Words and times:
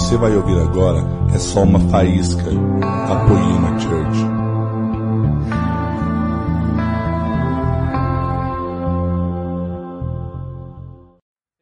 você 0.00 0.16
vai 0.16 0.34
ouvir 0.34 0.58
agora 0.58 1.00
é 1.34 1.38
só 1.38 1.62
uma 1.62 1.78
faísca 1.90 2.42
da 2.42 3.26
Poema 3.28 3.78
Church. 3.78 4.18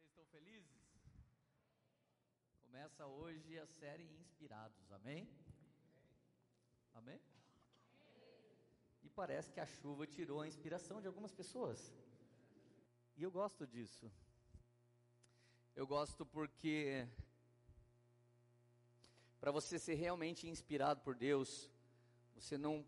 estão 0.07 0.25
felizes? 0.31 0.71
Começa 2.63 3.05
hoje 3.05 3.59
a 3.59 3.67
série 3.67 4.09
Inspirados, 4.21 4.89
amém? 4.93 5.27
Amém? 6.93 7.19
E 9.03 9.09
parece 9.09 9.51
que 9.51 9.59
a 9.59 9.65
chuva 9.65 10.07
tirou 10.07 10.39
a 10.39 10.47
inspiração 10.47 11.01
de 11.01 11.07
algumas 11.07 11.33
pessoas. 11.33 11.93
E 13.17 13.23
eu 13.23 13.29
gosto 13.29 13.67
disso. 13.67 14.09
Eu 15.75 15.85
gosto 15.85 16.25
porque 16.25 17.05
para 19.39 19.51
você 19.51 19.79
ser 19.79 19.95
realmente 19.95 20.47
inspirado 20.47 21.01
por 21.01 21.15
Deus, 21.15 21.69
você 22.35 22.57
não 22.57 22.85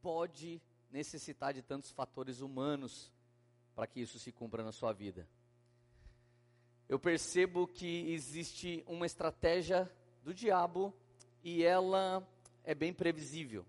pode 0.00 0.60
necessitar 0.90 1.54
de 1.54 1.62
tantos 1.62 1.90
fatores 1.90 2.40
humanos 2.40 3.10
para 3.74 3.86
que 3.86 4.00
isso 4.00 4.18
se 4.18 4.32
cumpra 4.32 4.62
na 4.62 4.72
sua 4.72 4.92
vida. 4.92 5.26
Eu 6.88 6.98
percebo 6.98 7.66
que 7.66 8.12
existe 8.12 8.84
uma 8.86 9.06
estratégia 9.06 9.90
do 10.22 10.34
diabo 10.34 10.94
e 11.42 11.62
ela 11.62 12.26
é 12.64 12.74
bem 12.74 12.92
previsível. 12.92 13.64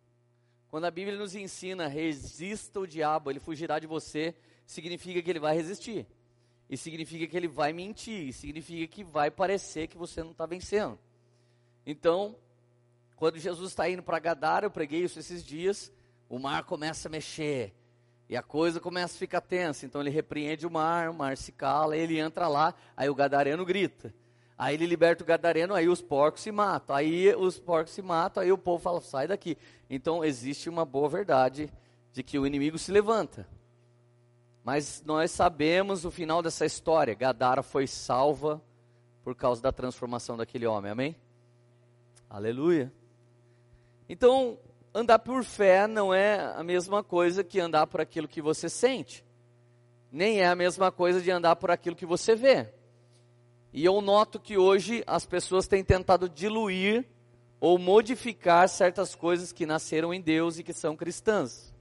Quando 0.70 0.86
a 0.86 0.92
Bíblia 0.92 1.18
nos 1.18 1.36
ensina, 1.36 1.88
resista 1.88 2.80
o 2.80 2.88
diabo, 2.88 3.30
ele 3.30 3.40
fugirá 3.40 3.80
de 3.80 3.88
você, 3.88 4.36
significa 4.66 5.22
que 5.22 5.30
ele 5.30 5.40
vai 5.40 5.56
resistir. 5.56 6.08
E 6.70 6.76
significa 6.76 7.28
que 7.28 7.38
ele 7.38 7.48
vai 7.48 7.72
mentir, 7.72 8.28
e 8.28 8.34
significa 8.34 8.88
que 8.88 9.04
vai 9.04 9.30
parecer 9.30 9.88
que 9.88 9.98
você 9.98 10.24
não 10.24 10.32
está 10.32 10.46
vencendo. 10.46 10.98
Então, 11.86 12.36
quando 13.16 13.38
Jesus 13.38 13.72
está 13.72 13.90
indo 13.90 14.04
para 14.04 14.20
Gadara, 14.20 14.66
eu 14.66 14.72
preguei 14.72 15.04
isso 15.04 15.20
esses 15.20 15.44
dias, 15.44 15.92
o 16.30 16.40
mar 16.40 16.64
começa 16.64 17.08
a 17.08 17.12
mexer, 17.12 17.74
e 18.30 18.38
a 18.38 18.42
coisa 18.42 18.80
começa 18.80 19.16
a 19.16 19.20
ficar 19.20 19.42
tensa. 19.42 19.86
Então 19.86 20.02
ele 20.02 20.10
repreende 20.10 20.66
o 20.66 20.72
mar, 20.72 21.10
o 21.10 21.14
mar 21.14 21.38
se 21.38 21.52
cala, 21.52 21.96
ele 21.96 22.20
entra 22.20 22.48
lá, 22.48 22.74
aí 22.96 23.10
o 23.10 23.16
gadareno 23.16 23.66
grita. 23.66 24.14
Aí 24.58 24.76
ele 24.76 24.86
liberta 24.86 25.24
o 25.24 25.28
gadareno, 25.28 25.74
aí 25.74 25.90
os 25.90 26.02
porcos 26.02 26.42
se 26.42 26.52
matam. 26.52 26.96
Aí 26.96 27.36
os 27.36 27.60
porcos 27.60 27.94
se 27.94 28.02
matam, 28.02 28.42
aí 28.42 28.52
o 28.52 28.58
povo 28.58 28.82
fala: 28.82 29.02
sai 29.02 29.28
daqui. 29.28 29.58
Então 29.90 30.24
existe 30.24 30.70
uma 30.70 30.86
boa 30.86 31.10
verdade 31.10 31.72
de 32.12 32.24
que 32.24 32.40
o 32.40 32.48
inimigo 32.48 32.78
se 32.78 32.92
levanta. 32.92 33.48
Mas 34.64 35.04
nós 35.06 35.32
sabemos 35.32 36.06
o 36.06 36.12
final 36.12 36.42
dessa 36.42 36.66
história. 36.66 37.14
Gadara 37.14 37.62
foi 37.62 37.86
salva 37.86 38.62
por 39.24 39.36
causa 39.36 39.62
da 39.62 39.72
transformação 39.72 40.38
daquele 40.38 40.66
homem, 40.66 40.92
amém? 40.92 41.16
Aleluia. 42.34 42.92
Então, 44.10 44.58
andar 44.92 45.20
por 45.20 45.44
fé 45.44 45.86
não 45.86 46.12
é 46.12 46.40
a 46.56 46.64
mesma 46.64 47.04
coisa 47.04 47.44
que 47.44 47.60
andar 47.60 47.86
por 47.86 48.02
aquilo 48.02 48.28
que 48.28 48.42
você 48.42 48.68
sente, 48.68 49.24
nem 50.12 50.42
é 50.42 50.48
a 50.48 50.56
mesma 50.56 50.92
coisa 50.92 51.22
de 51.22 51.30
andar 51.30 51.56
por 51.58 51.70
aquilo 51.70 51.96
que 51.96 52.08
você 52.08 52.36
vê. 52.36 52.74
E 53.72 53.86
eu 53.86 54.02
noto 54.02 54.40
que 54.40 54.58
hoje 54.58 55.04
as 55.06 55.28
pessoas 55.28 55.68
têm 55.68 55.84
tentado 55.84 56.28
diluir 56.28 57.06
ou 57.60 57.78
modificar 57.78 58.68
certas 58.68 59.14
coisas 59.14 59.52
que 59.52 59.68
nasceram 59.68 60.12
em 60.12 60.20
Deus 60.20 60.58
e 60.58 60.64
que 60.64 60.74
são 60.74 60.96
cristãs. 60.96 61.72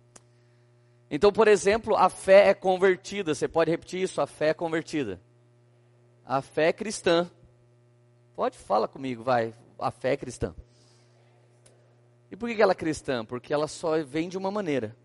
Então, 1.10 1.32
por 1.32 1.48
exemplo, 1.48 1.96
a 1.96 2.10
fé 2.10 2.50
é 2.50 2.54
convertida. 2.54 3.34
Você 3.34 3.48
pode 3.48 3.70
repetir 3.70 4.02
isso? 4.02 4.20
A 4.20 4.26
fé 4.26 4.48
é 4.48 4.54
convertida. 4.54 5.18
A 6.26 6.42
fé 6.42 6.68
é 6.68 6.72
cristã. 6.74 7.30
Pode 8.36 8.58
falar 8.58 8.88
comigo, 8.88 9.22
vai. 9.22 9.54
A 9.78 9.90
fé 9.90 10.12
é 10.12 10.16
cristã. 10.16 10.54
E 12.30 12.36
por 12.36 12.48
que 12.48 12.62
ela 12.62 12.72
é 12.72 12.74
cristã? 12.74 13.24
Porque 13.24 13.52
ela 13.52 13.68
só 13.68 14.02
vem 14.02 14.28
de 14.28 14.38
uma 14.38 14.50
maneira. 14.50 14.96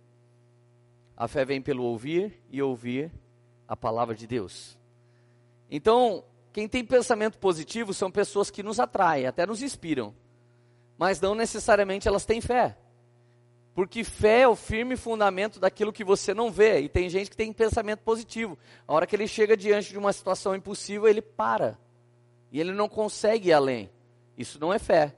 A 1.15 1.27
fé 1.27 1.43
vem 1.43 1.61
pelo 1.61 1.83
ouvir 1.83 2.41
e 2.49 2.61
ouvir 2.61 3.11
a 3.67 3.75
palavra 3.75 4.15
de 4.15 4.25
Deus. 4.25 4.77
Então, 5.69 6.23
quem 6.53 6.67
tem 6.67 6.85
pensamento 6.85 7.37
positivo 7.37 7.93
são 7.93 8.09
pessoas 8.09 8.49
que 8.49 8.63
nos 8.63 8.79
atraem, 8.79 9.27
até 9.27 9.45
nos 9.45 9.61
inspiram. 9.61 10.15
Mas 10.97 11.19
não 11.19 11.35
necessariamente 11.35 12.07
elas 12.07 12.25
têm 12.25 12.39
fé. 12.39 12.77
Porque 13.75 14.03
fé 14.03 14.41
é 14.41 14.47
o 14.47 14.55
firme 14.55 14.95
fundamento 14.95 15.59
daquilo 15.59 15.93
que 15.93 16.03
você 16.03 16.33
não 16.33 16.49
vê. 16.49 16.79
E 16.79 16.89
tem 16.89 17.09
gente 17.09 17.29
que 17.29 17.37
tem 17.37 17.53
pensamento 17.53 17.99
positivo. 17.99 18.57
A 18.87 18.93
hora 18.93 19.05
que 19.05 19.15
ele 19.15 19.27
chega 19.27 19.55
diante 19.55 19.91
de 19.91 19.97
uma 19.99 20.11
situação 20.11 20.55
impossível, 20.55 21.07
ele 21.07 21.21
para. 21.21 21.77
E 22.51 22.59
ele 22.59 22.71
não 22.71 22.89
consegue 22.89 23.49
ir 23.49 23.53
além. 23.53 23.89
Isso 24.37 24.59
não 24.59 24.71
é 24.71 24.77
fé. 24.77 25.15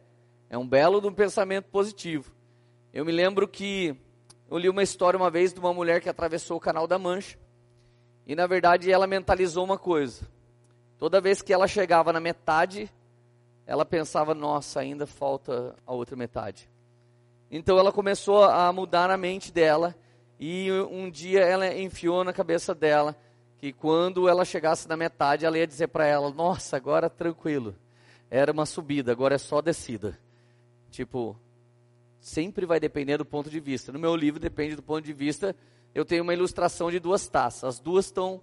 É 0.50 0.58
um 0.58 0.68
belo 0.68 1.02
de 1.02 1.08
um 1.08 1.14
pensamento 1.14 1.66
positivo. 1.66 2.32
Eu 2.94 3.06
me 3.06 3.12
lembro 3.12 3.48
que 3.48 3.96
eu 4.50 4.58
li 4.58 4.70
uma 4.70 4.82
história 4.82 5.18
uma 5.18 5.30
vez 5.30 5.54
de 5.54 5.60
uma 5.60 5.74
mulher 5.74 6.02
que 6.02 6.10
atravessou 6.10 6.58
o 6.58 6.62
canal 6.62 6.88
da 6.88 6.98
Mancha. 6.98 7.38
E 8.26 8.36
na 8.36 8.48
verdade 8.48 8.92
ela 8.92 9.06
mentalizou 9.06 9.64
uma 9.64 9.78
coisa. 9.78 10.28
Toda 10.98 11.22
vez 11.22 11.42
que 11.42 11.54
ela 11.54 11.68
chegava 11.68 12.12
na 12.12 12.20
metade, 12.20 12.92
ela 13.66 13.86
pensava: 13.86 14.34
nossa, 14.34 14.80
ainda 14.80 15.06
falta 15.06 15.76
a 15.86 15.94
outra 15.94 16.16
metade. 16.16 16.70
Então 17.52 17.78
ela 17.78 17.92
começou 17.92 18.44
a 18.44 18.72
mudar 18.72 19.08
na 19.08 19.18
mente 19.18 19.52
dela. 19.52 19.96
E 20.40 20.72
um 20.90 21.12
dia 21.12 21.42
ela 21.42 21.68
enfiou 21.76 22.24
na 22.24 22.32
cabeça 22.32 22.74
dela 22.74 23.16
que 23.58 23.74
quando 23.74 24.30
ela 24.30 24.46
chegasse 24.46 24.88
na 24.88 24.96
metade, 24.96 25.46
ela 25.46 25.58
ia 25.58 25.68
dizer 25.68 25.88
para 25.88 26.08
ela: 26.08 26.32
Nossa, 26.32 26.78
agora 26.78 27.10
tranquilo. 27.10 27.76
Era 28.30 28.52
uma 28.52 28.66
subida, 28.66 29.12
agora 29.12 29.36
é 29.36 29.38
só 29.38 29.62
descida. 29.62 30.20
Tipo, 30.92 31.40
sempre 32.20 32.66
vai 32.66 32.80
depender 32.80 33.18
do 33.18 33.26
ponto 33.26 33.50
de 33.50 33.60
vista. 33.60 33.92
No 33.92 34.00
meu 34.00 34.16
livro 34.16 34.40
depende 34.40 34.76
do 34.76 34.84
ponto 34.84 35.04
de 35.04 35.14
vista. 35.14 35.56
Eu 35.94 36.06
tenho 36.06 36.24
uma 36.24 36.34
ilustração 36.34 36.92
de 36.92 37.00
duas 37.00 37.28
taças. 37.28 37.64
As 37.64 37.80
duas 37.80 38.06
estão 38.06 38.42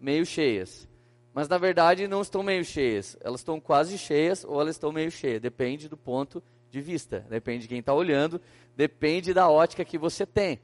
meio 0.00 0.24
cheias. 0.24 0.88
Mas 1.34 1.48
na 1.48 1.58
verdade 1.58 2.06
não 2.06 2.20
estão 2.20 2.42
meio 2.42 2.64
cheias. 2.64 3.16
Elas 3.20 3.40
estão 3.40 3.58
quase 3.60 3.96
cheias 3.96 4.44
ou 4.44 4.60
elas 4.60 4.76
estão 4.76 4.92
meio 4.92 5.10
cheias. 5.10 5.40
Depende 5.40 5.88
do 5.88 5.96
ponto 5.96 6.42
de 6.70 6.80
vista. 6.80 7.20
Depende 7.28 7.62
de 7.62 7.68
quem 7.68 7.78
está 7.78 7.94
olhando. 7.94 8.40
Depende 8.76 9.32
da 9.32 9.48
ótica 9.48 9.84
que 9.84 9.98
você 9.98 10.26
tem. 10.26 10.60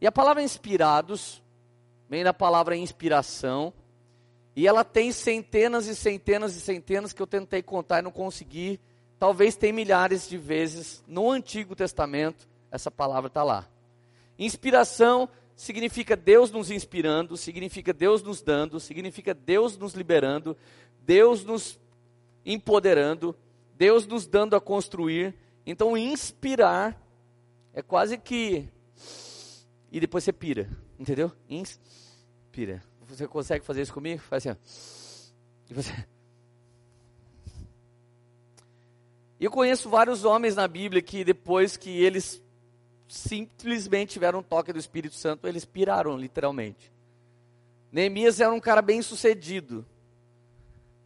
E 0.00 0.06
a 0.06 0.12
palavra 0.12 0.42
inspirados 0.42 1.42
vem 2.08 2.24
da 2.24 2.32
palavra 2.32 2.76
inspiração. 2.76 3.72
E 4.58 4.66
ela 4.66 4.82
tem 4.82 5.12
centenas 5.12 5.86
e 5.86 5.94
centenas 5.94 6.56
e 6.56 6.60
centenas 6.60 7.12
que 7.12 7.22
eu 7.22 7.28
tentei 7.28 7.62
contar 7.62 8.00
e 8.00 8.02
não 8.02 8.10
consegui 8.10 8.80
talvez 9.16 9.54
tem 9.54 9.72
milhares 9.72 10.28
de 10.28 10.36
vezes 10.36 11.00
no 11.06 11.30
Antigo 11.30 11.76
Testamento 11.76 12.48
essa 12.68 12.90
palavra 12.90 13.28
está 13.28 13.44
lá. 13.44 13.68
Inspiração 14.36 15.28
significa 15.54 16.16
Deus 16.16 16.50
nos 16.50 16.72
inspirando, 16.72 17.36
significa 17.36 17.92
Deus 17.92 18.20
nos 18.20 18.42
dando, 18.42 18.80
significa 18.80 19.32
Deus 19.32 19.78
nos 19.78 19.94
liberando, 19.94 20.56
Deus 21.04 21.44
nos 21.44 21.78
empoderando, 22.44 23.36
Deus 23.76 24.08
nos 24.08 24.26
dando 24.26 24.56
a 24.56 24.60
construir. 24.60 25.36
Então, 25.64 25.96
inspirar 25.96 27.00
é 27.72 27.80
quase 27.80 28.18
que. 28.18 28.68
E 29.92 30.00
depois 30.00 30.24
você 30.24 30.32
pira, 30.32 30.68
entendeu? 30.98 31.30
Inspira. 31.48 32.82
Você 33.08 33.26
consegue 33.26 33.64
fazer 33.64 33.82
isso 33.82 33.92
comigo? 33.92 34.20
Faz 34.22 34.46
assim. 34.46 34.58
E 35.70 35.74
você. 35.74 35.92
Eu 39.40 39.50
conheço 39.50 39.88
vários 39.88 40.24
homens 40.24 40.56
na 40.56 40.66
Bíblia 40.66 41.00
que 41.00 41.24
depois 41.24 41.76
que 41.76 41.90
eles 42.02 42.42
simplesmente 43.08 44.14
tiveram 44.14 44.40
um 44.40 44.42
toque 44.42 44.72
do 44.72 44.78
Espírito 44.78 45.14
Santo, 45.14 45.46
eles 45.46 45.64
piraram 45.64 46.16
literalmente. 46.16 46.92
Neemias 47.90 48.40
era 48.40 48.52
um 48.52 48.60
cara 48.60 48.82
bem 48.82 49.00
sucedido. 49.00 49.86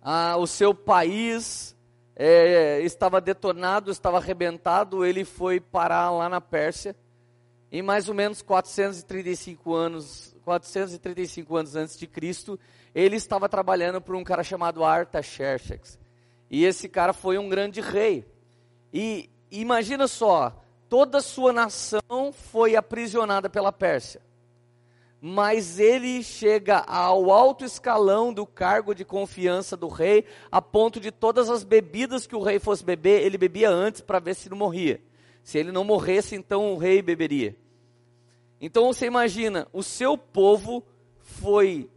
Ah, 0.00 0.37
o 0.37 0.46
seu 0.46 0.75
país 0.75 1.76
é, 2.16 2.81
estava 2.81 3.20
detonado, 3.20 3.90
estava 3.90 4.16
arrebentado, 4.16 5.05
ele 5.05 5.25
foi 5.25 5.60
parar 5.60 6.10
lá 6.10 6.28
na 6.28 6.40
Pérsia. 6.40 6.96
Em 7.70 7.82
mais 7.82 8.08
ou 8.08 8.14
menos 8.14 8.43
435 8.43 9.75
anos, 9.75 10.31
435 10.42 11.56
anos 11.56 11.76
antes 11.76 11.98
de 11.98 12.06
Cristo, 12.06 12.58
ele 12.94 13.16
estava 13.16 13.48
trabalhando 13.48 14.00
para 14.00 14.16
um 14.16 14.24
cara 14.24 14.42
chamado 14.42 14.84
Artaxerxes. 14.84 15.98
E 16.50 16.64
esse 16.64 16.88
cara 16.88 17.12
foi 17.12 17.38
um 17.38 17.48
grande 17.48 17.80
rei. 17.80 18.26
E 18.92 19.30
imagina 19.50 20.06
só, 20.06 20.62
toda 20.88 21.18
a 21.18 21.22
sua 21.22 21.52
nação 21.52 22.32
foi 22.32 22.76
aprisionada 22.76 23.48
pela 23.48 23.72
Pérsia. 23.72 24.20
Mas 25.18 25.78
ele 25.78 26.22
chega 26.22 26.78
ao 26.78 27.30
alto 27.30 27.64
escalão 27.64 28.34
do 28.34 28.44
cargo 28.44 28.92
de 28.92 29.04
confiança 29.04 29.76
do 29.76 29.86
rei, 29.88 30.26
a 30.50 30.60
ponto 30.60 30.98
de 30.98 31.12
todas 31.12 31.48
as 31.48 31.62
bebidas 31.62 32.26
que 32.26 32.34
o 32.34 32.42
rei 32.42 32.58
fosse 32.58 32.84
beber, 32.84 33.22
ele 33.22 33.38
bebia 33.38 33.70
antes 33.70 34.00
para 34.00 34.18
ver 34.18 34.34
se 34.34 34.50
não 34.50 34.56
morria. 34.56 35.00
Se 35.44 35.58
ele 35.58 35.72
não 35.72 35.84
morresse, 35.84 36.34
então 36.34 36.74
o 36.74 36.76
rei 36.76 37.00
beberia. 37.00 37.56
Então 38.64 38.86
você 38.86 39.06
imagina, 39.06 39.66
o 39.72 39.82
seu 39.82 40.16
povo 40.16 40.84
foi 41.18 41.90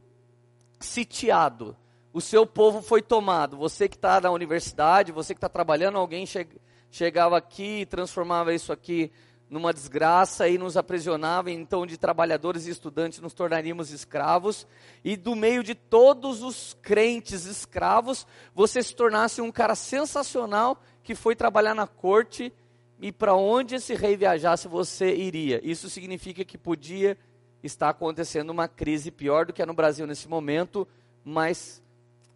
sitiado, 0.79 1.77
o 2.12 2.19
seu 2.19 2.44
povo 2.44 2.81
foi 2.81 3.03
tomado. 3.03 3.56
Você 3.56 3.88
que 3.88 3.95
está 3.95 4.19
na 4.19 4.31
universidade, 4.31 5.12
você 5.12 5.35
que 5.35 5.38
está 5.38 5.47
trabalhando, 5.47 6.00
alguém 6.00 6.25
che 6.25 6.47
chegava 6.89 7.38
aqui 7.38 7.81
e 7.81 7.85
transformava 7.85 8.51
isso 8.51 8.73
aqui 8.73 9.12
numa 9.47 9.71
desgraça 9.71 10.47
e 10.50 10.57
nos 10.57 10.75
aprisionava, 10.75 11.51
então 11.51 11.85
de 11.85 12.00
trabalhadores 12.00 12.65
e 12.65 12.71
estudantes 12.71 13.19
nos 13.19 13.35
tornaríamos 13.35 13.91
escravos, 13.91 14.65
e 15.03 15.15
do 15.15 15.35
meio 15.35 15.63
de 15.63 15.75
todos 15.75 16.41
os 16.41 16.75
crentes 16.81 17.45
escravos, 17.45 18.25
você 18.56 18.81
se 18.81 18.95
tornasse 18.95 19.39
um 19.39 19.51
cara 19.51 19.75
sensacional 19.75 20.81
que 21.03 21.13
foi 21.13 21.35
trabalhar 21.35 21.75
na 21.75 21.85
corte 21.85 22.51
e 23.00 23.12
para 23.12 23.36
onde 23.36 23.75
esse 23.75 23.94
rei 23.94 24.15
viajasse 24.15 24.68
você 24.68 25.13
iria. 25.13 25.59
Isso 25.63 25.89
significa 25.89 26.45
que 26.45 26.57
podia 26.57 27.18
estar 27.62 27.89
acontecendo 27.89 28.50
uma 28.50 28.68
crise 28.68 29.12
pior 29.12 29.45
do 29.45 29.53
que 29.53 29.62
é 29.62 29.65
no 29.65 29.74
Brasil 29.74 30.06
nesse 30.07 30.27
momento, 30.27 30.88
mas 31.24 31.81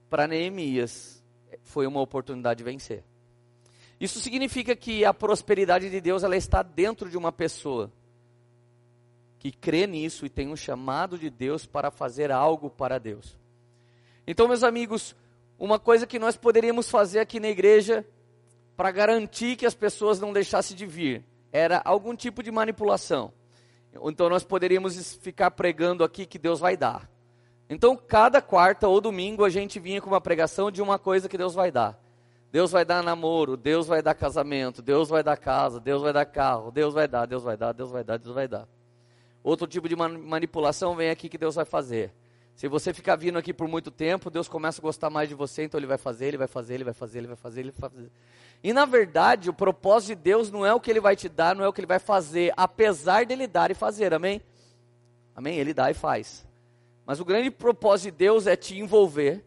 para 0.10 0.28
Neemias 0.28 1.24
foi 1.64 1.86
uma 1.86 2.02
oportunidade 2.02 2.60
de 2.60 2.64
vencer. 2.64 3.04
Isso 4.00 4.20
significa 4.20 4.76
que 4.76 5.04
a 5.04 5.14
prosperidade 5.14 5.90
de 5.90 6.02
Deus 6.02 6.24
ela 6.24 6.38
está 6.38 6.64
dentro 6.64 7.10
de 7.10 7.18
uma 7.18 7.32
pessoa 7.32 7.92
que 9.38 9.52
crê 9.52 9.86
nisso 9.88 10.26
e 10.26 10.30
tem 10.30 10.50
um 10.50 10.56
chamado 10.56 11.18
de 11.18 11.30
Deus 11.30 11.66
para 11.66 11.92
fazer 11.92 12.32
algo 12.32 12.70
para 12.70 12.98
Deus. 12.98 13.38
Então, 14.28 14.48
meus 14.48 14.64
amigos, 14.64 15.16
uma 15.58 15.80
coisa 15.80 16.06
que 16.06 16.20
nós 16.20 16.38
poderíamos 16.38 16.90
fazer 16.90 17.20
aqui 17.20 17.40
na 17.40 17.50
igreja 17.50 18.06
para 18.80 18.92
garantir 18.92 19.58
que 19.58 19.66
as 19.66 19.76
pessoas 19.76 20.22
não 20.22 20.32
deixassem 20.32 20.74
de 20.74 20.86
vir 20.86 21.26
era 21.52 21.82
algum 21.84 22.16
tipo 22.16 22.42
de 22.42 22.50
manipulação. 22.50 23.34
Então, 24.06 24.30
nós 24.30 24.46
poderíamos 24.46 25.16
ficar 25.16 25.52
pregando 25.52 26.02
aqui 26.02 26.26
que 26.26 26.40
Deus 26.40 26.62
vai 26.62 26.78
dar. 26.78 27.12
Então, 27.70 27.98
cada 27.98 28.42
quarta 28.42 28.88
ou 28.88 29.02
domingo 29.02 29.44
a 29.44 29.50
gente 29.50 29.82
vinha 29.82 30.00
com 30.00 30.10
uma 30.10 30.22
pregação 30.22 30.72
de 30.72 30.82
uma 30.82 30.98
coisa 30.98 31.28
que 31.28 31.38
Deus 31.38 31.54
vai 31.54 31.70
dar. 31.70 32.00
Deus 32.54 32.72
vai 32.72 32.86
dar 32.86 33.04
namoro, 33.04 33.58
Deus 33.58 33.86
vai 33.86 34.02
dar 34.02 34.14
casamento, 34.14 34.82
Deus 34.82 35.10
vai 35.10 35.24
dar 35.24 35.36
casa, 35.36 35.82
Deus 35.82 36.02
vai 36.02 36.14
dar 36.14 36.26
carro, 36.26 36.72
Deus 36.72 36.94
vai 36.94 37.06
dar, 37.06 37.26
Deus 37.26 37.44
vai 37.44 37.58
dar, 37.58 37.74
Deus 37.74 37.92
vai 37.92 38.04
dar, 38.06 38.18
Deus 38.18 38.34
vai 38.34 38.48
dar. 38.48 38.66
Outro 39.44 39.68
tipo 39.68 39.90
de 39.90 39.96
manipulação 39.98 40.96
vem 40.96 41.10
aqui 41.10 41.28
que 41.28 41.38
Deus 41.38 41.56
vai 41.56 41.66
fazer. 41.66 42.14
Se 42.60 42.68
você 42.68 42.94
ficar 42.94 43.16
vindo 43.16 43.38
aqui 43.38 43.54
por 43.54 43.70
muito 43.70 43.90
tempo, 43.90 44.30
Deus 44.30 44.50
começa 44.50 44.82
a 44.82 44.84
gostar 44.84 45.10
mais 45.10 45.30
de 45.30 45.34
você, 45.34 45.64
então 45.64 45.80
Ele 45.80 45.88
vai 45.88 45.98
fazer, 45.98 46.26
Ele 46.26 46.38
vai 46.38 46.46
fazer, 46.46 46.74
Ele 46.74 46.84
vai 46.84 46.94
fazer, 46.94 47.20
Ele 47.20 47.28
vai 47.28 47.38
fazer, 47.38 47.60
Ele 47.62 47.72
vai 47.72 47.90
fazer. 47.90 48.12
E 48.62 48.74
na 48.74 48.84
verdade, 48.84 49.50
o 49.50 49.54
propósito 49.54 50.10
de 50.10 50.16
Deus 50.16 50.52
não 50.52 50.66
é 50.66 50.74
o 50.74 50.80
que 50.80 50.92
Ele 50.92 51.00
vai 51.00 51.16
te 51.16 51.30
dar, 51.30 51.56
não 51.56 51.64
é 51.64 51.68
o 51.70 51.72
que 51.72 51.80
Ele 51.80 51.88
vai 51.88 52.00
fazer, 52.00 52.52
apesar 52.58 53.26
dele 53.26 53.48
dar 53.48 53.72
e 53.72 53.74
fazer, 53.74 54.14
amém? 54.14 54.42
Amém? 55.34 55.58
Ele 55.58 55.74
dá 55.74 55.90
e 55.90 55.94
faz. 55.94 56.46
Mas 57.06 57.22
o 57.22 57.26
grande 57.26 57.50
propósito 57.50 58.12
de 58.12 58.18
Deus 58.18 58.46
é 58.46 58.58
te 58.58 58.78
envolver, 58.78 59.42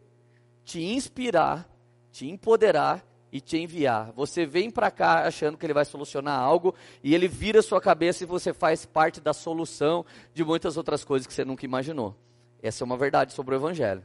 te 0.64 0.82
inspirar 0.82 1.68
te 2.10 2.28
empoderar 2.28 3.04
e 3.32 3.40
te 3.40 3.56
enviar. 3.56 4.12
Você 4.12 4.44
vem 4.44 4.70
para 4.70 4.90
cá 4.90 5.26
achando 5.26 5.56
que 5.56 5.64
ele 5.64 5.72
vai 5.72 5.84
solucionar 5.84 6.38
algo 6.38 6.74
e 7.02 7.14
ele 7.14 7.26
vira 7.26 7.62
sua 7.62 7.80
cabeça 7.80 8.22
e 8.22 8.26
você 8.26 8.52
faz 8.52 8.84
parte 8.84 9.20
da 9.20 9.32
solução 9.32 10.04
de 10.34 10.44
muitas 10.44 10.76
outras 10.76 11.02
coisas 11.02 11.26
que 11.26 11.32
você 11.32 11.44
nunca 11.44 11.64
imaginou. 11.64 12.14
Essa 12.62 12.84
é 12.84 12.86
uma 12.86 12.96
verdade 12.96 13.32
sobre 13.32 13.54
o 13.54 13.58
evangelho. 13.58 14.04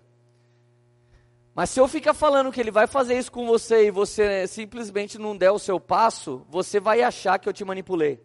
Mas 1.54 1.69
se 1.69 1.80
eu 1.80 1.88
ficar 1.88 2.13
falando 2.13 2.51
que 2.51 2.59
ele 2.59 2.71
vai 2.71 2.88
fazer 2.88 3.18
isso 3.18 3.31
com 3.31 3.45
você 3.45 3.88
e 3.88 3.92
você 3.92 4.45
simplesmente 4.48 5.18
não 5.18 5.36
der 5.36 5.51
o 5.51 5.59
seu 5.59 5.80
passo, 5.80 6.45
você 6.50 6.80
vai 6.80 7.01
achar 7.01 7.39
que 7.39 7.48
eu 7.48 7.54
te 7.54 7.63
manipulei. 7.63 8.21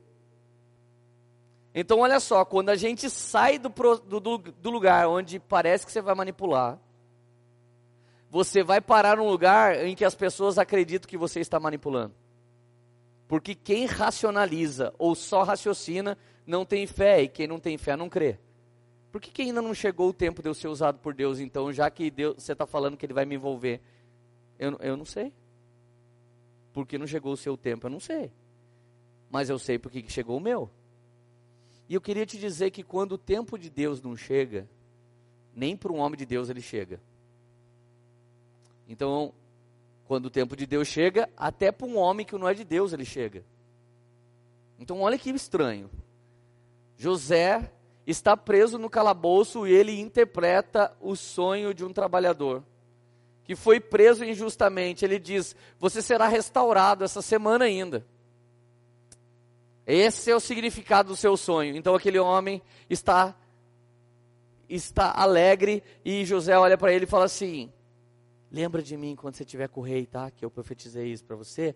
Então, 1.74 2.00
olha 2.00 2.20
só, 2.20 2.44
quando 2.44 2.68
a 2.68 2.76
gente 2.76 3.08
sai 3.08 3.58
do, 3.58 3.70
do, 3.70 4.38
do 4.38 4.70
lugar 4.70 5.08
onde 5.08 5.38
parece 5.38 5.86
que 5.86 5.92
você 5.92 6.02
vai 6.02 6.14
manipular, 6.14 6.78
você 8.28 8.62
vai 8.62 8.80
parar 8.80 9.16
num 9.16 9.28
lugar 9.28 9.84
em 9.84 9.94
que 9.94 10.04
as 10.04 10.14
pessoas 10.14 10.58
acreditam 10.58 11.08
que 11.08 11.16
você 11.16 11.40
está 11.40 11.58
manipulando. 11.58 12.14
Porque 13.26 13.54
quem 13.54 13.86
racionaliza 13.86 14.92
ou 14.98 15.14
só 15.14 15.42
raciocina 15.42 16.18
não 16.46 16.66
tem 16.66 16.86
fé, 16.86 17.22
e 17.22 17.28
quem 17.28 17.46
não 17.46 17.58
tem 17.58 17.78
fé 17.78 17.96
não 17.96 18.10
crê. 18.10 18.38
Por 19.12 19.20
que, 19.20 19.30
que 19.30 19.42
ainda 19.42 19.60
não 19.60 19.74
chegou 19.74 20.08
o 20.08 20.12
tempo 20.12 20.42
de 20.42 20.48
eu 20.48 20.54
ser 20.54 20.68
usado 20.68 20.98
por 20.98 21.12
Deus, 21.12 21.38
então, 21.38 21.70
já 21.70 21.90
que 21.90 22.10
Deus, 22.10 22.42
você 22.42 22.52
está 22.52 22.66
falando 22.66 22.96
que 22.96 23.04
Ele 23.04 23.12
vai 23.12 23.26
me 23.26 23.34
envolver? 23.34 23.78
Eu, 24.58 24.78
eu 24.80 24.96
não 24.96 25.04
sei. 25.04 25.30
Por 26.72 26.86
que 26.86 26.96
não 26.96 27.06
chegou 27.06 27.34
o 27.34 27.36
seu 27.36 27.54
tempo? 27.54 27.86
Eu 27.86 27.90
não 27.90 28.00
sei. 28.00 28.32
Mas 29.30 29.50
eu 29.50 29.58
sei 29.58 29.78
porque 29.78 30.02
chegou 30.08 30.38
o 30.38 30.40
meu. 30.40 30.70
E 31.90 31.94
eu 31.94 32.00
queria 32.00 32.24
te 32.24 32.38
dizer 32.38 32.70
que 32.70 32.82
quando 32.82 33.12
o 33.12 33.18
tempo 33.18 33.58
de 33.58 33.68
Deus 33.68 34.00
não 34.00 34.16
chega, 34.16 34.66
nem 35.54 35.76
para 35.76 35.92
um 35.92 35.98
homem 35.98 36.16
de 36.16 36.24
Deus 36.24 36.48
ele 36.48 36.62
chega. 36.62 36.98
Então, 38.88 39.34
quando 40.06 40.26
o 40.26 40.30
tempo 40.30 40.56
de 40.56 40.66
Deus 40.66 40.88
chega, 40.88 41.28
até 41.36 41.70
para 41.70 41.86
um 41.86 41.98
homem 41.98 42.24
que 42.24 42.34
não 42.34 42.48
é 42.48 42.54
de 42.54 42.64
Deus 42.64 42.94
ele 42.94 43.04
chega. 43.04 43.44
Então, 44.78 45.02
olha 45.02 45.18
que 45.18 45.28
estranho. 45.28 45.90
José 46.96 47.70
está 48.06 48.36
preso 48.36 48.78
no 48.78 48.90
calabouço 48.90 49.66
e 49.66 49.72
ele 49.72 50.00
interpreta 50.00 50.96
o 51.00 51.14
sonho 51.14 51.72
de 51.72 51.84
um 51.84 51.92
trabalhador 51.92 52.64
que 53.44 53.56
foi 53.56 53.80
preso 53.80 54.24
injustamente. 54.24 55.04
Ele 55.04 55.18
diz: 55.18 55.54
Você 55.78 56.00
será 56.00 56.26
restaurado 56.26 57.04
essa 57.04 57.20
semana 57.20 57.64
ainda. 57.64 58.06
Esse 59.86 60.30
é 60.30 60.36
o 60.36 60.40
significado 60.40 61.08
do 61.08 61.16
seu 61.16 61.36
sonho. 61.36 61.76
Então 61.76 61.94
aquele 61.94 62.18
homem 62.18 62.62
está 62.88 63.34
está 64.68 65.12
alegre 65.12 65.82
e 66.02 66.24
José 66.24 66.56
olha 66.56 66.78
para 66.78 66.92
ele 66.92 67.04
e 67.04 67.08
fala 67.08 67.24
assim: 67.24 67.72
Lembra 68.50 68.82
de 68.82 68.96
mim 68.96 69.16
quando 69.16 69.34
você 69.34 69.42
estiver 69.42 69.68
com 69.68 69.80
o 69.80 69.84
rei, 69.84 70.06
tá? 70.06 70.30
Que 70.30 70.44
eu 70.44 70.50
profetizei 70.50 71.12
isso 71.12 71.24
para 71.24 71.36
você. 71.36 71.74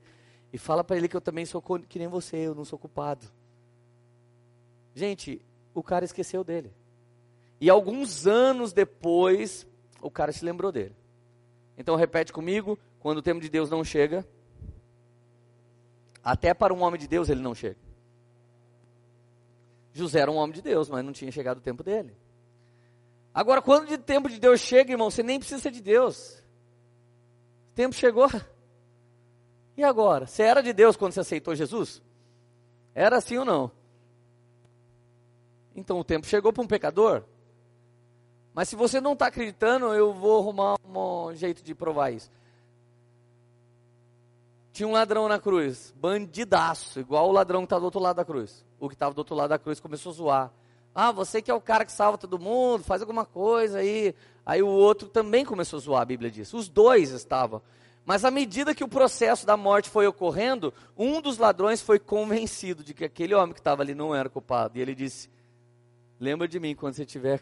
E 0.53 0.59
fala 0.59 0.85
para 0.85 0.97
ele 0.97 1.09
que 1.09 1.17
eu 1.17 1.21
também 1.21 1.45
sou 1.45 1.61
que 1.61 1.99
nem 1.99 2.09
você, 2.09 2.37
eu 2.37 2.55
não 2.55 2.65
sou 2.65 2.79
culpado. 2.79 3.27
Gente, 4.95 5.43
o 5.79 5.83
cara 5.83 6.05
esqueceu 6.05 6.43
dele. 6.43 6.73
E 7.61 7.71
alguns 7.71 8.27
anos 8.27 8.73
depois, 8.73 9.67
o 10.01 10.11
cara 10.11 10.33
se 10.33 10.45
lembrou 10.45 10.73
dele. 10.73 10.95
Então 11.79 11.97
repete 11.97 12.33
comigo, 12.33 12.79
quando 12.99 13.19
o 13.19 13.23
tempo 13.23 13.41
de 13.41 13.49
Deus 13.49 13.71
não 13.71 13.85
chega, 13.85 14.27
até 16.23 16.53
para 16.53 16.75
um 16.75 16.83
homem 16.83 16.99
de 16.99 17.07
Deus 17.07 17.29
ele 17.29 17.41
não 17.41 17.55
chega. 17.55 17.79
José 19.93 20.21
era 20.21 20.31
um 20.31 20.37
homem 20.37 20.55
de 20.55 20.63
Deus, 20.63 20.89
mas 20.89 21.05
não 21.05 21.13
tinha 21.13 21.31
chegado 21.31 21.59
o 21.59 21.63
tempo 21.63 21.83
dele. 21.83 22.17
Agora, 23.33 23.63
quando 23.63 23.91
o 23.91 23.99
tempo 23.99 24.29
de 24.29 24.39
Deus 24.39 24.61
chega, 24.61 24.93
irmão, 24.93 25.11
você 25.11 25.23
nem 25.23 25.39
precisa 25.39 25.71
de 25.71 25.81
Deus 25.81 26.43
tempo 27.77 27.95
chegou. 27.95 28.29
E 29.77 29.85
agora? 29.85 30.27
Você 30.27 30.43
era 30.43 30.63
de 30.63 30.73
Deus 30.73 30.97
quando 30.97 31.13
você 31.13 31.21
aceitou 31.21 31.55
Jesus? 31.55 32.03
Era 32.95 33.19
assim 33.19 33.37
ou 33.37 33.45
não? 33.45 33.71
Então 35.77 36.01
o 36.01 36.05
tempo 36.05 36.27
chegou 36.27 36.53
para 36.53 36.63
um 36.63 36.67
pecador. 36.67 37.23
Mas 38.55 38.71
se 38.71 38.75
você 38.75 39.01
não 39.01 39.13
está 39.13 39.27
acreditando, 39.27 39.93
eu 39.93 40.15
vou 40.15 40.41
arrumar 40.41 40.77
um 40.83 41.35
jeito 41.35 41.63
de 41.63 41.75
provar 41.75 42.11
isso. 42.11 42.31
Tinha 44.73 44.89
um 44.89 44.93
ladrão 44.93 45.29
na 45.29 45.39
cruz, 45.39 45.95
bandidaço, 45.97 46.99
igual 46.99 47.29
o 47.29 47.33
ladrão 47.33 47.61
que 47.61 47.67
está 47.67 47.79
do 47.79 47.85
outro 47.85 48.01
lado 48.01 48.17
da 48.17 48.25
cruz. 48.25 48.65
O 48.81 48.89
que 48.89 48.95
estava 48.95 49.15
do 49.15 49.19
outro 49.19 49.35
lado 49.35 49.51
da 49.51 49.59
cruz 49.59 49.79
começou 49.79 50.11
a 50.11 50.15
zoar. 50.15 50.53
Ah, 50.95 51.13
você 51.13 51.43
que 51.43 51.51
é 51.51 51.55
o 51.55 51.61
cara 51.61 51.85
que 51.85 51.93
salva 51.93 52.17
todo 52.17 52.39
mundo, 52.39 52.83
faz 52.83 53.03
alguma 53.03 53.27
coisa 53.27 53.79
aí. 53.79 54.15
Aí 54.45 54.63
o 54.63 54.69
outro 54.69 55.09
também 55.09 55.45
começou 55.45 55.77
a 55.77 55.81
zoar, 55.81 56.03
a 56.03 56.07
Bíblia 56.07 56.31
diz. 56.31 56.55
Os 56.55 56.69
dois 56.69 57.11
estavam. 57.11 57.61
Mas 58.07 58.25
à 58.25 58.31
medida 58.31 58.75
que 58.75 58.85
o 58.85 58.89
processo 58.89 59.45
da 59.45 59.57
morte 59.57 59.91
foi 59.91 60.07
ocorrendo, 60.07 60.73
um 60.97 61.21
dos 61.21 61.37
ladrões 61.37 61.83
foi 61.83 61.99
convencido 61.99 62.83
de 62.83 62.95
que 62.95 63.05
aquele 63.05 63.35
homem 63.35 63.53
que 63.53 63.61
estava 63.61 63.83
ali 63.83 63.95
não 63.95 64.15
era 64.15 64.31
culpado. 64.31 64.79
E 64.79 64.81
ele 64.81 64.95
disse: 64.95 65.29
Lembra 66.19 66.49
de 66.49 66.59
mim 66.59 66.75
quando 66.75 66.95
você 66.95 67.05
tiver 67.05 67.41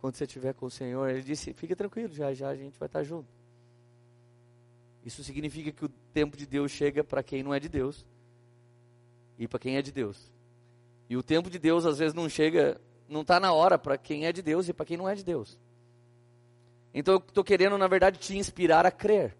quando 0.00 0.14
você 0.14 0.24
estiver 0.24 0.54
com 0.54 0.66
o 0.66 0.70
Senhor. 0.70 1.08
Ele 1.08 1.22
disse: 1.22 1.52
Fique 1.52 1.74
tranquilo, 1.74 2.12
já 2.14 2.32
já 2.32 2.48
a 2.48 2.56
gente 2.56 2.78
vai 2.78 2.86
estar 2.86 3.02
junto. 3.02 3.28
Isso 5.04 5.22
significa 5.22 5.70
que 5.70 5.84
o 5.84 5.88
tempo 6.12 6.36
de 6.36 6.46
Deus 6.46 6.70
chega 6.72 7.04
para 7.04 7.22
quem 7.22 7.42
não 7.42 7.54
é 7.54 7.60
de 7.60 7.68
Deus 7.68 8.04
e 9.38 9.46
para 9.46 9.58
quem 9.58 9.76
é 9.76 9.82
de 9.82 9.92
Deus. 9.92 10.32
E 11.08 11.16
o 11.16 11.22
tempo 11.22 11.48
de 11.48 11.58
Deus 11.58 11.86
às 11.86 11.98
vezes 11.98 12.14
não 12.14 12.28
chega, 12.28 12.80
não 13.08 13.20
está 13.20 13.38
na 13.38 13.52
hora 13.52 13.78
para 13.78 13.96
quem 13.96 14.26
é 14.26 14.32
de 14.32 14.42
Deus 14.42 14.68
e 14.68 14.72
para 14.72 14.84
quem 14.84 14.96
não 14.96 15.08
é 15.08 15.14
de 15.14 15.24
Deus. 15.24 15.58
Então 16.92 17.14
eu 17.14 17.18
estou 17.18 17.44
querendo, 17.44 17.78
na 17.78 17.86
verdade, 17.86 18.18
te 18.18 18.36
inspirar 18.36 18.86
a 18.86 18.90
crer. 18.90 19.36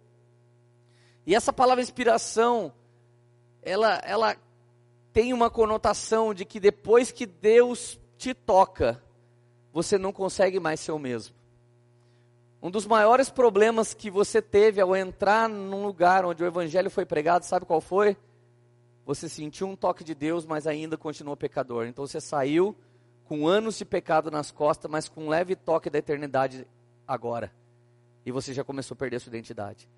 E 1.27 1.35
essa 1.35 1.53
palavra 1.53 1.83
inspiração, 1.83 2.73
ela, 3.63 3.97
ela 4.05 4.37
tem 5.17 5.33
uma 5.33 5.49
conotação 5.49 6.35
de 6.35 6.45
que 6.45 6.61
depois 6.61 7.11
que 7.11 7.25
Deus 7.25 7.99
te 8.19 8.35
toca, 8.35 9.03
você 9.73 9.97
não 9.97 10.13
consegue 10.13 10.61
mais 10.61 10.79
ser 10.79 10.93
o 10.93 10.99
mesmo. 10.99 11.35
Um 12.63 12.71
dos 12.71 12.87
maiores 12.87 13.31
problemas 13.31 13.95
que 13.95 14.11
você 14.11 14.43
teve 14.43 14.79
ao 14.79 14.95
entrar 14.95 15.49
num 15.49 15.87
lugar 15.87 16.27
onde 16.27 16.45
o 16.45 16.47
evangelho 16.47 16.91
foi 16.91 17.07
pregado, 17.07 17.47
sabe 17.47 17.65
qual 17.65 17.81
foi? 17.81 18.15
você 19.07 19.27
sentiu 19.27 19.67
um 19.67 19.75
toque 19.75 20.05
de 20.05 20.15
Deus, 20.15 20.45
mas 20.45 20.67
ainda 20.67 20.99
continuou 20.99 21.35
pecador. 21.35 21.87
Então 21.87 22.07
você 22.07 22.21
saiu 22.21 22.77
com 23.25 23.49
anos 23.49 23.79
de 23.79 23.87
pecado 23.87 24.31
nas 24.31 24.51
costas, 24.51 24.91
mas 24.91 25.09
com 25.09 25.25
um 25.25 25.29
leve 25.31 25.57
toque 25.57 25.89
da 25.89 25.99
eternidade 25.99 26.67
agora. 27.09 27.51
e 28.27 28.31
você 28.31 28.53
já 28.53 28.63
começou 28.63 28.95
a 28.95 28.99
perder 28.99 29.19
sua 29.19 29.31
identidade. 29.31 29.89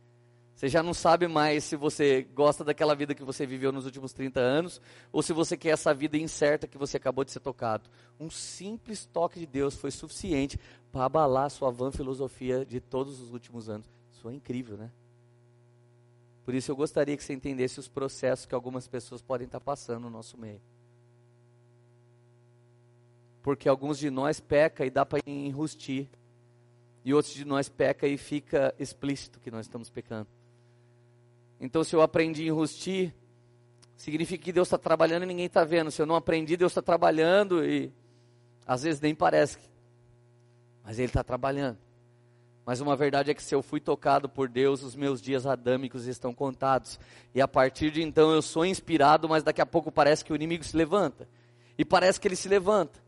Você 0.59 0.69
já 0.69 0.83
não 0.83 0.93
sabe 0.93 1.29
mais 1.29 1.63
se 1.63 1.77
você 1.77 2.27
gosta 2.35 2.65
daquela 2.65 2.93
vida 2.93 3.15
que 3.15 3.23
você 3.23 3.47
viveu 3.47 3.71
nos 3.71 3.85
últimos 3.85 4.13
30 4.13 4.41
anos 4.41 4.81
ou 5.13 5.23
se 5.23 5.33
você 5.33 5.57
quer 5.57 5.69
essa 5.69 5.95
vida 5.95 6.19
incerta 6.19 6.67
que 6.67 6.77
você 6.77 6.97
acabou 6.97 7.25
de 7.25 7.31
ser 7.31 7.39
tocado. 7.39 7.89
Um 8.19 8.29
simples 8.29 9.07
toque 9.07 9.39
de 9.39 9.47
Deus 9.47 9.77
foi 9.77 9.93
suficiente 9.93 10.59
para 10.91 11.05
abalar 11.05 11.45
a 11.45 11.49
sua 11.49 11.71
van 11.71 11.93
filosofia 11.93 12.67
de 12.67 12.81
todos 12.81 13.21
os 13.21 13.33
últimos 13.33 13.69
anos. 13.69 13.87
Isso 14.13 14.29
é 14.29 14.35
incrível, 14.35 14.77
né? 14.77 14.91
Por 16.45 16.53
isso 16.57 16.73
eu 16.73 16.75
gostaria 16.75 17.17
que 17.17 17.23
você 17.23 17.35
entendesse 17.35 17.79
os 17.79 17.87
processos 17.87 18.45
que 18.45 18.55
algumas 18.55 18.89
pessoas 18.89 19.23
podem 19.23 19.45
estar 19.45 19.61
passando 19.61 20.01
no 20.01 20.11
nosso 20.11 20.37
meio. 20.37 20.61
Porque 23.45 23.69
alguns 23.69 23.97
de 23.97 24.11
nós 24.11 24.41
peca 24.41 24.85
e 24.85 24.91
dá 24.91 25.07
para 25.07 25.21
enrustir. 25.25 26.09
E 27.05 27.15
outros 27.15 27.33
de 27.33 27.45
nós 27.45 27.69
peca 27.69 28.09
e 28.09 28.19
fica 28.19 28.75
explícito 28.77 29.39
que 29.39 29.53
nós 29.53 29.67
estamos 29.67 29.89
pecando. 29.89 30.27
Então, 31.61 31.83
se 31.83 31.95
eu 31.95 32.01
aprendi 32.01 32.45
a 32.45 32.47
enrustir, 32.47 33.15
significa 33.97 34.45
que 34.45 34.53
Deus 34.53 34.69
está 34.69 34.79
trabalhando 34.79 35.25
e 35.25 35.27
ninguém 35.27 35.47
está 35.47 35.65
vendo. 35.65 35.91
Se 35.91 36.01
eu 36.01 36.07
não 36.07 36.15
aprendi, 36.15 36.57
Deus 36.57 36.73
está 36.73 36.83
trabalhando 36.83 37.65
e 37.65 37.93
às 38.67 38.83
vezes 38.83 39.01
nem 39.01 39.15
parece. 39.15 39.59
Mas 40.85 40.99
Ele 40.99 41.09
está 41.09 41.25
trabalhando. 41.25 41.79
Mas 42.69 42.83
uma 42.83 42.95
verdade 42.95 43.31
é 43.31 43.35
que 43.35 43.43
se 43.43 43.55
eu 43.55 43.63
fui 43.63 43.81
tocado 43.81 44.29
por 44.29 44.47
Deus, 44.47 44.83
os 44.83 44.95
meus 44.95 45.23
dias 45.23 45.47
adâmicos 45.47 46.07
estão 46.07 46.35
contados. 46.35 47.01
E 47.35 47.41
a 47.41 47.49
partir 47.49 47.91
de 47.91 48.03
então 48.03 48.31
eu 48.31 48.43
sou 48.43 48.65
inspirado, 48.65 49.27
mas 49.27 49.43
daqui 49.43 49.63
a 49.63 49.67
pouco 49.67 49.91
parece 49.91 50.23
que 50.23 50.33
o 50.33 50.37
inimigo 50.37 50.63
se 50.63 50.77
levanta. 50.77 51.27
E 51.79 51.85
parece 51.85 52.21
que 52.21 52.29
ele 52.29 52.37
se 52.37 52.47
levanta. 52.47 53.01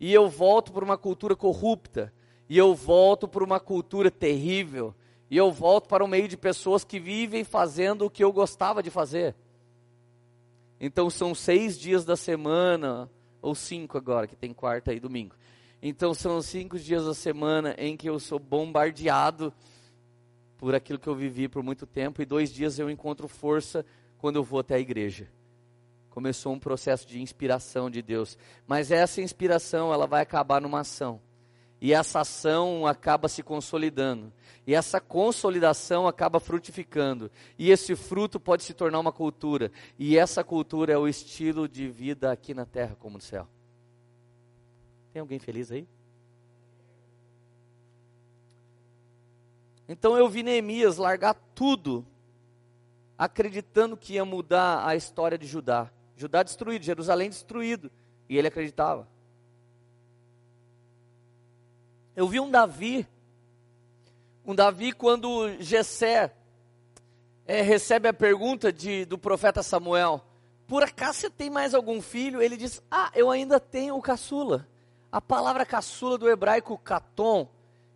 E 0.00 0.12
eu 0.12 0.28
volto 0.28 0.72
para 0.72 0.84
uma 0.84 0.98
cultura 0.98 1.36
corrupta. 1.36 2.12
E 2.48 2.58
eu 2.58 2.74
volto 2.74 3.28
para 3.28 3.44
uma 3.44 3.60
cultura 3.60 4.10
terrível 4.10 4.92
e 5.30 5.36
eu 5.36 5.50
volto 5.50 5.88
para 5.88 6.04
o 6.04 6.08
meio 6.08 6.28
de 6.28 6.36
pessoas 6.36 6.84
que 6.84 7.00
vivem 7.00 7.44
fazendo 7.44 8.04
o 8.04 8.10
que 8.10 8.22
eu 8.22 8.32
gostava 8.32 8.82
de 8.82 8.90
fazer. 8.90 9.34
Então 10.80 11.08
são 11.08 11.34
seis 11.34 11.78
dias 11.78 12.04
da 12.04 12.16
semana, 12.16 13.10
ou 13.40 13.54
cinco 13.54 13.96
agora, 13.96 14.26
que 14.26 14.36
tem 14.36 14.52
quarta 14.52 14.92
e 14.92 15.00
domingo. 15.00 15.34
Então 15.80 16.14
são 16.14 16.40
cinco 16.42 16.78
dias 16.78 17.04
da 17.04 17.14
semana 17.14 17.74
em 17.78 17.96
que 17.96 18.08
eu 18.08 18.18
sou 18.18 18.38
bombardeado 18.38 19.52
por 20.56 20.74
aquilo 20.74 20.98
que 20.98 21.08
eu 21.08 21.14
vivi 21.14 21.48
por 21.48 21.62
muito 21.62 21.86
tempo, 21.86 22.22
e 22.22 22.26
dois 22.26 22.52
dias 22.52 22.78
eu 22.78 22.90
encontro 22.90 23.28
força 23.28 23.84
quando 24.18 24.36
eu 24.36 24.44
vou 24.44 24.60
até 24.60 24.74
a 24.74 24.80
igreja. 24.80 25.28
Começou 26.10 26.52
um 26.52 26.58
processo 26.58 27.06
de 27.06 27.20
inspiração 27.20 27.90
de 27.90 28.00
Deus, 28.00 28.38
mas 28.66 28.90
essa 28.90 29.20
inspiração 29.20 29.92
ela 29.92 30.06
vai 30.06 30.22
acabar 30.22 30.60
numa 30.60 30.80
ação 30.80 31.20
e 31.84 31.92
essa 31.92 32.20
ação 32.20 32.86
acaba 32.86 33.28
se 33.28 33.42
consolidando. 33.42 34.32
E 34.66 34.74
essa 34.74 35.02
consolidação 35.02 36.08
acaba 36.08 36.40
frutificando. 36.40 37.30
E 37.58 37.70
esse 37.70 37.94
fruto 37.94 38.40
pode 38.40 38.62
se 38.62 38.72
tornar 38.72 38.98
uma 38.98 39.12
cultura. 39.12 39.70
E 39.98 40.16
essa 40.16 40.42
cultura 40.42 40.94
é 40.94 40.96
o 40.96 41.06
estilo 41.06 41.68
de 41.68 41.86
vida 41.90 42.32
aqui 42.32 42.54
na 42.54 42.64
terra 42.64 42.96
como 42.98 43.18
no 43.18 43.22
céu. 43.22 43.46
Tem 45.12 45.20
alguém 45.20 45.38
feliz 45.38 45.70
aí? 45.70 45.86
Então 49.86 50.16
eu 50.16 50.26
vi 50.26 50.42
Neemias 50.42 50.96
largar 50.96 51.34
tudo, 51.54 52.02
acreditando 53.18 53.94
que 53.94 54.14
ia 54.14 54.24
mudar 54.24 54.88
a 54.88 54.96
história 54.96 55.36
de 55.36 55.46
Judá. 55.46 55.90
Judá 56.16 56.42
destruído, 56.42 56.82
Jerusalém 56.82 57.28
destruído. 57.28 57.92
E 58.26 58.38
ele 58.38 58.48
acreditava. 58.48 59.06
Eu 62.16 62.28
vi 62.28 62.38
um 62.38 62.48
Davi, 62.48 63.06
um 64.46 64.54
Davi 64.54 64.92
quando 64.92 65.60
Jessé 65.60 66.32
é, 67.44 67.60
recebe 67.60 68.06
a 68.06 68.12
pergunta 68.12 68.72
de, 68.72 69.04
do 69.04 69.18
profeta 69.18 69.64
Samuel, 69.64 70.24
por 70.66 70.84
acaso 70.84 71.18
você 71.20 71.30
tem 71.30 71.50
mais 71.50 71.74
algum 71.74 72.00
filho? 72.00 72.40
Ele 72.40 72.56
diz, 72.56 72.80
ah, 72.88 73.10
eu 73.14 73.30
ainda 73.30 73.58
tenho 73.58 73.96
o 73.96 74.02
caçula. 74.02 74.66
A 75.10 75.20
palavra 75.20 75.66
caçula 75.66 76.16
do 76.16 76.28
hebraico 76.28 76.78
katon, 76.78 77.48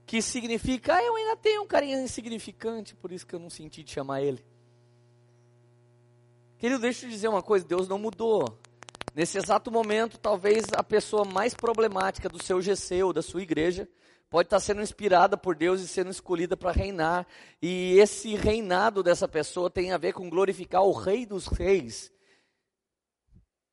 que 0.05 0.21
significa, 0.21 0.97
ah, 0.97 1.03
eu 1.03 1.15
ainda 1.15 1.37
tenho 1.37 1.63
um 1.63 1.67
carinha 1.67 2.03
insignificante, 2.03 2.97
por 2.97 3.13
isso 3.13 3.27
que 3.27 3.35
eu 3.35 3.41
não 3.41 3.49
senti 3.49 3.85
de 3.85 3.93
chamar 3.93 4.21
ele. 4.21 4.45
Querido, 6.59 6.81
deixa 6.81 7.07
eu 7.07 7.09
te 7.09 7.15
dizer 7.15 7.29
uma 7.29 7.43
coisa, 7.43 7.65
Deus 7.65 7.87
não 7.87 7.99
mudou. 7.99 8.59
Nesse 9.15 9.39
exato 9.39 9.71
momento, 9.71 10.19
talvez 10.19 10.67
a 10.75 10.83
pessoa 10.83 11.25
mais 11.25 11.55
problemática 11.55 12.29
do 12.29 12.43
seu 12.43 12.61
GC 12.61 13.05
ou 13.05 13.13
da 13.13 13.23
sua 13.23 13.43
igreja 13.43 13.89
pode 14.31 14.47
estar 14.47 14.61
sendo 14.61 14.83
inspirada 14.83 15.37
por 15.37 15.57
Deus 15.57 15.81
e 15.81 15.89
sendo 15.89 16.11
escolhida 16.11 16.57
para 16.57 16.73
reinar. 16.73 17.27
E 17.61 17.99
esse 17.99 18.35
reinado 18.35 19.03
dessa 19.03 19.27
pessoa 19.27 19.71
tem 19.71 19.93
a 19.93 19.99
ver 19.99 20.13
com 20.13 20.29
glorificar 20.29 20.83
o 20.83 20.93
Rei 20.93 21.25
dos 21.25 21.47
Reis. 21.47 22.13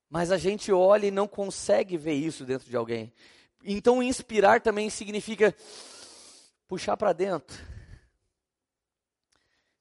Mas 0.09 0.31
a 0.31 0.37
gente 0.37 0.71
olha 0.71 1.07
e 1.07 1.11
não 1.11 1.27
consegue 1.27 1.97
ver 1.97 2.13
isso 2.13 2.45
dentro 2.45 2.69
de 2.69 2.77
alguém. 2.77 3.11
Então, 3.63 4.01
inspirar 4.01 4.61
também 4.61 4.89
significa 4.89 5.53
puxar 6.67 6.95
para 6.95 7.13
dentro. 7.13 7.57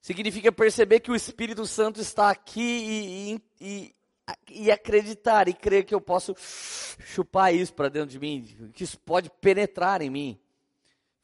Significa 0.00 0.50
perceber 0.50 1.00
que 1.00 1.10
o 1.10 1.14
Espírito 1.14 1.66
Santo 1.66 2.00
está 2.00 2.30
aqui 2.30 2.60
e, 2.60 3.42
e, 3.60 3.94
e, 4.50 4.70
acreditar 4.70 5.48
e 5.48 5.54
crer 5.54 5.84
que 5.84 5.94
eu 5.94 6.00
posso 6.00 6.34
chupar 6.38 7.54
isso 7.54 7.72
para 7.72 7.88
dentro 7.88 8.10
de 8.10 8.18
mim, 8.18 8.70
que 8.74 8.84
isso 8.84 8.98
pode 8.98 9.30
penetrar 9.40 10.02
em 10.02 10.10
mim. 10.10 10.40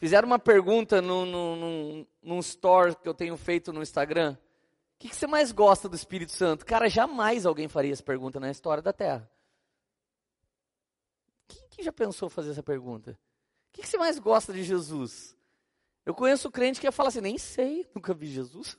Fizeram 0.01 0.27
uma 0.27 0.39
pergunta 0.39 1.03
no, 1.03 1.27
no, 1.27 2.07
num 2.23 2.39
store 2.39 2.97
que 2.97 3.07
eu 3.07 3.13
tenho 3.13 3.37
feito 3.37 3.71
no 3.71 3.83
Instagram. 3.83 4.33
O 4.33 4.99
que, 4.99 5.11
que, 5.11 5.15
você 5.17 5.27
mais 5.27 5.53
gosta 5.53 5.91
do 5.91 5.95
Espírito 5.95 6.33
Santo? 6.33 6.65
Cara, 6.65 6.89
jamais 6.89 7.45
alguém 7.45 7.69
faria 7.69 7.93
essa 7.93 8.03
pergunta 8.03 8.41
na 8.41 8.51
história 8.51 8.83
da 8.83 8.95
Terra. 8.95 9.31
Quem 11.47 11.69
que 11.69 11.83
já 11.83 11.93
pensou 11.93 12.31
fazer 12.31 12.53
essa 12.53 12.63
pergunta? 12.63 13.11
O 13.11 13.73
que, 13.75 13.83
que, 13.83 13.89
você 13.89 13.99
mais 13.99 14.19
gosta 14.19 14.55
de 14.55 14.63
Jesus? 14.63 15.37
Eu 16.07 16.15
conheço 16.15 16.51
crente 16.51 16.81
que 16.81 16.87
ia 16.87 16.93
falar 16.93 17.11
assim, 17.11 17.21
nem 17.21 17.37
sei, 17.37 17.87
nunca 17.95 18.15
vi 18.15 18.27
Jesus. 18.27 18.73
O 18.73 18.79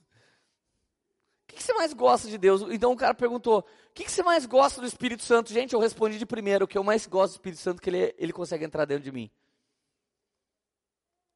que, 1.49 1.57
que 1.57 1.63
você 1.63 1.73
mais 1.73 1.93
gosta 1.93 2.27
de 2.27 2.37
Deus? 2.39 2.63
Então 2.71 2.93
o 2.93 2.97
cara 2.97 3.13
perguntou, 3.13 3.59
o 3.59 3.93
que, 3.93 4.09
você 4.09 4.23
mais 4.23 4.47
gosta 4.47 4.81
do 4.81 4.87
Espírito 4.87 5.21
Santo? 5.21 5.53
Gente, 5.53 5.73
eu 5.73 5.79
respondi 5.79 6.17
de 6.17 6.25
primeiro, 6.25 6.65
o 6.65 6.67
que 6.67 6.79
eu 6.79 6.83
mais 6.83 7.05
gosto 7.05 7.33
do 7.33 7.35
Espírito 7.35 7.61
Santo 7.61 7.79
que 7.79 7.91
ele, 7.91 8.15
ele 8.17 8.33
consegue 8.33 8.65
entrar 8.65 8.85
dentro 8.85 9.03
de 9.03 9.11
mim 9.11 9.29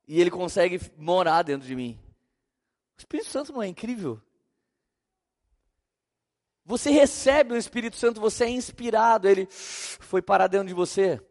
e 0.08 0.20
ele 0.20 0.32
consegue 0.32 0.80
morar 0.98 1.44
dentro 1.44 1.68
de 1.68 1.76
mim. 1.76 2.00
O 2.98 3.00
Espírito 3.00 3.30
Santo 3.30 3.52
não 3.52 3.62
é 3.62 3.68
incrível? 3.68 4.22
Você 6.66 6.90
recebe 6.90 7.54
o 7.54 7.58
Espírito 7.58 7.96
Santo, 7.96 8.20
você 8.20 8.46
é 8.46 8.50
inspirado, 8.50 9.28
ele 9.28 9.48
foi 9.50 10.22
parar 10.22 10.48
dentro 10.48 10.68
de 10.68 10.74
você. 10.74 11.22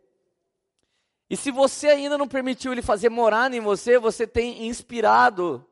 E 1.28 1.36
se 1.36 1.50
você 1.50 1.88
ainda 1.88 2.16
não 2.16 2.28
permitiu 2.28 2.70
ele 2.70 2.82
fazer 2.82 3.08
morar 3.08 3.52
em 3.52 3.60
você, 3.60 3.98
você 3.98 4.26
tem 4.26 4.66
inspirado, 4.68 5.66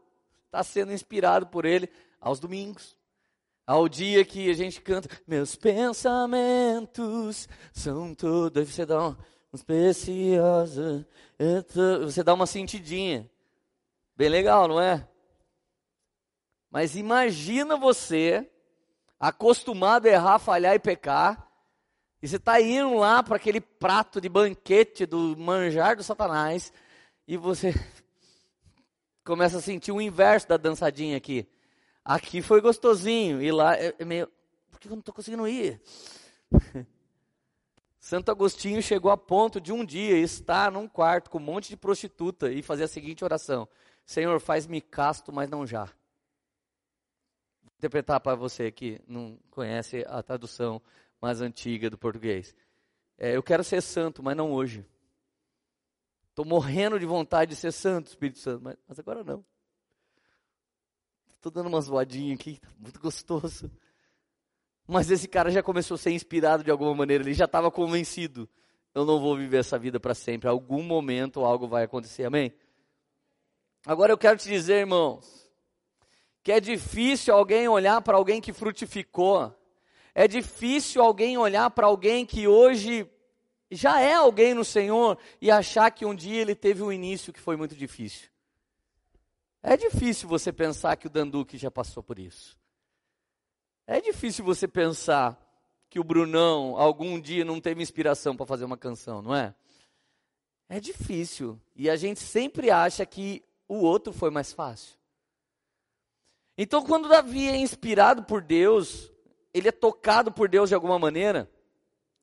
está 0.46 0.64
sendo 0.64 0.92
inspirado 0.92 1.46
por 1.46 1.64
ele 1.64 1.88
aos 2.20 2.40
domingos. 2.40 2.96
Ao 3.64 3.88
dia 3.88 4.24
que 4.24 4.50
a 4.50 4.54
gente 4.54 4.80
canta, 4.80 5.08
meus 5.24 5.54
pensamentos 5.54 7.48
são 7.72 8.12
todos. 8.12 8.68
Você 8.68 8.84
dá 8.84 9.08
um, 9.08 9.16
preciosa. 9.60 11.06
Você 12.02 12.22
dá 12.22 12.32
uma 12.32 12.46
sentidinha. 12.46 13.30
Bem 14.16 14.28
legal, 14.28 14.68
não 14.68 14.80
é? 14.80 15.06
Mas 16.70 16.96
imagina 16.96 17.76
você, 17.76 18.48
acostumado 19.20 20.06
a 20.06 20.10
errar, 20.10 20.38
falhar 20.38 20.74
e 20.74 20.78
pecar, 20.78 21.46
e 22.22 22.28
você 22.28 22.36
está 22.36 22.60
indo 22.60 22.94
lá 22.94 23.22
para 23.22 23.36
aquele 23.36 23.60
prato 23.60 24.20
de 24.20 24.28
banquete 24.28 25.04
do 25.04 25.36
manjar 25.36 25.96
do 25.96 26.02
Satanás, 26.02 26.72
e 27.28 27.36
você 27.36 27.74
começa 29.22 29.58
a 29.58 29.60
sentir 29.60 29.92
o 29.92 30.00
inverso 30.00 30.48
da 30.48 30.56
dançadinha 30.56 31.16
aqui. 31.16 31.46
Aqui 32.02 32.40
foi 32.40 32.62
gostosinho, 32.62 33.42
e 33.42 33.52
lá 33.52 33.76
é, 33.76 33.94
é 33.98 34.04
meio. 34.04 34.30
Por 34.70 34.80
que 34.80 34.88
eu 34.88 34.92
não 34.92 35.00
estou 35.00 35.14
conseguindo 35.14 35.46
ir? 35.46 35.78
Santo 38.02 38.32
Agostinho 38.32 38.82
chegou 38.82 39.12
a 39.12 39.16
ponto 39.16 39.60
de 39.60 39.72
um 39.72 39.84
dia 39.84 40.18
estar 40.18 40.72
num 40.72 40.88
quarto 40.88 41.30
com 41.30 41.38
um 41.38 41.40
monte 41.40 41.68
de 41.68 41.76
prostituta 41.76 42.50
e 42.50 42.60
fazer 42.60 42.82
a 42.82 42.88
seguinte 42.88 43.22
oração: 43.22 43.68
Senhor, 44.04 44.40
faz-me 44.40 44.80
casto, 44.80 45.32
mas 45.32 45.48
não 45.48 45.64
já. 45.64 45.84
Vou 47.62 47.72
interpretar 47.78 48.18
para 48.18 48.34
você 48.34 48.72
que 48.72 49.00
não 49.06 49.38
conhece 49.52 50.04
a 50.08 50.20
tradução 50.20 50.82
mais 51.20 51.40
antiga 51.40 51.88
do 51.88 51.96
português. 51.96 52.56
É, 53.16 53.36
eu 53.36 53.42
quero 53.42 53.62
ser 53.62 53.80
santo, 53.80 54.20
mas 54.20 54.36
não 54.36 54.50
hoje. 54.50 54.84
Estou 56.30 56.44
morrendo 56.44 56.98
de 56.98 57.06
vontade 57.06 57.50
de 57.50 57.56
ser 57.56 57.70
santo, 57.70 58.08
Espírito 58.08 58.40
Santo, 58.40 58.64
mas, 58.64 58.76
mas 58.88 58.98
agora 58.98 59.22
não. 59.22 59.44
Estou 61.36 61.52
dando 61.52 61.68
uma 61.68 61.80
zoadinha 61.80 62.34
aqui, 62.34 62.58
tá 62.58 62.68
muito 62.80 62.98
gostoso. 62.98 63.70
Mas 64.86 65.10
esse 65.10 65.28
cara 65.28 65.50
já 65.50 65.62
começou 65.62 65.94
a 65.94 65.98
ser 65.98 66.10
inspirado 66.10 66.64
de 66.64 66.70
alguma 66.70 66.94
maneira, 66.94 67.24
ele 67.24 67.34
já 67.34 67.44
estava 67.44 67.70
convencido. 67.70 68.48
Eu 68.94 69.04
não 69.04 69.20
vou 69.20 69.36
viver 69.36 69.58
essa 69.58 69.78
vida 69.78 69.98
para 69.98 70.14
sempre. 70.14 70.48
Algum 70.48 70.82
momento 70.82 71.40
algo 71.40 71.66
vai 71.66 71.84
acontecer, 71.84 72.24
amém? 72.24 72.52
Agora 73.86 74.12
eu 74.12 74.18
quero 74.18 74.38
te 74.38 74.48
dizer, 74.48 74.80
irmãos, 74.80 75.50
que 76.42 76.52
é 76.52 76.60
difícil 76.60 77.34
alguém 77.34 77.68
olhar 77.68 78.00
para 78.02 78.16
alguém 78.16 78.40
que 78.40 78.52
frutificou. 78.52 79.54
É 80.14 80.28
difícil 80.28 81.02
alguém 81.02 81.38
olhar 81.38 81.70
para 81.70 81.86
alguém 81.86 82.26
que 82.26 82.46
hoje 82.46 83.08
já 83.70 84.00
é 84.00 84.14
alguém 84.14 84.52
no 84.52 84.64
Senhor 84.64 85.16
e 85.40 85.50
achar 85.50 85.90
que 85.90 86.04
um 86.04 86.14
dia 86.14 86.42
ele 86.42 86.54
teve 86.54 86.82
um 86.82 86.92
início 86.92 87.32
que 87.32 87.40
foi 87.40 87.56
muito 87.56 87.74
difícil. 87.74 88.28
É 89.62 89.76
difícil 89.76 90.28
você 90.28 90.52
pensar 90.52 90.96
que 90.96 91.06
o 91.06 91.10
Danduque 91.10 91.56
já 91.56 91.70
passou 91.70 92.02
por 92.02 92.18
isso. 92.18 92.58
É 93.86 94.00
difícil 94.00 94.44
você 94.44 94.68
pensar 94.68 95.38
que 95.90 96.00
o 96.00 96.04
Brunão 96.04 96.76
algum 96.76 97.20
dia 97.20 97.44
não 97.44 97.60
teve 97.60 97.82
inspiração 97.82 98.36
para 98.36 98.46
fazer 98.46 98.64
uma 98.64 98.78
canção, 98.78 99.20
não 99.20 99.34
é? 99.34 99.54
É 100.68 100.80
difícil. 100.80 101.60
E 101.76 101.90
a 101.90 101.96
gente 101.96 102.20
sempre 102.20 102.70
acha 102.70 103.04
que 103.04 103.44
o 103.68 103.80
outro 103.80 104.12
foi 104.12 104.30
mais 104.30 104.52
fácil. 104.52 104.96
Então, 106.56 106.82
quando 106.82 107.08
Davi 107.08 107.48
é 107.48 107.56
inspirado 107.56 108.22
por 108.22 108.42
Deus, 108.42 109.10
ele 109.52 109.68
é 109.68 109.72
tocado 109.72 110.30
por 110.32 110.48
Deus 110.48 110.68
de 110.68 110.74
alguma 110.74 110.98
maneira, 110.98 111.50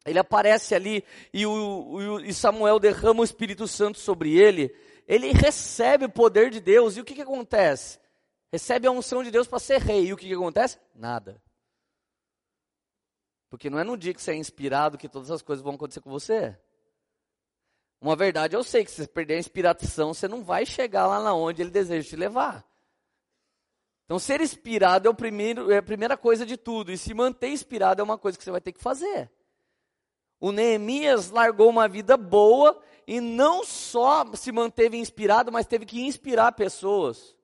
ele 0.06 0.18
aparece 0.18 0.74
ali 0.74 1.04
e, 1.34 1.46
o, 1.46 2.20
e 2.22 2.34
Samuel 2.34 2.80
derrama 2.80 3.22
o 3.22 3.24
Espírito 3.24 3.68
Santo 3.68 4.00
sobre 4.00 4.36
ele, 4.38 4.74
ele 5.08 5.32
recebe 5.32 6.06
o 6.06 6.10
poder 6.10 6.50
de 6.50 6.60
Deus, 6.60 6.96
e 6.96 7.02
o 7.02 7.06
que, 7.06 7.16
que 7.16 7.22
acontece? 7.22 8.00
Recebe 8.52 8.88
a 8.88 8.92
unção 8.92 9.24
de 9.24 9.32
Deus 9.32 9.48
para 9.48 9.60
ser 9.60 9.80
rei, 9.82 10.08
e 10.08 10.14
o 10.14 10.18
que, 10.18 10.28
que 10.28 10.34
acontece? 10.34 10.78
Nada. 10.96 11.42
Porque 13.50 13.70
não 13.70 13.80
é 13.80 13.84
no 13.84 13.98
dia 13.98 14.14
que 14.14 14.22
você 14.22 14.32
é 14.32 14.36
inspirado 14.36 14.98
que 14.98 15.10
todas 15.10 15.32
as 15.32 15.42
coisas 15.42 15.64
vão 15.64 15.74
acontecer 15.74 16.02
com 16.02 16.10
você. 16.10 16.56
Uma 18.00 18.16
verdade 18.16 18.56
eu 18.56 18.64
sei 18.64 18.86
que 18.86 18.92
se 18.92 19.04
você 19.04 19.08
perder 19.08 19.36
a 19.36 19.40
inspiração, 19.40 20.14
você 20.14 20.28
não 20.28 20.44
vai 20.44 20.66
chegar 20.66 21.08
lá 21.08 21.22
na 21.22 21.34
onde 21.34 21.62
ele 21.62 21.72
deseja 21.72 22.08
te 22.08 22.16
levar. 22.16 22.66
Então, 24.06 24.18
ser 24.18 24.42
inspirado 24.42 25.08
é, 25.08 25.12
o 25.12 25.14
primeiro, 25.14 25.70
é 25.70 25.78
a 25.78 25.84
primeira 25.84 26.18
coisa 26.18 26.44
de 26.44 26.58
tudo, 26.58 26.92
e 26.92 26.98
se 26.98 27.14
manter 27.14 27.50
inspirado 27.50 28.02
é 28.02 28.04
uma 28.04 28.18
coisa 28.18 28.36
que 28.36 28.44
você 28.44 28.50
vai 28.50 28.60
ter 28.60 28.72
que 28.72 28.82
fazer. 28.82 29.30
O 30.40 30.52
Neemias 30.52 31.30
largou 31.30 31.70
uma 31.70 31.88
vida 31.88 32.18
boa 32.18 32.82
e 33.06 33.20
não 33.20 33.64
só 33.64 34.26
se 34.34 34.52
manteve 34.52 34.98
inspirado, 34.98 35.52
mas 35.52 35.68
teve 35.68 35.86
que 35.86 36.02
inspirar 36.02 36.54
pessoas. 36.54 37.36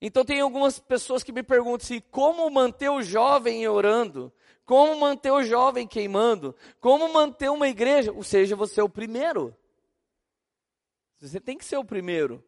Então 0.00 0.24
tem 0.24 0.40
algumas 0.40 0.78
pessoas 0.78 1.22
que 1.22 1.32
me 1.32 1.42
perguntam 1.42 1.84
assim, 1.84 2.00
como 2.10 2.50
manter 2.50 2.88
o 2.88 3.02
jovem 3.02 3.68
orando? 3.68 4.32
Como 4.66 4.98
manter 4.98 5.30
o 5.30 5.44
jovem 5.44 5.86
queimando? 5.86 6.54
Como 6.80 7.10
manter 7.12 7.48
uma 7.48 7.68
igreja? 7.68 8.12
Ou 8.12 8.24
seja, 8.24 8.56
você 8.56 8.80
é 8.80 8.82
o 8.82 8.88
primeiro. 8.88 9.56
Você 11.20 11.40
tem 11.40 11.56
que 11.56 11.64
ser 11.64 11.76
o 11.76 11.84
primeiro. 11.84 12.44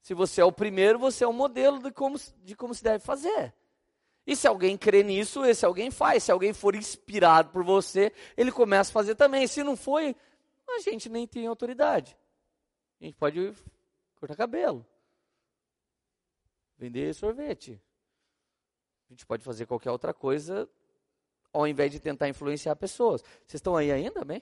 Se 0.00 0.14
você 0.14 0.40
é 0.40 0.44
o 0.44 0.52
primeiro, 0.52 0.96
você 0.96 1.24
é 1.24 1.26
o 1.26 1.32
modelo 1.32 1.80
de 1.80 1.90
como, 1.90 2.16
de 2.42 2.54
como 2.54 2.72
se 2.72 2.84
deve 2.84 3.04
fazer. 3.04 3.52
E 4.24 4.36
se 4.36 4.46
alguém 4.46 4.78
crê 4.78 5.02
nisso, 5.02 5.44
esse 5.44 5.66
alguém 5.66 5.90
faz. 5.90 6.22
Se 6.22 6.32
alguém 6.32 6.52
for 6.52 6.76
inspirado 6.76 7.50
por 7.50 7.64
você, 7.64 8.12
ele 8.36 8.52
começa 8.52 8.90
a 8.90 8.94
fazer 8.94 9.16
também. 9.16 9.48
Se 9.48 9.64
não 9.64 9.76
foi, 9.76 10.14
a 10.68 10.78
gente 10.78 11.08
nem 11.08 11.26
tem 11.26 11.48
autoridade. 11.48 12.16
A 13.00 13.04
gente 13.04 13.16
pode 13.16 13.52
cortar 14.14 14.36
cabelo, 14.36 14.86
vender 16.78 17.12
sorvete. 17.12 17.82
A 19.10 19.12
gente 19.12 19.26
pode 19.26 19.42
fazer 19.42 19.66
qualquer 19.66 19.90
outra 19.90 20.14
coisa 20.14 20.68
ao 21.52 21.66
invés 21.66 21.90
de 21.90 21.98
tentar 21.98 22.28
influenciar 22.28 22.76
pessoas. 22.76 23.22
Vocês 23.44 23.54
estão 23.54 23.76
aí 23.76 23.90
ainda, 23.90 24.22
amém? 24.22 24.40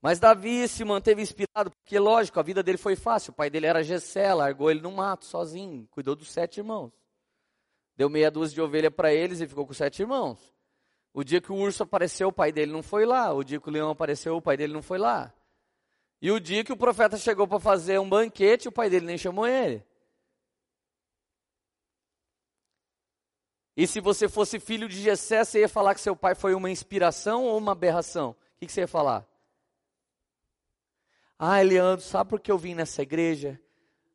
Mas 0.00 0.20
Davi 0.20 0.68
se 0.68 0.84
manteve 0.84 1.22
inspirado, 1.22 1.72
porque 1.72 1.98
lógico, 1.98 2.38
a 2.38 2.42
vida 2.42 2.62
dele 2.62 2.78
foi 2.78 2.94
fácil. 2.94 3.32
O 3.32 3.34
pai 3.34 3.50
dele 3.50 3.66
era 3.66 3.82
Gessé, 3.82 4.32
largou 4.32 4.70
ele 4.70 4.80
no 4.80 4.92
mato 4.92 5.24
sozinho, 5.24 5.88
cuidou 5.90 6.14
dos 6.14 6.30
sete 6.30 6.58
irmãos. 6.58 6.92
Deu 7.96 8.08
meia 8.08 8.30
dúzia 8.30 8.54
de 8.54 8.60
ovelha 8.60 8.92
para 8.92 9.12
eles 9.12 9.40
e 9.40 9.48
ficou 9.48 9.66
com 9.66 9.74
sete 9.74 10.02
irmãos. 10.02 10.38
O 11.12 11.24
dia 11.24 11.40
que 11.40 11.50
o 11.50 11.56
urso 11.56 11.82
apareceu, 11.82 12.28
o 12.28 12.32
pai 12.32 12.52
dele 12.52 12.70
não 12.70 12.82
foi 12.82 13.04
lá. 13.04 13.32
O 13.32 13.42
dia 13.42 13.58
que 13.58 13.68
o 13.68 13.72
leão 13.72 13.90
apareceu, 13.90 14.36
o 14.36 14.42
pai 14.42 14.56
dele 14.56 14.72
não 14.72 14.82
foi 14.82 14.98
lá. 14.98 15.34
E 16.22 16.30
o 16.30 16.38
dia 16.38 16.62
que 16.62 16.72
o 16.72 16.76
profeta 16.76 17.16
chegou 17.16 17.48
para 17.48 17.58
fazer 17.58 17.98
um 17.98 18.08
banquete, 18.08 18.68
o 18.68 18.72
pai 18.72 18.88
dele 18.88 19.06
nem 19.06 19.18
chamou 19.18 19.46
ele. 19.48 19.82
E 23.76 23.86
se 23.86 24.00
você 24.00 24.28
fosse 24.28 24.60
filho 24.60 24.88
de 24.88 25.00
Gessé, 25.00 25.44
você 25.44 25.60
ia 25.60 25.68
falar 25.68 25.94
que 25.94 26.00
seu 26.00 26.14
pai 26.14 26.34
foi 26.34 26.54
uma 26.54 26.70
inspiração 26.70 27.44
ou 27.44 27.58
uma 27.58 27.72
aberração? 27.72 28.30
O 28.30 28.36
que, 28.58 28.66
que 28.66 28.72
você 28.72 28.82
ia 28.82 28.88
falar? 28.88 29.26
Ah, 31.38 31.60
Leandro, 31.60 32.04
sabe 32.04 32.30
por 32.30 32.40
que 32.40 32.52
eu 32.52 32.58
vim 32.58 32.74
nessa 32.74 33.02
igreja? 33.02 33.60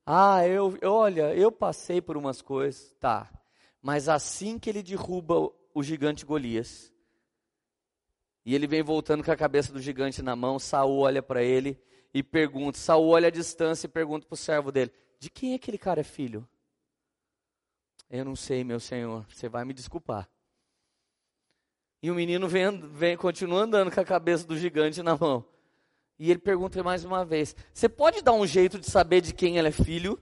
Ah, 0.05 0.47
eu, 0.47 0.77
olha, 0.83 1.35
eu 1.35 1.51
passei 1.51 2.01
por 2.01 2.15
umas 2.15 2.41
coisas, 2.41 2.95
tá. 2.99 3.29
Mas 3.81 4.07
assim 4.07 4.57
que 4.57 4.69
ele 4.69 4.81
derruba 4.81 5.51
o 5.73 5.83
gigante 5.83 6.25
Golias, 6.25 6.91
e 8.45 8.55
ele 8.55 8.65
vem 8.65 8.81
voltando 8.81 9.23
com 9.23 9.31
a 9.31 9.37
cabeça 9.37 9.71
do 9.71 9.79
gigante 9.79 10.21
na 10.21 10.35
mão, 10.35 10.57
Saul 10.57 10.99
olha 10.99 11.21
para 11.21 11.43
ele 11.43 11.79
e 12.13 12.23
pergunta, 12.23 12.77
Saul 12.77 13.09
olha 13.09 13.27
a 13.27 13.31
distância 13.31 13.85
e 13.85 13.89
pergunta 13.89 14.25
para 14.25 14.33
o 14.33 14.37
servo 14.37 14.71
dele, 14.71 14.91
de 15.19 15.29
quem 15.29 15.53
aquele 15.53 15.77
cara 15.77 16.01
é 16.01 16.03
filho? 16.03 16.47
Eu 18.09 18.25
não 18.25 18.35
sei, 18.35 18.63
meu 18.63 18.79
senhor, 18.79 19.25
você 19.29 19.47
vai 19.47 19.63
me 19.63 19.73
desculpar. 19.73 20.27
E 22.01 22.09
o 22.09 22.15
menino 22.15 22.47
vem, 22.47 22.79
vem, 22.91 23.17
continua 23.17 23.61
andando 23.61 23.91
com 23.91 23.99
a 23.99 24.05
cabeça 24.05 24.47
do 24.47 24.57
gigante 24.57 25.03
na 25.03 25.17
mão. 25.17 25.45
E 26.17 26.31
ele 26.31 26.39
pergunta 26.39 26.81
mais 26.81 27.05
uma 27.05 27.23
vez: 27.23 27.55
Você 27.73 27.87
pode 27.87 28.21
dar 28.21 28.33
um 28.33 28.47
jeito 28.47 28.79
de 28.79 28.89
saber 28.89 29.21
de 29.21 29.33
quem 29.33 29.57
ele 29.57 29.67
é 29.67 29.71
filho? 29.71 30.19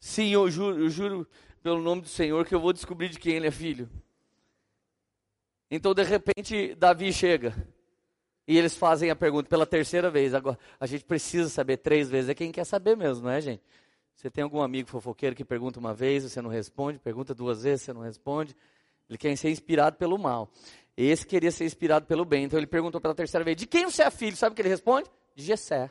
Sim, 0.00 0.30
eu 0.30 0.50
juro, 0.50 0.78
eu 0.80 0.88
juro 0.88 1.28
pelo 1.62 1.80
nome 1.80 2.02
do 2.02 2.08
Senhor 2.08 2.46
que 2.46 2.54
eu 2.54 2.60
vou 2.60 2.72
descobrir 2.72 3.08
de 3.08 3.18
quem 3.18 3.34
ele 3.34 3.46
é 3.46 3.50
filho. 3.50 3.88
Então, 5.70 5.94
de 5.94 6.02
repente, 6.02 6.74
Davi 6.74 7.12
chega. 7.12 7.54
E 8.46 8.58
eles 8.58 8.76
fazem 8.76 9.10
a 9.10 9.16
pergunta 9.16 9.48
pela 9.48 9.64
terceira 9.64 10.10
vez. 10.10 10.34
Agora, 10.34 10.58
a 10.78 10.86
gente 10.86 11.04
precisa 11.04 11.48
saber 11.48 11.78
três 11.78 12.10
vezes. 12.10 12.28
É 12.28 12.34
quem 12.34 12.52
quer 12.52 12.64
saber 12.64 12.96
mesmo, 12.96 13.24
não 13.24 13.30
é, 13.30 13.40
gente? 13.40 13.62
Você 14.14 14.30
tem 14.30 14.44
algum 14.44 14.62
amigo 14.62 14.88
fofoqueiro 14.88 15.34
que 15.34 15.44
pergunta 15.44 15.78
uma 15.78 15.92
vez, 15.92 16.24
você 16.24 16.40
não 16.40 16.50
responde, 16.50 16.98
pergunta 16.98 17.34
duas 17.34 17.62
vezes, 17.62 17.82
você 17.82 17.92
não 17.92 18.00
responde. 18.00 18.56
Ele 19.08 19.18
quer 19.18 19.36
ser 19.36 19.50
inspirado 19.50 19.96
pelo 19.96 20.18
mal. 20.18 20.50
Esse 20.96 21.26
queria 21.26 21.50
ser 21.50 21.64
inspirado 21.64 22.06
pelo 22.06 22.24
bem. 22.24 22.44
Então 22.44 22.58
ele 22.58 22.66
perguntou 22.66 23.00
pela 23.00 23.14
terceira 23.14 23.44
vez: 23.44 23.56
De 23.56 23.66
quem 23.66 23.84
você 23.84 24.02
é 24.02 24.10
filho? 24.10 24.36
Sabe 24.36 24.52
o 24.52 24.56
que 24.56 24.62
ele 24.62 24.68
responde? 24.68 25.10
De 25.34 25.42
Jessé. 25.42 25.90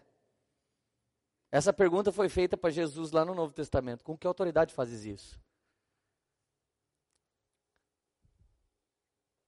Essa 1.51 1.71
pergunta 1.71 2.12
foi 2.12 2.29
feita 2.29 2.57
para 2.57 2.71
Jesus 2.71 3.12
lá 3.12 3.23
no 3.23 3.36
Novo 3.36 3.53
Testamento. 3.53 4.03
Com 4.03 4.17
que 4.17 4.25
autoridade 4.25 4.73
fazes 4.73 5.05
isso? 5.05 5.39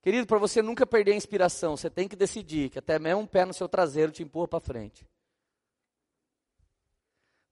Querido, 0.03 0.27
para 0.27 0.37
você 0.37 0.61
nunca 0.61 0.85
perder 0.85 1.13
a 1.13 1.15
inspiração, 1.15 1.75
você 1.75 1.89
tem 1.89 2.07
que 2.07 2.15
decidir 2.15 2.69
que 2.69 2.77
até 2.77 2.99
mesmo 2.99 3.21
um 3.21 3.25
pé 3.25 3.43
no 3.43 3.55
seu 3.55 3.67
traseiro 3.67 4.11
te 4.11 4.21
empurra 4.21 4.47
para 4.47 4.59
frente. 4.59 5.03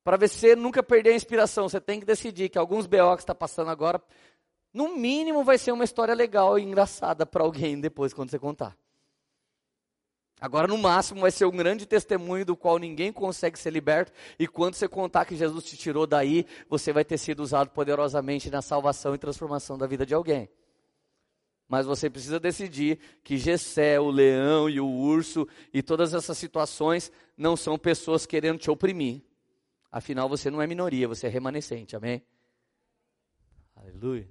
Para 0.04 0.18
você 0.18 0.56
nunca 0.56 0.84
perder 0.84 1.12
a 1.12 1.16
inspiração, 1.16 1.70
você 1.70 1.80
tem 1.80 2.00
que 2.00 2.06
decidir 2.06 2.50
que 2.50 2.58
alguns 2.58 2.86
BO 2.86 3.16
que 3.16 3.24
está 3.24 3.34
passando 3.34 3.70
agora 3.70 4.02
no 4.74 4.98
mínimo 4.98 5.44
vai 5.44 5.58
ser 5.58 5.72
uma 5.72 5.84
história 5.84 6.14
legal 6.14 6.58
e 6.58 6.64
engraçada 6.64 7.26
para 7.26 7.44
alguém 7.44 7.80
depois 7.80 8.14
quando 8.14 8.32
você 8.32 8.40
contar. 8.40 8.76
Agora, 10.42 10.68
no 10.68 10.78
máximo, 10.78 11.22
vai 11.22 11.32
ser 11.32 11.46
um 11.46 11.52
grande 11.52 11.86
testemunho 11.86 12.44
do 12.44 12.58
qual 12.58 12.78
ninguém 12.78 13.14
consegue 13.14 13.58
ser 13.58 13.70
liberto. 13.70 14.12
E 14.38 14.46
quando 14.46 14.74
você 14.74 14.90
contar 14.90 15.24
que 15.24 15.38
Jesus 15.38 15.64
te 15.64 15.78
tirou 15.78 16.06
daí, 16.06 16.46
você 16.68 16.92
vai 16.92 17.06
ter 17.06 17.18
sido 17.18 17.40
usado 17.40 17.70
poderosamente 17.70 18.50
na 18.50 18.62
salvação 18.62 19.16
e 19.16 19.18
transformação 19.18 19.78
da 19.78 19.88
vida 19.88 20.06
de 20.06 20.14
alguém. 20.14 20.50
Mas 21.66 21.86
você 21.86 22.10
precisa 22.10 22.42
decidir 22.42 23.00
que 23.24 23.38
Gessé, 23.38 24.00
o 24.02 24.10
leão 24.10 24.70
e 24.70 24.82
o 24.82 24.88
urso 24.88 25.48
e 25.74 25.82
todas 25.82 26.14
essas 26.14 26.38
situações 26.38 27.10
não 27.38 27.56
são 27.56 27.78
pessoas 27.78 28.26
querendo 28.26 28.60
te 28.60 28.70
oprimir. 28.70 29.22
Afinal, 29.94 30.28
você 30.28 30.50
não 30.50 30.60
é 30.60 30.66
minoria, 30.66 31.08
você 31.08 31.28
é 31.28 31.30
remanescente. 31.30 31.96
Amém? 31.96 32.26
Aleluia. 33.76 34.28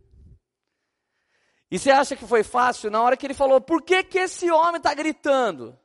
E 1.70 1.78
você 1.78 1.92
acha 1.92 2.16
que 2.16 2.26
foi 2.26 2.42
fácil? 2.42 2.90
Na 2.90 3.00
hora 3.00 3.16
que 3.16 3.24
ele 3.24 3.32
falou, 3.32 3.60
por 3.60 3.80
que, 3.80 4.02
que 4.02 4.18
esse 4.18 4.50
homem 4.50 4.78
está 4.78 4.92
gritando? 4.92 5.78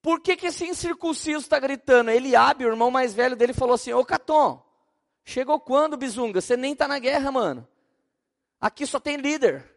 Por 0.00 0.20
que, 0.20 0.36
que 0.36 0.46
esse 0.46 0.64
incircunciso 0.64 1.40
está 1.40 1.58
gritando? 1.58 2.12
Eliabe, 2.12 2.64
o 2.64 2.68
irmão 2.68 2.92
mais 2.92 3.12
velho 3.12 3.34
dele, 3.34 3.52
falou 3.52 3.74
assim, 3.74 3.92
ô 3.92 4.04
Caton, 4.04 4.64
chegou 5.24 5.58
quando, 5.58 5.96
Bizunga? 5.96 6.40
Você 6.40 6.56
nem 6.56 6.74
está 6.74 6.86
na 6.86 7.00
guerra, 7.00 7.32
mano. 7.32 7.66
Aqui 8.60 8.86
só 8.86 9.00
tem 9.00 9.16
líder. 9.16 9.68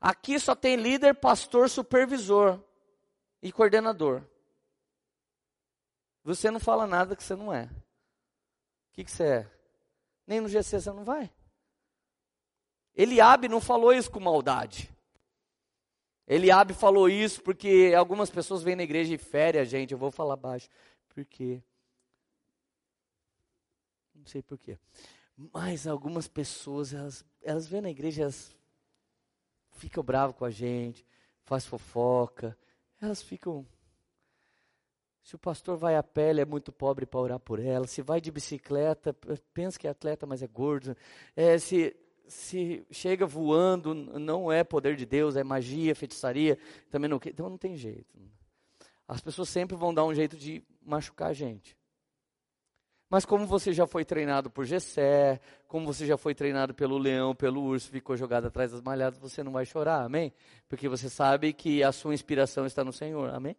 Aqui 0.00 0.40
só 0.40 0.54
tem 0.54 0.76
líder, 0.76 1.12
pastor, 1.16 1.68
supervisor 1.68 2.58
e 3.42 3.52
coordenador. 3.52 4.24
Você 6.28 6.50
não 6.50 6.60
fala 6.60 6.86
nada 6.86 7.16
que 7.16 7.24
você 7.24 7.34
não 7.34 7.50
é. 7.50 7.64
O 7.64 8.92
que, 8.92 9.02
que 9.02 9.10
você 9.10 9.24
é? 9.24 9.50
Nem 10.26 10.42
no 10.42 10.48
GC 10.48 10.78
você 10.78 10.92
não 10.92 11.02
vai. 11.02 11.32
Eliabe 12.94 13.48
não 13.48 13.62
falou 13.62 13.94
isso 13.94 14.10
com 14.10 14.20
maldade. 14.20 14.94
Eliabe 16.26 16.74
falou 16.74 17.08
isso 17.08 17.40
porque 17.40 17.94
algumas 17.96 18.28
pessoas 18.28 18.62
vêm 18.62 18.76
na 18.76 18.82
igreja 18.82 19.14
e 19.14 19.16
ferem 19.16 19.58
a 19.58 19.64
gente. 19.64 19.92
Eu 19.92 19.98
vou 19.98 20.10
falar 20.10 20.36
baixo. 20.36 20.68
Por 21.08 21.24
quê? 21.24 21.62
Não 24.14 24.26
sei 24.26 24.42
por 24.42 24.58
quê. 24.58 24.78
Mas 25.34 25.86
algumas 25.86 26.28
pessoas, 26.28 26.92
elas, 26.92 27.24
elas 27.40 27.66
vêm 27.66 27.80
na 27.80 27.90
igreja, 27.90 28.24
elas 28.24 28.54
ficam 29.70 30.04
bravas 30.04 30.36
com 30.36 30.44
a 30.44 30.50
gente, 30.50 31.06
faz 31.44 31.64
fofoca. 31.64 32.54
Elas 33.00 33.22
ficam. 33.22 33.66
Se 35.28 35.36
o 35.36 35.38
pastor 35.38 35.76
vai 35.76 35.94
a 35.94 36.02
pé, 36.02 36.30
ele 36.30 36.40
é 36.40 36.44
muito 36.46 36.72
pobre 36.72 37.04
para 37.04 37.20
orar 37.20 37.38
por 37.38 37.60
ela. 37.60 37.86
Se 37.86 38.00
vai 38.00 38.18
de 38.18 38.30
bicicleta, 38.30 39.14
pensa 39.52 39.78
que 39.78 39.86
é 39.86 39.90
atleta, 39.90 40.24
mas 40.24 40.42
é 40.42 40.46
gordo. 40.46 40.96
É, 41.36 41.58
se 41.58 41.94
se 42.26 42.86
chega 42.90 43.26
voando, 43.26 43.94
não 43.94 44.50
é 44.50 44.64
poder 44.64 44.96
de 44.96 45.04
Deus, 45.04 45.36
é 45.36 45.44
magia, 45.44 45.94
feitiçaria, 45.94 46.58
também 46.90 47.10
não, 47.10 47.20
então 47.26 47.50
não 47.50 47.58
tem 47.58 47.76
jeito. 47.76 48.18
As 49.06 49.20
pessoas 49.20 49.50
sempre 49.50 49.76
vão 49.76 49.92
dar 49.92 50.06
um 50.06 50.14
jeito 50.14 50.34
de 50.34 50.62
machucar 50.80 51.28
a 51.28 51.34
gente. 51.34 51.76
Mas 53.10 53.26
como 53.26 53.44
você 53.44 53.70
já 53.70 53.86
foi 53.86 54.06
treinado 54.06 54.50
por 54.50 54.64
Gessé, 54.64 55.42
como 55.66 55.84
você 55.84 56.06
já 56.06 56.16
foi 56.16 56.34
treinado 56.34 56.72
pelo 56.72 56.96
leão, 56.96 57.34
pelo 57.34 57.62
urso, 57.62 57.90
ficou 57.90 58.16
jogado 58.16 58.46
atrás 58.46 58.72
das 58.72 58.80
malhadas, 58.80 59.18
você 59.18 59.42
não 59.42 59.52
vai 59.52 59.66
chorar, 59.66 60.04
amém? 60.04 60.32
Porque 60.70 60.88
você 60.88 61.10
sabe 61.10 61.52
que 61.52 61.82
a 61.82 61.92
sua 61.92 62.14
inspiração 62.14 62.64
está 62.64 62.82
no 62.82 62.94
Senhor, 62.94 63.28
amém? 63.28 63.54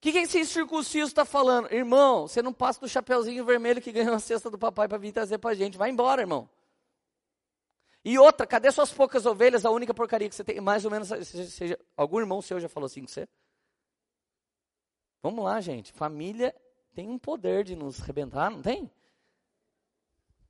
Que, 0.00 0.12
que 0.12 0.18
esse 0.18 0.44
circunciso 0.46 1.08
está 1.08 1.24
falando? 1.24 1.72
Irmão, 1.72 2.28
você 2.28 2.40
não 2.40 2.52
passa 2.52 2.80
do 2.80 2.88
chapeuzinho 2.88 3.44
vermelho 3.44 3.82
que 3.82 3.90
ganhou 3.90 4.14
a 4.14 4.20
cesta 4.20 4.48
do 4.48 4.58
papai 4.58 4.86
para 4.86 4.98
vir 4.98 5.12
trazer 5.12 5.38
para 5.38 5.50
a 5.50 5.54
gente. 5.54 5.76
Vai 5.76 5.90
embora, 5.90 6.22
irmão. 6.22 6.48
E 8.04 8.16
outra, 8.16 8.46
cadê 8.46 8.70
suas 8.70 8.92
poucas 8.92 9.26
ovelhas? 9.26 9.64
A 9.64 9.70
única 9.70 9.92
porcaria 9.92 10.28
que 10.28 10.34
você 10.34 10.44
tem, 10.44 10.60
mais 10.60 10.84
ou 10.84 10.90
menos, 10.90 11.08
seja, 11.26 11.78
algum 11.96 12.20
irmão 12.20 12.40
seu 12.40 12.60
já 12.60 12.68
falou 12.68 12.86
assim 12.86 13.02
com 13.02 13.08
você? 13.08 13.28
Vamos 15.20 15.44
lá, 15.44 15.60
gente. 15.60 15.92
Família 15.92 16.54
tem 16.94 17.08
um 17.08 17.18
poder 17.18 17.64
de 17.64 17.74
nos 17.74 17.98
rebentar, 17.98 18.50
não 18.50 18.62
tem? 18.62 18.90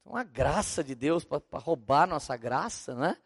Uma 0.05 0.25
graça 0.25 0.85
de 0.85 0.95
Deus 0.95 1.25
para 1.25 1.43
roubar 1.55 2.07
nossa 2.07 2.37
graça, 2.37 2.95
né? 2.95 3.17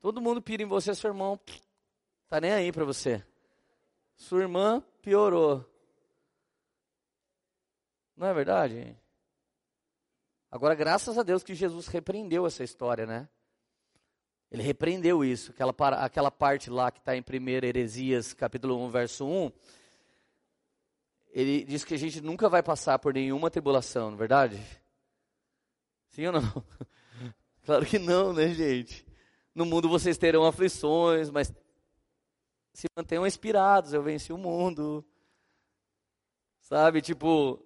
Todo 0.00 0.20
mundo 0.20 0.42
pira 0.42 0.62
em 0.62 0.66
você, 0.66 0.94
seu 0.94 1.10
irmão. 1.10 1.40
Tá 2.28 2.40
nem 2.40 2.52
aí 2.52 2.72
para 2.72 2.84
você. 2.84 3.24
Sua 4.16 4.42
irmã 4.42 4.82
piorou. 5.02 5.64
Não 8.16 8.26
é 8.26 8.34
verdade? 8.34 8.96
Agora, 10.50 10.74
graças 10.74 11.18
a 11.18 11.22
Deus 11.22 11.42
que 11.42 11.54
Jesus 11.54 11.88
repreendeu 11.88 12.46
essa 12.46 12.62
história, 12.62 13.06
né? 13.06 13.28
Ele 14.50 14.62
repreendeu 14.62 15.24
isso, 15.24 15.50
aquela, 15.50 15.74
aquela 16.04 16.30
parte 16.30 16.70
lá 16.70 16.92
que 16.92 17.00
está 17.00 17.16
em 17.16 17.20
1 17.20 17.48
Heresias, 17.48 18.32
capítulo 18.32 18.78
1, 18.84 18.90
verso 18.90 19.26
1. 19.26 19.50
Ele 21.32 21.64
diz 21.64 21.82
que 21.82 21.94
a 21.94 21.98
gente 21.98 22.20
nunca 22.20 22.48
vai 22.48 22.62
passar 22.62 23.00
por 23.00 23.12
nenhuma 23.12 23.50
tribulação, 23.50 24.10
não 24.10 24.14
é 24.14 24.18
verdade? 24.18 24.62
Sim 26.10 26.26
ou 26.26 26.32
não? 26.32 26.42
Claro 27.64 27.86
que 27.86 27.98
não, 27.98 28.34
né, 28.34 28.48
gente? 28.52 29.06
No 29.54 29.64
mundo 29.64 29.88
vocês 29.88 30.18
terão 30.18 30.44
aflições, 30.44 31.30
mas 31.30 31.50
se 32.74 32.86
mantenham 32.96 33.26
inspirados, 33.26 33.92
eu 33.92 34.02
venci 34.02 34.32
o 34.32 34.38
mundo. 34.38 35.04
Sabe, 36.60 37.00
tipo, 37.00 37.64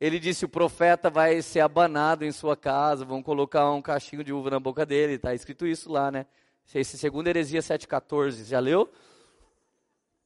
ele 0.00 0.18
disse: 0.18 0.46
o 0.46 0.48
profeta 0.48 1.10
vai 1.10 1.42
ser 1.42 1.60
abanado 1.60 2.24
em 2.24 2.32
sua 2.32 2.56
casa, 2.56 3.04
vão 3.04 3.22
colocar 3.22 3.70
um 3.70 3.82
cachinho 3.82 4.24
de 4.24 4.32
uva 4.32 4.50
na 4.50 4.58
boca 4.58 4.86
dele. 4.86 5.12
Está 5.14 5.34
escrito 5.34 5.66
isso 5.66 5.92
lá, 5.92 6.10
né? 6.10 6.26
Esse 6.74 6.96
segundo 6.96 7.28
heresia 7.28 7.60
7,14. 7.60 8.44
Já 8.44 8.58
leu? 8.58 8.90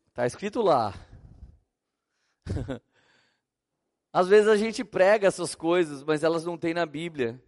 Está 0.09 0.25
escrito 0.27 0.63
lá. 0.63 0.95
Às 4.13 4.29
vezes 4.29 4.49
a 4.49 4.57
gente 4.57 4.85
prega 4.85 5.29
essas 5.29 5.55
coisas, 5.55 6.03
mas 6.03 6.23
elas 6.23 6.45
não 6.45 6.57
tem 6.57 6.73
na 6.73 6.87
Bíblia. 6.87 7.41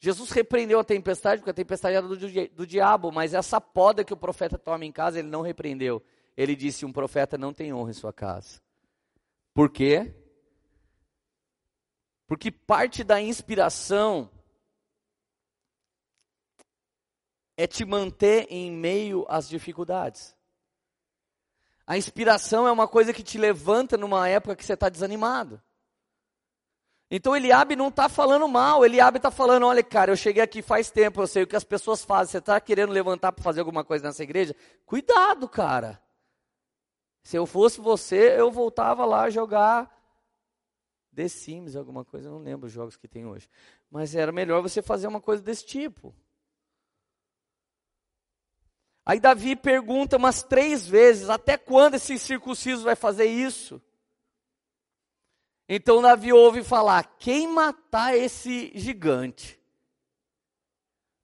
Jesus 0.00 0.30
repreendeu 0.30 0.78
a 0.78 0.84
tempestade, 0.84 1.40
porque 1.40 1.50
a 1.50 1.54
tempestade 1.54 1.96
era 1.96 2.06
do, 2.06 2.16
do 2.16 2.66
diabo, 2.66 3.10
mas 3.10 3.34
essa 3.34 3.60
poda 3.60 4.04
que 4.04 4.12
o 4.12 4.16
profeta 4.16 4.58
toma 4.58 4.84
em 4.84 4.92
casa, 4.92 5.18
ele 5.18 5.28
não 5.28 5.40
repreendeu 5.40 6.02
ele 6.36 6.56
disse: 6.56 6.84
Um 6.84 6.92
profeta 6.92 7.38
não 7.38 7.52
tem 7.52 7.72
honra 7.72 7.90
em 7.90 7.94
sua 7.94 8.12
casa. 8.12 8.60
Por 9.52 9.70
quê? 9.70 10.14
Porque 12.26 12.50
parte 12.50 13.04
da 13.04 13.20
inspiração 13.20 14.30
é 17.56 17.66
te 17.66 17.84
manter 17.84 18.46
em 18.50 18.70
meio 18.70 19.24
às 19.28 19.48
dificuldades. 19.48 20.34
A 21.86 21.96
inspiração 21.96 22.66
é 22.66 22.72
uma 22.72 22.88
coisa 22.88 23.12
que 23.12 23.22
te 23.22 23.38
levanta 23.38 23.96
numa 23.96 24.28
época 24.28 24.56
que 24.56 24.64
você 24.64 24.72
está 24.72 24.88
desanimado. 24.88 25.62
Então 27.10 27.36
Eliabe 27.36 27.76
não 27.76 27.88
está 27.88 28.08
falando 28.08 28.48
mal, 28.48 28.84
Eliabe 28.84 29.18
está 29.18 29.30
falando, 29.30 29.66
olha 29.66 29.84
cara, 29.84 30.10
eu 30.10 30.16
cheguei 30.16 30.42
aqui 30.42 30.62
faz 30.62 30.90
tempo, 30.90 31.20
eu 31.20 31.26
sei 31.26 31.42
o 31.42 31.46
que 31.46 31.54
as 31.54 31.62
pessoas 31.62 32.02
fazem, 32.02 32.32
você 32.32 32.38
está 32.38 32.58
querendo 32.60 32.90
levantar 32.90 33.30
para 33.30 33.44
fazer 33.44 33.60
alguma 33.60 33.84
coisa 33.84 34.06
nessa 34.06 34.22
igreja? 34.22 34.56
Cuidado, 34.84 35.48
cara. 35.48 36.02
Se 37.24 37.36
eu 37.38 37.46
fosse 37.46 37.80
você, 37.80 38.38
eu 38.38 38.50
voltava 38.50 39.06
lá 39.06 39.30
jogar 39.30 39.90
The 41.14 41.26
Sims, 41.26 41.74
alguma 41.74 42.04
coisa, 42.04 42.28
não 42.28 42.38
lembro 42.38 42.66
os 42.66 42.72
jogos 42.72 42.96
que 42.96 43.08
tem 43.08 43.24
hoje. 43.24 43.48
Mas 43.90 44.14
era 44.14 44.30
melhor 44.30 44.60
você 44.60 44.82
fazer 44.82 45.06
uma 45.06 45.22
coisa 45.22 45.42
desse 45.42 45.64
tipo. 45.64 46.14
Aí 49.06 49.18
Davi 49.18 49.56
pergunta 49.56 50.18
umas 50.18 50.42
três 50.42 50.86
vezes: 50.86 51.30
até 51.30 51.56
quando 51.56 51.94
esse 51.94 52.18
circunciso 52.18 52.84
vai 52.84 52.94
fazer 52.94 53.26
isso? 53.26 53.80
Então 55.66 56.02
Davi 56.02 56.30
ouve 56.30 56.62
falar: 56.62 57.16
quem 57.18 57.48
matar 57.48 58.14
esse 58.14 58.70
gigante 58.74 59.58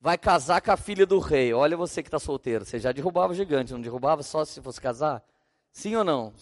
vai 0.01 0.17
casar 0.17 0.63
com 0.63 0.73
a 0.73 0.79
filha 0.79 1.05
do 1.05 1.19
rei. 1.19 1.53
Olha 1.53 1.77
você 1.77 2.03
que 2.03 2.09
está 2.09 2.19
solteiro, 2.19 2.65
você 2.65 2.79
já 2.79 2.91
derrubava 2.91 3.33
o 3.33 3.37
gigante, 3.37 3.73
não 3.73 3.81
derrubava 3.83 4.23
só 4.23 4.47
se 4.47 4.63
fosse 4.63 4.81
casar? 4.81 5.23
Sim 5.73 5.97
ou 5.97 6.05
não? 6.05 6.33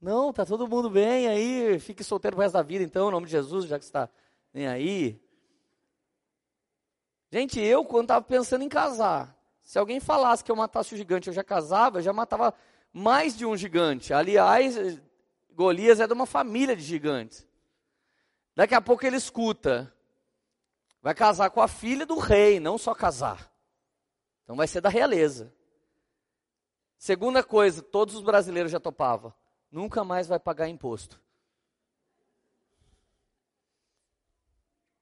Não, 0.00 0.32
tá 0.32 0.44
todo 0.44 0.66
mundo 0.66 0.90
bem 0.90 1.28
aí, 1.28 1.78
fique 1.78 2.02
solteiro 2.02 2.36
pro 2.36 2.42
resto 2.42 2.54
da 2.54 2.62
vida 2.62 2.82
então, 2.82 3.08
em 3.08 3.12
nome 3.12 3.26
de 3.26 3.32
Jesus, 3.32 3.66
já 3.66 3.78
que 3.78 3.84
está 3.84 4.08
nem 4.52 4.66
aí. 4.66 5.20
Gente, 7.30 7.60
eu 7.60 7.84
quando 7.84 8.04
estava 8.04 8.24
pensando 8.24 8.64
em 8.64 8.68
casar, 8.68 9.36
se 9.62 9.78
alguém 9.78 10.00
falasse 10.00 10.42
que 10.42 10.50
eu 10.50 10.56
matasse 10.56 10.92
o 10.92 10.96
gigante, 10.96 11.28
eu 11.28 11.34
já 11.34 11.44
casava, 11.44 11.98
eu 11.98 12.02
já 12.02 12.12
matava 12.12 12.52
mais 12.92 13.36
de 13.36 13.46
um 13.46 13.56
gigante. 13.56 14.12
Aliás, 14.12 14.76
Golias 15.52 16.00
é 16.00 16.06
de 16.06 16.12
uma 16.12 16.26
família 16.26 16.74
de 16.74 16.82
gigantes. 16.82 17.46
Daqui 18.54 18.74
a 18.74 18.80
pouco 18.80 19.06
ele 19.06 19.16
escuta, 19.16 19.94
vai 21.00 21.14
casar 21.14 21.48
com 21.50 21.62
a 21.62 21.68
filha 21.68 22.04
do 22.04 22.18
rei, 22.18 22.60
não 22.60 22.76
só 22.76 22.94
casar. 22.94 23.50
Então 24.42 24.56
vai 24.56 24.66
ser 24.66 24.80
da 24.80 24.88
realeza. 24.88 25.54
Segunda 27.02 27.42
coisa, 27.42 27.82
todos 27.82 28.14
os 28.14 28.22
brasileiros 28.22 28.70
já 28.70 28.78
topavam. 28.78 29.34
Nunca 29.72 30.04
mais 30.04 30.28
vai 30.28 30.38
pagar 30.38 30.68
imposto. 30.68 31.20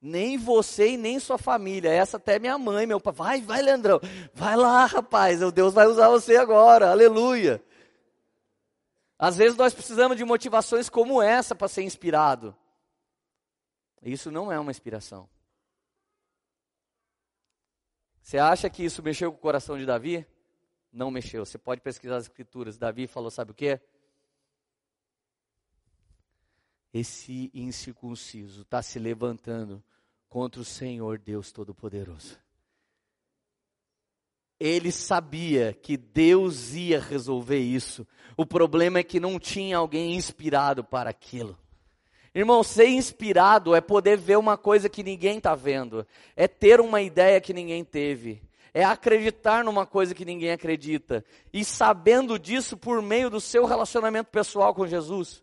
Nem 0.00 0.38
você 0.38 0.92
e 0.92 0.96
nem 0.96 1.20
sua 1.20 1.36
família. 1.36 1.90
Essa 1.90 2.16
até 2.16 2.38
minha 2.38 2.56
mãe, 2.56 2.86
meu 2.86 2.98
pai. 2.98 3.12
Vai, 3.12 3.40
vai, 3.42 3.60
Leandrão. 3.60 4.00
Vai 4.32 4.56
lá, 4.56 4.86
rapaz. 4.86 5.42
O 5.42 5.52
Deus 5.52 5.74
vai 5.74 5.86
usar 5.88 6.08
você 6.08 6.36
agora. 6.36 6.90
Aleluia. 6.90 7.62
Às 9.18 9.36
vezes 9.36 9.58
nós 9.58 9.74
precisamos 9.74 10.16
de 10.16 10.24
motivações 10.24 10.88
como 10.88 11.20
essa 11.20 11.54
para 11.54 11.68
ser 11.68 11.82
inspirado. 11.82 12.56
Isso 14.00 14.30
não 14.30 14.50
é 14.50 14.58
uma 14.58 14.70
inspiração. 14.70 15.28
Você 18.22 18.38
acha 18.38 18.70
que 18.70 18.82
isso 18.82 19.02
mexeu 19.02 19.30
com 19.30 19.36
o 19.36 19.42
coração 19.42 19.76
de 19.76 19.84
Davi? 19.84 20.26
Não 20.92 21.10
mexeu. 21.10 21.44
Você 21.44 21.58
pode 21.58 21.80
pesquisar 21.80 22.16
as 22.16 22.24
escrituras. 22.24 22.78
Davi 22.78 23.06
falou, 23.06 23.30
sabe 23.30 23.52
o 23.52 23.54
que? 23.54 23.80
Esse 26.92 27.50
incircunciso 27.54 28.62
está 28.62 28.82
se 28.82 28.98
levantando 28.98 29.82
contra 30.28 30.60
o 30.60 30.64
Senhor 30.64 31.18
Deus 31.18 31.52
Todo-Poderoso. 31.52 32.38
Ele 34.58 34.92
sabia 34.92 35.72
que 35.72 35.96
Deus 35.96 36.74
ia 36.74 37.00
resolver 37.00 37.58
isso. 37.58 38.06
O 38.36 38.44
problema 38.44 38.98
é 38.98 39.02
que 39.02 39.18
não 39.18 39.38
tinha 39.38 39.78
alguém 39.78 40.14
inspirado 40.14 40.84
para 40.84 41.08
aquilo. 41.08 41.58
Irmão, 42.34 42.62
ser 42.62 42.86
inspirado 42.86 43.74
é 43.74 43.80
poder 43.80 44.16
ver 44.16 44.36
uma 44.38 44.56
coisa 44.56 44.88
que 44.88 45.02
ninguém 45.02 45.38
está 45.38 45.54
vendo, 45.54 46.06
é 46.36 46.46
ter 46.46 46.80
uma 46.80 47.02
ideia 47.02 47.40
que 47.40 47.52
ninguém 47.52 47.84
teve, 47.84 48.40
é 48.72 48.84
acreditar 48.84 49.64
numa 49.64 49.86
coisa 49.86 50.14
que 50.14 50.24
ninguém 50.24 50.52
acredita, 50.52 51.24
e 51.52 51.64
sabendo 51.64 52.38
disso 52.38 52.76
por 52.76 53.02
meio 53.02 53.30
do 53.30 53.40
seu 53.40 53.64
relacionamento 53.66 54.30
pessoal 54.30 54.74
com 54.74 54.86
Jesus. 54.86 55.42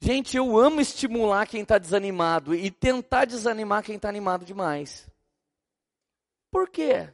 Gente, 0.00 0.36
eu 0.36 0.58
amo 0.58 0.80
estimular 0.80 1.46
quem 1.46 1.62
está 1.62 1.78
desanimado 1.78 2.54
e 2.54 2.70
tentar 2.70 3.24
desanimar 3.24 3.82
quem 3.82 3.96
está 3.96 4.08
animado 4.08 4.44
demais. 4.44 5.08
Por 6.50 6.68
quê? 6.68 7.12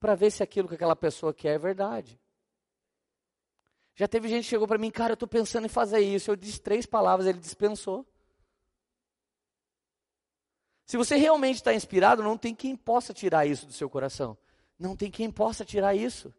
Para 0.00 0.14
ver 0.14 0.30
se 0.30 0.42
aquilo 0.42 0.68
que 0.68 0.74
aquela 0.74 0.96
pessoa 0.96 1.32
quer 1.32 1.54
é 1.54 1.58
verdade. 1.58 2.20
Já 3.94 4.06
teve 4.06 4.28
gente 4.28 4.44
que 4.44 4.50
chegou 4.50 4.68
para 4.68 4.78
mim, 4.78 4.90
cara, 4.90 5.12
eu 5.12 5.14
estou 5.14 5.28
pensando 5.28 5.66
em 5.66 5.68
fazer 5.68 6.00
isso. 6.00 6.30
Eu 6.30 6.36
disse 6.36 6.60
três 6.60 6.86
palavras, 6.86 7.26
ele 7.26 7.38
dispensou. 7.38 8.06
Se 10.88 10.96
você 10.96 11.16
realmente 11.16 11.56
está 11.56 11.74
inspirado, 11.74 12.22
não 12.22 12.38
tem 12.38 12.54
quem 12.54 12.74
possa 12.74 13.12
tirar 13.12 13.44
isso 13.44 13.66
do 13.66 13.74
seu 13.74 13.90
coração. 13.90 14.38
Não 14.78 14.96
tem 14.96 15.10
quem 15.10 15.30
possa 15.30 15.62
tirar 15.62 15.94
isso. 15.94 16.34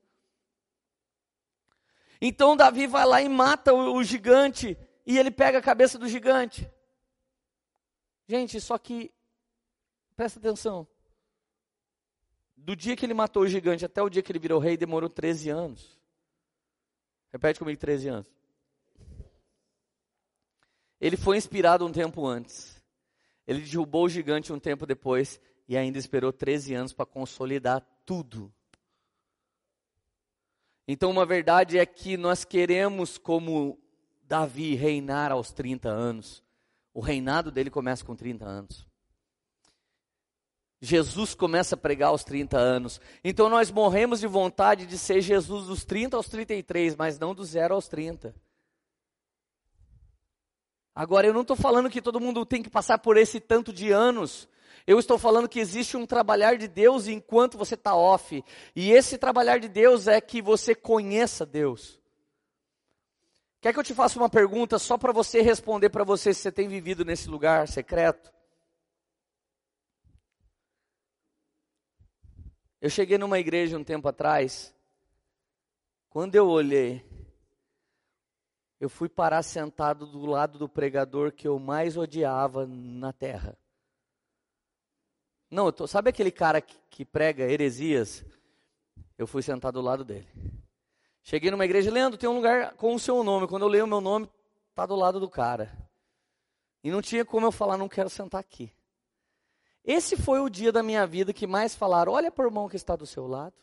Então 2.20 2.58
Davi 2.58 2.88
vai 2.88 3.06
lá 3.06 3.22
e 3.22 3.30
mata 3.30 3.72
o, 3.72 3.94
o 3.94 4.04
gigante 4.04 4.76
e 5.06 5.20
ele 5.20 5.30
pega 5.30 5.60
a 5.60 5.62
cabeça 5.62 6.00
do 6.00 6.10
gigante. 6.10 6.68
Gente, 8.28 8.60
só 8.60 8.76
que 8.80 9.14
presta 10.16 10.40
atenção. 10.40 10.88
Do 12.58 12.76
dia 12.76 12.96
que 12.96 13.06
ele 13.06 13.14
matou 13.14 13.44
o 13.44 13.48
gigante 13.48 13.86
até 13.86 14.02
o 14.02 14.10
dia 14.10 14.24
que 14.24 14.32
ele 14.32 14.40
virou 14.40 14.60
rei, 14.60 14.76
demorou 14.76 15.12
13 15.12 15.52
anos. 15.52 15.96
Repete 17.32 17.60
comigo 17.60 17.80
13 17.80 18.08
anos. 18.08 18.28
Ele 21.00 21.16
foi 21.16 21.38
inspirado 21.38 21.86
um 21.86 21.92
tempo 21.92 22.26
antes. 22.26 22.79
Ele 23.50 23.62
derrubou 23.62 24.06
o 24.06 24.10
gigante 24.10 24.54
um 24.54 24.60
tempo 24.60 24.86
depois 24.86 25.42
e 25.68 25.76
ainda 25.76 25.98
esperou 25.98 26.32
13 26.32 26.76
anos 26.76 26.94
para 26.94 27.04
consolidar 27.04 27.84
tudo. 28.06 28.54
Então, 30.88 31.10
uma 31.10 31.26
verdade 31.26 31.80
é 31.80 31.86
que 31.86 32.16
nós 32.16 32.46
queremos, 32.46 33.18
como 33.18 33.80
Davi, 34.22 34.76
reinar 34.76 35.32
aos 35.32 35.52
30 35.52 35.90
anos. 35.90 36.44
O 36.94 37.00
reinado 37.00 37.50
dele 37.50 37.72
começa 37.72 38.06
com 38.06 38.16
30 38.16 38.46
anos. 38.46 38.88
Jesus 40.80 41.34
começa 41.34 41.74
a 41.74 41.78
pregar 41.78 42.10
aos 42.10 42.24
30 42.24 42.56
anos. 42.56 43.02
Então 43.24 43.50
nós 43.50 43.72
morremos 43.72 44.20
de 44.20 44.28
vontade 44.28 44.86
de 44.86 44.98
ser 44.98 45.22
Jesus 45.22 45.66
dos 45.66 45.84
30 45.84 46.16
aos 46.16 46.30
33, 46.30 46.96
mas 46.96 47.18
não 47.18 47.34
do 47.34 47.44
0 47.44 47.74
aos 47.74 47.88
30. 47.88 48.34
Agora, 51.00 51.26
eu 51.26 51.34
não 51.34 51.44
estou 51.44 51.56
falando 51.56 51.90
que 51.90 52.02
todo 52.02 52.20
mundo 52.20 52.46
tem 52.46 52.62
que 52.62 52.70
passar 52.70 52.98
por 52.98 53.16
esse 53.16 53.40
tanto 53.40 53.72
de 53.72 53.90
anos. 53.90 54.50
Eu 54.86 55.00
estou 55.00 55.18
falando 55.18 55.48
que 55.48 55.58
existe 55.58 55.96
um 55.96 56.06
trabalhar 56.06 56.58
de 56.58 56.68
Deus 56.68 57.08
enquanto 57.08 57.58
você 57.58 57.76
está 57.76 57.96
off. 57.96 58.44
E 58.76 58.92
esse 58.92 59.18
trabalhar 59.18 59.62
de 59.62 59.70
Deus 59.70 60.08
é 60.10 60.20
que 60.20 60.42
você 60.42 60.76
conheça 60.76 61.46
Deus. 61.46 61.98
Quer 63.62 63.72
que 63.72 63.80
eu 63.80 63.84
te 63.84 63.94
faça 63.94 64.20
uma 64.20 64.30
pergunta 64.30 64.78
só 64.78 64.98
para 64.98 65.14
você 65.14 65.42
responder 65.42 65.90
para 65.90 66.04
você 66.04 66.34
se 66.34 66.42
você 66.42 66.52
tem 66.52 66.68
vivido 66.68 67.06
nesse 67.06 67.30
lugar 67.30 67.66
secreto? 67.70 68.30
Eu 72.82 72.90
cheguei 72.90 73.18
numa 73.18 73.40
igreja 73.40 73.78
um 73.78 73.86
tempo 73.86 74.10
atrás. 74.10 74.76
Quando 76.10 76.36
eu 76.36 76.50
olhei, 76.50 77.06
eu 78.80 78.90
fui 78.90 79.10
parar 79.10 79.44
sentado 79.44 80.06
do 80.06 80.26
lado 80.26 80.58
do 80.58 80.70
pregador 80.70 81.32
que 81.32 81.48
eu 81.48 81.60
mais 81.60 81.98
odiava 81.98 82.66
na 82.66 83.12
terra. 83.12 83.58
Não, 85.52 85.72
tô, 85.72 85.86
sabe 85.88 86.10
aquele 86.10 86.32
cara 86.32 86.62
que, 86.62 86.78
que 86.90 87.04
prega 87.04 87.44
heresias? 87.44 88.24
Eu 89.18 89.28
fui 89.28 89.42
sentado 89.42 89.82
do 89.82 89.86
lado 89.86 90.06
dele. 90.06 90.28
Cheguei 91.22 91.52
numa 91.52 91.66
igreja, 91.66 91.92
Leandro, 91.92 92.18
tem 92.18 92.30
um 92.30 92.36
lugar 92.36 92.76
com 92.76 92.96
o 92.96 93.00
seu 93.00 93.24
nome. 93.24 93.48
Quando 93.48 93.64
eu 93.64 93.68
leio 93.68 93.84
o 93.84 93.88
meu 93.88 94.00
nome, 94.00 94.30
tá 94.74 94.86
do 94.86 94.96
lado 94.96 95.20
do 95.20 95.30
cara. 95.30 95.76
E 96.84 96.90
não 96.90 97.02
tinha 97.02 97.26
como 97.26 97.46
eu 97.46 97.52
falar, 97.52 97.78
não 97.78 97.90
quero 97.90 98.10
sentar 98.10 98.40
aqui. 98.40 98.72
Esse 99.84 100.16
foi 100.16 100.40
o 100.40 100.50
dia 100.50 100.72
da 100.72 100.84
minha 100.84 101.06
vida 101.06 101.34
que 101.34 101.48
mais 101.48 101.76
falaram: 101.76 102.14
olha 102.14 102.32
para 102.32 102.46
o 102.46 102.48
irmão 102.48 102.70
que 102.70 102.76
está 102.76 102.96
do 102.96 103.06
seu 103.06 103.28
lado. 103.28 103.56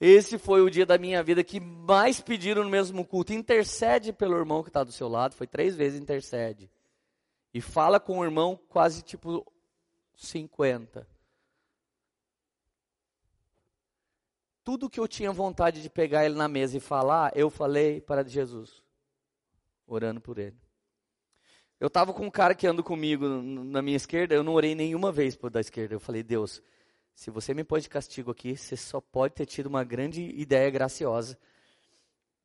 Esse 0.00 0.38
foi 0.38 0.60
o 0.62 0.70
dia 0.70 0.86
da 0.86 0.96
minha 0.96 1.22
vida 1.22 1.42
que 1.42 1.58
mais 1.58 2.20
pediram 2.20 2.62
no 2.62 2.70
mesmo 2.70 3.04
culto: 3.04 3.32
intercede 3.32 4.12
pelo 4.12 4.36
irmão 4.36 4.62
que 4.62 4.68
está 4.68 4.84
do 4.84 4.92
seu 4.92 5.08
lado. 5.08 5.34
Foi 5.34 5.46
três 5.46 5.74
vezes 5.74 6.00
intercede 6.00 6.70
e 7.52 7.60
fala 7.60 7.98
com 7.98 8.18
o 8.18 8.24
irmão 8.24 8.58
quase 8.68 9.02
tipo 9.02 9.44
50. 10.14 11.06
Tudo 14.62 14.90
que 14.90 15.00
eu 15.00 15.08
tinha 15.08 15.32
vontade 15.32 15.80
de 15.80 15.88
pegar 15.88 16.26
ele 16.26 16.34
na 16.34 16.46
mesa 16.46 16.76
e 16.76 16.80
falar, 16.80 17.32
eu 17.34 17.48
falei 17.48 18.00
para 18.00 18.22
Jesus, 18.22 18.82
orando 19.86 20.20
por 20.20 20.38
ele. 20.38 20.60
Eu 21.80 21.86
estava 21.86 22.12
com 22.12 22.26
um 22.26 22.30
cara 22.30 22.54
que 22.54 22.66
anda 22.66 22.82
comigo 22.82 23.26
na 23.26 23.80
minha 23.80 23.96
esquerda, 23.96 24.34
eu 24.34 24.42
não 24.44 24.52
orei 24.52 24.74
nenhuma 24.74 25.10
vez 25.10 25.34
por 25.34 25.48
da 25.48 25.60
esquerda. 25.60 25.94
Eu 25.94 26.00
falei, 26.00 26.22
Deus, 26.22 26.62
se 27.18 27.32
você 27.32 27.52
me 27.52 27.64
pôs 27.64 27.82
de 27.82 27.88
castigo 27.88 28.30
aqui, 28.30 28.56
você 28.56 28.76
só 28.76 29.00
pode 29.00 29.34
ter 29.34 29.44
tido 29.44 29.66
uma 29.66 29.82
grande 29.82 30.22
ideia 30.22 30.70
graciosa. 30.70 31.36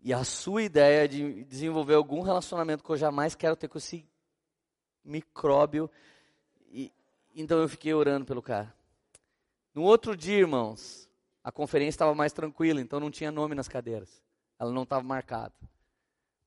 E 0.01 0.11
a 0.11 0.23
sua 0.23 0.63
ideia 0.63 1.07
de 1.07 1.43
desenvolver 1.43 1.93
algum 1.93 2.21
relacionamento 2.21 2.83
que 2.83 2.89
eu 2.89 2.97
jamais 2.97 3.35
quero 3.35 3.55
ter 3.55 3.67
com 3.67 3.77
esse 3.77 4.03
micróbio. 5.05 5.87
E, 6.71 6.91
então 7.35 7.59
eu 7.59 7.69
fiquei 7.69 7.93
orando 7.93 8.25
pelo 8.25 8.41
cara. 8.41 8.75
No 9.75 9.83
outro 9.83 10.17
dia, 10.17 10.39
irmãos, 10.39 11.07
a 11.43 11.51
conferência 11.51 11.89
estava 11.89 12.15
mais 12.15 12.33
tranquila, 12.33 12.81
então 12.81 12.99
não 12.99 13.11
tinha 13.11 13.31
nome 13.31 13.53
nas 13.53 13.67
cadeiras. 13.67 14.23
Ela 14.57 14.71
não 14.71 14.81
estava 14.81 15.03
marcada. 15.03 15.53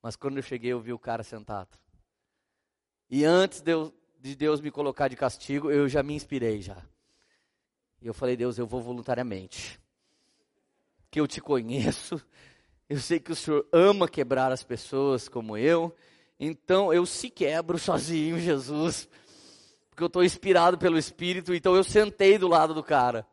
Mas 0.03 0.17
quando 0.17 0.39
eu 0.39 0.43
cheguei, 0.43 0.73
eu 0.73 0.81
vi 0.81 0.93
o 0.93 0.99
cara 0.99 1.23
sentado. 1.23 1.79
E 3.09 3.25
antes 3.25 3.61
de 3.61 3.73
de 4.19 4.35
Deus 4.35 4.61
me 4.61 4.73
colocar 4.73 5.07
de 5.07 5.15
castigo, 5.15 5.71
eu 5.71 5.89
já 5.89 6.03
me 6.03 6.15
inspirei 6.15 6.61
já. 6.61 6.85
E 8.07 8.09
eu 8.09 8.15
falei, 8.15 8.37
Deus, 8.37 8.57
eu 8.57 8.69
vou 8.69 8.81
voluntariamente. 8.81 9.81
Que 11.11 11.19
eu 11.19 11.27
te 11.27 11.41
conheço. 11.41 12.25
Eu 12.89 13.01
sei 13.01 13.19
que 13.19 13.33
o 13.33 13.35
Senhor 13.35 13.67
ama 13.73 14.07
quebrar 14.09 14.53
as 14.53 14.63
pessoas 14.63 15.29
como 15.29 15.57
eu. 15.57 15.93
Então 16.39 16.95
eu 16.95 17.05
se 17.05 17.29
quebro 17.29 17.81
sozinho, 17.81 18.39
Jesus, 18.39 19.09
porque 19.91 20.05
eu 20.05 20.07
estou 20.07 20.23
inspirado 20.23 20.79
pelo 20.79 20.97
Espírito, 20.97 21.53
então 21.53 21.75
eu 21.75 21.83
sentei 21.83 22.39
do 22.39 22.47
lado 22.47 22.73
do 22.75 22.81
cara. 22.85 23.27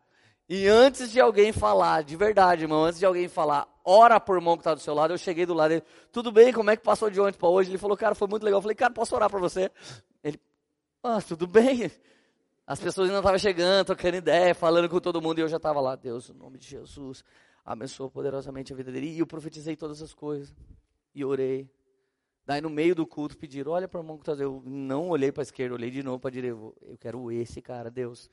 E 0.49 0.67
antes 0.67 1.11
de 1.11 1.19
alguém 1.19 1.53
falar, 1.53 2.03
de 2.03 2.15
verdade, 2.15 2.63
irmão, 2.63 2.85
antes 2.85 2.97
de 2.97 3.05
alguém 3.05 3.27
falar, 3.27 3.67
ora 3.85 4.19
por 4.19 4.37
irmão 4.37 4.57
que 4.57 4.61
está 4.61 4.73
do 4.73 4.81
seu 4.81 4.95
lado, 4.95 5.13
eu 5.13 5.19
cheguei 5.19 5.45
do 5.45 5.53
lado 5.53 5.69
dele, 5.69 5.83
tudo 6.11 6.31
bem, 6.31 6.51
como 6.51 6.71
é 6.71 6.75
que 6.75 6.81
passou 6.81 7.11
de 7.11 7.21
ontem 7.21 7.37
para 7.37 7.47
hoje? 7.47 7.69
Ele 7.69 7.77
falou, 7.77 7.95
cara, 7.95 8.15
foi 8.15 8.27
muito 8.27 8.41
legal. 8.41 8.57
Eu 8.57 8.63
falei, 8.63 8.75
cara, 8.75 8.91
posso 8.91 9.13
orar 9.13 9.29
por 9.29 9.39
você? 9.39 9.69
Ele, 10.23 10.41
ah, 11.03 11.21
tudo 11.21 11.45
bem. 11.45 11.91
As 12.65 12.79
pessoas 12.79 13.09
ainda 13.09 13.19
estavam 13.19 13.37
chegando, 13.37 13.85
trocando 13.85 14.17
ideia, 14.17 14.55
falando 14.55 14.89
com 14.89 14.99
todo 14.99 15.21
mundo, 15.21 15.39
e 15.39 15.41
eu 15.41 15.47
já 15.49 15.57
estava 15.57 15.81
lá, 15.81 15.95
Deus, 15.95 16.29
no 16.29 16.35
nome 16.35 16.57
de 16.57 16.67
Jesus, 16.67 17.23
abençoa 17.65 18.09
poderosamente 18.09 18.71
a 18.71 18.75
vida 18.75 18.91
dele. 18.91 19.07
E 19.07 19.19
eu 19.19 19.27
profetizei 19.27 19.75
todas 19.75 20.01
as 20.01 20.13
coisas, 20.13 20.55
e 21.13 21.25
orei. 21.25 21.69
Daí 22.45 22.61
no 22.61 22.69
meio 22.69 22.95
do 22.95 23.05
culto 23.05 23.37
pediram, 23.37 23.71
olha 23.71 23.87
para 23.87 23.99
o 23.99 24.03
irmão 24.03 24.17
que 24.17 24.29
está 24.29 24.41
Eu 24.41 24.61
não 24.65 25.09
olhei 25.09 25.31
para 25.31 25.41
a 25.41 25.43
esquerda, 25.43 25.75
olhei 25.75 25.89
de 25.89 26.03
novo 26.03 26.19
para 26.19 26.29
a 26.29 26.31
direita. 26.31 26.57
Eu 26.57 26.97
quero 26.99 27.31
esse 27.31 27.61
cara, 27.61 27.89
Deus. 27.89 28.29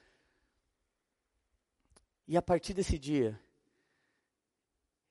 E 2.26 2.36
a 2.36 2.42
partir 2.42 2.74
desse 2.74 2.98
dia, 2.98 3.40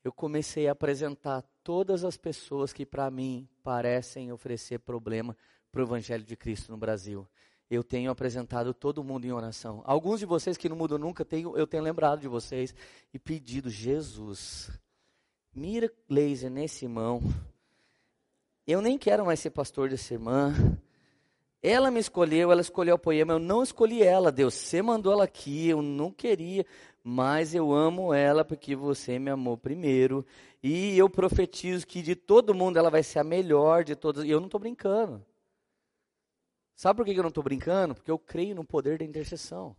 eu 0.04 0.12
comecei 0.12 0.68
a 0.68 0.72
apresentar 0.72 1.44
todas 1.64 2.04
as 2.04 2.18
pessoas 2.18 2.72
que 2.72 2.86
para 2.86 3.10
mim 3.12 3.48
parecem 3.64 4.32
oferecer 4.32 4.80
problema 4.80 5.36
para 5.72 5.82
o 5.82 5.84
Evangelho 5.84 6.24
de 6.24 6.36
Cristo 6.36 6.72
no 6.72 6.78
Brasil. 6.78 7.28
Eu 7.70 7.84
tenho 7.84 8.10
apresentado 8.10 8.74
todo 8.74 9.04
mundo 9.04 9.26
em 9.26 9.32
oração. 9.32 9.82
Alguns 9.86 10.20
de 10.20 10.26
vocês 10.26 10.58
que 10.58 10.68
não 10.68 10.76
mudam 10.76 10.98
nunca, 10.98 11.24
tenho, 11.24 11.56
eu 11.56 11.68
tenho 11.68 11.84
lembrado 11.84 12.22
de 12.22 12.28
vocês 12.28 12.74
e 13.14 13.20
pedido, 13.20 13.70
Jesus, 13.70 14.72
mira 15.54 15.92
laser 16.10 16.50
nesse 16.50 16.86
irmão 16.86 17.22
eu 18.72 18.84
nem 18.84 19.00
quero 19.00 19.26
mais 19.26 19.40
ser 19.40 19.50
pastor 19.50 19.90
dessa 19.90 20.14
irmã. 20.14 20.54
Ela 21.60 21.90
me 21.90 22.00
escolheu, 22.00 22.52
ela 22.52 22.62
escolheu 22.62 22.96
o 22.96 23.00
poema, 23.00 23.34
eu 23.34 23.40
não 23.40 23.64
escolhi 23.64 24.04
ela, 24.04 24.32
Deus, 24.32 24.54
você 24.54 24.80
mandou 24.80 25.12
ela 25.12 25.24
aqui, 25.24 25.70
eu 25.70 25.82
não 25.82 26.12
queria, 26.12 26.64
mas 27.04 27.56
eu 27.56 27.74
amo 27.74 28.14
ela 28.14 28.46
porque 28.46 28.76
você 28.76 29.18
me 29.18 29.32
amou 29.32 29.58
primeiro. 29.58 30.24
E 30.62 30.96
eu 30.96 31.10
profetizo 31.10 31.88
que 31.88 32.04
de 32.04 32.16
todo 32.16 32.54
mundo 32.54 32.78
ela 32.78 32.92
vai 32.92 33.02
ser 33.02 33.18
a 33.18 33.24
melhor 33.24 33.84
de 33.84 33.96
todas. 33.96 34.24
E 34.24 34.30
eu 34.30 34.40
não 34.40 34.46
estou 34.46 34.60
brincando. 34.60 35.26
Sabe 36.80 36.96
por 36.96 37.06
que 37.06 37.12
eu 37.12 37.22
não 37.22 37.28
estou 37.28 37.44
brincando? 37.44 37.94
Porque 37.94 38.10
eu 38.10 38.18
creio 38.18 38.56
no 38.56 38.64
poder 38.64 39.00
da 39.00 39.04
intercessão. 39.04 39.76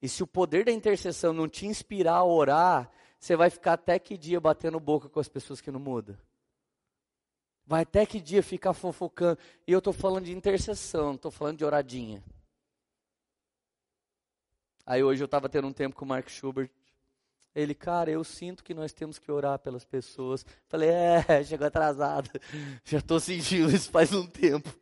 E 0.00 0.08
se 0.08 0.22
o 0.22 0.26
poder 0.26 0.64
da 0.64 0.72
intercessão 0.72 1.34
não 1.34 1.46
te 1.46 1.66
inspirar 1.66 2.14
a 2.14 2.24
orar, 2.24 2.90
você 3.18 3.36
vai 3.36 3.50
ficar 3.50 3.74
até 3.74 3.98
que 3.98 4.16
dia 4.16 4.40
batendo 4.40 4.80
boca 4.80 5.10
com 5.10 5.20
as 5.20 5.28
pessoas 5.28 5.60
que 5.60 5.70
não 5.70 5.78
mudam? 5.78 6.16
Vai 7.66 7.82
até 7.82 8.06
que 8.06 8.18
dia 8.18 8.42
ficar 8.42 8.72
fofocando. 8.72 9.38
E 9.66 9.72
eu 9.72 9.80
estou 9.80 9.92
falando 9.92 10.24
de 10.24 10.32
intercessão, 10.32 11.16
estou 11.16 11.30
falando 11.30 11.58
de 11.58 11.66
oradinha. 11.66 12.24
Aí 14.86 15.02
hoje 15.02 15.22
eu 15.22 15.26
estava 15.26 15.50
tendo 15.50 15.68
um 15.68 15.72
tempo 15.74 15.96
com 15.96 16.06
o 16.06 16.08
Mark 16.08 16.30
Schubert. 16.30 16.70
Ele, 17.54 17.74
cara, 17.74 18.10
eu 18.10 18.24
sinto 18.24 18.64
que 18.64 18.72
nós 18.72 18.94
temos 18.94 19.18
que 19.18 19.30
orar 19.30 19.58
pelas 19.58 19.84
pessoas. 19.84 20.46
Falei, 20.66 20.88
é, 20.88 21.44
chegou 21.44 21.66
atrasado. 21.66 22.30
Já 22.86 23.00
estou 23.00 23.20
sentindo 23.20 23.70
isso 23.70 23.90
faz 23.90 24.14
um 24.14 24.26
tempo. 24.26 24.79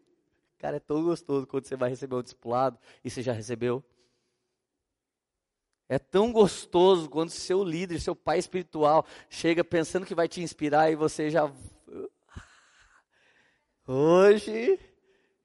Cara, 0.59 0.77
é 0.77 0.81
tão 0.81 1.05
gostoso 1.05 1.47
quando 1.47 1.67
você 1.67 1.77
vai 1.77 1.89
receber 1.89 2.17
um 2.17 2.23
discipulado 2.23 2.79
e 3.05 3.11
você 3.11 3.23
já 3.23 3.33
recebeu. 3.33 3.83
É 5.89 5.99
tão 5.99 6.33
gostoso 6.33 7.09
quando 7.09 7.31
seu 7.31 7.65
líder, 7.65 8.01
seu 8.01 8.15
pai 8.15 8.39
espiritual, 8.39 9.07
chega 9.31 9.65
pensando 9.65 10.05
que 10.05 10.15
vai 10.15 10.29
te 10.29 10.43
inspirar 10.43 10.91
e 10.91 10.97
você 10.97 11.31
já. 11.31 11.45
Hoje 13.87 14.79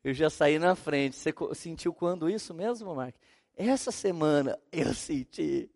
eu 0.03 0.13
já 0.13 0.29
saí 0.29 0.59
na 0.59 0.75
frente. 0.75 1.15
Você 1.15 1.33
sentiu 1.53 1.93
quando 1.93 2.29
isso 2.29 2.53
mesmo, 2.53 2.93
Mark? 2.93 3.15
Essa 3.55 3.91
semana 3.91 4.59
eu 4.71 4.93
senti. 4.93 5.69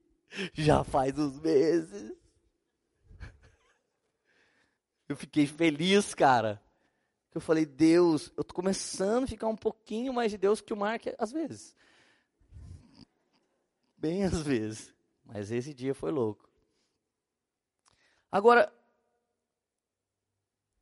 Já 0.53 0.83
faz 0.83 1.17
uns 1.17 1.39
meses. 1.39 2.11
Eu 5.07 5.15
fiquei 5.15 5.47
feliz, 5.47 6.13
cara. 6.13 6.61
Eu 7.37 7.41
falei, 7.41 7.67
Deus, 7.67 8.31
eu 8.35 8.43
tô 8.43 8.51
começando 8.51 9.25
a 9.25 9.27
ficar 9.27 9.45
um 9.45 9.55
pouquinho 9.55 10.11
mais 10.11 10.31
de 10.31 10.39
Deus 10.39 10.59
que 10.59 10.73
o 10.73 10.77
Mark, 10.77 11.03
às 11.19 11.31
vezes. 11.31 11.75
Bem 13.95 14.23
às 14.23 14.41
vezes. 14.41 14.91
Mas 15.23 15.51
esse 15.51 15.71
dia 15.71 15.93
foi 15.93 16.09
louco. 16.09 16.49
Agora, 18.31 18.73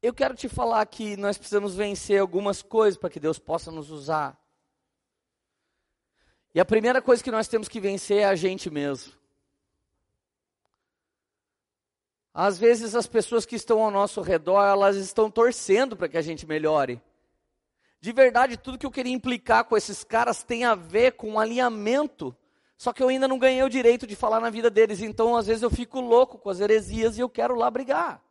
eu 0.01 0.13
quero 0.13 0.33
te 0.33 0.47
falar 0.47 0.85
que 0.85 1.17
nós 1.17 1.37
precisamos 1.37 1.75
vencer 1.75 2.21
algumas 2.21 2.61
coisas 2.61 2.97
para 2.97 3.09
que 3.09 3.19
Deus 3.19 3.37
possa 3.37 3.69
nos 3.69 3.89
usar. 3.89 4.41
E 6.53 6.59
a 6.61 6.63
primeira 6.63 7.01
coisa 7.01 7.21
que 7.21 7.31
nós 7.31 7.49
temos 7.49 7.67
que 7.67 7.81
vencer 7.81 8.19
é 8.19 8.25
a 8.25 8.35
gente 8.35 8.69
mesmo. 8.69 9.11
Às 12.37 12.59
vezes 12.59 12.93
as 12.95 13.07
pessoas 13.07 13.45
que 13.45 13.55
estão 13.55 13.81
ao 13.81 13.89
nosso 13.89 14.19
redor, 14.19 14.61
elas 14.61 14.97
estão 14.97 15.31
torcendo 15.31 15.95
para 15.95 16.09
que 16.09 16.17
a 16.17 16.21
gente 16.21 16.45
melhore. 16.45 17.01
De 18.01 18.11
verdade, 18.11 18.57
tudo 18.57 18.77
que 18.77 18.85
eu 18.85 18.91
queria 18.91 19.13
implicar 19.13 19.63
com 19.63 19.77
esses 19.77 20.03
caras 20.03 20.43
tem 20.43 20.65
a 20.65 20.75
ver 20.75 21.13
com 21.13 21.39
alinhamento. 21.39 22.35
Só 22.77 22.91
que 22.91 23.01
eu 23.01 23.07
ainda 23.07 23.25
não 23.25 23.39
ganhei 23.39 23.63
o 23.63 23.69
direito 23.69 24.05
de 24.05 24.17
falar 24.17 24.41
na 24.41 24.49
vida 24.49 24.69
deles. 24.69 24.99
Então, 24.99 25.37
às 25.37 25.47
vezes, 25.47 25.63
eu 25.63 25.69
fico 25.69 26.01
louco 26.01 26.37
com 26.37 26.49
as 26.49 26.59
heresias 26.59 27.17
e 27.17 27.21
eu 27.21 27.29
quero 27.29 27.55
lá 27.55 27.71
brigar. 27.71 28.21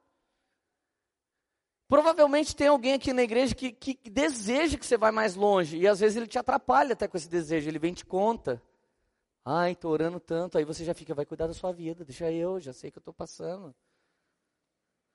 Provavelmente 1.88 2.54
tem 2.54 2.66
alguém 2.66 2.92
aqui 2.92 3.10
na 3.10 3.22
igreja 3.22 3.54
que, 3.54 3.72
que 3.72 3.98
deseja 4.10 4.76
que 4.76 4.84
você 4.84 4.98
vá 4.98 5.10
mais 5.10 5.34
longe. 5.34 5.78
E 5.78 5.88
às 5.88 6.00
vezes 6.00 6.18
ele 6.18 6.26
te 6.26 6.38
atrapalha 6.38 6.92
até 6.92 7.08
com 7.08 7.16
esse 7.16 7.28
desejo. 7.28 7.70
Ele 7.70 7.78
vem 7.78 7.94
te 7.94 8.04
conta. 8.04 8.62
Ai, 9.42 9.72
estou 9.72 9.90
orando 9.90 10.20
tanto. 10.20 10.58
Aí 10.58 10.64
você 10.64 10.84
já 10.84 10.92
fica, 10.92 11.14
vai 11.14 11.24
cuidar 11.24 11.46
da 11.46 11.54
sua 11.54 11.72
vida. 11.72 12.04
Deixa 12.04 12.30
eu, 12.30 12.60
já 12.60 12.74
sei 12.74 12.90
que 12.90 12.98
eu 12.98 13.00
estou 13.00 13.14
passando. 13.14 13.74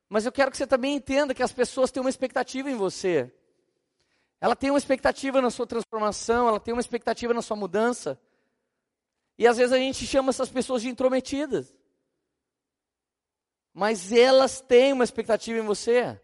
Mas 0.09 0.25
eu 0.25 0.31
quero 0.31 0.49
que 0.49 0.57
você 0.57 0.65
também 0.65 0.95
entenda 0.95 1.35
que 1.35 1.43
as 1.43 1.53
pessoas 1.53 1.91
têm 1.91 2.01
uma 2.01 2.09
expectativa 2.09 2.69
em 2.69 2.75
você. 2.75 3.31
Ela 4.41 4.55
tem 4.55 4.71
uma 4.71 4.79
expectativa 4.79 5.39
na 5.39 5.51
sua 5.51 5.67
transformação, 5.67 6.47
ela 6.47 6.59
tem 6.59 6.73
uma 6.73 6.81
expectativa 6.81 7.33
na 7.33 7.43
sua 7.43 7.55
mudança. 7.55 8.19
E 9.37 9.45
às 9.45 9.57
vezes 9.57 9.71
a 9.71 9.77
gente 9.77 10.05
chama 10.07 10.31
essas 10.31 10.49
pessoas 10.49 10.81
de 10.81 10.89
intrometidas. 10.89 11.73
Mas 13.71 14.11
elas 14.11 14.59
têm 14.59 14.93
uma 14.93 15.03
expectativa 15.03 15.59
em 15.59 15.65
você. 15.65 16.19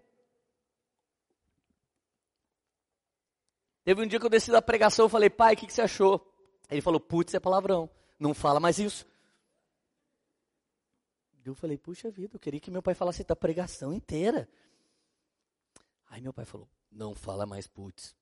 Teve 3.83 4.01
um 4.01 4.07
dia 4.07 4.19
que 4.19 4.25
eu 4.25 4.29
desci 4.31 4.51
da 4.51 4.63
pregação, 4.63 5.05
eu 5.05 5.09
falei, 5.09 5.29
pai, 5.29 5.53
o 5.53 5.57
que, 5.57 5.67
que 5.67 5.73
você 5.73 5.83
achou? 5.83 6.27
Ele 6.71 6.81
falou, 6.81 6.99
putz, 6.99 7.35
é 7.35 7.39
palavrão. 7.39 7.87
Não 8.19 8.33
fala 8.33 8.59
mais 8.59 8.79
isso. 8.79 9.05
Eu 11.45 11.55
falei, 11.55 11.77
puxa 11.77 12.09
vida, 12.09 12.35
eu 12.35 12.39
queria 12.39 12.59
que 12.59 12.71
meu 12.71 12.81
pai 12.81 12.95
falasse 12.95 13.23
da 13.23 13.35
pregação 13.35 13.93
inteira. 13.93 14.49
Aí 16.09 16.21
meu 16.21 16.33
pai 16.33 16.45
falou, 16.45 16.67
não 16.91 17.13
fala 17.13 17.45
mais 17.45 17.67
putz. 17.67 18.15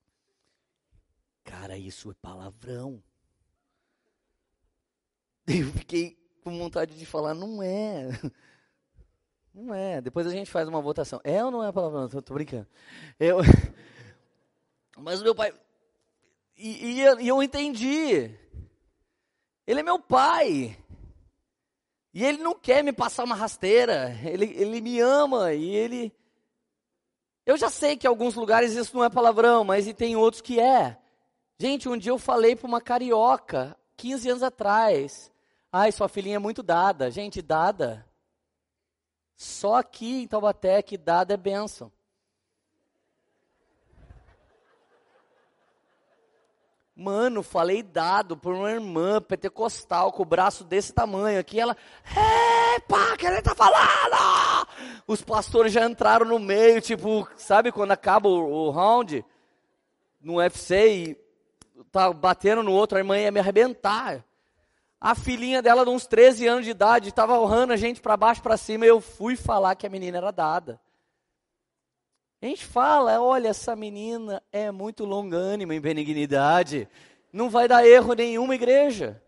Cara, 1.43 1.77
isso 1.77 2.11
é 2.11 2.13
palavrão. 2.15 3.01
Eu 5.47 5.71
fiquei 5.73 6.17
com 6.43 6.57
vontade 6.57 6.97
de 6.97 7.05
falar, 7.05 7.33
não 7.33 7.61
é. 7.61 8.09
Não 9.53 9.71
é. 9.71 10.01
Depois 10.01 10.25
a 10.25 10.31
gente 10.31 10.49
faz 10.49 10.67
uma 10.67 10.81
votação. 10.81 11.21
É 11.23 11.45
ou 11.45 11.51
não 11.51 11.63
é 11.63 11.71
palavrão? 11.71 12.09
Tô, 12.09 12.19
tô 12.23 12.33
brincando. 12.33 12.67
Eu... 13.19 13.37
Mas 14.97 15.21
meu 15.21 15.35
pai. 15.35 15.53
E, 16.57 17.01
e, 17.01 17.27
eu 17.27 17.43
entendi. 17.43 18.35
Ele 19.67 19.79
é 19.79 19.83
meu 19.83 19.99
pai. 19.99 20.75
E 22.13 22.23
ele 22.23 22.37
não 22.37 22.53
quer 22.53 22.83
me 22.83 22.93
passar 22.93 23.23
uma 23.23 23.35
rasteira. 23.35 24.15
Ele, 24.23 24.45
ele 24.55 24.81
me 24.81 24.99
ama 24.99 25.53
e 25.53 25.75
ele. 25.75 26.13
Eu 27.45 27.57
já 27.57 27.69
sei 27.69 27.97
que 27.97 28.05
em 28.05 28.09
alguns 28.09 28.35
lugares 28.35 28.73
isso 28.73 28.95
não 28.95 29.03
é 29.03 29.09
palavrão, 29.09 29.63
mas 29.63 29.87
e 29.87 29.93
tem 29.93 30.15
outros 30.15 30.41
que 30.41 30.59
é. 30.59 30.97
Gente, 31.59 31.89
um 31.89 31.97
dia 31.97 32.11
eu 32.11 32.19
falei 32.19 32.55
para 32.55 32.67
uma 32.67 32.79
carioca, 32.79 33.75
15 33.97 34.29
anos 34.29 34.43
atrás. 34.43 35.31
Ai, 35.71 35.91
sua 35.91 36.07
filhinha 36.07 36.35
é 36.35 36.39
muito 36.39 36.61
dada. 36.61 37.09
Gente, 37.09 37.41
dada. 37.41 38.05
Só 39.35 39.75
aqui 39.75 40.21
em 40.23 40.27
Taubaté 40.27 40.81
que 40.81 40.97
dada 40.97 41.33
é 41.33 41.37
bênção. 41.37 41.91
Mano, 46.95 47.41
falei 47.41 47.81
dado 47.81 48.37
por 48.37 48.53
uma 48.53 48.71
irmã 48.71 49.19
pentecostal 49.19 50.11
com 50.11 50.21
o 50.21 50.25
braço 50.25 50.63
desse 50.63 50.93
tamanho 50.93 51.39
aqui. 51.39 51.59
Ela, 51.59 51.75
epa, 52.75 53.17
que 53.17 53.25
ele 53.25 53.41
tá 53.41 53.55
falando? 53.55 54.67
Os 55.07 55.21
pastores 55.21 55.73
já 55.73 55.85
entraram 55.85 56.25
no 56.25 56.37
meio, 56.37 56.79
tipo, 56.81 57.27
sabe 57.35 57.71
quando 57.71 57.91
acaba 57.91 58.29
o, 58.29 58.67
o 58.67 58.69
round 58.69 59.25
no 60.21 60.35
UFC 60.35 60.87
e 60.87 61.23
tá 61.91 62.13
batendo 62.13 62.61
no 62.61 62.71
outro, 62.71 62.97
a 62.97 63.01
irmã 63.01 63.17
ia 63.17 63.31
me 63.31 63.39
arrebentar. 63.39 64.23
A 65.01 65.15
filhinha 65.15 65.61
dela, 65.61 65.83
de 65.83 65.89
uns 65.89 66.05
13 66.05 66.47
anos 66.47 66.63
de 66.63 66.71
idade, 66.71 67.09
estava 67.09 67.37
honrando 67.37 67.73
a 67.73 67.77
gente 67.77 67.99
para 68.01 68.15
baixo 68.15 68.41
para 68.41 68.55
cima. 68.55 68.85
E 68.85 68.89
eu 68.89 69.01
fui 69.01 69.35
falar 69.35 69.75
que 69.75 69.85
a 69.85 69.89
menina 69.89 70.17
era 70.17 70.31
dada. 70.31 70.79
A 72.43 72.45
gente 72.45 72.65
fala, 72.65 73.21
olha, 73.21 73.47
essa 73.47 73.73
menina 73.73 74.43
é 74.51 74.69
muito 74.69 75.05
longânima 75.05 75.73
em 75.73 75.79
benignidade. 75.79 76.89
Não 77.31 77.49
vai 77.49 77.69
dar 77.69 77.87
erro 77.87 78.11
nenhuma 78.11 78.53
igreja. 78.53 79.23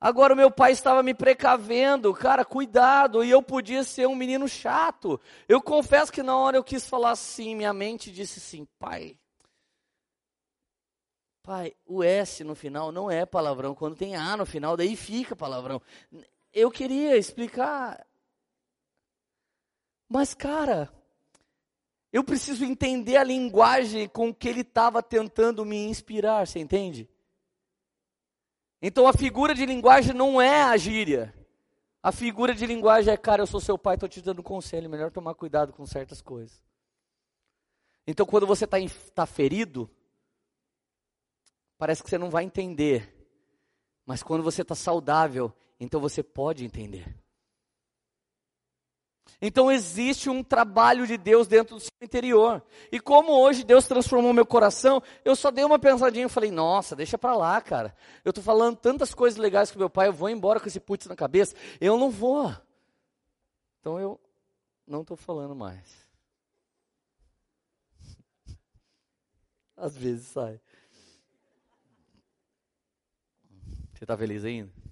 Agora 0.00 0.32
o 0.32 0.36
meu 0.36 0.50
pai 0.50 0.72
estava 0.72 1.02
me 1.02 1.12
precavendo, 1.12 2.14
cara, 2.14 2.46
cuidado, 2.46 3.22
e 3.22 3.28
eu 3.28 3.42
podia 3.42 3.84
ser 3.84 4.08
um 4.08 4.14
menino 4.14 4.48
chato. 4.48 5.20
Eu 5.46 5.60
confesso 5.60 6.10
que 6.10 6.22
na 6.22 6.38
hora 6.38 6.56
eu 6.56 6.64
quis 6.64 6.88
falar 6.88 7.10
assim, 7.10 7.54
minha 7.54 7.74
mente 7.74 8.10
disse 8.10 8.38
assim, 8.38 8.66
pai, 8.78 9.18
pai, 11.42 11.74
o 11.84 12.02
S 12.02 12.42
no 12.42 12.54
final 12.54 12.90
não 12.90 13.10
é 13.10 13.26
palavrão, 13.26 13.74
quando 13.74 13.96
tem 13.96 14.16
A 14.16 14.34
no 14.34 14.46
final, 14.46 14.78
daí 14.78 14.96
fica 14.96 15.36
palavrão. 15.36 15.82
Eu 16.54 16.70
queria 16.70 17.18
explicar, 17.18 18.02
mas, 20.08 20.32
cara, 20.32 20.90
eu 22.12 22.24
preciso 22.24 22.64
entender 22.64 23.16
a 23.16 23.24
linguagem 23.24 24.08
com 24.08 24.32
que 24.32 24.48
ele 24.48 24.62
estava 24.62 25.02
tentando 25.02 25.64
me 25.64 25.76
inspirar, 25.76 26.46
você 26.46 26.58
entende? 26.58 27.08
Então 28.80 29.06
a 29.06 29.12
figura 29.12 29.54
de 29.54 29.66
linguagem 29.66 30.14
não 30.14 30.40
é 30.40 30.62
a 30.62 30.76
gíria. 30.76 31.34
A 32.02 32.10
figura 32.10 32.54
de 32.54 32.64
linguagem 32.64 33.12
é, 33.12 33.16
cara, 33.16 33.42
eu 33.42 33.46
sou 33.46 33.60
seu 33.60 33.76
pai, 33.76 33.94
estou 33.94 34.08
te 34.08 34.22
dando 34.22 34.42
conselho, 34.42 34.88
melhor 34.88 35.10
tomar 35.10 35.34
cuidado 35.34 35.72
com 35.72 35.84
certas 35.84 36.22
coisas. 36.22 36.62
Então 38.06 38.24
quando 38.24 38.46
você 38.46 38.64
está 38.64 38.78
tá 39.14 39.26
ferido, 39.26 39.90
parece 41.76 42.02
que 42.02 42.08
você 42.08 42.16
não 42.16 42.30
vai 42.30 42.44
entender. 42.44 43.14
Mas 44.06 44.22
quando 44.22 44.42
você 44.42 44.62
está 44.62 44.74
saudável, 44.74 45.52
então 45.78 46.00
você 46.00 46.22
pode 46.22 46.64
entender. 46.64 47.14
Então 49.40 49.70
existe 49.70 50.28
um 50.28 50.42
trabalho 50.42 51.06
de 51.06 51.16
Deus 51.16 51.46
dentro 51.46 51.76
do 51.76 51.80
seu 51.80 51.92
interior. 52.02 52.60
E 52.90 52.98
como 52.98 53.32
hoje 53.32 53.62
Deus 53.62 53.86
transformou 53.86 54.32
meu 54.32 54.44
coração, 54.44 55.00
eu 55.24 55.36
só 55.36 55.50
dei 55.50 55.64
uma 55.64 55.78
pensadinha 55.78 56.26
e 56.26 56.30
falei, 56.30 56.50
nossa, 56.50 56.96
deixa 56.96 57.16
pra 57.16 57.36
lá, 57.36 57.60
cara. 57.60 57.94
Eu 58.24 58.32
tô 58.32 58.42
falando 58.42 58.76
tantas 58.76 59.14
coisas 59.14 59.38
legais 59.38 59.70
com 59.70 59.78
meu 59.78 59.88
pai, 59.88 60.08
eu 60.08 60.12
vou 60.12 60.28
embora 60.28 60.58
com 60.58 60.66
esse 60.66 60.80
putz 60.80 61.06
na 61.06 61.14
cabeça. 61.14 61.54
Eu 61.80 61.96
não 61.96 62.10
vou. 62.10 62.52
Então 63.80 64.00
eu 64.00 64.20
não 64.84 65.02
estou 65.02 65.16
falando 65.16 65.54
mais. 65.54 65.86
Às 69.76 69.96
vezes 69.96 70.26
sai. 70.26 70.60
Você 73.94 74.02
está 74.02 74.16
feliz 74.16 74.44
ainda? 74.44 74.87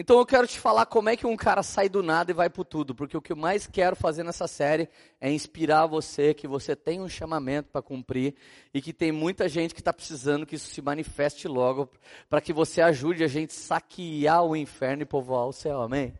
Então 0.00 0.18
eu 0.18 0.24
quero 0.24 0.46
te 0.46 0.58
falar 0.58 0.86
como 0.86 1.10
é 1.10 1.16
que 1.16 1.26
um 1.26 1.36
cara 1.36 1.62
sai 1.62 1.86
do 1.86 2.02
nada 2.02 2.30
e 2.30 2.34
vai 2.34 2.48
para 2.48 2.64
tudo, 2.64 2.94
porque 2.94 3.14
o 3.14 3.20
que 3.20 3.32
eu 3.32 3.36
mais 3.36 3.66
quero 3.66 3.94
fazer 3.94 4.22
nessa 4.24 4.48
série 4.48 4.88
é 5.20 5.30
inspirar 5.30 5.84
você 5.84 6.32
que 6.32 6.48
você 6.48 6.74
tem 6.74 7.02
um 7.02 7.08
chamamento 7.08 7.68
para 7.68 7.82
cumprir 7.82 8.34
e 8.72 8.80
que 8.80 8.94
tem 8.94 9.12
muita 9.12 9.46
gente 9.46 9.74
que 9.74 9.82
está 9.82 9.92
precisando 9.92 10.46
que 10.46 10.54
isso 10.54 10.70
se 10.70 10.80
manifeste 10.80 11.46
logo, 11.46 11.86
para 12.30 12.40
que 12.40 12.50
você 12.50 12.80
ajude 12.80 13.22
a 13.22 13.28
gente 13.28 13.52
saquear 13.52 14.42
o 14.42 14.56
inferno 14.56 15.02
e 15.02 15.04
povoar 15.04 15.46
o 15.46 15.52
céu, 15.52 15.82
amém? 15.82 16.14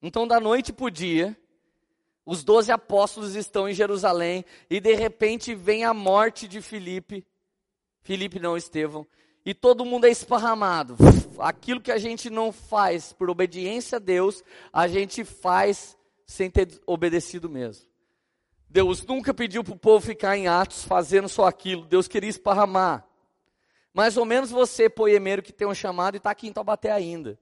Então, 0.00 0.26
da 0.26 0.40
noite 0.40 0.72
para 0.72 0.86
o 0.86 0.90
dia, 0.90 1.36
os 2.24 2.42
doze 2.42 2.72
apóstolos 2.72 3.34
estão 3.34 3.68
em 3.68 3.74
Jerusalém 3.74 4.46
e 4.70 4.80
de 4.80 4.94
repente 4.94 5.54
vem 5.54 5.84
a 5.84 5.92
morte 5.92 6.48
de 6.48 6.62
Filipe. 6.62 7.22
Filipe 8.00 8.40
não, 8.40 8.56
Estevão. 8.56 9.06
E 9.44 9.52
todo 9.52 9.84
mundo 9.84 10.06
é 10.06 10.10
esparramado. 10.10 10.96
Aquilo 11.38 11.80
que 11.80 11.92
a 11.92 11.98
gente 11.98 12.30
não 12.30 12.52
faz 12.52 13.12
por 13.12 13.30
obediência 13.30 13.96
a 13.96 13.98
Deus, 13.98 14.42
a 14.72 14.86
gente 14.88 15.24
faz 15.24 15.96
sem 16.26 16.50
ter 16.50 16.80
obedecido 16.86 17.48
mesmo. 17.48 17.86
Deus 18.68 19.04
nunca 19.04 19.32
pediu 19.32 19.62
para 19.62 19.74
o 19.74 19.78
povo 19.78 20.04
ficar 20.04 20.36
em 20.36 20.48
Atos 20.48 20.84
fazendo 20.84 21.28
só 21.28 21.46
aquilo. 21.46 21.86
Deus 21.86 22.08
queria 22.08 22.30
esparramar. 22.30 23.06
Mais 23.92 24.16
ou 24.16 24.24
menos 24.24 24.50
você, 24.50 24.90
poemeiro, 24.90 25.42
que 25.42 25.52
tem 25.52 25.66
um 25.66 25.74
chamado 25.74 26.14
e 26.14 26.18
está 26.18 26.30
aqui 26.30 26.48
em 26.48 26.52
Taubaté 26.52 26.90
ainda. 26.90 27.38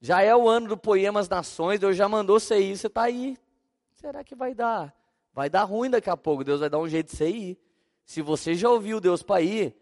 Já 0.00 0.22
é 0.22 0.34
o 0.34 0.48
ano 0.48 0.68
do 0.68 0.76
Poemas 0.76 1.28
Nações, 1.28 1.78
Deus 1.80 1.96
já 1.96 2.08
mandou 2.08 2.40
você 2.40 2.60
ir, 2.60 2.76
você 2.76 2.88
está 2.88 3.02
aí. 3.02 3.38
Será 3.94 4.24
que 4.24 4.34
vai 4.34 4.54
dar? 4.54 4.94
Vai 5.32 5.48
dar 5.48 5.64
ruim 5.64 5.90
daqui 5.90 6.10
a 6.10 6.16
pouco, 6.16 6.42
Deus 6.42 6.60
vai 6.60 6.68
dar 6.68 6.78
um 6.78 6.88
jeito 6.88 7.10
de 7.10 7.16
você 7.16 7.28
ir. 7.28 7.58
Se 8.04 8.22
você 8.22 8.54
já 8.54 8.68
ouviu 8.68 9.00
Deus 9.00 9.22
para 9.22 9.40
ir, 9.40 9.76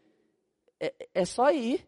é, 0.79 0.95
é 1.15 1.25
só 1.25 1.51
ir. 1.51 1.87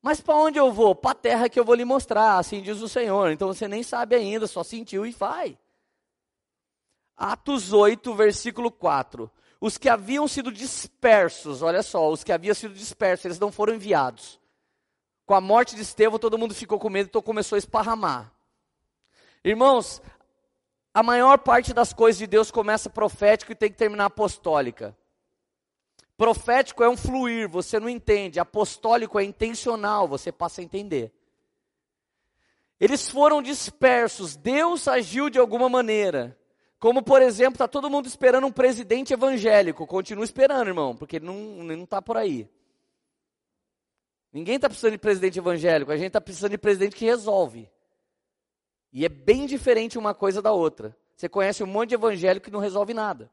Mas 0.00 0.20
para 0.20 0.36
onde 0.36 0.58
eu 0.58 0.72
vou? 0.72 0.94
Para 0.94 1.10
a 1.10 1.14
terra 1.14 1.48
que 1.48 1.58
eu 1.58 1.64
vou 1.64 1.74
lhe 1.74 1.84
mostrar, 1.84 2.38
assim 2.38 2.62
diz 2.62 2.80
o 2.80 2.88
Senhor. 2.88 3.30
Então 3.30 3.48
você 3.48 3.66
nem 3.66 3.82
sabe 3.82 4.14
ainda, 4.14 4.46
só 4.46 4.62
sentiu 4.62 5.04
e 5.04 5.10
vai. 5.10 5.58
Atos 7.16 7.72
8, 7.72 8.14
versículo 8.14 8.70
4. 8.70 9.30
Os 9.60 9.76
que 9.76 9.88
haviam 9.88 10.28
sido 10.28 10.52
dispersos, 10.52 11.62
olha 11.62 11.82
só, 11.82 12.08
os 12.10 12.22
que 12.22 12.32
haviam 12.32 12.54
sido 12.54 12.74
dispersos, 12.74 13.24
eles 13.24 13.40
não 13.40 13.50
foram 13.50 13.74
enviados. 13.74 14.38
Com 15.26 15.34
a 15.34 15.40
morte 15.40 15.74
de 15.74 15.82
Estevão, 15.82 16.18
todo 16.18 16.38
mundo 16.38 16.54
ficou 16.54 16.78
com 16.78 16.88
medo, 16.88 17.08
então 17.08 17.20
começou 17.20 17.56
a 17.56 17.58
esparramar. 17.58 18.32
Irmãos, 19.44 20.00
a 20.94 21.02
maior 21.02 21.38
parte 21.38 21.74
das 21.74 21.92
coisas 21.92 22.18
de 22.18 22.26
Deus 22.26 22.50
começa 22.50 22.88
profético 22.88 23.50
e 23.50 23.56
tem 23.56 23.70
que 23.70 23.76
terminar 23.76 24.06
apostólica. 24.06 24.96
Profético 26.18 26.82
é 26.82 26.88
um 26.88 26.96
fluir, 26.96 27.48
você 27.48 27.78
não 27.78 27.88
entende. 27.88 28.40
Apostólico 28.40 29.20
é 29.20 29.24
intencional, 29.24 30.08
você 30.08 30.32
passa 30.32 30.60
a 30.60 30.64
entender. 30.64 31.12
Eles 32.80 33.08
foram 33.08 33.40
dispersos, 33.40 34.34
Deus 34.34 34.88
agiu 34.88 35.30
de 35.30 35.38
alguma 35.38 35.68
maneira. 35.68 36.36
Como, 36.80 37.04
por 37.04 37.22
exemplo, 37.22 37.54
está 37.54 37.68
todo 37.68 37.88
mundo 37.88 38.06
esperando 38.06 38.48
um 38.48 38.52
presidente 38.52 39.12
evangélico. 39.12 39.86
Continua 39.86 40.24
esperando, 40.24 40.66
irmão, 40.66 40.96
porque 40.96 41.16
ele 41.16 41.24
não 41.26 41.84
está 41.84 42.02
por 42.02 42.16
aí. 42.16 42.50
Ninguém 44.32 44.56
está 44.56 44.68
precisando 44.68 44.92
de 44.92 44.98
presidente 44.98 45.38
evangélico, 45.38 45.92
a 45.92 45.96
gente 45.96 46.08
está 46.08 46.20
precisando 46.20 46.50
de 46.50 46.58
presidente 46.58 46.96
que 46.96 47.04
resolve. 47.04 47.70
E 48.92 49.04
é 49.04 49.08
bem 49.08 49.46
diferente 49.46 49.96
uma 49.96 50.14
coisa 50.14 50.42
da 50.42 50.50
outra. 50.50 50.96
Você 51.14 51.28
conhece 51.28 51.62
um 51.62 51.66
monte 51.66 51.90
de 51.90 51.94
evangélico 51.94 52.46
que 52.46 52.52
não 52.52 52.58
resolve 52.58 52.92
nada. 52.92 53.30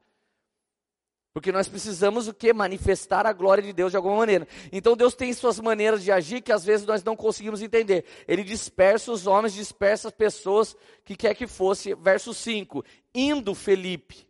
Porque 1.35 1.51
nós 1.51 1.67
precisamos 1.67 2.29
o 2.29 2.33
que? 2.33 2.53
Manifestar 2.53 3.25
a 3.25 3.33
glória 3.33 3.61
de 3.61 3.73
Deus 3.73 3.91
de 3.91 3.97
alguma 3.97 4.15
maneira. 4.15 4.47
Então 4.71 4.95
Deus 4.95 5.13
tem 5.13 5.33
suas 5.33 5.59
maneiras 5.59 6.01
de 6.01 6.09
agir 6.09 6.39
que 6.39 6.49
às 6.49 6.63
vezes 6.63 6.87
nós 6.87 7.03
não 7.03 7.13
conseguimos 7.13 7.61
entender. 7.61 8.05
Ele 8.25 8.41
dispersa 8.41 9.11
os 9.11 9.27
homens, 9.27 9.53
dispersa 9.53 10.07
as 10.07 10.13
pessoas 10.13 10.77
que 11.03 11.13
quer 11.13 11.35
que 11.35 11.45
fosse. 11.45 11.93
Verso 11.93 12.33
5. 12.33 12.85
Indo 13.13 13.53
Felipe. 13.53 14.25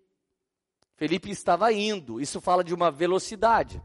Felipe 0.95 1.29
estava 1.29 1.71
indo. 1.71 2.19
Isso 2.19 2.41
fala 2.41 2.63
de 2.63 2.73
uma 2.73 2.89
velocidade. 2.89 3.79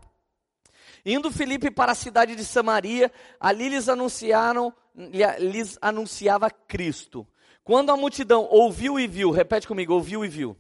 Indo 1.05 1.31
Felipe 1.31 1.71
para 1.71 1.93
a 1.93 1.95
cidade 1.95 2.35
de 2.35 2.43
Samaria, 2.43 3.13
ali 3.39 3.69
lhes 3.69 3.91
anunciaram, 3.91 4.73
lhes 4.95 5.77
anunciava 5.83 6.49
Cristo. 6.49 7.27
Quando 7.63 7.91
a 7.91 7.99
multidão 7.99 8.49
ouviu 8.51 8.99
e 8.99 9.07
viu, 9.07 9.31
repete 9.31 9.69
comigo, 9.69 9.93
ouviu 9.93 10.25
e 10.25 10.29
viu. 10.29 10.57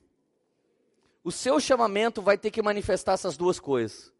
O 1.22 1.30
seu 1.30 1.60
chamamento 1.60 2.22
vai 2.22 2.38
ter 2.38 2.50
que 2.50 2.62
manifestar 2.62 3.12
essas 3.12 3.36
duas 3.36 3.60
coisas. 3.60 4.12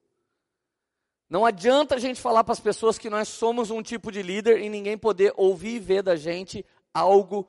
Não 1.29 1.47
adianta 1.47 1.95
a 1.95 1.99
gente 1.99 2.21
falar 2.21 2.43
para 2.43 2.53
as 2.53 2.61
pessoas 2.61 2.99
que 2.99 3.09
nós 3.09 3.29
somos 3.29 3.71
um 3.71 3.83
tipo 3.83 4.11
de 4.11 4.21
líder 4.21 4.61
e 4.61 4.69
ninguém 4.69 4.99
poder 4.99 5.33
ouvir 5.37 5.77
e 5.77 5.79
ver 5.79 6.03
da 6.03 6.17
gente 6.17 6.65
algo 6.93 7.49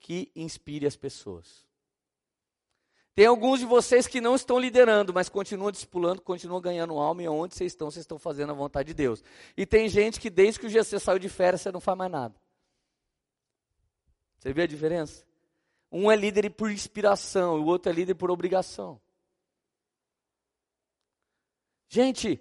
que 0.00 0.30
inspire 0.34 0.86
as 0.86 0.96
pessoas. 0.96 1.64
Tem 3.14 3.26
alguns 3.26 3.60
de 3.60 3.66
vocês 3.66 4.06
que 4.06 4.20
não 4.20 4.34
estão 4.34 4.58
liderando, 4.58 5.12
mas 5.12 5.28
continuam 5.28 5.70
discipulando, 5.70 6.22
continuam 6.22 6.60
ganhando 6.60 6.98
alma, 6.98 7.22
e 7.22 7.28
onde 7.28 7.54
vocês 7.54 7.72
estão, 7.72 7.90
vocês 7.90 8.02
estão 8.02 8.18
fazendo 8.18 8.50
a 8.50 8.54
vontade 8.54 8.88
de 8.88 8.94
Deus. 8.94 9.22
E 9.56 9.66
tem 9.66 9.88
gente 9.88 10.18
que 10.18 10.30
desde 10.30 10.58
que 10.58 10.66
o 10.66 10.70
GC 10.70 10.98
saiu 10.98 11.18
de 11.18 11.28
férias, 11.28 11.60
você 11.60 11.70
não 11.70 11.80
faz 11.80 11.98
mais 11.98 12.10
nada. 12.10 12.34
Você 14.38 14.52
vê 14.52 14.62
a 14.62 14.66
diferença? 14.66 15.29
Um 15.90 16.10
é 16.10 16.16
líder 16.16 16.50
por 16.50 16.70
inspiração, 16.70 17.58
e 17.58 17.60
o 17.60 17.66
outro 17.66 17.90
é 17.90 17.94
líder 17.94 18.14
por 18.14 18.30
obrigação. 18.30 19.00
Gente, 21.88 22.40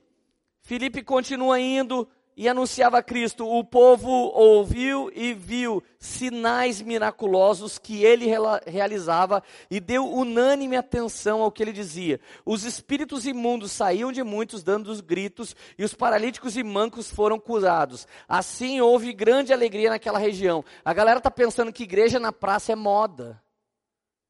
Felipe 0.62 1.02
continua 1.04 1.60
indo, 1.60 2.08
e 2.40 2.48
anunciava 2.48 3.04
Cristo, 3.04 3.46
o 3.46 3.62
povo 3.66 4.10
ouviu 4.10 5.12
e 5.14 5.34
viu 5.34 5.84
sinais 6.00 6.82
miraculosos 6.82 7.78
que 7.78 8.06
ele 8.06 8.28
realizava 8.66 9.44
e 9.70 9.78
deu 9.82 10.10
unânime 10.10 10.78
atenção 10.78 11.42
ao 11.42 11.52
que 11.52 11.62
ele 11.62 11.74
dizia. 11.74 12.18
Os 12.46 12.64
espíritos 12.64 13.26
imundos 13.26 13.74
saíam 13.74 14.10
de 14.10 14.24
muitos 14.24 14.64
dando 14.64 14.88
os 14.88 15.02
gritos 15.02 15.54
e 15.78 15.84
os 15.84 15.94
paralíticos 15.94 16.56
e 16.56 16.64
mancos 16.64 17.12
foram 17.12 17.38
curados. 17.38 18.08
Assim 18.26 18.80
houve 18.80 19.12
grande 19.12 19.52
alegria 19.52 19.90
naquela 19.90 20.18
região. 20.18 20.64
A 20.86 20.94
galera 20.94 21.18
está 21.18 21.30
pensando 21.30 21.74
que 21.74 21.84
igreja 21.84 22.22
na 22.22 22.32
praça 22.32 22.72
é 22.72 22.76
moda. 22.76 23.44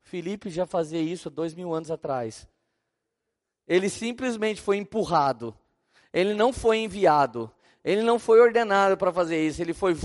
Felipe 0.02 0.50
já 0.50 0.66
fazia 0.66 1.00
isso 1.00 1.30
dois 1.30 1.54
mil 1.54 1.76
anos 1.76 1.92
atrás. 1.92 2.48
Ele 3.68 3.88
simplesmente 3.88 4.60
foi 4.60 4.78
empurrado. 4.78 5.56
Ele 6.12 6.34
não 6.34 6.52
foi 6.52 6.80
enviado. 6.80 7.54
Ele 7.84 8.04
não 8.04 8.20
foi 8.20 8.40
ordenado 8.40 8.98
para 8.98 9.12
fazer 9.12 9.46
isso, 9.46 9.62
ele 9.62 9.74
foi 9.74 9.96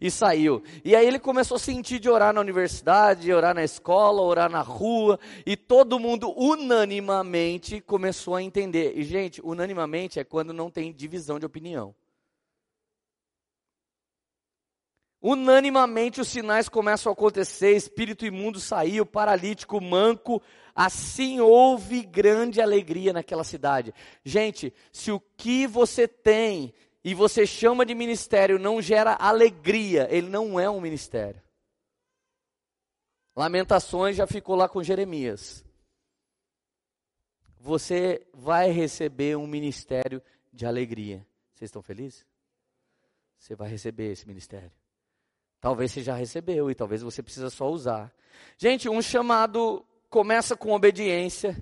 e 0.00 0.10
saiu. 0.10 0.62
E 0.84 0.96
aí 0.96 1.06
ele 1.06 1.18
começou 1.18 1.56
a 1.56 1.60
sentir 1.60 1.98
de 1.98 2.08
orar 2.08 2.32
na 2.32 2.40
universidade, 2.40 3.22
de 3.22 3.32
orar 3.32 3.54
na 3.54 3.64
escola, 3.64 4.22
orar 4.22 4.50
na 4.50 4.62
rua, 4.62 5.18
e 5.44 5.56
todo 5.56 5.98
mundo 5.98 6.32
unanimamente 6.36 7.80
começou 7.80 8.34
a 8.34 8.42
entender. 8.42 8.92
E 8.96 9.02
gente, 9.02 9.40
unanimamente 9.44 10.18
é 10.18 10.24
quando 10.24 10.52
não 10.52 10.70
tem 10.70 10.92
divisão 10.92 11.38
de 11.38 11.46
opinião. 11.46 11.94
Unanimamente 15.22 16.20
os 16.20 16.28
sinais 16.28 16.68
começam 16.68 17.10
a 17.10 17.12
acontecer, 17.12 17.76
espírito 17.76 18.24
imundo 18.24 18.58
saiu, 18.58 19.04
paralítico, 19.04 19.80
manco, 19.80 20.42
Assim 20.74 21.40
houve 21.40 22.02
grande 22.02 22.60
alegria 22.60 23.12
naquela 23.12 23.44
cidade. 23.44 23.92
Gente, 24.24 24.72
se 24.92 25.10
o 25.10 25.20
que 25.36 25.66
você 25.66 26.06
tem 26.06 26.72
e 27.04 27.14
você 27.14 27.46
chama 27.46 27.84
de 27.84 27.94
ministério 27.94 28.58
não 28.58 28.80
gera 28.80 29.14
alegria, 29.14 30.08
ele 30.10 30.28
não 30.28 30.58
é 30.58 30.70
um 30.70 30.80
ministério. 30.80 31.42
Lamentações 33.36 34.16
já 34.16 34.26
ficou 34.26 34.56
lá 34.56 34.68
com 34.68 34.82
Jeremias. 34.82 35.64
Você 37.58 38.26
vai 38.32 38.70
receber 38.70 39.36
um 39.36 39.46
ministério 39.46 40.22
de 40.52 40.64
alegria. 40.64 41.26
Vocês 41.52 41.68
estão 41.68 41.82
felizes? 41.82 42.26
Você 43.36 43.54
vai 43.54 43.68
receber 43.68 44.12
esse 44.12 44.26
ministério. 44.26 44.72
Talvez 45.60 45.92
você 45.92 46.02
já 46.02 46.14
recebeu 46.14 46.70
e 46.70 46.74
talvez 46.74 47.02
você 47.02 47.22
precisa 47.22 47.50
só 47.50 47.68
usar. 47.68 48.12
Gente, 48.56 48.88
um 48.88 49.02
chamado 49.02 49.84
começa 50.08 50.56
com 50.56 50.72
obediência. 50.72 51.56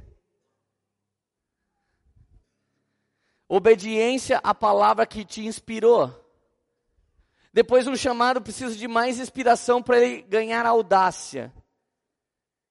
Obediência 3.49 4.39
à 4.45 4.55
palavra 4.55 5.07
que 5.07 5.25
te 5.25 5.45
inspirou. 5.45 6.15
Depois 7.53 7.89
um 7.89 7.97
chamado 7.97 8.41
precisa 8.41 8.77
de 8.77 8.87
mais 8.87 9.19
inspiração 9.19 9.83
para 9.83 9.99
ele 9.99 10.23
ganhar 10.23 10.65
audácia. 10.65 11.53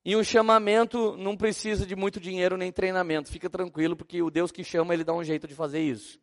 E 0.05 0.15
um 0.15 0.23
chamamento 0.23 1.17
não 1.17 1.35
precisa 1.35 1.85
de 1.85 1.93
muito 1.93 2.17
dinheiro 2.17 2.55
nem 2.55 2.71
treinamento. 2.71 3.29
Fica 3.29 3.49
tranquilo, 3.49 3.97
porque 3.97 4.21
o 4.21 4.29
Deus 4.29 4.51
que 4.51 4.63
chama, 4.63 4.93
ele 4.93 5.03
dá 5.03 5.13
um 5.13 5.23
jeito 5.23 5.45
de 5.45 5.53
fazer 5.53 5.81
isso. 5.81 6.17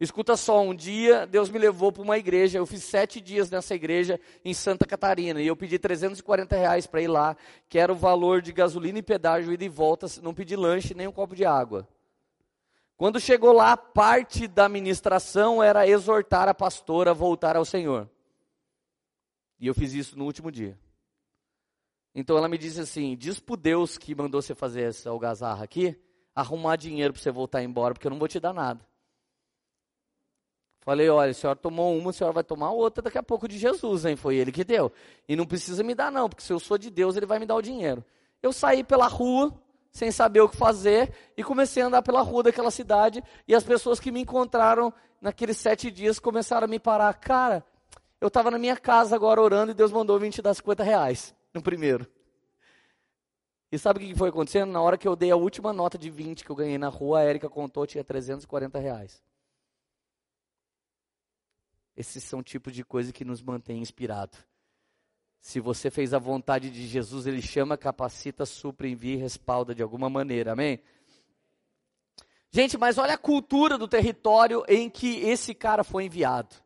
Escuta 0.00 0.34
só, 0.34 0.62
um 0.62 0.74
dia 0.74 1.26
Deus 1.26 1.50
me 1.50 1.58
levou 1.58 1.92
para 1.92 2.02
uma 2.02 2.16
igreja, 2.16 2.56
eu 2.56 2.64
fiz 2.64 2.82
sete 2.84 3.20
dias 3.20 3.50
nessa 3.50 3.74
igreja 3.74 4.18
em 4.42 4.54
Santa 4.54 4.86
Catarina, 4.86 5.42
e 5.42 5.46
eu 5.46 5.54
pedi 5.54 5.78
340 5.78 6.56
reais 6.56 6.86
para 6.86 7.02
ir 7.02 7.08
lá, 7.08 7.36
que 7.68 7.78
era 7.78 7.92
o 7.92 7.96
valor 7.96 8.40
de 8.40 8.50
gasolina 8.50 8.98
e 8.98 9.02
pedágio, 9.02 9.52
ida 9.52 9.62
e 9.62 9.68
volta, 9.68 10.06
não 10.22 10.32
pedi 10.32 10.56
lanche 10.56 10.94
nem 10.94 11.06
um 11.06 11.12
copo 11.12 11.36
de 11.36 11.44
água. 11.44 11.86
Quando 12.96 13.20
chegou 13.20 13.52
lá, 13.52 13.76
parte 13.76 14.48
da 14.48 14.70
ministração 14.70 15.62
era 15.62 15.86
exortar 15.86 16.48
a 16.48 16.54
pastora 16.54 17.10
a 17.10 17.14
voltar 17.14 17.54
ao 17.54 17.64
Senhor. 17.64 18.08
E 19.58 19.66
eu 19.66 19.74
fiz 19.74 19.92
isso 19.92 20.18
no 20.18 20.24
último 20.24 20.50
dia. 20.50 20.78
Então 22.14 22.36
ela 22.36 22.48
me 22.48 22.58
disse 22.58 22.80
assim: 22.80 23.16
diz 23.16 23.38
para 23.38 23.56
Deus 23.56 23.96
que 23.96 24.14
mandou 24.14 24.40
você 24.40 24.54
fazer 24.54 24.82
essa 24.82 25.10
algazarra 25.10 25.64
aqui, 25.64 25.98
arrumar 26.34 26.76
dinheiro 26.76 27.12
para 27.12 27.22
você 27.22 27.30
voltar 27.30 27.62
embora, 27.62 27.94
porque 27.94 28.06
eu 28.06 28.10
não 28.10 28.18
vou 28.18 28.28
te 28.28 28.40
dar 28.40 28.52
nada. 28.52 28.89
Falei, 30.80 31.08
olha, 31.10 31.30
a 31.30 31.34
senhora 31.34 31.58
tomou 31.58 31.96
uma, 31.96 32.10
a 32.10 32.12
senhora 32.12 32.32
vai 32.32 32.44
tomar 32.44 32.70
outra 32.70 33.02
daqui 33.02 33.18
a 33.18 33.22
pouco 33.22 33.46
de 33.46 33.58
Jesus, 33.58 34.04
hein? 34.06 34.16
Foi 34.16 34.36
ele 34.36 34.50
que 34.50 34.64
deu. 34.64 34.90
E 35.28 35.36
não 35.36 35.44
precisa 35.44 35.82
me 35.82 35.94
dar, 35.94 36.10
não, 36.10 36.28
porque 36.28 36.42
se 36.42 36.52
eu 36.52 36.58
sou 36.58 36.78
de 36.78 36.90
Deus, 36.90 37.16
ele 37.16 37.26
vai 37.26 37.38
me 37.38 37.46
dar 37.46 37.56
o 37.56 37.62
dinheiro. 37.62 38.02
Eu 38.42 38.52
saí 38.52 38.82
pela 38.82 39.06
rua, 39.06 39.52
sem 39.92 40.10
saber 40.10 40.40
o 40.40 40.48
que 40.48 40.56
fazer, 40.56 41.12
e 41.36 41.44
comecei 41.44 41.82
a 41.82 41.86
andar 41.86 42.02
pela 42.02 42.22
rua 42.22 42.44
daquela 42.44 42.70
cidade, 42.70 43.22
e 43.46 43.54
as 43.54 43.62
pessoas 43.62 44.00
que 44.00 44.10
me 44.10 44.20
encontraram 44.20 44.92
naqueles 45.20 45.58
sete 45.58 45.90
dias 45.90 46.18
começaram 46.18 46.64
a 46.64 46.68
me 46.68 46.78
parar. 46.78 47.12
Cara, 47.14 47.62
eu 48.20 48.28
estava 48.28 48.50
na 48.50 48.58
minha 48.58 48.76
casa 48.76 49.14
agora 49.14 49.40
orando 49.40 49.72
e 49.72 49.74
Deus 49.74 49.92
mandou 49.92 50.18
vir 50.18 50.30
te 50.30 50.40
dar 50.40 50.54
50 50.54 50.82
reais 50.82 51.34
no 51.52 51.62
primeiro. 51.62 52.06
E 53.72 53.78
sabe 53.78 53.98
o 53.98 54.08
que 54.08 54.14
foi 54.14 54.30
acontecendo? 54.30 54.70
Na 54.72 54.80
hora 54.80 54.98
que 54.98 55.06
eu 55.06 55.14
dei 55.14 55.30
a 55.30 55.36
última 55.36 55.72
nota 55.72 55.96
de 55.96 56.10
20 56.10 56.44
que 56.44 56.50
eu 56.50 56.56
ganhei 56.56 56.76
na 56.78 56.88
rua, 56.88 57.20
a 57.20 57.22
Érica 57.22 57.48
contou, 57.48 57.86
tinha 57.86 58.02
340 58.02 58.78
reais. 58.78 59.22
Esses 62.00 62.24
são 62.24 62.42
tipos 62.42 62.72
de 62.72 62.82
coisa 62.82 63.12
que 63.12 63.26
nos 63.26 63.42
mantém 63.42 63.82
inspirado. 63.82 64.34
Se 65.38 65.60
você 65.60 65.90
fez 65.90 66.14
a 66.14 66.18
vontade 66.18 66.70
de 66.70 66.86
Jesus, 66.86 67.26
Ele 67.26 67.42
chama, 67.42 67.76
capacita, 67.76 68.46
supra, 68.46 68.88
envia 68.88 69.16
e 69.16 69.18
respalda 69.18 69.74
de 69.74 69.82
alguma 69.82 70.08
maneira. 70.08 70.52
Amém? 70.52 70.80
Gente, 72.50 72.78
mas 72.78 72.96
olha 72.96 73.12
a 73.12 73.18
cultura 73.18 73.76
do 73.76 73.86
território 73.86 74.64
em 74.66 74.88
que 74.88 75.18
esse 75.18 75.54
cara 75.54 75.84
foi 75.84 76.06
enviado. 76.06 76.56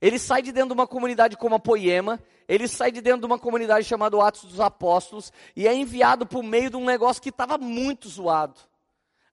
Ele 0.00 0.18
sai 0.18 0.42
de 0.42 0.50
dentro 0.50 0.70
de 0.70 0.74
uma 0.74 0.86
comunidade 0.88 1.36
como 1.36 1.54
a 1.54 1.60
Poema, 1.60 2.20
ele 2.48 2.66
sai 2.66 2.90
de 2.90 3.00
dentro 3.00 3.20
de 3.20 3.26
uma 3.26 3.38
comunidade 3.38 3.86
chamada 3.86 4.20
Atos 4.20 4.42
dos 4.42 4.58
Apóstolos 4.58 5.32
e 5.54 5.68
é 5.68 5.72
enviado 5.72 6.26
por 6.26 6.42
meio 6.42 6.70
de 6.70 6.76
um 6.76 6.84
negócio 6.84 7.22
que 7.22 7.28
estava 7.28 7.56
muito 7.56 8.08
zoado. 8.08 8.58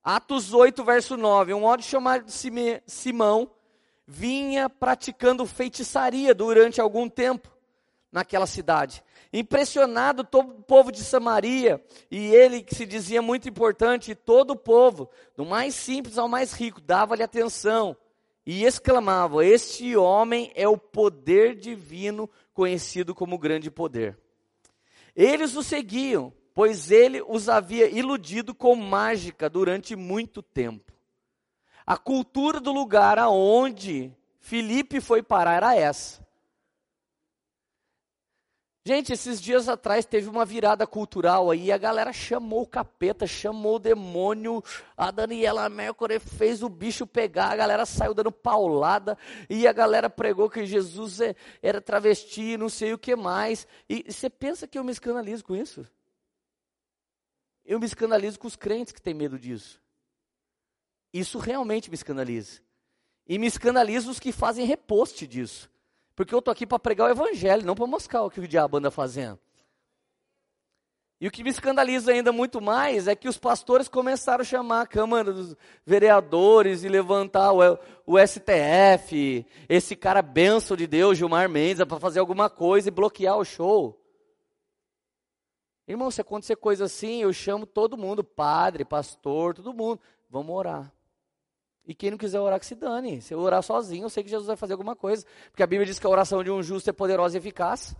Atos 0.00 0.54
8, 0.54 0.84
verso 0.84 1.16
9. 1.16 1.54
Um 1.54 1.64
homem 1.64 1.82
chamado 1.82 2.30
Simão 2.86 3.50
vinha 4.10 4.70
praticando 4.70 5.44
feitiçaria 5.44 6.34
durante 6.34 6.80
algum 6.80 7.10
tempo 7.10 7.54
naquela 8.10 8.46
cidade. 8.46 9.04
Impressionado 9.30 10.24
todo 10.24 10.50
o 10.52 10.62
povo 10.62 10.90
de 10.90 11.04
Samaria, 11.04 11.84
e 12.10 12.34
ele 12.34 12.62
que 12.62 12.74
se 12.74 12.86
dizia 12.86 13.20
muito 13.20 13.46
importante, 13.46 14.14
todo 14.14 14.52
o 14.52 14.56
povo, 14.56 15.10
do 15.36 15.44
mais 15.44 15.74
simples 15.74 16.16
ao 16.16 16.26
mais 16.26 16.54
rico, 16.54 16.80
dava-lhe 16.80 17.22
atenção 17.22 17.94
e 18.46 18.64
exclamava: 18.64 19.44
Este 19.44 19.94
homem 19.94 20.50
é 20.54 20.66
o 20.66 20.78
poder 20.78 21.54
divino, 21.54 22.30
conhecido 22.54 23.14
como 23.14 23.36
grande 23.36 23.70
poder. 23.70 24.18
Eles 25.14 25.54
o 25.54 25.62
seguiam, 25.62 26.32
pois 26.54 26.90
ele 26.90 27.20
os 27.28 27.50
havia 27.50 27.90
iludido 27.90 28.54
com 28.54 28.74
mágica 28.74 29.50
durante 29.50 29.94
muito 29.94 30.42
tempo. 30.42 30.97
A 31.88 31.96
cultura 31.96 32.60
do 32.60 32.70
lugar 32.70 33.18
aonde 33.18 34.14
Filipe 34.40 35.00
foi 35.00 35.22
parar 35.22 35.54
era 35.54 35.74
essa. 35.74 36.22
Gente, 38.84 39.10
esses 39.10 39.40
dias 39.40 39.70
atrás 39.70 40.04
teve 40.04 40.28
uma 40.28 40.44
virada 40.44 40.86
cultural 40.86 41.50
aí, 41.50 41.72
a 41.72 41.78
galera 41.78 42.12
chamou 42.12 42.60
o 42.60 42.66
capeta, 42.66 43.26
chamou 43.26 43.76
o 43.76 43.78
demônio, 43.78 44.62
a 44.94 45.10
Daniela 45.10 45.66
Mercury 45.70 46.18
fez 46.18 46.62
o 46.62 46.68
bicho 46.68 47.06
pegar, 47.06 47.52
a 47.52 47.56
galera 47.56 47.86
saiu 47.86 48.12
dando 48.12 48.30
paulada, 48.30 49.16
e 49.48 49.66
a 49.66 49.72
galera 49.72 50.10
pregou 50.10 50.50
que 50.50 50.66
Jesus 50.66 51.22
é, 51.22 51.34
era 51.62 51.80
travesti, 51.80 52.58
não 52.58 52.68
sei 52.68 52.92
o 52.92 52.98
que 52.98 53.16
mais. 53.16 53.66
E 53.88 54.04
você 54.06 54.28
pensa 54.28 54.68
que 54.68 54.78
eu 54.78 54.84
me 54.84 54.92
escandalizo 54.92 55.42
com 55.42 55.56
isso? 55.56 55.86
Eu 57.64 57.80
me 57.80 57.86
escandalizo 57.86 58.38
com 58.38 58.46
os 58.46 58.56
crentes 58.56 58.92
que 58.92 59.00
têm 59.00 59.14
medo 59.14 59.38
disso. 59.38 59.80
Isso 61.12 61.38
realmente 61.38 61.90
me 61.90 61.94
escandaliza. 61.94 62.60
E 63.26 63.38
me 63.38 63.46
escandaliza 63.46 64.10
os 64.10 64.18
que 64.18 64.32
fazem 64.32 64.66
reposte 64.66 65.26
disso. 65.26 65.70
Porque 66.14 66.34
eu 66.34 66.38
estou 66.38 66.50
aqui 66.50 66.66
para 66.66 66.78
pregar 66.78 67.08
o 67.08 67.12
evangelho, 67.12 67.64
não 67.64 67.74
para 67.74 67.86
mostrar 67.86 68.22
o 68.22 68.30
que 68.30 68.40
o 68.40 68.48
diabo 68.48 68.78
anda 68.78 68.90
fazendo. 68.90 69.38
E 71.20 71.26
o 71.26 71.30
que 71.30 71.42
me 71.42 71.50
escandaliza 71.50 72.12
ainda 72.12 72.30
muito 72.30 72.60
mais 72.60 73.08
é 73.08 73.16
que 73.16 73.28
os 73.28 73.36
pastores 73.36 73.88
começaram 73.88 74.42
a 74.42 74.44
chamar 74.44 74.82
a 74.82 74.86
Câmara 74.86 75.32
dos 75.32 75.56
Vereadores 75.84 76.84
e 76.84 76.88
levantar 76.88 77.52
o, 77.52 77.78
o 78.06 78.18
STF, 78.18 79.44
esse 79.68 79.96
cara 79.96 80.22
benção 80.22 80.76
de 80.76 80.86
Deus, 80.86 81.18
Gilmar 81.18 81.48
Mendes, 81.48 81.84
para 81.84 81.98
fazer 81.98 82.20
alguma 82.20 82.48
coisa 82.48 82.88
e 82.88 82.92
bloquear 82.92 83.36
o 83.36 83.44
show. 83.44 84.00
Irmão, 85.88 86.10
se 86.10 86.20
acontecer 86.20 86.54
coisa 86.54 86.84
assim, 86.84 87.22
eu 87.22 87.32
chamo 87.32 87.66
todo 87.66 87.96
mundo, 87.96 88.22
padre, 88.22 88.84
pastor, 88.84 89.54
todo 89.54 89.74
mundo. 89.74 90.00
Vamos 90.30 90.54
orar. 90.54 90.92
E 91.88 91.94
quem 91.94 92.10
não 92.10 92.18
quiser 92.18 92.38
orar, 92.38 92.60
que 92.60 92.66
se 92.66 92.74
dane. 92.74 93.22
Se 93.22 93.32
eu 93.32 93.40
orar 93.40 93.62
sozinho, 93.62 94.04
eu 94.04 94.10
sei 94.10 94.22
que 94.22 94.28
Jesus 94.28 94.46
vai 94.46 94.56
fazer 94.56 94.74
alguma 94.74 94.94
coisa. 94.94 95.24
Porque 95.50 95.62
a 95.62 95.66
Bíblia 95.66 95.86
diz 95.86 95.98
que 95.98 96.06
a 96.06 96.10
oração 96.10 96.44
de 96.44 96.50
um 96.50 96.62
justo 96.62 96.90
é 96.90 96.92
poderosa 96.92 97.38
e 97.38 97.38
eficaz. 97.38 97.96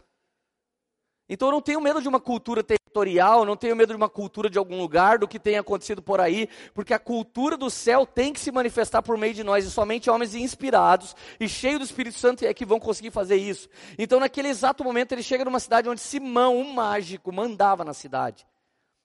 Então 1.26 1.48
eu 1.48 1.52
não 1.52 1.62
tenho 1.62 1.80
medo 1.80 2.02
de 2.02 2.06
uma 2.08 2.20
cultura 2.20 2.62
territorial, 2.62 3.46
não 3.46 3.56
tenho 3.56 3.74
medo 3.74 3.94
de 3.94 3.96
uma 3.96 4.08
cultura 4.08 4.50
de 4.50 4.58
algum 4.58 4.78
lugar, 4.78 5.18
do 5.18 5.26
que 5.26 5.38
tem 5.38 5.56
acontecido 5.56 6.02
por 6.02 6.20
aí, 6.20 6.48
porque 6.72 6.94
a 6.94 6.98
cultura 6.98 7.56
do 7.56 7.68
céu 7.68 8.06
tem 8.06 8.32
que 8.32 8.40
se 8.40 8.50
manifestar 8.50 9.02
por 9.02 9.18
meio 9.18 9.34
de 9.34 9.44
nós, 9.44 9.66
e 9.66 9.70
somente 9.70 10.08
homens 10.08 10.34
inspirados 10.34 11.14
e 11.38 11.46
cheios 11.46 11.80
do 11.80 11.84
Espírito 11.84 12.18
Santo 12.18 12.46
é 12.46 12.54
que 12.54 12.64
vão 12.64 12.80
conseguir 12.80 13.10
fazer 13.10 13.36
isso. 13.36 13.68
Então, 13.98 14.18
naquele 14.18 14.48
exato 14.48 14.82
momento, 14.82 15.12
ele 15.12 15.22
chega 15.22 15.44
numa 15.44 15.60
cidade 15.60 15.88
onde 15.88 16.00
Simão, 16.00 16.56
um 16.56 16.72
mágico, 16.72 17.30
mandava 17.30 17.84
na 17.84 17.92
cidade. 17.92 18.46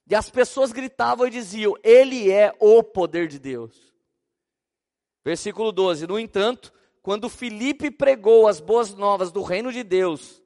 E 0.08 0.14
as 0.14 0.30
pessoas 0.30 0.72
gritavam 0.72 1.26
e 1.26 1.30
diziam: 1.30 1.74
Ele 1.82 2.30
é 2.30 2.54
o 2.58 2.82
poder 2.82 3.28
de 3.28 3.38
Deus. 3.38 3.93
Versículo 5.24 5.72
12: 5.72 6.06
No 6.06 6.18
entanto, 6.18 6.72
quando 7.02 7.28
Filipe 7.28 7.90
pregou 7.90 8.46
as 8.46 8.60
boas 8.60 8.94
novas 8.94 9.32
do 9.32 9.42
reino 9.42 9.72
de 9.72 9.82
Deus, 9.82 10.42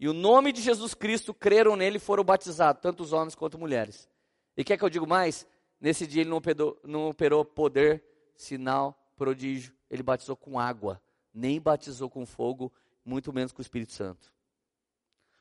e 0.00 0.08
o 0.08 0.12
nome 0.12 0.52
de 0.52 0.62
Jesus 0.62 0.94
Cristo 0.94 1.34
creram 1.34 1.76
nele 1.76 1.96
e 1.96 2.00
foram 2.00 2.24
batizados, 2.24 2.80
tanto 2.80 3.02
os 3.02 3.12
homens 3.12 3.34
quanto 3.34 3.58
mulheres. 3.58 4.08
E 4.56 4.64
quer 4.64 4.76
que 4.76 4.84
eu 4.84 4.90
diga 4.90 5.06
mais? 5.06 5.46
Nesse 5.80 6.06
dia 6.06 6.22
ele 6.22 6.30
não 6.30 6.38
operou, 6.38 6.80
não 6.84 7.08
operou 7.08 7.44
poder, 7.44 8.02
sinal, 8.34 8.96
prodígio. 9.16 9.72
Ele 9.90 10.02
batizou 10.02 10.36
com 10.36 10.58
água, 10.58 11.00
nem 11.32 11.60
batizou 11.60 12.08
com 12.08 12.24
fogo, 12.24 12.72
muito 13.04 13.32
menos 13.32 13.52
com 13.52 13.60
o 13.60 13.62
Espírito 13.62 13.92
Santo. 13.92 14.32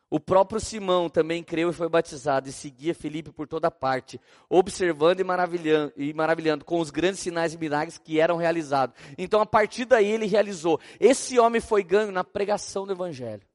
O 0.09 0.21
próprio 0.21 0.61
Simão 0.61 1.09
também 1.09 1.43
creu 1.43 1.69
e 1.69 1.73
foi 1.73 1.89
batizado 1.89 2.47
e 2.47 2.51
seguia 2.53 2.95
Felipe 2.95 3.29
por 3.29 3.45
toda 3.45 3.69
parte, 3.69 4.19
observando 4.49 5.19
e 5.19 5.23
maravilhando, 5.23 5.91
e 5.97 6.13
maravilhando 6.13 6.63
com 6.63 6.79
os 6.79 6.89
grandes 6.89 7.19
sinais 7.19 7.53
e 7.53 7.57
milagres 7.57 7.97
que 7.97 8.19
eram 8.19 8.37
realizados. 8.37 8.95
Então, 9.17 9.41
a 9.41 9.45
partir 9.45 9.83
daí, 9.83 10.05
ele 10.05 10.25
realizou. 10.25 10.79
Esse 10.97 11.37
homem 11.37 11.59
foi 11.59 11.83
ganho 11.83 12.11
na 12.11 12.23
pregação 12.23 12.85
do 12.85 12.93
Evangelho. 12.93 13.45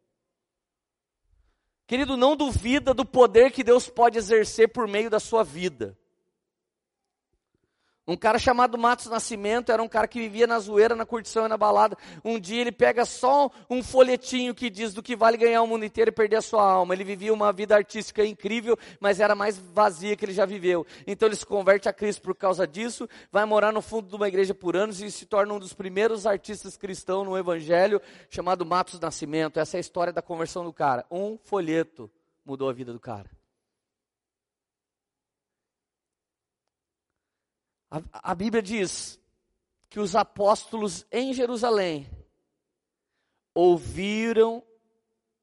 Querido, 1.87 2.17
não 2.17 2.37
duvida 2.37 2.93
do 2.93 3.05
poder 3.05 3.51
que 3.51 3.65
Deus 3.65 3.89
pode 3.89 4.19
exercer 4.19 4.69
por 4.69 4.87
meio 4.87 5.09
da 5.09 5.19
sua 5.19 5.43
vida. 5.43 5.97
Um 8.05 8.17
cara 8.17 8.37
chamado 8.37 8.77
Matos 8.77 9.07
Nascimento 9.07 9.71
era 9.71 9.81
um 9.81 9.87
cara 9.87 10.09
que 10.09 10.19
vivia 10.19 10.45
na 10.45 10.59
zoeira, 10.59 10.97
na 10.97 11.07
curtição 11.07 11.47
e 11.47 11.49
na 11.49 11.57
balada. 11.57 11.97
Um 12.25 12.39
dia 12.39 12.61
ele 12.61 12.73
pega 12.73 13.05
só 13.05 13.49
um 13.71 13.81
folhetinho 13.81 14.53
que 14.53 14.69
diz 14.69 14.93
do 14.93 15.01
que 15.01 15.15
vale 15.15 15.37
ganhar 15.37 15.63
o 15.63 15.69
mundo 15.69 15.85
inteiro 15.85 16.09
e 16.09 16.13
perder 16.13 16.37
a 16.37 16.43
sua 16.43 16.69
alma. 16.69 16.95
Ele 16.95 17.05
vivia 17.05 17.33
uma 17.33 17.53
vida 17.53 17.77
artística 17.77 18.25
incrível, 18.25 18.77
mas 18.99 19.21
era 19.21 19.37
mais 19.37 19.57
vazia 19.57 20.17
que 20.17 20.25
ele 20.25 20.33
já 20.33 20.45
viveu. 20.45 20.85
Então 21.07 21.29
ele 21.29 21.37
se 21.37 21.47
converte 21.47 21.89
a 21.89 21.93
Cristo 21.93 22.23
por 22.23 22.35
causa 22.35 22.67
disso, 22.67 23.09
vai 23.31 23.45
morar 23.45 23.73
no 23.73 23.81
fundo 23.81 24.09
de 24.09 24.17
uma 24.17 24.27
igreja 24.27 24.53
por 24.53 24.77
anos 24.77 25.01
e 25.01 25.09
se 25.09 25.25
torna 25.25 25.55
um 25.55 25.61
dos 25.61 25.73
primeiros 25.73 26.27
artistas 26.27 26.77
cristãos 26.77 27.25
no 27.25 27.39
evangelho, 27.39 28.03
chamado 28.29 28.67
Matos 28.67 28.99
Nascimento. 28.99 29.61
Essa 29.61 29.77
é 29.77 29.79
a 29.79 29.81
história 29.81 30.13
da 30.13 30.21
conversão 30.21 30.65
do 30.65 30.73
cara. 30.73 31.07
Um 31.09 31.39
folheto 31.45 32.11
mudou 32.45 32.69
a 32.69 32.73
vida 32.73 32.93
do 32.93 32.99
cara. 32.99 33.31
A, 37.93 38.31
a 38.31 38.35
Bíblia 38.35 38.63
diz 38.63 39.21
que 39.91 40.01
os 40.01 40.17
apóstolos 40.17 41.05
em 41.13 41.35
Jerusalém 41.35 42.09
ouviram 43.55 44.63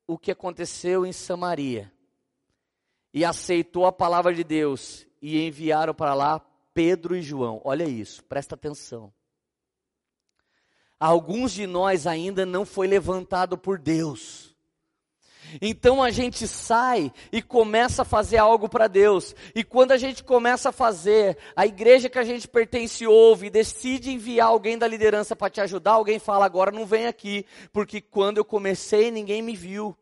o 0.08 0.18
que 0.18 0.32
aconteceu 0.32 1.06
em 1.06 1.14
Samaria 1.14 1.94
e 3.14 3.24
aceitou 3.24 3.86
a 3.86 3.92
palavra 3.92 4.34
de 4.34 4.44
Deus 4.44 5.06
e 5.22 5.46
enviaram 5.46 5.94
para 5.94 6.16
lá 6.16 6.44
Pedro 6.74 7.16
e 7.16 7.22
João. 7.22 7.62
Olha 7.64 7.84
isso, 7.84 8.24
presta 8.24 8.56
atenção. 8.56 9.14
Alguns 11.00 11.52
de 11.52 11.68
nós 11.68 12.08
ainda 12.08 12.48
não 12.48 12.66
foi 12.66 12.88
levantado 12.88 13.60
por 13.60 13.78
Deus. 13.78 14.49
Então 15.62 16.02
a 16.02 16.12
gente 16.12 16.48
sai 16.48 17.12
e 17.32 17.42
começa 17.42 18.04
a 18.04 18.06
fazer 18.06 18.38
algo 18.38 18.70
para 18.70 18.88
Deus. 18.88 19.36
E 19.56 19.64
quando 19.64 19.92
a 19.92 19.98
gente 19.98 20.24
começa 20.24 20.70
a 20.70 20.74
fazer, 20.74 21.38
a 21.56 21.66
igreja 21.66 22.10
que 22.10 22.20
a 22.20 22.24
gente 22.24 22.48
pertence 22.48 23.06
ouve 23.08 23.48
e 23.48 23.52
decide 23.52 24.12
enviar 24.12 24.48
alguém 24.48 24.78
da 24.78 24.88
liderança 24.88 25.36
para 25.36 25.50
te 25.50 25.62
ajudar, 25.62 25.94
alguém 25.94 26.20
fala 26.20 26.46
agora 26.46 26.72
não 26.72 26.86
vem 26.86 27.08
aqui, 27.08 27.46
porque 27.72 28.02
quando 28.02 28.38
eu 28.38 28.46
comecei 28.46 29.12
ninguém 29.12 29.42
me 29.42 29.56
viu. 29.56 29.96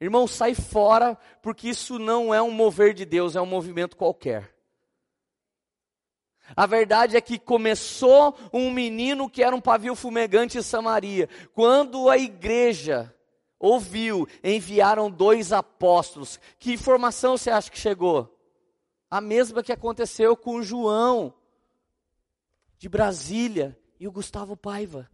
Irmão, 0.00 0.26
sai 0.26 0.54
fora, 0.54 1.16
porque 1.40 1.68
isso 1.68 1.98
não 1.98 2.34
é 2.34 2.42
um 2.42 2.50
mover 2.50 2.92
de 2.92 3.04
Deus, 3.04 3.36
é 3.36 3.40
um 3.40 3.46
movimento 3.46 3.96
qualquer. 3.96 4.52
A 6.54 6.66
verdade 6.66 7.16
é 7.16 7.20
que 7.20 7.38
começou 7.38 8.36
um 8.52 8.70
menino 8.70 9.30
que 9.30 9.42
era 9.42 9.56
um 9.56 9.60
pavio 9.60 9.94
fumegante 9.94 10.58
em 10.58 10.62
Samaria. 10.62 11.28
Quando 11.54 12.10
a 12.10 12.18
igreja 12.18 13.14
ouviu, 13.64 14.28
enviaram 14.42 15.10
dois 15.10 15.52
apóstolos. 15.52 16.38
Que 16.58 16.72
informação 16.72 17.36
você 17.36 17.50
acha 17.50 17.70
que 17.70 17.78
chegou? 17.78 18.36
A 19.10 19.20
mesma 19.20 19.62
que 19.62 19.72
aconteceu 19.72 20.36
com 20.36 20.62
João, 20.62 21.32
de 22.78 22.88
Brasília, 22.88 23.78
e 24.04 24.06
o 24.06 24.12
Gustavo 24.12 24.54
Paiva. 24.54 25.10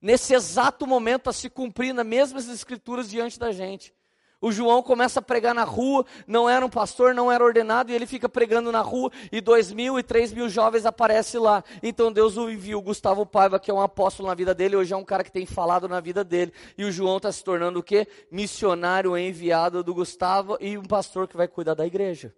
Nesse 0.00 0.32
exato 0.34 0.86
momento 0.86 1.22
está 1.22 1.32
se 1.32 1.50
cumprindo 1.50 2.00
as 2.00 2.06
mesmas 2.06 2.48
escrituras 2.48 3.10
diante 3.10 3.38
da 3.38 3.50
gente. 3.50 3.92
O 4.40 4.52
João 4.52 4.82
começa 4.82 5.20
a 5.20 5.22
pregar 5.22 5.54
na 5.54 5.64
rua, 5.64 6.04
não 6.26 6.48
era 6.48 6.64
um 6.64 6.68
pastor, 6.68 7.14
não 7.14 7.32
era 7.32 7.42
ordenado, 7.42 7.90
e 7.90 7.94
ele 7.94 8.06
fica 8.06 8.28
pregando 8.28 8.70
na 8.70 8.82
rua, 8.82 9.10
e 9.32 9.40
dois 9.40 9.72
mil 9.72 9.98
e 9.98 10.02
três 10.02 10.32
mil 10.32 10.48
jovens 10.48 10.84
aparecem 10.84 11.40
lá. 11.40 11.64
Então 11.82 12.12
Deus 12.12 12.36
o 12.36 12.50
enviou, 12.50 12.82
Gustavo 12.82 13.24
Paiva, 13.24 13.58
que 13.58 13.70
é 13.70 13.74
um 13.74 13.80
apóstolo 13.80 14.28
na 14.28 14.34
vida 14.34 14.54
dele, 14.54 14.76
hoje 14.76 14.92
é 14.92 14.96
um 14.96 15.04
cara 15.04 15.24
que 15.24 15.32
tem 15.32 15.46
falado 15.46 15.88
na 15.88 16.00
vida 16.00 16.22
dele. 16.22 16.52
E 16.76 16.84
o 16.84 16.92
João 16.92 17.16
está 17.16 17.32
se 17.32 17.42
tornando 17.42 17.80
o 17.80 17.82
quê? 17.82 18.06
Missionário 18.30 19.16
enviado 19.16 19.82
do 19.82 19.94
Gustavo 19.94 20.58
e 20.60 20.76
um 20.76 20.84
pastor 20.84 21.26
que 21.26 21.36
vai 21.36 21.48
cuidar 21.48 21.74
da 21.74 21.86
igreja. 21.86 22.34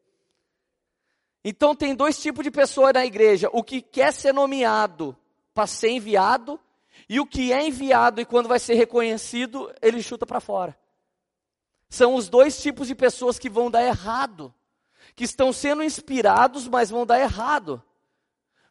Então 1.45 1.75
tem 1.75 1.95
dois 1.95 2.21
tipos 2.21 2.45
de 2.45 2.51
pessoas 2.51 2.93
na 2.93 3.05
igreja: 3.05 3.49
o 3.53 3.63
que 3.63 3.83
quer 3.83 4.13
ser 4.13 4.33
nomeado 4.33 5.17
para 5.53 5.67
ser 5.67 5.91
enviado, 5.91 6.61
e 7.09 7.19
o 7.19 7.27
que 7.27 7.53
é 7.53 7.67
enviado 7.67 8.21
e 8.21 8.25
quando 8.25 8.49
vai 8.49 8.61
ser 8.61 8.75
reconhecido, 8.75 9.73
ele 9.83 10.01
chuta 10.01 10.25
para 10.25 10.41
fora. 10.41 10.77
São 11.89 12.15
os 12.15 12.29
dois 12.29 12.61
tipos 12.61 12.89
de 12.89 12.95
pessoas 12.95 13.39
que 13.39 13.49
vão 13.49 13.71
dar 13.71 13.85
errado, 13.85 14.53
que 15.17 15.25
estão 15.25 15.53
sendo 15.53 15.83
inspirados, 15.83 16.69
mas 16.69 16.91
vão 16.91 17.07
dar 17.07 17.21
errado. 17.21 17.83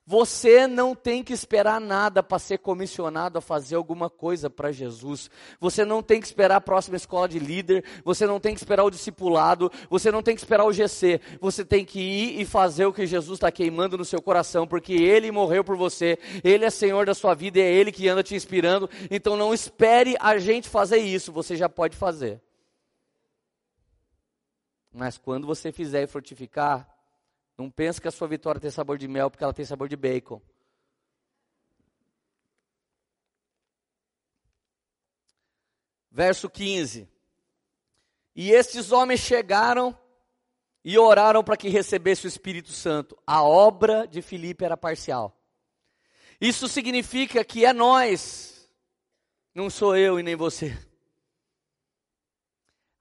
Você 0.09 0.67
não 0.67 0.95
tem 0.95 1.21
que 1.21 1.33
esperar 1.33 1.81
nada 1.81 2.23
para 2.23 2.39
ser 2.39 2.59
comissionado 2.59 3.37
a 3.37 3.41
fazer 3.41 3.75
alguma 3.75 4.09
coisa 4.09 4.49
para 4.49 4.71
Jesus. 4.71 5.29
Você 5.59 5.83
não 5.83 6.01
tem 6.01 6.21
que 6.21 6.25
esperar 6.25 6.55
a 6.55 6.61
próxima 6.61 6.95
escola 6.95 7.27
de 7.27 7.37
líder. 7.39 7.83
Você 8.05 8.25
não 8.25 8.39
tem 8.39 8.53
que 8.53 8.61
esperar 8.61 8.85
o 8.85 8.89
discipulado. 8.89 9.69
Você 9.89 10.09
não 10.09 10.23
tem 10.23 10.33
que 10.33 10.39
esperar 10.39 10.63
o 10.63 10.71
GC. 10.71 11.19
Você 11.41 11.65
tem 11.65 11.83
que 11.83 11.99
ir 11.99 12.39
e 12.39 12.45
fazer 12.45 12.85
o 12.85 12.93
que 12.93 13.05
Jesus 13.05 13.35
está 13.35 13.51
queimando 13.51 13.97
no 13.97 14.05
seu 14.05 14.21
coração, 14.21 14.65
porque 14.65 14.93
Ele 14.93 15.29
morreu 15.29 15.61
por 15.61 15.75
você. 15.75 16.17
Ele 16.41 16.63
é 16.63 16.69
Senhor 16.69 17.05
da 17.05 17.13
sua 17.13 17.33
vida 17.33 17.59
e 17.59 17.63
é 17.63 17.69
Ele 17.69 17.91
que 17.91 18.07
anda 18.07 18.23
te 18.23 18.33
inspirando. 18.33 18.89
Então 19.11 19.35
não 19.35 19.53
espere 19.53 20.15
a 20.21 20.37
gente 20.37 20.69
fazer 20.69 20.99
isso. 20.99 21.33
Você 21.33 21.57
já 21.57 21.67
pode 21.67 21.97
fazer. 21.97 22.41
Mas 24.97 25.15
quando 25.15 25.45
você 25.45 25.71
fizer 25.71 26.01
e 26.01 26.07
frutificar, 26.07 26.91
não 27.55 27.69
pense 27.69 28.01
que 28.01 28.07
a 28.07 28.11
sua 28.11 28.27
vitória 28.27 28.59
tem 28.59 28.71
sabor 28.71 28.97
de 28.97 29.07
mel, 29.07 29.29
porque 29.29 29.43
ela 29.43 29.53
tem 29.53 29.63
sabor 29.63 29.87
de 29.87 29.95
bacon. 29.95 30.41
Verso 36.09 36.49
15. 36.49 37.07
E 38.35 38.49
estes 38.49 38.91
homens 38.91 39.19
chegaram 39.19 39.95
e 40.83 40.97
oraram 40.97 41.43
para 41.43 41.57
que 41.57 41.69
recebesse 41.69 42.25
o 42.25 42.27
Espírito 42.27 42.71
Santo. 42.71 43.15
A 43.27 43.43
obra 43.43 44.07
de 44.07 44.23
Filipe 44.23 44.65
era 44.65 44.75
parcial. 44.75 45.39
Isso 46.41 46.67
significa 46.67 47.45
que 47.45 47.65
é 47.65 47.71
nós, 47.71 48.67
não 49.53 49.69
sou 49.69 49.95
eu 49.95 50.19
e 50.19 50.23
nem 50.23 50.35
você. 50.35 50.75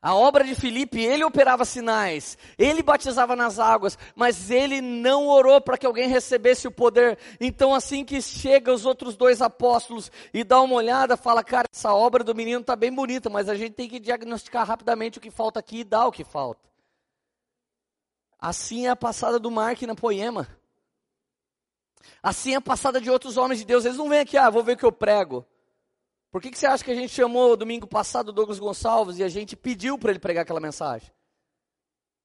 A 0.07 0.15
obra 0.15 0.45
de 0.45 0.55
Filipe, 0.55 1.01
ele 1.01 1.25
operava 1.25 1.65
sinais, 1.65 2.39
ele 2.57 2.81
batizava 2.81 3.35
nas 3.35 3.59
águas, 3.59 3.99
mas 4.15 4.53
ele 4.53 4.81
não 4.81 5.27
orou 5.27 5.61
para 5.61 5.77
que 5.77 5.85
alguém 5.85 6.09
recebesse 6.09 6.69
o 6.69 6.71
poder. 6.71 7.19
Então, 7.41 7.75
assim 7.75 8.05
que 8.05 8.23
chega 8.23 8.73
os 8.73 8.87
outros 8.87 9.17
dois 9.17 9.43
apóstolos 9.43 10.13
e 10.33 10.45
dá 10.45 10.63
uma 10.63 10.77
olhada, 10.77 11.17
fala: 11.17 11.43
Cara, 11.43 11.67
essa 11.75 11.93
obra 11.93 12.23
do 12.23 12.37
menino 12.37 12.61
está 12.61 12.77
bem 12.77 12.95
bonita, 12.95 13.29
mas 13.29 13.49
a 13.49 13.57
gente 13.57 13.73
tem 13.73 13.89
que 13.89 13.99
diagnosticar 13.99 14.65
rapidamente 14.65 15.19
o 15.19 15.21
que 15.21 15.29
falta 15.29 15.59
aqui 15.59 15.81
e 15.81 15.85
dar 15.85 16.07
o 16.07 16.13
que 16.13 16.23
falta. 16.23 16.61
Assim 18.39 18.87
é 18.87 18.91
a 18.91 18.95
passada 18.95 19.41
do 19.41 19.51
Mark 19.51 19.83
na 19.83 19.97
poema. 19.97 20.47
Assim 22.23 22.53
é 22.53 22.59
a 22.59 22.61
passada 22.61 23.01
de 23.01 23.11
outros 23.11 23.37
homens 23.37 23.59
de 23.59 23.65
Deus. 23.65 23.85
Eles 23.85 23.99
não 23.99 24.09
vêm 24.09 24.21
aqui, 24.21 24.39
ah, 24.39 24.51
vou 24.51 24.63
ver 24.63 24.75
o 24.75 24.77
que 24.77 24.85
eu 24.85 24.93
prego. 24.93 25.45
Por 26.37 26.43
que, 26.43 26.51
que 26.51 26.59
você 26.59 26.67
acha 26.67 26.85
que 26.85 26.91
a 26.91 26.95
gente 26.95 27.15
chamou 27.15 27.57
domingo 27.57 27.87
passado 27.87 28.29
o 28.29 28.33
Douglas 28.33 28.59
Gonçalves 28.59 29.19
e 29.19 29.25
a 29.25 29.29
gente 29.31 29.57
pediu 29.57 29.99
para 29.99 30.11
ele 30.11 30.19
pregar 30.19 30.43
aquela 30.43 30.61
mensagem? 30.61 31.11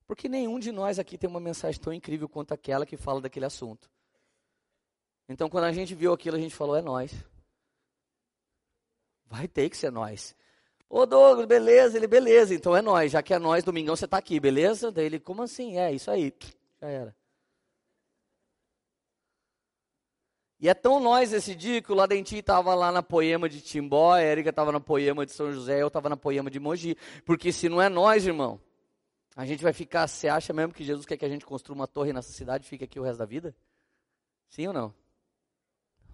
Porque 0.06 0.28
nenhum 0.28 0.60
de 0.60 0.70
nós 0.70 1.00
aqui 1.00 1.18
tem 1.18 1.30
uma 1.30 1.40
mensagem 1.40 1.80
tão 1.80 1.94
incrível 1.94 2.28
quanto 2.28 2.54
aquela 2.54 2.86
que 2.86 2.98
fala 2.98 3.22
daquele 3.22 3.46
assunto. 3.46 3.90
Então, 5.30 5.50
quando 5.50 5.64
a 5.64 5.72
gente 5.72 5.96
viu 5.96 6.12
aquilo, 6.12 6.36
a 6.36 6.40
gente 6.42 6.54
falou: 6.54 6.76
é 6.76 6.82
nós. 6.82 7.14
Vai 9.28 9.48
ter 9.48 9.70
que 9.70 9.78
ser 9.78 9.94
nós. 9.94 10.36
Ô 10.90 11.06
Douglas, 11.06 11.48
beleza? 11.48 11.96
Ele, 11.96 12.06
beleza, 12.06 12.54
então 12.54 12.76
é 12.76 12.82
nós. 12.82 13.14
Já 13.14 13.24
que 13.24 13.34
é 13.34 13.40
nós, 13.40 13.64
domingão 13.64 13.96
você 13.96 14.04
está 14.04 14.18
aqui, 14.18 14.42
beleza? 14.42 14.92
Daí 14.92 15.06
ele, 15.06 15.22
como 15.22 15.42
assim? 15.42 15.78
É, 15.78 15.90
isso 15.90 16.12
aí. 16.12 16.34
Já 16.82 16.90
era. 16.90 17.16
E 20.62 20.70
é 20.70 20.76
tão 20.76 21.00
nós 21.00 21.34
esse 21.34 21.56
dia 21.56 21.82
que 21.82 21.92
o 21.92 21.96
Ladentim 21.96 22.38
estava 22.38 22.76
lá 22.76 22.92
na 22.92 23.02
poema 23.02 23.50
de 23.50 23.60
Timbó, 23.62 24.14
a 24.14 24.22
Érica 24.22 24.52
estava 24.52 24.72
na 24.72 24.80
poema 24.80 25.26
de 25.26 25.32
São 25.32 25.52
José, 25.52 25.82
eu 25.82 25.88
estava 25.88 26.08
na 26.08 26.16
poema 26.16 26.52
de 26.52 26.60
Mogi. 26.60 26.96
Porque 27.26 27.52
se 27.52 27.68
não 27.68 27.82
é 27.82 27.90
nós, 27.90 28.28
irmão, 28.28 28.62
a 29.36 29.44
gente 29.44 29.64
vai 29.64 29.74
ficar, 29.74 30.08
você 30.08 30.28
acha 30.28 30.54
mesmo 30.54 30.72
que 30.72 30.84
Jesus 30.84 31.04
quer 31.04 31.18
que 31.18 31.26
a 31.26 31.30
gente 31.30 31.48
construa 31.48 31.76
uma 31.76 31.88
torre 31.88 32.14
nessa 32.14 32.32
cidade 32.32 32.64
e 32.64 32.70
fique 32.70 32.84
aqui 32.84 33.00
o 33.00 33.04
resto 33.04 33.18
da 33.18 33.26
vida? 33.26 33.56
Sim 34.50 34.68
ou 34.68 34.74
não? 34.74 34.94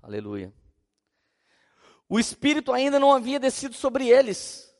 Aleluia. 0.01 0.53
O 2.07 2.17
Espírito 2.17 2.71
ainda 2.71 2.97
não 2.97 3.11
havia 3.11 3.41
descido 3.41 3.75
sobre 3.75 4.07
eles 4.07 4.73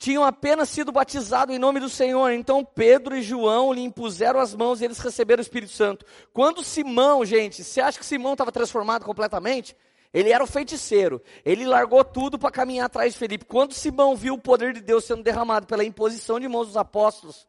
tinham 0.00 0.24
apenas 0.24 0.70
sido 0.70 0.90
batizados 0.90 1.54
em 1.54 1.58
nome 1.58 1.78
do 1.78 1.90
Senhor. 1.90 2.32
Então 2.32 2.64
Pedro 2.64 3.14
e 3.14 3.22
João 3.22 3.70
lhe 3.70 3.82
impuseram 3.82 4.40
as 4.40 4.54
mãos 4.54 4.80
e 4.80 4.86
eles 4.86 4.98
receberam 4.98 5.40
o 5.40 5.42
Espírito 5.42 5.72
Santo. 5.72 6.06
Quando 6.32 6.64
Simão, 6.64 7.22
gente, 7.22 7.62
você 7.62 7.82
acha 7.82 7.98
que 7.98 8.06
Simão 8.06 8.32
estava 8.32 8.50
transformado 8.50 9.04
completamente? 9.04 9.76
Ele 10.12 10.32
era 10.32 10.42
o 10.42 10.46
feiticeiro. 10.46 11.22
Ele 11.44 11.66
largou 11.66 12.02
tudo 12.02 12.38
para 12.38 12.50
caminhar 12.50 12.86
atrás 12.86 13.12
de 13.12 13.18
Felipe. 13.18 13.44
Quando 13.44 13.74
Simão 13.74 14.16
viu 14.16 14.34
o 14.34 14.40
poder 14.40 14.72
de 14.72 14.80
Deus 14.80 15.04
sendo 15.04 15.22
derramado 15.22 15.66
pela 15.66 15.84
imposição 15.84 16.40
de 16.40 16.48
mãos 16.48 16.68
dos 16.68 16.78
apóstolos, 16.78 17.46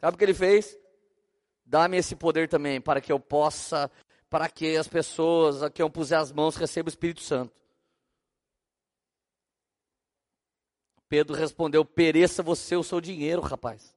sabe 0.00 0.14
o 0.14 0.18
que 0.18 0.24
ele 0.24 0.34
fez? 0.34 0.78
Dá-me 1.66 1.98
esse 1.98 2.16
poder 2.16 2.48
também, 2.48 2.80
para 2.80 3.00
que 3.00 3.12
eu 3.12 3.20
possa, 3.20 3.90
para 4.30 4.48
que 4.48 4.74
as 4.74 4.88
pessoas 4.88 5.62
a 5.62 5.68
que 5.68 5.82
eu 5.82 5.90
puser 5.90 6.18
as 6.18 6.32
mãos 6.32 6.56
recebam 6.56 6.88
o 6.88 6.88
Espírito 6.88 7.20
Santo. 7.20 7.52
Pedro 11.14 11.36
respondeu: 11.36 11.84
Pereça 11.84 12.42
você 12.42 12.74
o 12.74 12.82
seu 12.82 13.00
dinheiro, 13.00 13.40
rapaz. 13.40 13.96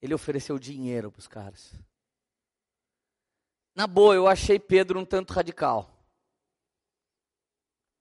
Ele 0.00 0.12
ofereceu 0.12 0.58
dinheiro 0.58 1.12
para 1.12 1.20
os 1.20 1.28
caras. 1.28 1.72
Na 3.72 3.86
boa, 3.86 4.16
eu 4.16 4.26
achei 4.26 4.58
Pedro 4.58 4.98
um 4.98 5.04
tanto 5.04 5.32
radical. 5.32 5.88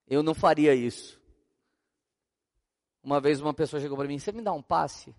Eu 0.07 0.23
não 0.23 0.33
faria 0.33 0.73
isso. 0.73 1.21
Uma 3.03 3.21
vez 3.21 3.39
uma 3.39 3.53
pessoa 3.53 3.79
chegou 3.79 3.95
para 3.95 4.07
mim: 4.07 4.17
Você 4.17 4.31
me 4.31 4.41
dá 4.41 4.51
um 4.51 4.63
passe? 4.63 5.15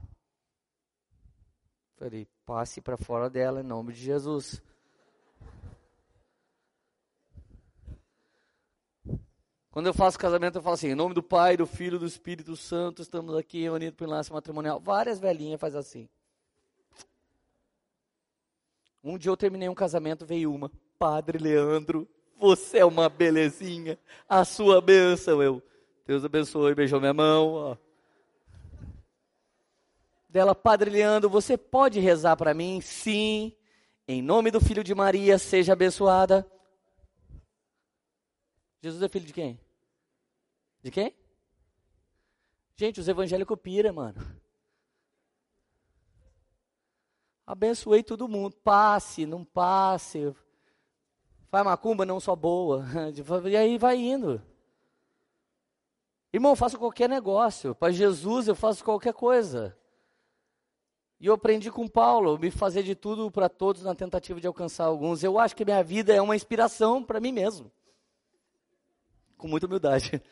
Falei: 1.95 2.27
Passe 2.45 2.81
para 2.81 2.97
fora 2.97 3.31
dela 3.31 3.61
em 3.61 3.65
nome 3.65 3.93
de 3.93 4.01
Jesus. 4.01 4.61
Quando 9.73 9.87
eu 9.87 9.95
faço 9.95 10.19
casamento, 10.19 10.59
eu 10.59 10.63
falo 10.63 10.75
assim, 10.75 10.89
em 10.89 10.95
nome 10.95 11.15
do 11.15 11.23
Pai, 11.23 11.57
do 11.57 11.67
Filho, 11.67 11.99
do 11.99 12.05
Espírito 12.05 12.55
Santo, 12.55 13.01
estamos 13.01 13.35
aqui 13.35 13.63
reunidos 13.63 13.97
para 13.97 14.05
o 14.05 14.07
enlace 14.07 14.31
matrimonial. 14.31 14.79
Várias 14.79 15.19
velhinhas 15.19 15.59
fazem 15.59 15.81
assim. 15.81 16.09
Um 19.03 19.17
dia 19.17 19.31
eu 19.31 19.37
terminei 19.37 19.71
um 19.71 19.75
casamento, 19.75 20.27
veio 20.27 20.53
uma, 20.53 20.71
Padre 20.99 21.39
Leandro, 21.39 22.07
você 22.39 22.81
é 22.81 22.85
uma 22.85 23.09
belezinha, 23.09 23.99
a 24.29 24.45
sua 24.45 24.79
bênção, 24.83 25.43
eu, 25.43 25.63
Deus 26.07 26.23
abençoe, 26.23 26.75
beijou 26.75 27.01
minha 27.01 27.15
mão, 27.15 27.55
ó. 27.55 27.77
Dela, 30.29 30.55
Padre 30.55 30.91
Leandro, 30.91 31.31
você 31.31 31.57
pode 31.57 31.99
rezar 31.99 32.37
para 32.37 32.53
mim? 32.53 32.83
Sim, 32.83 33.55
em 34.07 34.21
nome 34.21 34.51
do 34.51 34.61
Filho 34.61 34.85
de 34.85 34.95
Maria, 34.95 35.39
seja 35.39 35.73
abençoada. 35.73 36.47
Jesus 38.83 39.01
é 39.01 39.09
filho 39.09 39.27
de 39.27 39.33
quem? 39.33 39.61
De 40.83 40.91
quem? 40.91 41.15
Gente, 42.75 42.99
os 42.99 43.07
evangélicos 43.07 43.57
pira, 43.61 43.93
mano. 43.93 44.21
Abençoei 47.47 48.03
todo 48.03 48.29
mundo. 48.29 48.57
Passe, 48.57 49.25
não 49.25 49.45
passe. 49.45 50.35
Faz 51.49 51.65
macumba, 51.65 52.05
não 52.05 52.19
só 52.19 52.35
boa. 52.35 52.85
E 53.49 53.57
aí 53.57 53.79
vai 53.79 53.97
indo. 53.99 54.43
Irmão, 56.33 56.57
faço 56.57 56.77
qualquer 56.77 57.09
negócio. 57.09 57.77
Para 57.77 57.93
Jesus 57.93 58.49
eu 58.49 58.57
faço 58.57 58.83
qualquer 58.83 59.13
coisa. 59.13 59.79
E 61.21 61.27
eu 61.27 61.35
aprendi 61.35 61.71
com 61.71 61.87
Paulo, 61.87 62.37
me 62.37 62.51
fazer 62.51 62.83
de 62.83 62.97
tudo 62.97 63.31
para 63.31 63.49
todos 63.49 63.83
na 63.85 63.95
tentativa 63.95 64.41
de 64.41 64.47
alcançar 64.49 64.87
alguns. 64.87 65.23
Eu 65.23 65.39
acho 65.39 65.55
que 65.55 65.65
minha 65.65 65.85
vida 65.85 66.13
é 66.13 66.21
uma 66.21 66.35
inspiração 66.35 67.05
para 67.05 67.21
mim 67.21 67.31
mesmo. 67.31 67.71
Com 69.43 69.49
muita 69.49 69.67
humildade. 69.67 70.23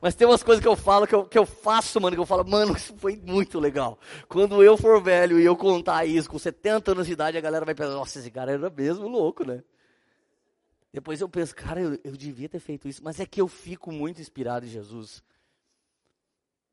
Mas 0.00 0.16
tem 0.16 0.26
umas 0.26 0.42
coisas 0.42 0.60
que 0.60 0.66
eu 0.66 0.74
falo, 0.74 1.06
que 1.06 1.14
eu, 1.14 1.24
que 1.24 1.38
eu 1.38 1.46
faço, 1.46 2.00
mano, 2.00 2.16
que 2.16 2.20
eu 2.20 2.26
falo, 2.26 2.44
mano, 2.44 2.76
isso 2.76 2.92
foi 2.96 3.16
muito 3.16 3.60
legal. 3.60 3.96
Quando 4.28 4.64
eu 4.64 4.76
for 4.76 5.00
velho 5.00 5.38
e 5.38 5.44
eu 5.44 5.56
contar 5.56 6.04
isso 6.06 6.28
com 6.28 6.40
70 6.40 6.90
anos 6.90 7.06
de 7.06 7.12
idade, 7.12 7.38
a 7.38 7.40
galera 7.40 7.64
vai 7.64 7.72
pensar, 7.72 7.92
nossa, 7.92 8.18
esse 8.18 8.32
cara 8.32 8.50
era 8.50 8.68
mesmo 8.68 9.06
louco, 9.06 9.46
né? 9.46 9.62
Depois 10.92 11.20
eu 11.20 11.28
penso, 11.28 11.54
cara, 11.54 11.80
eu, 11.80 11.96
eu 12.02 12.16
devia 12.16 12.48
ter 12.48 12.58
feito 12.58 12.88
isso. 12.88 13.00
Mas 13.04 13.20
é 13.20 13.26
que 13.26 13.40
eu 13.40 13.46
fico 13.46 13.92
muito 13.92 14.20
inspirado 14.20 14.66
em 14.66 14.68
Jesus. 14.68 15.22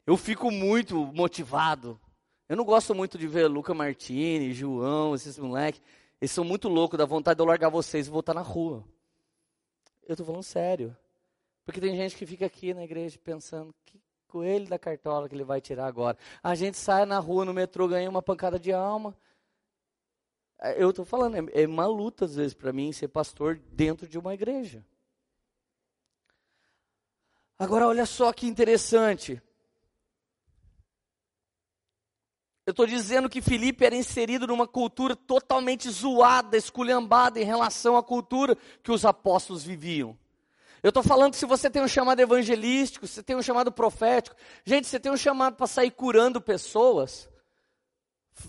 Eu 0.08 0.18
fico 0.18 0.50
muito 0.50 1.06
motivado. 1.14 2.02
Eu 2.50 2.58
não 2.58 2.66
gosto 2.66 2.96
muito 2.96 3.16
de 3.16 3.28
ver 3.28 3.48
Luca 3.48 3.76
Martini, 3.76 4.54
João, 4.54 5.14
esses 5.14 5.38
moleques. 5.38 5.84
Eles 6.20 6.32
são 6.32 6.44
muito 6.44 6.68
loucos, 6.68 6.98
dá 6.98 7.06
vontade 7.06 7.38
de 7.38 7.44
eu 7.44 7.48
largar 7.48 7.70
vocês 7.70 8.08
e 8.08 8.10
voltar 8.10 8.34
na 8.34 8.42
rua. 8.42 8.84
Eu 10.12 10.16
estou 10.16 10.26
falando 10.26 10.44
sério. 10.44 10.96
Porque 11.64 11.80
tem 11.80 11.96
gente 11.96 12.16
que 12.16 12.26
fica 12.26 12.46
aqui 12.46 12.74
na 12.74 12.84
igreja 12.84 13.18
pensando, 13.24 13.74
que 13.86 14.00
coelho 14.28 14.68
da 14.68 14.80
cartola 14.80 15.28
que 15.28 15.36
ele 15.36 15.44
vai 15.44 15.60
tirar 15.60 15.86
agora. 15.86 16.18
A 16.42 16.56
gente 16.56 16.78
sai 16.78 17.06
na 17.06 17.20
rua, 17.20 17.46
no 17.46 17.54
metrô, 17.54 17.88
ganha 17.88 18.10
uma 18.10 18.22
pancada 18.22 18.58
de 18.58 18.72
alma. 18.72 19.16
É, 20.60 20.82
eu 20.82 20.90
estou 20.90 21.04
falando, 21.04 21.36
é, 21.36 21.64
é 21.64 21.68
uma 21.68 21.86
luta 21.86 22.26
às 22.26 22.36
vezes 22.36 22.54
para 22.54 22.72
mim 22.72 22.92
ser 22.94 23.10
pastor 23.10 23.60
dentro 23.72 24.08
de 24.08 24.18
uma 24.18 24.34
igreja. 24.34 24.86
Agora 27.60 27.88
olha 27.88 28.06
só 28.06 28.32
que 28.32 28.48
interessante. 28.48 29.42
Eu 32.66 32.72
estou 32.72 32.86
dizendo 32.86 33.30
que 33.30 33.42
Filipe 33.42 33.86
era 33.86 33.96
inserido 33.96 34.46
numa 34.46 34.68
cultura 34.68 35.16
totalmente 35.16 35.90
zoada, 35.90 36.56
esculhambada 36.56 37.40
em 37.40 37.44
relação 37.44 37.98
à 37.98 38.04
cultura 38.04 38.56
que 38.84 38.92
os 38.92 39.04
apóstolos 39.04 39.64
viviam. 39.64 40.18
Eu 40.84 40.90
estou 40.90 41.04
falando 41.04 41.32
que 41.32 41.38
se 41.38 41.46
você 41.46 41.70
tem 41.70 41.82
um 41.82 41.88
chamado 41.88 42.20
evangelístico, 42.20 43.08
se 43.08 43.16
você 43.16 43.24
tem 43.24 43.36
um 43.36 43.42
chamado 43.42 43.72
profético, 43.72 44.36
gente, 44.66 44.88
você 44.88 45.00
tem 45.00 45.12
um 45.12 45.18
chamado 45.18 45.56
para 45.56 45.68
sair 45.68 45.92
curando 45.92 46.42
pessoas, 46.42 47.30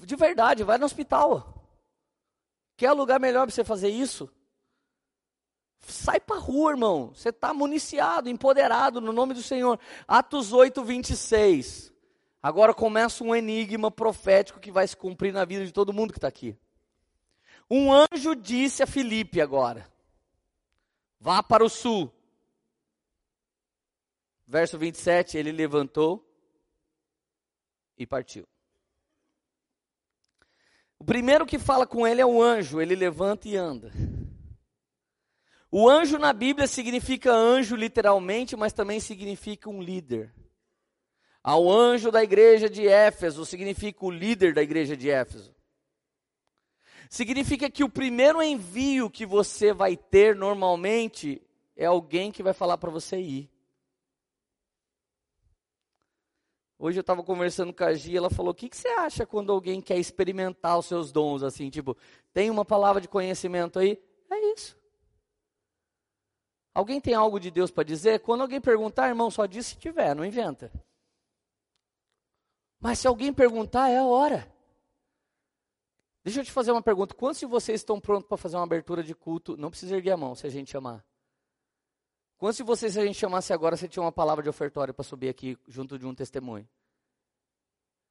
de 0.05 0.17
verdade, 0.17 0.65
vai 0.65 0.79
no 0.79 0.87
hospital. 0.87 1.63
Quer 2.77 2.93
lugar 2.93 3.21
melhor 3.21 3.47
para 3.47 3.55
você 3.55 3.65
fazer 3.65 3.91
isso? 3.91 4.31
Sai 5.81 6.21
para 6.21 6.39
rua, 6.39 6.73
irmão. 6.73 7.13
Você 7.15 7.31
está 7.31 7.53
municiado, 7.53 8.29
empoderado 8.29 9.01
no 9.01 9.13
nome 9.13 9.35
do 9.35 9.43
Senhor. 9.43 9.79
Atos 10.07 10.53
8, 10.53 10.83
26. 10.83 11.92
Agora 12.43 12.75
começa 12.75 13.23
um 13.23 13.35
enigma 13.35 13.91
profético 13.91 14.59
que 14.59 14.73
vai 14.73 14.87
se 14.87 14.97
cumprir 14.97 15.33
na 15.33 15.45
vida 15.45 15.65
de 15.65 15.73
todo 15.73 15.93
mundo 15.93 16.13
que 16.13 16.19
está 16.19 16.29
aqui. 16.29 16.57
Um 17.71 17.93
anjo 17.93 18.35
disse 18.35 18.83
a 18.83 18.87
Filipe 18.87 19.41
agora: 19.41 19.87
Vá 21.21 21.43
para 21.43 21.65
o 21.65 21.69
sul 21.69 22.13
Verso 24.53 24.77
27, 24.77 25.39
ele 25.39 25.51
levantou 25.51 26.23
e 27.97 28.07
partiu. 28.07 28.47
O 30.99 31.05
primeiro 31.05 31.47
que 31.47 31.59
fala 31.59 31.87
com 31.87 32.07
ele 32.07 32.21
é 32.21 32.27
o 32.27 32.43
anjo, 32.43 32.79
ele 32.79 32.95
levanta 32.95 33.49
e 33.49 33.57
anda. 33.57 33.91
O 35.71 35.89
anjo 35.89 36.19
na 36.19 36.35
Bíblia 36.35 36.67
significa 36.67 37.33
anjo 37.33 37.75
literalmente, 37.75 38.55
mas 38.55 38.75
também 38.75 39.01
significa 39.01 39.71
um 39.71 39.81
líder. 39.81 40.31
Ao 41.43 41.69
anjo 41.69 42.11
da 42.13 42.23
igreja 42.23 42.71
de 42.71 42.87
Éfeso 42.87 43.45
significa 43.45 44.05
o 44.05 44.11
líder 44.11 44.55
da 44.55 44.63
igreja 44.63 44.97
de 44.97 45.11
Éfeso. 45.11 45.55
Significa 47.11 47.69
que 47.69 47.83
o 47.83 47.89
primeiro 47.89 48.41
envio 48.41 49.11
que 49.11 49.27
você 49.27 49.73
vai 49.73 49.97
ter 49.97 50.37
normalmente 50.37 51.43
é 51.77 51.85
alguém 51.85 52.31
que 52.31 52.43
vai 52.43 52.53
falar 52.53 52.79
para 52.79 52.91
você 52.91 53.19
ir. 53.19 53.51
Hoje 56.79 56.99
eu 56.99 57.03
estava 57.03 57.23
conversando 57.23 57.73
com 57.73 57.85
a 57.85 57.93
Gia, 57.93 58.19
ela 58.19 58.31
falou: 58.31 58.53
o 58.53 58.55
que, 58.55 58.69
que 58.69 58.77
você 58.77 58.89
acha 58.89 59.27
quando 59.27 59.53
alguém 59.53 59.81
quer 59.81 59.99
experimentar 59.99 60.79
os 60.79 60.87
seus 60.87 61.13
dons 61.13 61.43
assim? 61.43 61.71
Tipo, 61.71 61.97
tem 62.33 62.51
uma 62.51 62.65
palavra 62.65 63.01
de 63.01 63.09
conhecimento 63.09 63.79
aí? 63.79 64.01
É 64.31 64.53
isso. 64.55 64.77
Alguém 66.75 67.01
tem 67.01 67.15
algo 67.15 67.39
de 67.39 67.51
Deus 67.51 67.71
para 67.71 67.85
dizer? 67.85 68.21
Quando 68.21 68.41
alguém 68.41 68.61
perguntar, 68.61 69.09
irmão, 69.09 69.31
só 69.31 69.45
diz 69.45 69.67
se 69.67 69.77
tiver, 69.77 70.15
não 70.17 70.25
inventa. 70.25 70.73
Mas 72.83 72.99
se 72.99 73.07
alguém 73.07 73.33
perguntar, 73.33 73.89
é 73.89 73.99
a 73.99 74.05
hora. 74.05 74.53
Deixa 76.25 76.41
eu 76.41 76.45
te 76.45 76.51
fazer 76.51 76.73
uma 76.73 76.83
pergunta. 76.83 77.15
Quantos 77.15 77.39
de 77.39 77.47
vocês 77.47 77.81
estão 77.81 78.01
prontos 78.01 78.29
para 78.29 78.37
fazer 78.37 78.57
uma 78.57 78.65
abertura 78.65 79.05
de 79.05 79.15
culto? 79.15 79.57
Não 79.57 79.71
precisa 79.71 79.95
erguer 79.95 80.11
a 80.11 80.17
mão 80.17 80.35
se 80.35 80.49
a 80.49 80.51
gente 80.51 80.73
chamar. 80.73 81.07
Quantos 82.37 82.57
de 82.57 82.65
vocês, 82.65 82.95
se 82.95 83.01
a 83.01 83.07
gente 83.07 83.17
chamasse 83.17 83.53
agora, 83.53 83.77
você 83.77 83.87
tinha 83.87 84.03
uma 84.03 84.11
palavra 84.11 84.43
de 84.43 84.49
ofertório 84.49 84.93
para 84.93 85.05
subir 85.05 85.29
aqui 85.29 85.57
junto 85.69 85.97
de 85.97 86.05
um 86.05 86.13
testemunho? 86.13 86.69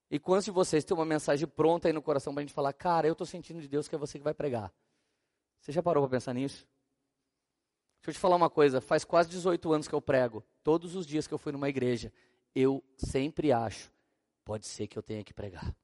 E 0.09 0.17
quantos 0.17 0.45
de 0.45 0.51
vocês 0.51 0.85
têm 0.85 0.95
uma 0.95 1.05
mensagem 1.05 1.45
pronta 1.45 1.89
aí 1.89 1.93
no 1.93 2.01
coração 2.01 2.33
para 2.33 2.41
a 2.41 2.45
gente 2.45 2.53
falar, 2.53 2.71
cara, 2.71 3.07
eu 3.07 3.11
estou 3.11 3.27
sentindo 3.27 3.59
de 3.59 3.67
Deus 3.67 3.89
que 3.89 3.95
é 3.95 3.97
você 3.97 4.17
que 4.17 4.23
vai 4.23 4.33
pregar? 4.33 4.73
Você 5.59 5.73
já 5.73 5.83
parou 5.83 6.01
para 6.03 6.17
pensar 6.17 6.33
nisso? 6.33 6.65
Deixa 7.99 8.11
eu 8.11 8.13
te 8.13 8.19
falar 8.19 8.37
uma 8.37 8.49
coisa, 8.49 8.79
faz 8.79 9.03
quase 9.03 9.29
18 9.29 9.73
anos 9.73 9.87
que 9.87 9.93
eu 9.93 10.01
prego. 10.01 10.41
Todos 10.63 10.95
os 10.95 11.05
dias 11.05 11.27
que 11.27 11.33
eu 11.33 11.37
fui 11.37 11.51
numa 11.51 11.67
igreja, 11.67 12.11
eu 12.55 12.81
sempre 12.95 13.51
acho, 13.51 13.91
pode 14.43 14.65
ser 14.67 14.87
que 14.87 14.97
eu 14.97 15.03
tenha 15.03 15.23
que 15.23 15.33
pregar. 15.33 15.75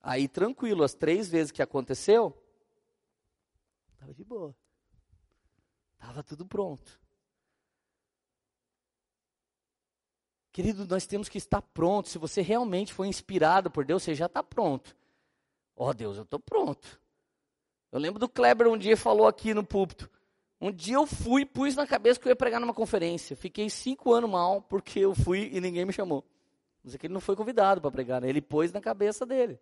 Aí 0.00 0.26
tranquilo, 0.28 0.82
as 0.82 0.94
três 0.94 1.28
vezes 1.28 1.52
que 1.52 1.62
aconteceu, 1.62 2.36
Estava 4.02 4.14
de 4.14 4.24
boa. 4.24 4.56
Estava 5.94 6.22
tudo 6.24 6.44
pronto. 6.44 7.00
Querido, 10.50 10.84
nós 10.88 11.06
temos 11.06 11.28
que 11.28 11.38
estar 11.38 11.62
pronto. 11.62 12.08
Se 12.08 12.18
você 12.18 12.42
realmente 12.42 12.92
foi 12.92 13.06
inspirado 13.06 13.70
por 13.70 13.84
Deus, 13.84 14.02
você 14.02 14.12
já 14.12 14.26
está 14.26 14.42
pronto. 14.42 14.96
Ó 15.76 15.88
oh, 15.88 15.94
Deus, 15.94 16.16
eu 16.16 16.24
estou 16.24 16.40
pronto. 16.40 17.00
Eu 17.92 18.00
lembro 18.00 18.18
do 18.18 18.28
Kleber 18.28 18.66
um 18.66 18.76
dia 18.76 18.96
falou 18.96 19.26
aqui 19.26 19.54
no 19.54 19.64
púlpito. 19.64 20.10
Um 20.62 20.70
dia 20.70 20.94
eu 20.94 21.08
fui 21.08 21.42
e 21.42 21.44
pus 21.44 21.74
na 21.74 21.84
cabeça 21.84 22.20
que 22.20 22.28
eu 22.28 22.30
ia 22.30 22.36
pregar 22.36 22.60
numa 22.60 22.72
conferência. 22.72 23.34
Fiquei 23.34 23.68
cinco 23.68 24.12
anos 24.12 24.30
mal 24.30 24.62
porque 24.62 25.00
eu 25.00 25.12
fui 25.12 25.50
e 25.52 25.60
ninguém 25.60 25.84
me 25.84 25.92
chamou. 25.92 26.24
Mas 26.84 26.94
é 26.94 26.98
que 26.98 27.08
ele 27.08 27.14
não 27.14 27.20
foi 27.20 27.34
convidado 27.34 27.80
para 27.80 27.90
pregar, 27.90 28.20
né? 28.20 28.28
Ele 28.28 28.40
pôs 28.40 28.70
na 28.70 28.80
cabeça 28.80 29.26
dele. 29.26 29.58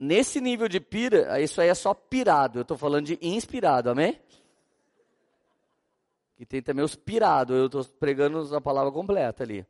Nesse 0.00 0.40
nível 0.40 0.66
de 0.66 0.80
pira, 0.80 1.38
isso 1.42 1.60
aí 1.60 1.68
é 1.68 1.74
só 1.74 1.92
pirado. 1.92 2.58
Eu 2.58 2.62
estou 2.62 2.78
falando 2.78 3.04
de 3.04 3.18
inspirado, 3.20 3.90
amém? 3.90 4.18
E 6.38 6.46
tem 6.46 6.62
também 6.62 6.82
os 6.82 6.96
pirados. 6.96 7.54
Eu 7.54 7.66
estou 7.66 7.84
pregando 7.84 8.56
a 8.56 8.62
palavra 8.62 8.90
completa 8.90 9.44
ali. 9.44 9.66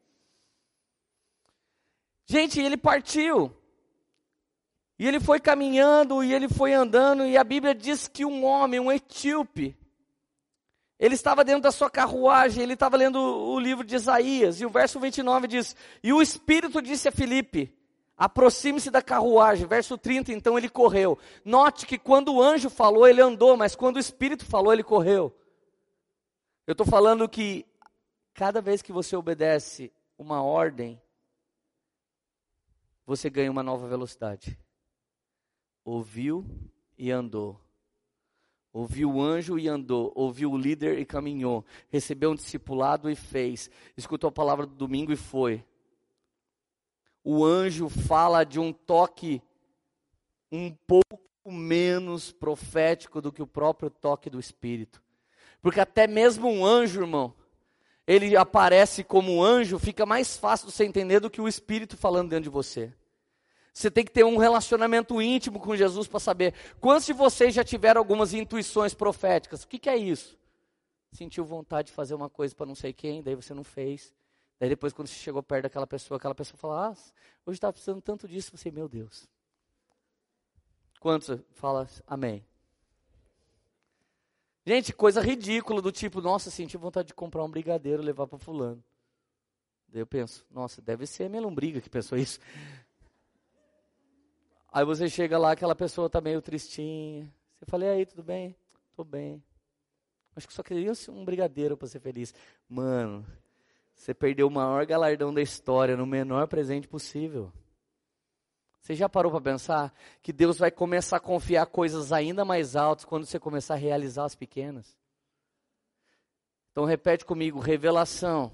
Gente, 2.26 2.60
ele 2.60 2.76
partiu. 2.76 3.52
E 4.98 5.06
ele 5.08 5.18
foi 5.18 5.40
caminhando, 5.40 6.22
e 6.22 6.32
ele 6.32 6.48
foi 6.48 6.72
andando, 6.72 7.26
e 7.26 7.36
a 7.36 7.44
Bíblia 7.44 7.74
diz 7.74 8.06
que 8.06 8.24
um 8.24 8.44
homem, 8.44 8.78
um 8.78 8.92
etíope, 8.92 9.76
ele 10.98 11.14
estava 11.14 11.44
dentro 11.44 11.62
da 11.62 11.72
sua 11.72 11.90
carruagem, 11.90 12.62
ele 12.62 12.74
estava 12.74 12.96
lendo 12.96 13.18
o 13.18 13.58
livro 13.58 13.84
de 13.84 13.96
Isaías, 13.96 14.60
e 14.60 14.66
o 14.66 14.70
verso 14.70 15.00
29 15.00 15.48
diz: 15.48 15.74
E 16.02 16.12
o 16.12 16.22
Espírito 16.22 16.80
disse 16.80 17.08
a 17.08 17.12
Filipe: 17.12 17.74
Aproxime-se 18.16 18.90
da 18.90 19.02
carruagem. 19.02 19.66
Verso 19.66 19.98
30, 19.98 20.32
então 20.32 20.56
ele 20.56 20.68
correu. 20.68 21.18
Note 21.44 21.86
que 21.86 21.98
quando 21.98 22.32
o 22.32 22.42
anjo 22.42 22.70
falou, 22.70 23.06
ele 23.06 23.20
andou, 23.20 23.56
mas 23.56 23.74
quando 23.74 23.96
o 23.96 24.00
Espírito 24.00 24.44
falou, 24.44 24.72
ele 24.72 24.84
correu. 24.84 25.34
Eu 26.66 26.72
estou 26.72 26.86
falando 26.86 27.28
que 27.28 27.66
cada 28.32 28.60
vez 28.60 28.80
que 28.80 28.92
você 28.92 29.16
obedece 29.16 29.92
uma 30.16 30.42
ordem, 30.42 31.00
você 33.04 33.28
ganha 33.28 33.50
uma 33.50 33.62
nova 33.62 33.86
velocidade. 33.88 34.58
Ouviu 35.84 36.46
e 36.96 37.10
andou. 37.10 37.60
Ouviu 38.72 39.12
o 39.12 39.22
anjo 39.22 39.58
e 39.58 39.68
andou, 39.68 40.10
ouviu 40.16 40.50
o 40.50 40.58
líder 40.58 40.98
e 40.98 41.04
caminhou, 41.04 41.64
recebeu 41.90 42.32
um 42.32 42.34
discipulado 42.34 43.08
e 43.08 43.14
fez, 43.14 43.70
escutou 43.96 44.26
a 44.26 44.32
palavra 44.32 44.66
do 44.66 44.74
domingo 44.74 45.12
e 45.12 45.16
foi 45.16 45.64
o 47.24 47.42
anjo 47.42 47.88
fala 47.88 48.44
de 48.44 48.60
um 48.60 48.70
toque 48.70 49.40
um 50.52 50.70
pouco 50.86 51.18
menos 51.46 52.30
profético 52.30 53.20
do 53.20 53.32
que 53.32 53.42
o 53.42 53.46
próprio 53.46 53.88
toque 53.88 54.28
do 54.28 54.38
Espírito. 54.38 55.02
Porque 55.62 55.80
até 55.80 56.06
mesmo 56.06 56.48
um 56.48 56.64
anjo, 56.64 57.00
irmão, 57.00 57.34
ele 58.06 58.36
aparece 58.36 59.02
como 59.02 59.42
anjo, 59.42 59.78
fica 59.78 60.04
mais 60.04 60.36
fácil 60.36 60.66
de 60.66 60.74
você 60.74 60.84
entender 60.84 61.18
do 61.18 61.30
que 61.30 61.40
o 61.40 61.48
Espírito 61.48 61.96
falando 61.96 62.28
dentro 62.28 62.44
de 62.44 62.50
você. 62.50 62.92
Você 63.74 63.90
tem 63.90 64.04
que 64.04 64.12
ter 64.12 64.24
um 64.24 64.36
relacionamento 64.36 65.20
íntimo 65.20 65.58
com 65.58 65.74
Jesus 65.74 66.06
para 66.06 66.20
saber. 66.20 66.54
Quantos 66.80 67.06
de 67.06 67.12
vocês 67.12 67.52
já 67.52 67.64
tiveram 67.64 68.00
algumas 68.00 68.32
intuições 68.32 68.94
proféticas? 68.94 69.64
O 69.64 69.68
que, 69.68 69.80
que 69.80 69.90
é 69.90 69.96
isso? 69.96 70.38
Sentiu 71.10 71.44
vontade 71.44 71.88
de 71.88 71.92
fazer 71.92 72.14
uma 72.14 72.30
coisa 72.30 72.54
para 72.54 72.66
não 72.66 72.76
sei 72.76 72.92
quem, 72.92 73.20
daí 73.20 73.34
você 73.34 73.52
não 73.52 73.64
fez. 73.64 74.14
Daí 74.60 74.68
depois, 74.68 74.92
quando 74.92 75.08
você 75.08 75.16
chegou 75.16 75.42
perto 75.42 75.64
daquela 75.64 75.88
pessoa, 75.88 76.18
aquela 76.18 76.36
pessoa 76.36 76.56
fala, 76.56 76.90
ah, 76.90 76.96
hoje 77.44 77.56
estava 77.56 77.72
precisando 77.72 78.00
tanto 78.00 78.28
disso. 78.28 78.56
Você, 78.56 78.70
meu 78.70 78.88
Deus. 78.88 79.28
Quantos 81.00 81.36
fala 81.50 81.88
amém? 82.06 82.46
Gente, 84.64 84.92
coisa 84.92 85.20
ridícula 85.20 85.82
do 85.82 85.90
tipo, 85.90 86.20
nossa, 86.20 86.48
senti 86.48 86.76
vontade 86.76 87.08
de 87.08 87.14
comprar 87.14 87.42
um 87.42 87.50
brigadeiro 87.50 88.02
e 88.02 88.06
levar 88.06 88.28
para 88.28 88.38
fulano. 88.38 88.82
Daí 89.88 90.00
eu 90.00 90.06
penso, 90.06 90.46
nossa, 90.48 90.80
deve 90.80 91.06
ser 91.06 91.24
a 91.24 91.28
minha 91.28 91.42
lombriga 91.42 91.80
que 91.80 91.90
pensou 91.90 92.16
isso. 92.16 92.38
Aí 94.74 94.84
você 94.84 95.08
chega 95.08 95.38
lá, 95.38 95.52
aquela 95.52 95.76
pessoa 95.76 96.10
tá 96.10 96.20
meio 96.20 96.42
tristinha. 96.42 97.32
Você 97.56 97.64
fala, 97.64 97.84
e 97.84 97.88
aí, 97.90 98.04
tudo 98.04 98.24
bem? 98.24 98.56
Tô 98.96 99.04
bem. 99.04 99.40
Acho 100.34 100.48
que 100.48 100.52
só 100.52 100.64
queria 100.64 100.90
um 101.10 101.24
brigadeiro 101.24 101.76
para 101.76 101.86
ser 101.86 102.00
feliz. 102.00 102.34
Mano, 102.68 103.24
você 103.94 104.12
perdeu 104.12 104.48
o 104.48 104.50
maior 104.50 104.84
galardão 104.84 105.32
da 105.32 105.40
história 105.40 105.96
no 105.96 106.04
menor 106.04 106.48
presente 106.48 106.88
possível. 106.88 107.52
Você 108.80 108.96
já 108.96 109.08
parou 109.08 109.30
para 109.30 109.40
pensar 109.40 109.94
que 110.20 110.32
Deus 110.32 110.58
vai 110.58 110.72
começar 110.72 111.18
a 111.18 111.20
confiar 111.20 111.66
coisas 111.66 112.10
ainda 112.10 112.44
mais 112.44 112.74
altas 112.74 113.04
quando 113.04 113.26
você 113.26 113.38
começar 113.38 113.74
a 113.74 113.78
realizar 113.78 114.24
as 114.24 114.34
pequenas? 114.34 114.98
Então 116.72 116.84
repete 116.84 117.24
comigo, 117.24 117.60
revelação 117.60 118.50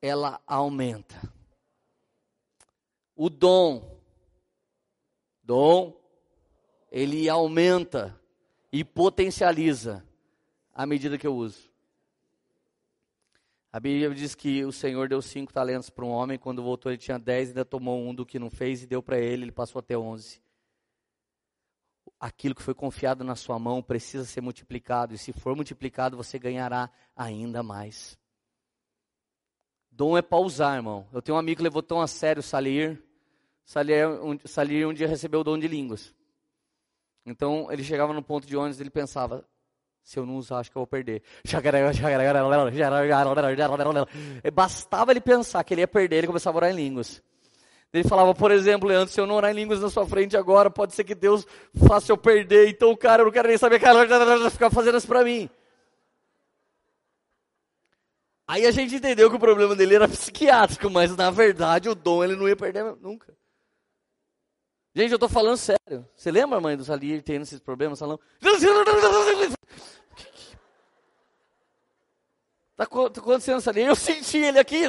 ela 0.00 0.40
aumenta. 0.46 1.20
O 3.16 3.28
dom 3.28 3.97
dom 5.48 5.98
ele 6.92 7.26
aumenta 7.26 8.14
e 8.70 8.84
potencializa 8.84 10.06
à 10.74 10.84
medida 10.84 11.16
que 11.16 11.26
eu 11.26 11.34
uso. 11.34 11.70
A 13.72 13.80
Bíblia 13.80 14.14
diz 14.14 14.34
que 14.34 14.62
o 14.66 14.72
Senhor 14.72 15.08
deu 15.08 15.22
cinco 15.22 15.50
talentos 15.50 15.88
para 15.88 16.04
um 16.04 16.10
homem, 16.10 16.38
quando 16.38 16.62
voltou 16.62 16.92
ele 16.92 16.98
tinha 16.98 17.18
dez, 17.18 17.48
ainda 17.48 17.64
tomou 17.64 17.98
um 17.98 18.14
do 18.14 18.26
que 18.26 18.38
não 18.38 18.50
fez 18.50 18.82
e 18.82 18.86
deu 18.86 19.02
para 19.02 19.18
ele, 19.18 19.44
ele 19.44 19.52
passou 19.52 19.78
até 19.78 19.96
onze. 19.96 20.38
Aquilo 22.20 22.54
que 22.54 22.62
foi 22.62 22.74
confiado 22.74 23.24
na 23.24 23.34
sua 23.34 23.58
mão 23.58 23.82
precisa 23.82 24.26
ser 24.26 24.42
multiplicado, 24.42 25.14
e 25.14 25.18
se 25.18 25.32
for 25.32 25.56
multiplicado, 25.56 26.14
você 26.14 26.38
ganhará 26.38 26.90
ainda 27.16 27.62
mais. 27.62 28.18
Dom 29.90 30.16
é 30.16 30.20
para 30.20 30.38
usar, 30.38 30.76
irmão. 30.76 31.06
Eu 31.10 31.22
tenho 31.22 31.36
um 31.36 31.40
amigo 31.40 31.56
que 31.56 31.62
levou 31.62 31.82
tão 31.82 32.02
a 32.02 32.06
sério 32.06 32.40
o 32.40 32.42
Salir. 32.42 33.02
Um, 34.22 34.38
Salir 34.46 34.86
um 34.86 34.94
dia 34.94 35.06
recebeu 35.06 35.40
o 35.40 35.44
dom 35.44 35.58
de 35.58 35.68
línguas. 35.68 36.14
Então, 37.26 37.70
ele 37.70 37.84
chegava 37.84 38.12
no 38.12 38.22
ponto 38.22 38.46
de 38.46 38.56
ônibus 38.56 38.78
e 38.78 38.82
ele 38.82 38.90
pensava, 38.90 39.44
se 40.02 40.18
eu 40.18 40.24
não 40.24 40.36
usar, 40.36 40.60
acho 40.60 40.70
que 40.70 40.76
eu 40.78 40.80
vou 40.80 40.86
perder. 40.86 41.22
Bastava 44.50 45.10
ele 45.10 45.20
pensar 45.20 45.62
que 45.64 45.74
ele 45.74 45.82
ia 45.82 45.88
perder, 45.88 46.16
ele 46.16 46.26
começava 46.26 46.56
a 46.56 46.60
orar 46.60 46.70
em 46.70 46.76
línguas. 46.76 47.22
Ele 47.92 48.04
falava, 48.08 48.34
por 48.34 48.50
exemplo, 48.50 48.88
Leandro, 48.88 49.12
se 49.12 49.20
eu 49.20 49.26
não 49.26 49.34
orar 49.34 49.50
em 49.50 49.54
línguas 49.54 49.80
na 49.80 49.90
sua 49.90 50.06
frente 50.06 50.36
agora, 50.36 50.70
pode 50.70 50.94
ser 50.94 51.04
que 51.04 51.14
Deus 51.14 51.46
faça 51.86 52.12
eu 52.12 52.16
perder. 52.16 52.68
Então, 52.68 52.94
cara, 52.96 53.22
eu 53.22 53.26
não 53.26 53.32
quero 53.32 53.48
nem 53.48 53.58
saber 53.58 53.82
ela 53.82 54.48
ficar 54.50 54.70
fazendo 54.70 54.96
isso 54.96 55.06
para 55.06 55.24
mim. 55.24 55.48
Aí 58.46 58.64
a 58.64 58.70
gente 58.70 58.94
entendeu 58.94 59.28
que 59.28 59.36
o 59.36 59.40
problema 59.40 59.76
dele 59.76 59.94
era 59.94 60.08
psiquiátrico, 60.08 60.88
mas 60.88 61.14
na 61.14 61.30
verdade 61.30 61.90
o 61.90 61.94
dom 61.94 62.24
ele 62.24 62.34
não 62.34 62.48
ia 62.48 62.56
perder 62.56 62.82
nunca. 62.96 63.36
Gente, 64.98 65.12
eu 65.12 65.16
estou 65.16 65.28
falando 65.28 65.56
sério. 65.56 66.04
Você 66.16 66.28
lembra, 66.28 66.60
mãe 66.60 66.76
do 66.76 66.82
Salir, 66.82 67.22
tendo 67.22 67.42
esses 67.42 67.60
problemas? 67.60 68.00
Salão? 68.00 68.18
Tá, 72.76 72.84
tá 72.84 73.20
acontecendo 73.20 73.60
isso 73.60 73.70
ali. 73.70 73.82
Eu 73.82 73.94
senti 73.94 74.38
ele 74.38 74.58
aqui. 74.58 74.82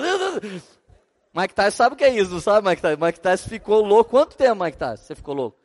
Mike 1.32 1.54
Tyson 1.54 1.78
sabe 1.78 1.94
o 1.94 1.96
que 1.96 2.04
é 2.04 2.10
isso, 2.10 2.32
não 2.32 2.40
sabe, 2.40 2.68
Mike 2.68 2.82
Tyson? 2.82 3.06
Mike 3.06 3.20
Tyson 3.20 3.50
ficou 3.50 3.86
louco. 3.86 4.10
Quanto 4.10 4.36
tempo, 4.36 4.64
Mike 4.64 4.80
Tyson? 4.80 5.04
Você 5.04 5.14
ficou 5.14 5.36
louco? 5.36 5.60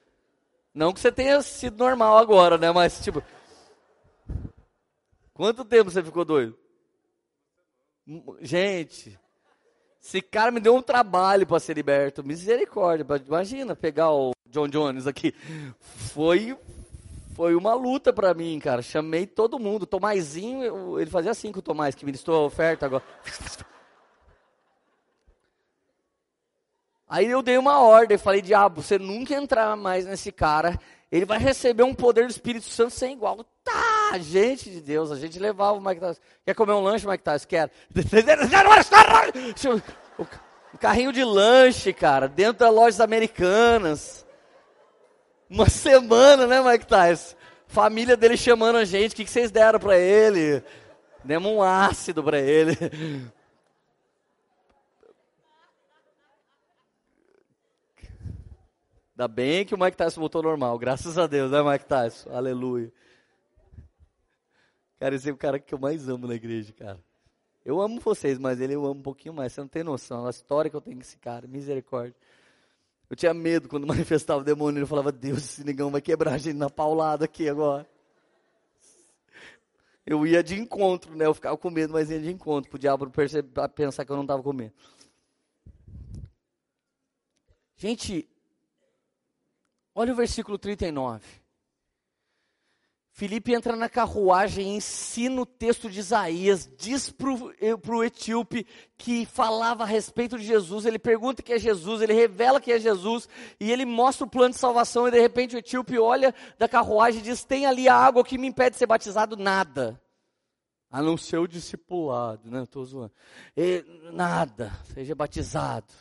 Não 0.74 0.92
que 0.92 1.01
você 1.01 1.11
tenha 1.11 1.40
sido 1.40 1.78
normal 1.78 2.18
agora, 2.18 2.59
né? 2.59 2.70
Mas, 2.70 3.03
tipo. 3.03 3.22
Quanto 5.32 5.64
tempo 5.64 5.90
você 5.90 6.03
ficou 6.03 6.22
doido? 6.22 6.55
Gente. 8.42 9.18
Esse 10.03 10.20
cara 10.20 10.51
me 10.51 10.61
deu 10.61 10.76
um 10.76 10.82
trabalho 10.82 11.47
para 11.47 11.59
ser 11.59 11.72
liberto. 11.72 12.22
Misericórdia. 12.22 13.07
Imagina 13.26 13.74
pegar 13.74 14.11
o 14.11 14.34
John 14.55 14.69
Jones 14.69 15.07
aqui. 15.09 15.35
Foi 16.13 16.57
foi 17.35 17.57
uma 17.57 17.75
luta 17.75 18.13
para 18.13 18.33
mim, 18.33 18.61
cara. 18.61 18.81
Chamei 18.81 19.27
todo 19.27 19.59
mundo. 19.59 19.85
Tomazinho, 19.85 21.01
ele 21.01 21.11
fazia 21.11 21.33
assim 21.33 21.51
com 21.51 21.59
o 21.59 21.63
Tomás, 21.63 21.95
que 21.95 22.05
ministrou 22.05 22.45
a 22.45 22.47
oferta 22.47 22.87
agora. 22.87 23.03
Aí 27.09 27.27
eu 27.27 27.43
dei 27.43 27.59
uma 27.59 27.81
ordem, 27.81 28.17
falei, 28.17 28.41
diabo, 28.41 28.83
você 28.83 28.99
nunca 28.99 29.35
entrar 29.35 29.77
mais 29.77 30.07
nesse 30.07 30.33
cara, 30.33 30.81
ele 31.13 31.25
vai 31.25 31.39
receber 31.39 31.83
um 31.83 31.95
poder 31.95 32.25
do 32.25 32.31
Espírito 32.31 32.67
Santo 32.67 32.91
sem 32.93 33.13
igual. 33.13 33.45
Tá, 33.63 34.19
gente 34.19 34.71
de 34.71 34.81
Deus, 34.81 35.11
a 35.11 35.17
gente 35.17 35.39
levava 35.39 35.77
o 35.77 35.81
Mike 35.81 36.01
Tyson. 36.01 36.21
Quer 36.45 36.55
comer 36.55 36.73
um 36.73 36.81
lanche, 36.81 37.07
Mike 37.07 37.23
Tyson? 37.23 37.47
Quer. 37.47 37.71
Um 40.19 40.25
carrinho 40.79 41.13
de 41.13 41.23
lanche, 41.25 41.93
cara, 41.93 42.27
dentro 42.29 42.61
das 42.61 42.75
lojas 42.75 43.01
americanas. 43.01 44.24
Uma 45.55 45.71
semana, 45.71 46.49
né, 46.49 46.61
Mike 46.61 46.85
Tyson? 46.85 47.37
Família 47.69 48.17
dele 48.17 48.37
chamando 48.37 48.75
a 48.75 48.85
gente, 48.85 49.13
o 49.13 49.15
que, 49.15 49.25
vocês 49.25 49.53
deram 49.53 49.79
para 49.79 49.97
ele? 49.97 50.61
Demos 51.23 51.53
um 51.53 51.63
ácido 51.63 52.25
para 52.25 52.41
ele. 52.41 52.77
Ainda 59.13 59.29
bem 59.29 59.65
que 59.65 59.77
o 59.77 59.79
Mike 59.79 59.97
Tyson 59.97 60.21
voltou 60.21 60.43
normal, 60.43 60.77
graças 60.77 61.17
a 61.17 61.29
Deus, 61.29 61.53
né, 61.53 61.63
Mike 61.63 61.85
Tyson? 61.85 62.31
Aleluia. 62.31 62.93
Cara, 64.99 65.15
esse 65.15 65.31
é 65.31 65.33
o 65.33 65.37
cara 65.37 65.61
que 65.61 65.73
eu 65.73 65.79
mais 65.79 66.09
amo 66.09 66.27
na 66.27 66.35
igreja, 66.35 66.73
cara. 66.73 66.99
Eu 67.65 67.81
amo 67.81 68.01
vocês, 68.01 68.41
mas 68.41 68.61
ele 68.61 68.75
eu 68.75 68.85
amo 68.85 68.99
um 68.99 69.05
pouquinho 69.05 69.33
mais. 69.33 69.53
Você 69.53 69.61
não 69.61 69.69
tem 69.69 69.85
noção. 69.85 70.27
A 70.27 70.31
história 70.31 70.69
que 70.69 70.77
eu 70.77 70.81
tenho 70.81 70.97
com 70.97 71.03
esse 71.03 71.17
cara, 71.17 71.47
misericórdia. 71.47 72.17
Eu 73.09 73.17
tinha 73.17 73.35
medo 73.35 73.69
quando 73.69 73.87
manifestava 73.89 74.41
o 74.41 74.45
demônio. 74.45 74.83
Eu 74.83 74.87
falava, 74.87 75.13
Deus, 75.13 75.39
esse 75.39 75.65
negão 75.65 75.91
vai 75.91 76.01
quebrar 76.01 76.35
a 76.35 76.39
gente 76.39 76.57
na 76.57 76.71
paulada 76.71 77.25
aqui 77.25 77.49
agora. 77.49 77.89
Eu 80.07 80.27
ia 80.27 80.43
de 80.43 80.59
encontro, 80.59 81.17
né? 81.17 81.27
Eu 81.27 81.35
ficava 81.35 81.57
com 81.57 81.71
medo, 81.71 81.93
mas 81.93 82.11
ia 82.11 82.21
de 82.21 82.31
encontro. 82.31 82.71
Para 82.71 82.77
o 82.77 82.81
diabo 82.81 83.11
perceber, 83.11 83.69
pensar 83.71 84.05
que 84.05 84.13
eu 84.13 84.17
não 84.17 84.25
estava 84.25 84.43
com 84.43 84.53
medo. 84.53 84.75
Gente, 87.77 88.29
olha 89.95 90.13
o 90.13 90.17
versículo 90.17 90.59
39. 90.59 91.43
Filipe 93.17 93.55
entra 93.55 93.77
na 93.77 93.89
carruagem, 93.89 94.75
ensina 94.75 95.41
o 95.41 95.47
texto 95.47 95.89
de 95.89 96.01
Isaías, 96.01 96.69
diz 96.77 97.12
para 97.12 97.97
o 97.97 98.03
etíope 98.03 98.67
que 98.99 99.25
falava 99.25 99.85
a 99.85 99.87
respeito 99.87 100.37
de 100.37 100.45
Jesus, 100.45 100.85
ele 100.85 100.99
pergunta 100.99 101.41
que 101.41 101.53
é 101.53 101.59
Jesus, 101.61 102.03
ele 102.03 102.12
revela 102.12 102.61
que 102.61 102.73
é 102.73 102.79
Jesus, 102.81 103.29
e 103.61 103.71
ele 103.71 103.85
mostra 103.85 104.27
o 104.27 104.29
plano 104.29 104.53
de 104.53 104.59
salvação, 104.59 105.07
e 105.07 105.12
de 105.12 105.21
repente 105.21 105.55
o 105.55 105.59
etíope 105.61 105.97
olha 105.97 106.35
da 106.59 106.69
carruagem 106.69 107.21
e 107.21 107.23
diz, 107.23 107.45
tem 107.45 107.67
ali 107.67 107.89
a 107.89 107.95
água 107.95 108.25
que 108.25 108.37
me 108.37 108.49
impede 108.49 108.73
de 108.73 108.79
ser 108.79 108.87
batizado, 108.87 109.37
nada. 109.37 110.03
A 110.91 111.01
não 111.01 111.17
ser 111.17 111.39
o 111.39 111.47
discipulado, 111.47 112.51
né? 112.51 112.65
Estou 112.65 112.85
zoando. 112.85 113.12
E, 113.57 113.85
nada, 114.12 114.73
seja 114.93 115.15
batizado. 115.15 115.95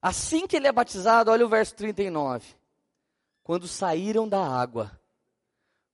Assim 0.00 0.46
que 0.46 0.56
ele 0.56 0.66
é 0.66 0.72
batizado, 0.72 1.30
olha 1.30 1.44
o 1.44 1.48
verso 1.50 1.74
39 1.74 2.61
quando 3.42 3.66
saíram 3.66 4.28
da 4.28 4.44
água, 4.44 5.00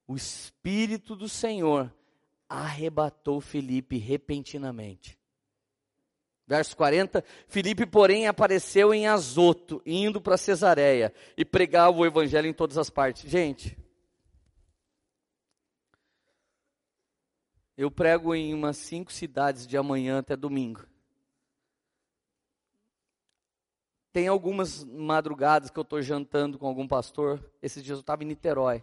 o 0.06 0.16
Espírito 0.16 1.14
do 1.14 1.28
Senhor 1.28 1.92
arrebatou 2.48 3.40
Felipe 3.40 3.98
repentinamente. 3.98 5.18
Verso 6.46 6.74
40, 6.78 7.22
Felipe, 7.46 7.84
porém, 7.84 8.26
apareceu 8.26 8.94
em 8.94 9.06
Azoto, 9.06 9.82
indo 9.84 10.18
para 10.18 10.38
Cesareia, 10.38 11.12
e 11.36 11.44
pregava 11.44 11.98
o 11.98 12.06
evangelho 12.06 12.48
em 12.48 12.54
todas 12.54 12.78
as 12.78 12.88
partes. 12.88 13.30
Gente, 13.30 13.76
eu 17.76 17.90
prego 17.90 18.34
em 18.34 18.54
umas 18.54 18.78
cinco 18.78 19.12
cidades 19.12 19.66
de 19.66 19.76
amanhã 19.76 20.20
até 20.20 20.34
domingo. 20.34 20.86
Tem 24.18 24.26
algumas 24.26 24.82
madrugadas 24.82 25.70
que 25.70 25.78
eu 25.78 25.82
estou 25.82 26.02
jantando 26.02 26.58
com 26.58 26.66
algum 26.66 26.88
pastor. 26.88 27.40
Esses 27.62 27.84
dias 27.84 27.98
eu 27.98 28.00
estava 28.00 28.24
em 28.24 28.26
Niterói. 28.26 28.82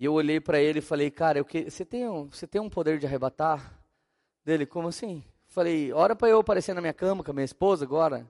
E 0.00 0.04
eu 0.04 0.12
olhei 0.12 0.40
para 0.40 0.60
ele 0.60 0.80
e 0.80 0.82
falei, 0.82 1.12
cara, 1.12 1.38
eu 1.38 1.44
que... 1.44 1.70
você, 1.70 1.84
tem 1.84 2.08
um, 2.08 2.24
você 2.24 2.44
tem 2.44 2.60
um 2.60 2.68
poder 2.68 2.98
de 2.98 3.06
arrebatar? 3.06 3.80
Dele, 4.44 4.66
como 4.66 4.88
assim? 4.88 5.22
Falei, 5.46 5.92
ora 5.92 6.16
para 6.16 6.28
eu 6.28 6.40
aparecer 6.40 6.74
na 6.74 6.80
minha 6.80 6.92
cama 6.92 7.22
com 7.22 7.30
a 7.30 7.34
minha 7.34 7.44
esposa 7.44 7.84
agora. 7.84 8.28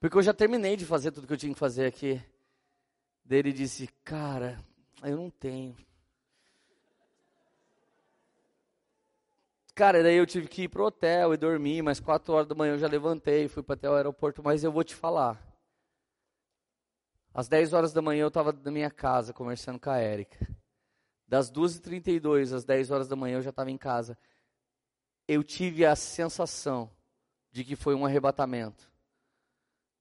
Porque 0.00 0.18
eu 0.18 0.22
já 0.22 0.34
terminei 0.34 0.76
de 0.76 0.84
fazer 0.84 1.12
tudo 1.12 1.28
que 1.28 1.32
eu 1.34 1.38
tinha 1.38 1.54
que 1.54 1.60
fazer 1.60 1.86
aqui. 1.86 2.20
Dele 3.24 3.52
disse, 3.52 3.86
cara, 4.02 4.58
eu 5.04 5.16
não 5.16 5.30
tenho. 5.30 5.76
Cara, 9.78 10.02
daí 10.02 10.16
eu 10.16 10.26
tive 10.26 10.48
que 10.48 10.62
ir 10.62 10.68
pro 10.68 10.86
hotel 10.86 11.32
e 11.32 11.36
dormir, 11.36 11.82
mas 11.82 12.00
quatro 12.00 12.34
horas 12.34 12.48
da 12.48 12.54
manhã 12.56 12.72
eu 12.72 12.78
já 12.80 12.88
levantei, 12.88 13.46
fui 13.46 13.62
para 13.62 13.76
até 13.76 13.88
o 13.88 13.94
aeroporto, 13.94 14.42
mas 14.42 14.64
eu 14.64 14.72
vou 14.72 14.82
te 14.82 14.92
falar. 14.92 15.40
Às 17.32 17.46
10 17.46 17.72
horas 17.72 17.92
da 17.92 18.02
manhã 18.02 18.22
eu 18.22 18.26
estava 18.28 18.52
na 18.52 18.72
minha 18.72 18.90
casa 18.90 19.32
conversando 19.32 19.78
com 19.78 19.88
a 19.88 19.98
Érica. 19.98 20.52
Das 21.28 21.48
2h32 21.48 22.52
às 22.52 22.64
10 22.64 22.90
horas 22.90 23.06
da 23.06 23.14
manhã 23.14 23.36
eu 23.36 23.40
já 23.40 23.50
estava 23.50 23.70
em 23.70 23.78
casa. 23.78 24.18
Eu 25.28 25.44
tive 25.44 25.86
a 25.86 25.94
sensação 25.94 26.90
de 27.52 27.62
que 27.62 27.76
foi 27.76 27.94
um 27.94 28.04
arrebatamento. 28.04 28.90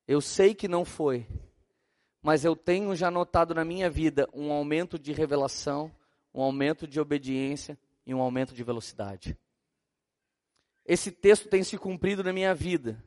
Eu 0.08 0.22
sei 0.22 0.56
que 0.56 0.68
não 0.68 0.84
foi, 0.84 1.28
mas 2.20 2.44
eu 2.44 2.56
tenho 2.56 2.96
já 2.96 3.12
notado 3.12 3.54
na 3.54 3.64
minha 3.64 3.92
vida 3.92 4.28
um 4.34 4.52
aumento 4.52 4.98
de 4.98 5.14
revelação, 5.14 5.96
um 6.34 6.42
aumento 6.42 6.88
de 6.88 7.00
obediência 7.00 7.78
e 8.08 8.12
um 8.16 8.22
aumento 8.22 8.56
de 8.56 8.64
velocidade. 8.64 9.38
Esse 10.88 11.12
texto 11.12 11.50
tem 11.50 11.64
se 11.64 11.78
cumprido 11.78 12.24
na 12.24 12.32
minha 12.32 12.56
vida. 12.56 13.04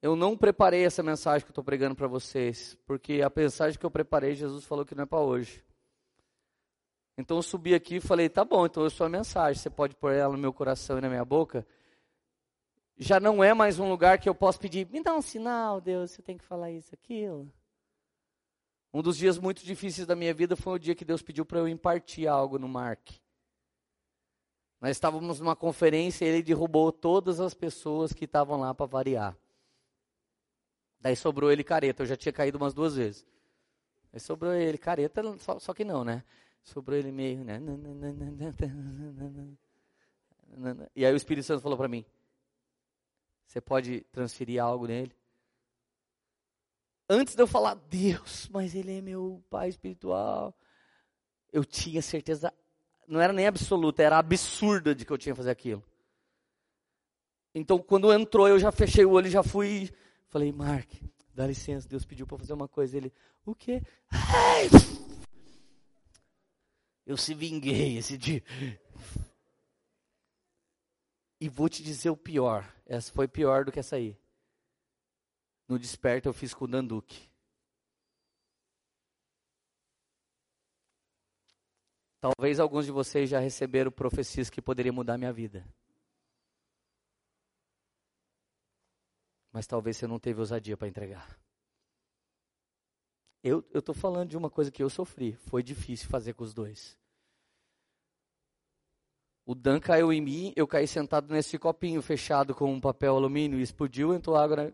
Eu 0.00 0.16
não 0.16 0.36
preparei 0.36 0.84
essa 0.84 1.02
mensagem 1.02 1.44
que 1.44 1.50
eu 1.50 1.52
estou 1.52 1.64
pregando 1.64 1.94
para 1.94 2.06
vocês, 2.06 2.78
porque 2.86 3.20
a 3.20 3.30
mensagem 3.34 3.78
que 3.78 3.84
eu 3.84 3.90
preparei, 3.90 4.34
Jesus 4.34 4.64
falou 4.64 4.86
que 4.86 4.94
não 4.94 5.02
é 5.02 5.06
para 5.06 5.20
hoje. 5.20 5.62
Então 7.18 7.36
eu 7.36 7.42
subi 7.42 7.74
aqui 7.74 7.96
e 7.96 8.00
falei: 8.00 8.28
tá 8.28 8.44
bom, 8.44 8.64
então 8.64 8.84
eu 8.84 8.90
sou 8.90 9.06
a 9.06 9.10
mensagem, 9.10 9.60
você 9.60 9.68
pode 9.68 9.96
pôr 9.96 10.12
ela 10.12 10.32
no 10.32 10.38
meu 10.38 10.52
coração 10.52 10.96
e 10.96 11.00
na 11.00 11.08
minha 11.08 11.24
boca. 11.24 11.66
Já 12.96 13.20
não 13.20 13.44
é 13.44 13.52
mais 13.52 13.78
um 13.78 13.88
lugar 13.88 14.18
que 14.18 14.28
eu 14.28 14.34
posso 14.34 14.58
pedir, 14.58 14.88
me 14.88 15.02
dá 15.02 15.14
um 15.14 15.20
sinal, 15.22 15.80
Deus, 15.80 16.12
você 16.12 16.22
tem 16.22 16.38
que 16.38 16.44
falar 16.44 16.70
isso, 16.70 16.94
aquilo. 16.94 17.52
Um 18.94 19.02
dos 19.02 19.16
dias 19.16 19.36
muito 19.38 19.64
difíceis 19.64 20.06
da 20.06 20.16
minha 20.16 20.32
vida 20.32 20.56
foi 20.56 20.74
o 20.74 20.78
dia 20.78 20.94
que 20.94 21.04
Deus 21.04 21.20
pediu 21.20 21.44
para 21.44 21.58
eu 21.58 21.68
impartir 21.68 22.26
algo 22.26 22.58
no 22.58 22.68
Mark. 22.68 23.10
Nós 24.80 24.92
estávamos 24.92 25.40
numa 25.40 25.56
conferência 25.56 26.24
e 26.24 26.28
ele 26.28 26.42
derrubou 26.42 26.92
todas 26.92 27.40
as 27.40 27.52
pessoas 27.52 28.12
que 28.12 28.24
estavam 28.24 28.60
lá 28.60 28.72
para 28.72 28.86
variar. 28.86 29.36
Daí 31.00 31.16
sobrou 31.16 31.50
ele 31.50 31.64
careta, 31.64 32.02
eu 32.02 32.06
já 32.06 32.16
tinha 32.16 32.32
caído 32.32 32.58
umas 32.58 32.74
duas 32.74 32.94
vezes. 32.94 33.26
Aí 34.12 34.20
sobrou 34.20 34.54
ele 34.54 34.78
careta, 34.78 35.22
só, 35.38 35.58
só 35.58 35.74
que 35.74 35.84
não, 35.84 36.04
né? 36.04 36.24
Sobrou 36.62 36.96
ele 36.96 37.10
meio, 37.10 37.44
né? 37.44 37.60
E 40.94 41.04
aí 41.04 41.12
o 41.12 41.16
Espírito 41.16 41.44
Santo 41.44 41.62
falou 41.62 41.76
para 41.76 41.88
mim: 41.88 42.04
Você 43.46 43.60
pode 43.60 44.00
transferir 44.12 44.62
algo 44.62 44.86
nele? 44.86 45.12
Antes 47.08 47.34
de 47.34 47.42
eu 47.42 47.46
falar, 47.46 47.74
Deus, 47.74 48.48
mas 48.52 48.74
ele 48.74 48.98
é 48.98 49.00
meu 49.00 49.42
pai 49.48 49.68
espiritual, 49.68 50.54
eu 51.52 51.64
tinha 51.64 52.02
certeza 52.02 52.52
não 53.08 53.20
era 53.20 53.32
nem 53.32 53.46
absoluta, 53.46 54.02
era 54.02 54.18
absurda 54.18 54.94
de 54.94 55.04
que 55.04 55.10
eu 55.10 55.18
tinha 55.18 55.32
que 55.32 55.38
fazer 55.38 55.50
aquilo. 55.50 55.82
Então, 57.54 57.78
quando 57.78 58.12
entrou, 58.12 58.46
eu 58.46 58.58
já 58.58 58.70
fechei 58.70 59.04
o 59.04 59.12
olho 59.12 59.26
e 59.26 59.30
já 59.30 59.42
fui. 59.42 59.90
Falei, 60.28 60.52
Mark, 60.52 60.88
dá 61.34 61.46
licença, 61.46 61.88
Deus 61.88 62.04
pediu 62.04 62.26
para 62.26 62.36
fazer 62.36 62.52
uma 62.52 62.68
coisa. 62.68 62.96
Ele, 62.96 63.12
o 63.44 63.54
quê? 63.54 63.82
Ai! 64.10 64.68
Eu 67.06 67.16
se 67.16 67.32
vinguei 67.32 67.96
esse 67.96 68.18
dia. 68.18 68.44
E 71.40 71.48
vou 71.48 71.68
te 71.68 71.82
dizer 71.82 72.10
o 72.10 72.16
pior. 72.16 72.70
Essa 72.84 73.10
foi 73.10 73.26
pior 73.26 73.64
do 73.64 73.72
que 73.72 73.80
essa 73.80 73.96
aí. 73.96 74.18
No 75.66 75.78
desperto 75.78 76.28
eu 76.28 76.34
fiz 76.34 76.52
com 76.52 76.66
o 76.66 76.68
Danduque. 76.68 77.30
Talvez 82.20 82.58
alguns 82.58 82.84
de 82.84 82.90
vocês 82.90 83.30
já 83.30 83.38
receberam 83.38 83.90
profecias 83.90 84.50
que 84.50 84.60
poderiam 84.60 84.94
mudar 84.94 85.16
minha 85.16 85.32
vida. 85.32 85.64
Mas 89.52 89.66
talvez 89.66 89.96
você 89.96 90.06
não 90.06 90.18
teve 90.18 90.40
ousadia 90.40 90.76
para 90.76 90.88
entregar. 90.88 91.38
Eu 93.42 93.64
estou 93.72 93.94
falando 93.94 94.30
de 94.30 94.36
uma 94.36 94.50
coisa 94.50 94.70
que 94.70 94.82
eu 94.82 94.90
sofri. 94.90 95.34
Foi 95.34 95.62
difícil 95.62 96.08
fazer 96.08 96.34
com 96.34 96.42
os 96.42 96.52
dois. 96.52 96.98
O 99.46 99.54
Dan 99.54 99.80
caiu 99.80 100.12
em 100.12 100.20
mim, 100.20 100.52
eu 100.54 100.66
caí 100.66 100.86
sentado 100.86 101.32
nesse 101.32 101.58
copinho 101.58 102.02
fechado 102.02 102.54
com 102.54 102.70
um 102.70 102.80
papel 102.80 103.16
alumínio, 103.16 103.58
explodiu, 103.58 104.12
entrou 104.12 104.36
água 104.36 104.56
na, 104.56 104.72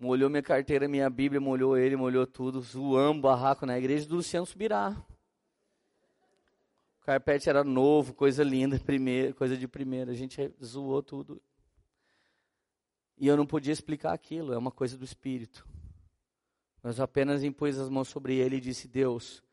molhou 0.00 0.30
minha 0.30 0.42
carteira, 0.42 0.88
minha 0.88 1.10
Bíblia, 1.10 1.38
molhou 1.40 1.76
ele, 1.76 1.94
molhou 1.94 2.26
tudo, 2.26 2.60
zoamos 2.62 3.20
barraco 3.20 3.66
na 3.66 3.78
igreja 3.78 4.08
do 4.08 4.16
Luciano 4.16 4.46
Subirá. 4.46 4.96
O 7.02 7.04
carpete 7.04 7.50
era 7.50 7.62
novo, 7.62 8.14
coisa 8.14 8.42
linda, 8.42 8.78
primeira, 8.84 9.34
coisa 9.34 9.56
de 9.56 9.68
primeira. 9.68 10.10
A 10.10 10.14
gente 10.14 10.50
zoou 10.64 11.02
tudo. 11.02 11.40
E 13.18 13.26
eu 13.26 13.36
não 13.36 13.44
podia 13.44 13.72
explicar 13.72 14.14
aquilo, 14.14 14.54
é 14.54 14.58
uma 14.58 14.70
coisa 14.70 14.96
do 14.96 15.04
Espírito. 15.04 15.68
Mas 16.82 16.98
apenas 16.98 17.44
impus 17.44 17.78
as 17.78 17.90
mãos 17.90 18.08
sobre 18.08 18.36
ele 18.36 18.56
e 18.56 18.60
disse: 18.60 18.88
Deus, 18.88 19.44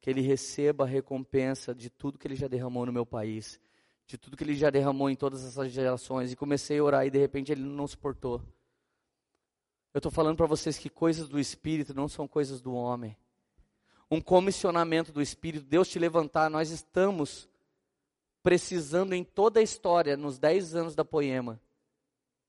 que 0.00 0.10
ele 0.10 0.20
receba 0.20 0.82
a 0.82 0.86
recompensa 0.86 1.72
de 1.72 1.88
tudo 1.88 2.18
que 2.18 2.26
ele 2.26 2.34
já 2.34 2.48
derramou 2.48 2.84
no 2.84 2.92
meu 2.92 3.06
país, 3.06 3.60
de 4.04 4.18
tudo 4.18 4.36
que 4.36 4.42
ele 4.42 4.54
já 4.54 4.68
derramou 4.68 5.08
em 5.08 5.14
todas 5.14 5.44
essas 5.44 5.70
gerações. 5.70 6.32
E 6.32 6.36
comecei 6.36 6.80
a 6.80 6.82
orar 6.82 7.06
e 7.06 7.10
de 7.10 7.18
repente 7.18 7.52
ele 7.52 7.62
não 7.62 7.86
suportou. 7.86 8.42
Eu 9.94 9.98
estou 9.98 10.10
falando 10.10 10.36
para 10.36 10.46
vocês 10.46 10.78
que 10.78 10.88
coisas 10.88 11.28
do 11.28 11.38
Espírito 11.38 11.92
não 11.92 12.08
são 12.08 12.26
coisas 12.26 12.60
do 12.60 12.72
homem. 12.72 13.16
Um 14.10 14.20
comissionamento 14.20 15.12
do 15.12 15.20
Espírito, 15.20 15.66
Deus 15.66 15.88
te 15.88 15.98
levantar, 15.98 16.50
nós 16.50 16.70
estamos 16.70 17.48
precisando 18.42 19.12
em 19.14 19.22
toda 19.22 19.60
a 19.60 19.62
história, 19.62 20.16
nos 20.16 20.38
10 20.38 20.74
anos 20.74 20.94
da 20.94 21.04
Poema, 21.04 21.60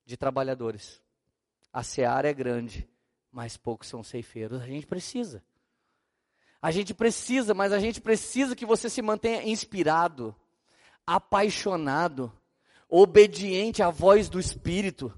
de 0.06 0.18
trabalhadores. 0.18 1.02
A 1.72 1.84
seara 1.84 2.30
é 2.30 2.34
grande, 2.34 2.88
mas 3.32 3.58
poucos 3.58 3.88
são 3.88 4.04
ceifeiros. 4.04 4.62
A 4.62 4.66
gente 4.66 4.88
precisa. 4.88 5.44
A 6.62 6.72
gente 6.72 6.94
precisa, 6.94 7.54
mas 7.54 7.74
a 7.74 7.80
gente 7.80 8.00
precisa 8.00 8.56
que 8.56 8.66
você 8.66 8.90
se 8.90 9.02
mantenha 9.02 9.44
inspirado, 9.44 10.34
apaixonado, 11.06 12.32
obediente 12.88 13.84
à 13.84 13.90
voz 13.90 14.30
do 14.30 14.40
Espírito. 14.40 15.14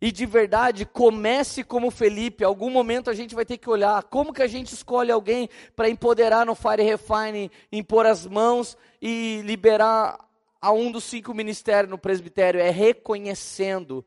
E 0.00 0.12
de 0.12 0.26
verdade, 0.26 0.84
comece 0.84 1.64
como 1.64 1.90
Felipe. 1.90 2.44
Algum 2.44 2.70
momento 2.70 3.08
a 3.08 3.14
gente 3.14 3.34
vai 3.34 3.44
ter 3.44 3.56
que 3.56 3.70
olhar 3.70 4.02
como 4.04 4.32
que 4.32 4.42
a 4.42 4.46
gente 4.46 4.72
escolhe 4.72 5.10
alguém 5.10 5.48
para 5.74 5.88
empoderar 5.88 6.44
no 6.44 6.54
Fire 6.54 6.82
Refine, 6.82 7.50
impor 7.72 8.06
as 8.06 8.26
mãos 8.26 8.76
e 9.00 9.40
liberar 9.44 10.18
a 10.60 10.72
um 10.72 10.90
dos 10.92 11.04
cinco 11.04 11.32
ministérios 11.32 11.90
no 11.90 11.98
presbitério. 11.98 12.60
É 12.60 12.70
reconhecendo. 12.70 14.04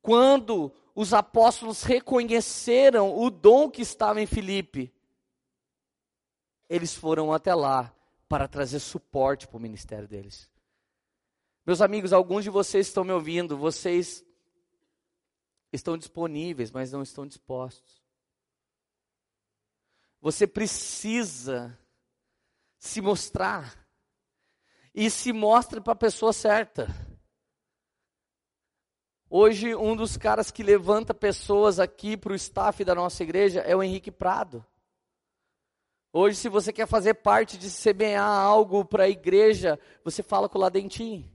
Quando 0.00 0.72
os 0.94 1.12
apóstolos 1.12 1.82
reconheceram 1.82 3.16
o 3.18 3.30
dom 3.30 3.68
que 3.70 3.82
estava 3.82 4.20
em 4.20 4.26
Felipe, 4.26 4.92
eles 6.68 6.94
foram 6.94 7.32
até 7.32 7.54
lá 7.54 7.92
para 8.28 8.48
trazer 8.48 8.78
suporte 8.78 9.46
para 9.46 9.58
o 9.58 9.60
ministério 9.60 10.08
deles. 10.08 10.48
Meus 11.66 11.80
amigos, 11.80 12.12
alguns 12.12 12.44
de 12.44 12.50
vocês 12.50 12.86
estão 12.86 13.04
me 13.04 13.12
ouvindo, 13.12 13.56
vocês 13.56 14.24
estão 15.72 15.96
disponíveis, 15.96 16.70
mas 16.70 16.92
não 16.92 17.02
estão 17.02 17.26
dispostos. 17.26 18.02
Você 20.20 20.46
precisa 20.46 21.76
se 22.78 23.00
mostrar 23.00 23.88
e 24.94 25.10
se 25.10 25.32
mostre 25.32 25.80
para 25.80 25.94
a 25.94 25.96
pessoa 25.96 26.32
certa. 26.32 26.86
Hoje, 29.28 29.74
um 29.74 29.96
dos 29.96 30.18
caras 30.18 30.50
que 30.50 30.62
levanta 30.62 31.14
pessoas 31.14 31.80
aqui 31.80 32.18
para 32.18 32.32
o 32.32 32.36
staff 32.36 32.84
da 32.84 32.94
nossa 32.94 33.22
igreja 33.22 33.60
é 33.60 33.74
o 33.74 33.82
Henrique 33.82 34.10
Prado. 34.10 34.64
Hoje, 36.12 36.36
se 36.36 36.50
você 36.50 36.70
quer 36.70 36.86
fazer 36.86 37.14
parte 37.14 37.56
de 37.56 37.70
semear 37.70 38.28
algo 38.28 38.84
para 38.84 39.04
a 39.04 39.08
igreja, 39.08 39.80
você 40.04 40.22
fala 40.22 40.46
com 40.46 40.58
o 40.58 40.60
Ladentim. 40.60 41.31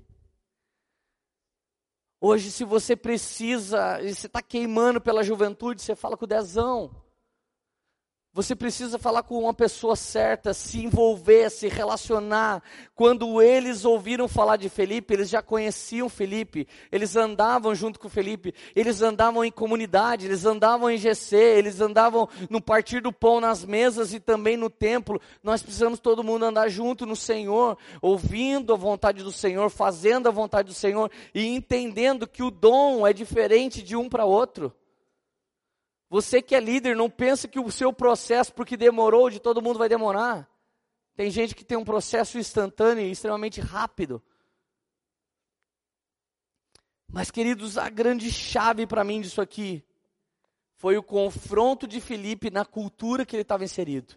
Hoje, 2.19 2.51
se 2.51 2.63
você 2.63 2.95
precisa, 2.95 4.01
e 4.01 4.13
você 4.13 4.25
está 4.25 4.41
queimando 4.41 4.99
pela 4.99 5.23
juventude, 5.23 5.81
você 5.81 5.95
fala 5.95 6.17
com 6.17 6.25
o 6.25 6.27
dezão. 6.27 6.89
Você 8.37 8.55
precisa 8.55 8.99
falar 8.99 9.23
com 9.23 9.39
uma 9.39 9.51
pessoa 9.51 9.95
certa, 9.95 10.53
se 10.53 10.85
envolver, 10.85 11.49
se 11.49 11.67
relacionar. 11.67 12.61
Quando 12.93 13.41
eles 13.41 13.83
ouviram 13.83 14.27
falar 14.27 14.57
de 14.57 14.69
Felipe, 14.69 15.11
eles 15.11 15.27
já 15.27 15.41
conheciam 15.41 16.07
Felipe, 16.07 16.67
eles 16.91 17.15
andavam 17.15 17.73
junto 17.73 17.99
com 17.99 18.07
Felipe, 18.07 18.53
eles 18.75 19.01
andavam 19.01 19.43
em 19.43 19.49
comunidade, 19.49 20.27
eles 20.27 20.45
andavam 20.45 20.87
em 20.87 20.99
GC, 20.99 21.35
eles 21.35 21.81
andavam 21.81 22.29
no 22.47 22.61
partir 22.61 23.01
do 23.01 23.11
pão 23.11 23.41
nas 23.41 23.65
mesas 23.65 24.13
e 24.13 24.19
também 24.19 24.55
no 24.55 24.69
templo. 24.69 25.19
Nós 25.41 25.63
precisamos 25.63 25.99
todo 25.99 26.23
mundo 26.23 26.45
andar 26.45 26.69
junto 26.69 27.07
no 27.07 27.15
Senhor, 27.15 27.75
ouvindo 28.03 28.71
a 28.71 28.77
vontade 28.77 29.23
do 29.23 29.31
Senhor, 29.31 29.71
fazendo 29.71 30.27
a 30.27 30.31
vontade 30.31 30.67
do 30.67 30.75
Senhor 30.75 31.09
e 31.33 31.47
entendendo 31.47 32.27
que 32.27 32.43
o 32.43 32.51
dom 32.51 33.07
é 33.07 33.11
diferente 33.13 33.81
de 33.81 33.95
um 33.95 34.07
para 34.07 34.25
outro. 34.25 34.71
Você 36.09 36.41
que 36.41 36.55
é 36.55 36.59
líder, 36.59 36.95
não 36.95 37.09
pensa 37.09 37.47
que 37.47 37.59
o 37.59 37.71
seu 37.71 37.91
processo, 37.91 38.53
porque 38.53 38.77
demorou, 38.77 39.29
de 39.29 39.39
todo 39.39 39.61
mundo 39.61 39.79
vai 39.79 39.89
demorar. 39.89 40.49
Tem 41.15 41.29
gente 41.29 41.55
que 41.55 41.65
tem 41.65 41.77
um 41.77 41.83
processo 41.83 42.37
instantâneo 42.37 43.05
e 43.05 43.11
extremamente 43.11 43.59
rápido. 43.59 44.21
Mas, 47.07 47.31
queridos, 47.31 47.77
a 47.77 47.89
grande 47.89 48.31
chave 48.31 48.85
para 48.85 49.03
mim 49.03 49.21
disso 49.21 49.41
aqui 49.41 49.83
foi 50.75 50.97
o 50.97 51.03
confronto 51.03 51.87
de 51.87 51.99
Filipe 51.99 52.51
na 52.51 52.63
cultura 52.63 53.25
que 53.25 53.35
ele 53.35 53.41
estava 53.41 53.63
inserido. 53.63 54.15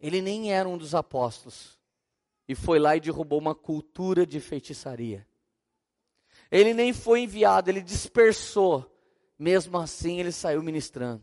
Ele 0.00 0.20
nem 0.22 0.52
era 0.52 0.68
um 0.68 0.78
dos 0.78 0.94
apóstolos. 0.94 1.78
E 2.48 2.54
foi 2.54 2.78
lá 2.78 2.96
e 2.96 3.00
derrubou 3.00 3.38
uma 3.38 3.54
cultura 3.54 4.26
de 4.26 4.40
feitiçaria. 4.40 5.26
Ele 6.50 6.72
nem 6.72 6.92
foi 6.92 7.20
enviado, 7.20 7.70
ele 7.70 7.82
dispersou. 7.82 8.90
Mesmo 9.38 9.78
assim, 9.78 10.20
ele 10.20 10.32
saiu 10.32 10.62
ministrando. 10.62 11.22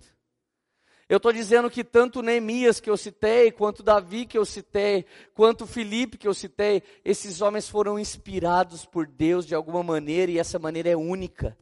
Eu 1.10 1.18
estou 1.18 1.34
dizendo 1.34 1.70
que 1.70 1.84
tanto 1.84 2.22
Neemias 2.22 2.80
que 2.80 2.90
eu 2.90 2.98
citei, 2.98 3.52
quanto 3.52 3.84
Davi 3.84 4.26
que 4.26 4.38
eu 4.38 4.46
citei, 4.46 5.06
quanto 5.34 5.68
Filipe 5.68 6.18
que 6.18 6.28
eu 6.28 6.34
citei, 6.34 6.82
esses 7.04 7.42
homens 7.42 7.70
foram 7.70 8.00
inspirados 8.00 8.86
por 8.86 9.06
Deus 9.06 9.46
de 9.46 9.54
alguma 9.54 9.84
maneira 9.84 10.32
e 10.32 10.40
essa 10.40 10.58
maneira 10.58 10.90
é 10.90 10.96
única. 10.96 11.58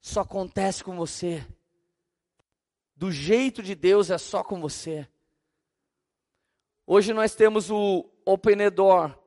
Só 0.00 0.20
acontece 0.20 0.84
com 0.84 0.96
você. 0.96 1.44
Do 2.94 3.10
jeito 3.10 3.62
de 3.62 3.74
Deus 3.74 4.10
é 4.10 4.18
só 4.18 4.42
com 4.42 4.60
você. 4.60 5.06
Hoje 6.86 7.12
nós 7.12 7.34
temos 7.34 7.70
o 7.70 8.08
Open 8.24 8.70
Door. 8.70 9.18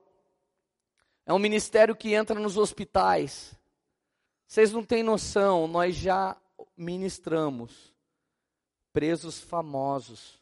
É 1.24 1.32
um 1.32 1.38
ministério 1.38 1.94
que 1.94 2.14
entra 2.14 2.40
nos 2.40 2.56
hospitais. 2.56 3.54
Vocês 4.52 4.70
não 4.70 4.84
têm 4.84 5.02
noção, 5.02 5.66
nós 5.66 5.96
já 5.96 6.36
ministramos 6.76 7.94
presos 8.92 9.40
famosos. 9.40 10.38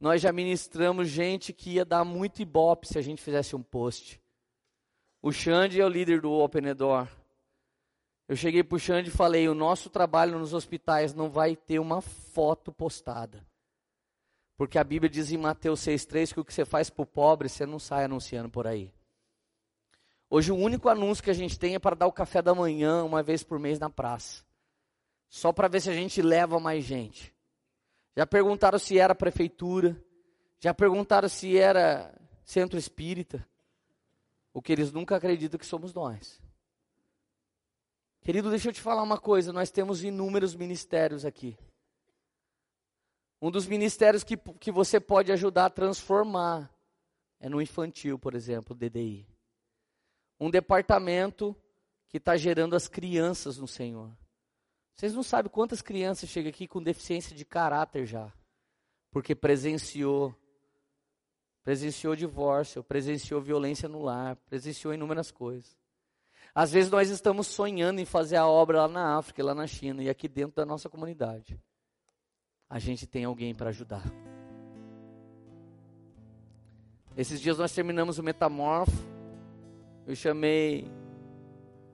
Nós 0.00 0.20
já 0.20 0.32
ministramos 0.32 1.06
gente 1.06 1.52
que 1.52 1.74
ia 1.74 1.84
dar 1.84 2.04
muito 2.04 2.42
ibope 2.42 2.88
se 2.88 2.98
a 2.98 3.00
gente 3.00 3.22
fizesse 3.22 3.54
um 3.54 3.62
post. 3.62 4.20
O 5.22 5.30
Xande 5.30 5.80
é 5.80 5.84
o 5.84 5.88
líder 5.88 6.22
do 6.22 6.32
Open 6.32 6.74
Door. 6.74 7.06
Eu 8.26 8.34
cheguei 8.34 8.64
para 8.64 8.74
o 8.74 8.80
Xande 8.80 9.10
e 9.10 9.12
falei: 9.12 9.48
o 9.48 9.54
nosso 9.54 9.88
trabalho 9.88 10.36
nos 10.36 10.52
hospitais 10.52 11.14
não 11.14 11.30
vai 11.30 11.54
ter 11.54 11.78
uma 11.78 12.00
foto 12.00 12.72
postada. 12.72 13.46
Porque 14.56 14.76
a 14.76 14.82
Bíblia 14.82 15.08
diz 15.08 15.30
em 15.30 15.38
Mateus 15.38 15.82
6,3 15.82 16.34
que 16.34 16.40
o 16.40 16.44
que 16.44 16.52
você 16.52 16.64
faz 16.64 16.90
para 16.90 17.04
o 17.04 17.06
pobre, 17.06 17.48
você 17.48 17.64
não 17.64 17.78
sai 17.78 18.06
anunciando 18.06 18.50
por 18.50 18.66
aí. 18.66 18.92
Hoje 20.34 20.50
o 20.50 20.56
único 20.56 20.88
anúncio 20.88 21.22
que 21.22 21.28
a 21.28 21.34
gente 21.34 21.58
tem 21.58 21.74
é 21.74 21.78
para 21.78 21.94
dar 21.94 22.06
o 22.06 22.12
café 22.12 22.40
da 22.40 22.54
manhã 22.54 23.04
uma 23.04 23.22
vez 23.22 23.42
por 23.42 23.58
mês 23.58 23.78
na 23.78 23.90
praça 23.90 24.42
só 25.28 25.52
para 25.52 25.68
ver 25.68 25.82
se 25.82 25.90
a 25.90 25.92
gente 25.92 26.22
leva 26.22 26.58
mais 26.58 26.84
gente. 26.84 27.34
Já 28.16 28.26
perguntaram 28.26 28.78
se 28.78 28.98
era 28.98 29.14
prefeitura, 29.14 29.94
já 30.58 30.72
perguntaram 30.72 31.28
se 31.28 31.58
era 31.58 32.18
centro 32.46 32.78
espírita. 32.78 33.46
O 34.54 34.62
que 34.62 34.72
eles 34.72 34.90
nunca 34.90 35.16
acreditam 35.16 35.58
que 35.58 35.66
somos 35.66 35.92
nós. 35.92 36.40
Querido, 38.22 38.48
deixa 38.48 38.70
eu 38.70 38.72
te 38.72 38.80
falar 38.80 39.02
uma 39.02 39.18
coisa: 39.18 39.52
nós 39.52 39.70
temos 39.70 40.02
inúmeros 40.02 40.54
ministérios 40.54 41.26
aqui. 41.26 41.58
Um 43.40 43.50
dos 43.50 43.66
ministérios 43.66 44.24
que, 44.24 44.38
que 44.38 44.72
você 44.72 44.98
pode 44.98 45.30
ajudar 45.30 45.66
a 45.66 45.70
transformar 45.70 46.70
é 47.38 47.50
no 47.50 47.60
infantil, 47.60 48.18
por 48.18 48.34
exemplo, 48.34 48.74
DDI. 48.74 49.31
Um 50.42 50.50
departamento 50.50 51.54
que 52.08 52.16
está 52.16 52.36
gerando 52.36 52.74
as 52.74 52.88
crianças 52.88 53.58
no 53.58 53.68
Senhor. 53.68 54.10
Vocês 54.92 55.14
não 55.14 55.22
sabem 55.22 55.48
quantas 55.48 55.80
crianças 55.80 56.28
chegam 56.28 56.50
aqui 56.50 56.66
com 56.66 56.82
deficiência 56.82 57.36
de 57.36 57.44
caráter 57.44 58.06
já. 58.06 58.32
Porque 59.12 59.36
presenciou. 59.36 60.34
Presenciou 61.62 62.16
divórcio, 62.16 62.82
presenciou 62.82 63.40
violência 63.40 63.88
no 63.88 64.02
lar, 64.02 64.34
presenciou 64.34 64.92
inúmeras 64.92 65.30
coisas. 65.30 65.78
Às 66.52 66.72
vezes 66.72 66.90
nós 66.90 67.08
estamos 67.08 67.46
sonhando 67.46 68.00
em 68.00 68.04
fazer 68.04 68.34
a 68.34 68.48
obra 68.48 68.80
lá 68.82 68.88
na 68.88 69.16
África, 69.16 69.44
lá 69.44 69.54
na 69.54 69.68
China 69.68 70.02
e 70.02 70.10
aqui 70.10 70.26
dentro 70.26 70.56
da 70.56 70.66
nossa 70.66 70.88
comunidade. 70.90 71.56
A 72.68 72.80
gente 72.80 73.06
tem 73.06 73.24
alguém 73.24 73.54
para 73.54 73.68
ajudar. 73.68 74.02
Esses 77.16 77.40
dias 77.40 77.58
nós 77.58 77.72
terminamos 77.72 78.18
o 78.18 78.24
Metamorfo. 78.24 79.11
Eu 80.06 80.16
chamei 80.16 80.90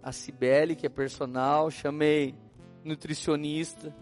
a 0.03 0.13
Cibele, 0.13 0.75
que 0.75 0.87
é 0.87 0.89
personal, 0.89 1.71
chamei 1.71 2.35
nutricionista, 2.83 3.95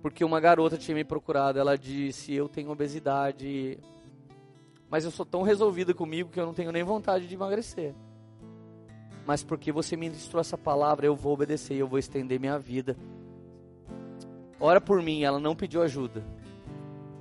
porque 0.00 0.24
uma 0.24 0.40
garota 0.40 0.76
tinha 0.76 0.94
me 0.94 1.04
procurado. 1.04 1.58
Ela 1.58 1.76
disse: 1.76 2.32
Eu 2.32 2.48
tenho 2.48 2.70
obesidade, 2.70 3.78
mas 4.88 5.04
eu 5.04 5.10
sou 5.10 5.26
tão 5.26 5.42
resolvida 5.42 5.92
comigo 5.92 6.30
que 6.30 6.38
eu 6.38 6.46
não 6.46 6.54
tenho 6.54 6.70
nem 6.70 6.82
vontade 6.82 7.26
de 7.26 7.34
emagrecer. 7.34 7.94
Mas 9.26 9.42
porque 9.42 9.70
você 9.70 9.96
me 9.96 10.08
ministrou 10.08 10.40
essa 10.40 10.58
palavra, 10.58 11.06
eu 11.06 11.14
vou 11.14 11.32
obedecer, 11.32 11.74
eu 11.74 11.86
vou 11.86 11.98
estender 11.98 12.40
minha 12.40 12.58
vida. 12.58 12.96
Ora 14.58 14.80
por 14.80 15.00
mim, 15.02 15.22
ela 15.22 15.40
não 15.40 15.56
pediu 15.56 15.82
ajuda. 15.82 16.24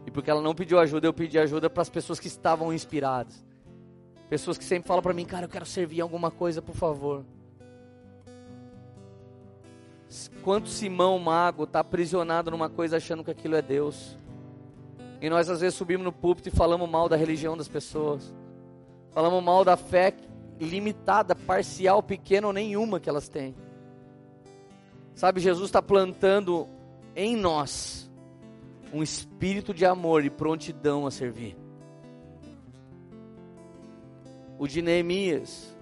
E 0.06 0.12
porque 0.12 0.30
ela 0.30 0.42
não 0.42 0.56
pediu 0.56 0.80
ajuda, 0.80 1.08
eu 1.08 1.14
pedi 1.14 1.38
ajuda 1.38 1.70
para 1.70 1.82
as 1.82 1.90
pessoas 1.90 2.20
que 2.20 2.28
estavam 2.28 2.74
inspiradas. 2.74 3.46
Pessoas 4.32 4.58
que 4.58 4.64
sempre 4.64 4.88
falam 4.88 5.04
para 5.04 5.14
mim, 5.14 5.26
cara, 5.26 5.44
eu 5.44 5.50
quero 5.50 5.66
servir 5.66 6.00
alguma 6.00 6.32
coisa, 6.32 6.62
por 6.62 6.74
favor. 6.74 7.26
Quanto 10.42 10.70
Simão 10.70 11.20
Mago 11.20 11.66
está 11.66 11.82
aprisionado 11.82 12.50
numa 12.50 12.70
coisa 12.70 12.96
achando 12.96 13.26
que 13.26 13.32
aquilo 13.32 13.58
é 13.58 13.62
Deus. 13.62 14.18
E 15.20 15.30
nós 15.30 15.50
às 15.50 15.60
vezes 15.60 15.76
subimos 15.76 16.06
no 16.06 16.14
púlpito 16.14 16.48
e 16.48 16.52
falamos 16.52 16.90
mal 16.90 17.10
da 17.10 17.18
religião 17.18 17.58
das 17.58 17.68
pessoas. 17.68 18.34
Falamos 19.10 19.44
mal 19.44 19.66
da 19.66 19.76
fé 19.76 20.14
limitada, 20.62 21.36
parcial, 21.36 22.02
pequena 22.02 22.48
ou 22.48 22.54
nenhuma 22.54 23.02
que 23.02 23.10
elas 23.10 23.28
têm. 23.28 23.54
Sabe, 25.14 25.42
Jesus 25.42 25.66
está 25.66 25.82
plantando 25.82 26.70
em 27.18 27.36
nós 27.36 28.10
um 28.94 29.04
espírito 29.04 29.74
de 29.74 29.86
amor 29.86 30.24
e 30.24 30.30
prontidão 30.30 31.06
a 31.06 31.12
servir. 31.12 31.61
O 34.62 34.68
de 34.68 34.82
Neemias, 34.82 35.76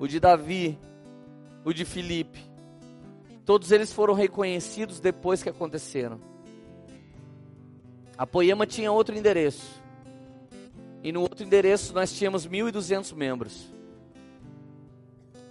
o 0.00 0.08
de 0.08 0.18
Davi, 0.18 0.76
o 1.64 1.72
de 1.72 1.84
Filipe, 1.84 2.40
Todos 3.46 3.70
eles 3.70 3.92
foram 3.92 4.12
reconhecidos 4.12 4.98
depois 4.98 5.40
que 5.40 5.48
aconteceram. 5.48 6.20
A 8.18 8.26
Poema 8.26 8.66
tinha 8.66 8.90
outro 8.90 9.16
endereço. 9.16 9.80
E 11.00 11.12
no 11.12 11.20
outro 11.20 11.44
endereço 11.46 11.94
nós 11.94 12.12
tínhamos 12.12 12.44
1.200 12.44 13.14
membros. 13.14 13.72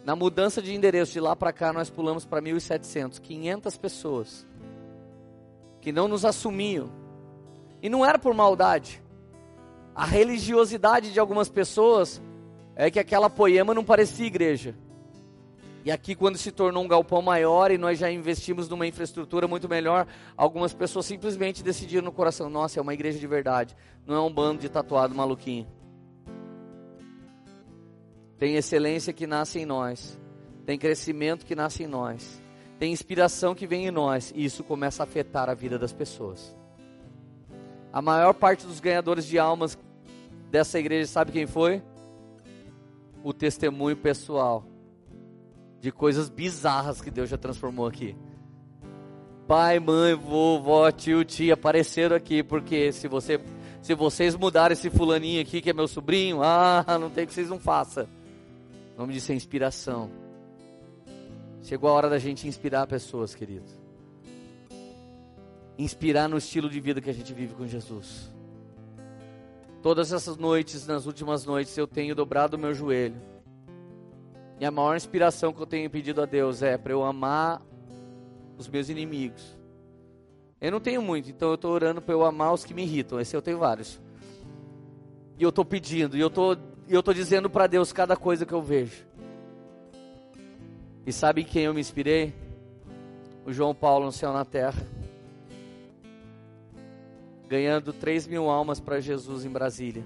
Na 0.03 0.13
mudança 0.13 0.61
de 0.61 0.75
endereço 0.75 1.13
de 1.13 1.21
lá 1.21 1.37
para 1.37 1.53
cá, 1.53 1.71
nós 1.71 1.89
pulamos 1.89 2.25
para 2.25 2.41
1.700, 2.41 3.21
500 3.21 3.77
pessoas 3.77 4.45
que 5.79 5.93
não 5.93 6.09
nos 6.09 6.25
assumiam. 6.25 6.89
E 7.81 7.87
não 7.87 8.05
era 8.05 8.19
por 8.19 8.33
maldade. 8.33 9.01
A 9.95 10.05
religiosidade 10.05 11.13
de 11.13 11.19
algumas 11.19 11.47
pessoas 11.47 12.21
é 12.75 12.91
que 12.91 12.99
aquela 12.99 13.29
poema 13.29 13.73
não 13.73 13.83
parecia 13.83 14.27
igreja. 14.27 14.75
E 15.85 15.91
aqui, 15.91 16.15
quando 16.15 16.35
se 16.35 16.51
tornou 16.51 16.83
um 16.83 16.87
galpão 16.87 17.21
maior 17.21 17.69
e 17.69 17.77
nós 17.77 17.99
já 17.99 18.11
investimos 18.11 18.67
numa 18.67 18.87
infraestrutura 18.87 19.47
muito 19.47 19.69
melhor, 19.69 20.07
algumas 20.35 20.73
pessoas 20.73 21.05
simplesmente 21.05 21.63
decidiram 21.63 22.03
no 22.03 22.11
coração: 22.11 22.49
nossa, 22.49 22.79
é 22.79 22.81
uma 22.81 22.93
igreja 22.93 23.19
de 23.19 23.27
verdade, 23.27 23.75
não 24.05 24.15
é 24.15 24.19
um 24.19 24.33
bando 24.33 24.61
de 24.61 24.67
tatuado 24.67 25.13
maluquinho. 25.13 25.67
Tem 28.37 28.55
excelência 28.55 29.13
que 29.13 29.27
nasce 29.27 29.59
em 29.59 29.65
nós, 29.65 30.19
tem 30.65 30.77
crescimento 30.77 31.45
que 31.45 31.55
nasce 31.55 31.83
em 31.83 31.87
nós, 31.87 32.41
tem 32.79 32.91
inspiração 32.91 33.53
que 33.53 33.67
vem 33.67 33.85
em 33.85 33.91
nós, 33.91 34.33
e 34.35 34.43
isso 34.43 34.63
começa 34.63 35.03
a 35.03 35.05
afetar 35.05 35.49
a 35.51 35.53
vida 35.53 35.77
das 35.77 35.93
pessoas. 35.93 36.57
A 37.93 38.01
maior 38.01 38.33
parte 38.33 38.65
dos 38.65 38.79
ganhadores 38.79 39.25
de 39.25 39.37
almas 39.37 39.77
dessa 40.49 40.79
igreja, 40.79 41.07
sabe 41.07 41.31
quem 41.31 41.45
foi? 41.45 41.81
O 43.25 43.33
testemunho 43.33 43.97
pessoal 43.97 44.63
de 45.81 45.91
coisas 45.91 46.29
bizarras 46.29 47.01
que 47.01 47.09
Deus 47.09 47.27
já 47.27 47.39
transformou 47.39 47.87
aqui. 47.87 48.15
Pai, 49.47 49.79
mãe, 49.79 50.13
vovó, 50.13 50.91
tio, 50.91 51.25
tia 51.25 51.55
apareceram 51.55 52.15
aqui, 52.15 52.43
porque 52.43 52.91
se 52.91 53.07
você 53.07 53.41
se 53.81 53.95
vocês 53.95 54.35
mudarem 54.35 54.73
esse 54.73 54.91
fulaninho 54.91 55.41
aqui 55.41 55.59
que 55.59 55.71
é 55.71 55.73
meu 55.73 55.87
sobrinho, 55.87 56.43
ah, 56.43 56.85
não 57.01 57.09
tem 57.09 57.25
que 57.25 57.33
vocês 57.33 57.49
não 57.49 57.59
façam. 57.59 58.07
O 58.95 59.01
nome 59.01 59.13
disso 59.13 59.31
é 59.31 59.35
inspiração. 59.35 60.11
Chegou 61.63 61.89
a 61.89 61.93
hora 61.93 62.09
da 62.11 62.19
gente 62.19 62.47
inspirar 62.47 62.85
pessoas, 62.85 63.33
queridos. 63.33 63.75
Inspirar 65.79 66.29
no 66.29 66.37
estilo 66.37 66.69
de 66.69 66.79
vida 66.79 67.01
que 67.01 67.09
a 67.09 67.13
gente 67.13 67.33
vive 67.33 67.55
com 67.55 67.65
Jesus. 67.65 68.34
Todas 69.85 70.11
essas 70.11 70.35
noites, 70.35 70.87
nas 70.87 71.05
últimas 71.05 71.45
noites, 71.45 71.77
eu 71.77 71.85
tenho 71.85 72.15
dobrado 72.15 72.57
o 72.57 72.59
meu 72.59 72.73
joelho 72.73 73.21
e 74.59 74.65
a 74.65 74.71
maior 74.71 74.95
inspiração 74.95 75.53
que 75.53 75.61
eu 75.61 75.67
tenho 75.67 75.87
pedido 75.91 76.23
a 76.23 76.25
Deus 76.25 76.63
é 76.63 76.75
para 76.75 76.91
eu 76.91 77.03
amar 77.03 77.61
os 78.57 78.67
meus 78.67 78.89
inimigos. 78.89 79.55
Eu 80.59 80.71
não 80.71 80.79
tenho 80.79 81.03
muito, 81.03 81.29
então 81.29 81.49
eu 81.49 81.53
estou 81.53 81.71
orando 81.71 82.01
para 82.01 82.15
eu 82.15 82.25
amar 82.25 82.51
os 82.51 82.65
que 82.65 82.73
me 82.73 82.81
irritam. 82.81 83.19
Esse 83.19 83.37
eu 83.37 83.43
tenho 83.43 83.59
vários. 83.59 84.01
E 85.37 85.43
eu 85.43 85.49
estou 85.49 85.63
pedindo, 85.63 86.17
e 86.17 86.19
eu 86.19 86.31
tô, 86.31 86.57
eu 86.89 87.01
estou 87.01 87.13
dizendo 87.13 87.47
para 87.47 87.67
Deus 87.67 87.93
cada 87.93 88.17
coisa 88.17 88.43
que 88.43 88.53
eu 88.53 88.63
vejo. 88.63 89.05
E 91.05 91.13
sabe 91.13 91.41
em 91.41 91.45
quem 91.45 91.65
eu 91.65 91.75
me 91.75 91.79
inspirei? 91.79 92.33
O 93.45 93.53
João 93.53 93.75
Paulo 93.75 94.05
no 94.05 94.11
céu 94.11 94.33
na 94.33 94.43
terra. 94.43 94.94
Ganhando 97.47 97.93
3 97.93 98.27
mil 98.27 98.49
almas 98.49 98.79
para 98.79 98.99
Jesus 98.99 99.45
em 99.45 99.49
Brasília. 99.49 100.03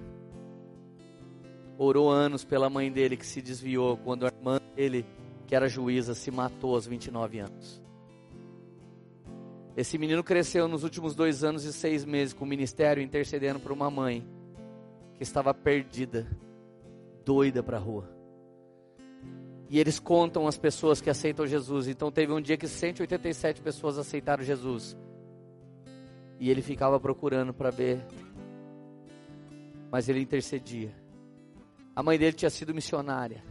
Orou 1.78 2.10
anos 2.10 2.44
pela 2.44 2.70
mãe 2.70 2.92
dele 2.92 3.16
que 3.16 3.26
se 3.26 3.42
desviou 3.42 3.96
quando 3.98 4.26
a 4.26 4.28
irmã 4.28 4.60
dele, 4.76 5.06
que 5.48 5.56
era 5.56 5.70
juíza, 5.70 6.14
se 6.14 6.30
matou 6.30 6.76
aos 6.76 6.86
29 6.86 7.40
anos. 7.40 7.82
Esse 9.78 9.98
menino 9.98 10.22
cresceu 10.22 10.68
nos 10.68 10.84
últimos 10.84 11.16
dois 11.16 11.42
anos 11.42 11.64
e 11.64 11.72
seis 11.72 12.04
meses 12.04 12.34
com 12.34 12.44
o 12.44 12.48
ministério 12.48 13.02
intercedendo 13.02 13.62
por 13.62 13.72
uma 13.72 13.90
mãe 13.90 14.28
que 15.16 15.24
estava 15.24 15.54
perdida, 15.54 16.28
doida 17.24 17.64
para 17.64 17.78
a 17.78 17.80
rua. 17.80 18.10
E 19.70 19.80
eles 19.80 20.00
contam 20.00 20.48
as 20.48 20.58
pessoas 20.58 21.00
que 21.00 21.10
aceitam 21.10 21.48
Jesus. 21.48 21.88
Então 21.88 22.12
teve 22.12 22.34
um 22.34 22.42
dia 22.42 22.58
que 22.58 22.68
187 22.68 23.62
pessoas 23.62 23.98
aceitaram 23.98 24.44
Jesus. 24.44 24.98
E 26.40 26.50
ele 26.50 26.62
ficava 26.62 27.00
procurando 27.00 27.54
para 27.54 27.70
ver. 27.70 28.06
Mas 29.92 30.08
ele 30.08 30.22
intercedia. 30.22 30.94
A 31.96 32.02
mãe 32.02 32.18
dele 32.18 32.34
tinha 32.34 32.50
sido 32.50 32.74
missionária. 32.74 33.44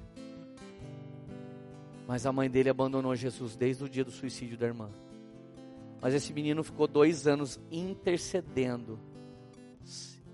Mas 2.06 2.24
a 2.24 2.32
mãe 2.32 2.48
dele 2.48 2.70
abandonou 2.70 3.14
Jesus 3.14 3.54
desde 3.54 3.84
o 3.84 3.88
dia 3.88 4.04
do 4.04 4.10
suicídio 4.10 4.56
da 4.56 4.66
irmã. 4.66 4.88
Mas 6.00 6.14
esse 6.14 6.32
menino 6.32 6.64
ficou 6.64 6.86
dois 6.86 7.26
anos 7.26 7.60
intercedendo. 7.70 8.98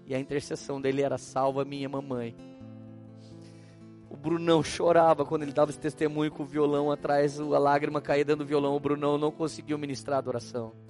E 0.07 0.15
a 0.15 0.21
intercessão 0.21 0.81
dele 0.81 1.03
era: 1.03 1.19
salva 1.19 1.65
minha 1.65 1.89
mamãe. 1.89 2.37
O 4.09 4.17
Brunão 4.17 4.63
chorava 4.63 5.25
quando 5.25 5.43
ele 5.43 5.53
dava 5.53 5.73
esse 5.73 5.81
testemunho 5.81 6.31
com 6.31 6.45
o 6.45 6.47
violão 6.47 6.93
atrás, 6.93 7.41
a 7.41 7.59
lágrima 7.59 8.01
caía 8.01 8.25
dentro 8.25 8.45
do 8.45 8.49
violão. 8.49 8.77
O 8.77 8.81
Brunão 8.81 9.19
não 9.19 9.33
conseguiu 9.33 9.77
ministrar 9.77 10.17
a 10.17 10.19
adoração. 10.21 10.84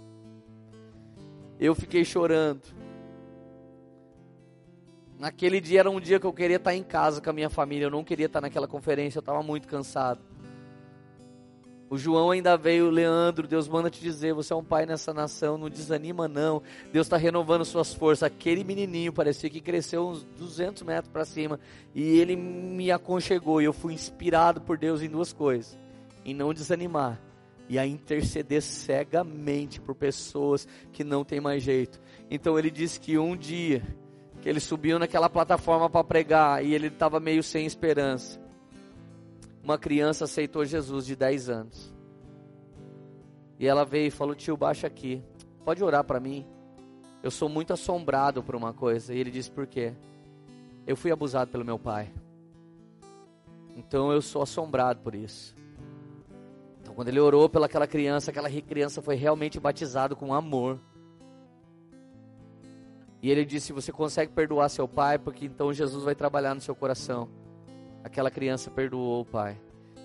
Eu 1.58 1.74
fiquei 1.74 2.04
chorando. 2.04 2.62
Naquele 5.18 5.60
dia 5.60 5.80
era 5.80 5.90
um 5.90 6.00
dia 6.00 6.18
que 6.18 6.26
eu 6.26 6.32
queria 6.32 6.56
estar 6.56 6.74
em 6.74 6.82
casa 6.82 7.20
com 7.20 7.30
a 7.30 7.32
minha 7.32 7.48
família. 7.48 7.86
Eu 7.86 7.90
não 7.90 8.04
queria 8.04 8.26
estar 8.26 8.40
naquela 8.40 8.66
conferência, 8.66 9.18
eu 9.18 9.20
estava 9.20 9.42
muito 9.42 9.68
cansado. 9.68 10.20
O 11.88 11.96
João 11.96 12.30
ainda 12.30 12.56
veio, 12.56 12.90
Leandro, 12.90 13.46
Deus 13.46 13.68
manda 13.68 13.88
te 13.88 14.00
dizer, 14.00 14.34
você 14.34 14.52
é 14.52 14.56
um 14.56 14.64
pai 14.64 14.84
nessa 14.84 15.14
nação, 15.14 15.56
não 15.56 15.70
desanima 15.70 16.26
não. 16.26 16.60
Deus 16.92 17.06
está 17.06 17.16
renovando 17.16 17.64
suas 17.64 17.94
forças. 17.94 18.24
Aquele 18.24 18.64
menininho 18.64 19.12
parecia 19.12 19.48
que 19.48 19.60
cresceu 19.60 20.08
uns 20.08 20.24
200 20.24 20.82
metros 20.82 21.12
para 21.12 21.24
cima 21.24 21.60
e 21.94 22.02
ele 22.18 22.34
me 22.34 22.90
aconchegou 22.90 23.62
e 23.62 23.66
eu 23.66 23.72
fui 23.72 23.94
inspirado 23.94 24.60
por 24.60 24.76
Deus 24.76 25.02
em 25.02 25.08
duas 25.08 25.32
coisas: 25.32 25.78
em 26.24 26.34
não 26.34 26.52
desanimar 26.52 27.20
e 27.68 27.78
a 27.78 27.86
interceder 27.86 28.62
cegamente 28.62 29.80
por 29.80 29.94
pessoas 29.94 30.66
que 30.92 31.02
não 31.02 31.24
tem 31.24 31.40
mais 31.40 31.62
jeito. 31.62 32.00
Então 32.30 32.58
ele 32.58 32.70
disse 32.70 33.00
que 33.00 33.18
um 33.18 33.36
dia 33.36 33.82
que 34.42 34.48
ele 34.48 34.60
subiu 34.60 34.98
naquela 34.98 35.30
plataforma 35.30 35.88
para 35.88 36.04
pregar 36.04 36.64
e 36.64 36.74
ele 36.74 36.88
estava 36.88 37.18
meio 37.18 37.42
sem 37.42 37.64
esperança 37.64 38.44
uma 39.64 39.78
criança 39.78 40.26
aceitou 40.26 40.64
Jesus 40.64 41.06
de 41.06 41.16
10 41.16 41.48
anos. 41.48 41.94
E 43.58 43.66
ela 43.66 43.84
veio 43.84 44.08
e 44.08 44.10
falou: 44.10 44.34
Tio, 44.34 44.56
baixa 44.56 44.86
aqui. 44.86 45.22
Pode 45.64 45.82
orar 45.82 46.04
para 46.04 46.20
mim? 46.20 46.46
Eu 47.22 47.30
sou 47.30 47.48
muito 47.48 47.72
assombrado 47.72 48.42
por 48.42 48.54
uma 48.54 48.74
coisa. 48.74 49.14
E 49.14 49.18
ele 49.18 49.30
disse: 49.30 49.50
Por 49.50 49.66
quê? 49.66 49.94
Eu 50.86 50.96
fui 50.96 51.10
abusado 51.10 51.50
pelo 51.50 51.64
meu 51.64 51.78
pai. 51.78 52.12
Então 53.74 54.12
eu 54.12 54.20
sou 54.20 54.42
assombrado 54.42 55.00
por 55.00 55.14
isso. 55.14 55.56
Então 56.94 57.02
quando 57.02 57.08
ele 57.08 57.18
orou 57.18 57.48
pelaquela 57.48 57.88
criança, 57.88 58.30
aquela 58.30 58.48
criança 58.48 59.02
foi 59.02 59.16
realmente 59.16 59.58
batizada 59.58 60.14
com 60.14 60.32
amor. 60.32 60.78
E 63.20 63.28
ele 63.28 63.44
disse: 63.44 63.72
Você 63.72 63.90
consegue 63.90 64.30
perdoar 64.30 64.68
seu 64.68 64.86
pai? 64.86 65.18
Porque 65.18 65.44
então 65.44 65.72
Jesus 65.72 66.04
vai 66.04 66.14
trabalhar 66.14 66.54
no 66.54 66.60
seu 66.60 66.74
coração. 66.74 67.28
Aquela 68.04 68.30
criança 68.30 68.70
perdoou 68.70 69.22
o 69.22 69.24
pai. 69.24 69.60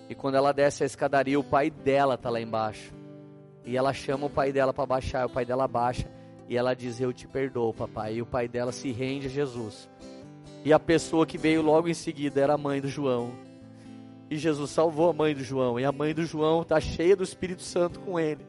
E 0.08 0.16
quando 0.16 0.34
ela 0.34 0.50
desce 0.50 0.82
a 0.82 0.86
escadaria, 0.86 1.38
o 1.38 1.44
pai 1.44 1.70
dela 1.70 2.14
está 2.14 2.28
lá 2.28 2.40
embaixo. 2.40 2.92
E 3.64 3.76
ela 3.76 3.92
chama 3.92 4.26
o 4.26 4.30
pai 4.30 4.50
dela 4.50 4.74
para 4.74 4.84
baixar, 4.84 5.26
o 5.26 5.30
pai 5.30 5.44
dela 5.44 5.68
baixa. 5.68 6.10
E 6.48 6.56
ela 6.56 6.74
diz: 6.74 7.00
Eu 7.00 7.12
te 7.12 7.28
perdoo, 7.28 7.72
papai. 7.72 8.14
E 8.14 8.22
o 8.22 8.26
pai 8.26 8.48
dela 8.48 8.72
se 8.72 8.90
rende 8.90 9.28
a 9.28 9.30
Jesus. 9.30 9.88
E 10.64 10.72
a 10.72 10.78
pessoa 10.80 11.24
que 11.24 11.38
veio 11.38 11.62
logo 11.62 11.86
em 11.86 11.94
seguida 11.94 12.40
era 12.40 12.54
a 12.54 12.58
mãe 12.58 12.80
do 12.80 12.88
João. 12.88 13.49
E 14.30 14.38
Jesus 14.38 14.70
salvou 14.70 15.10
a 15.10 15.12
mãe 15.12 15.34
do 15.34 15.42
João. 15.42 15.78
E 15.78 15.84
a 15.84 15.90
mãe 15.90 16.14
do 16.14 16.24
João 16.24 16.62
está 16.62 16.80
cheia 16.80 17.16
do 17.16 17.24
Espírito 17.24 17.62
Santo 17.62 17.98
com 17.98 18.18
ele. 18.18 18.46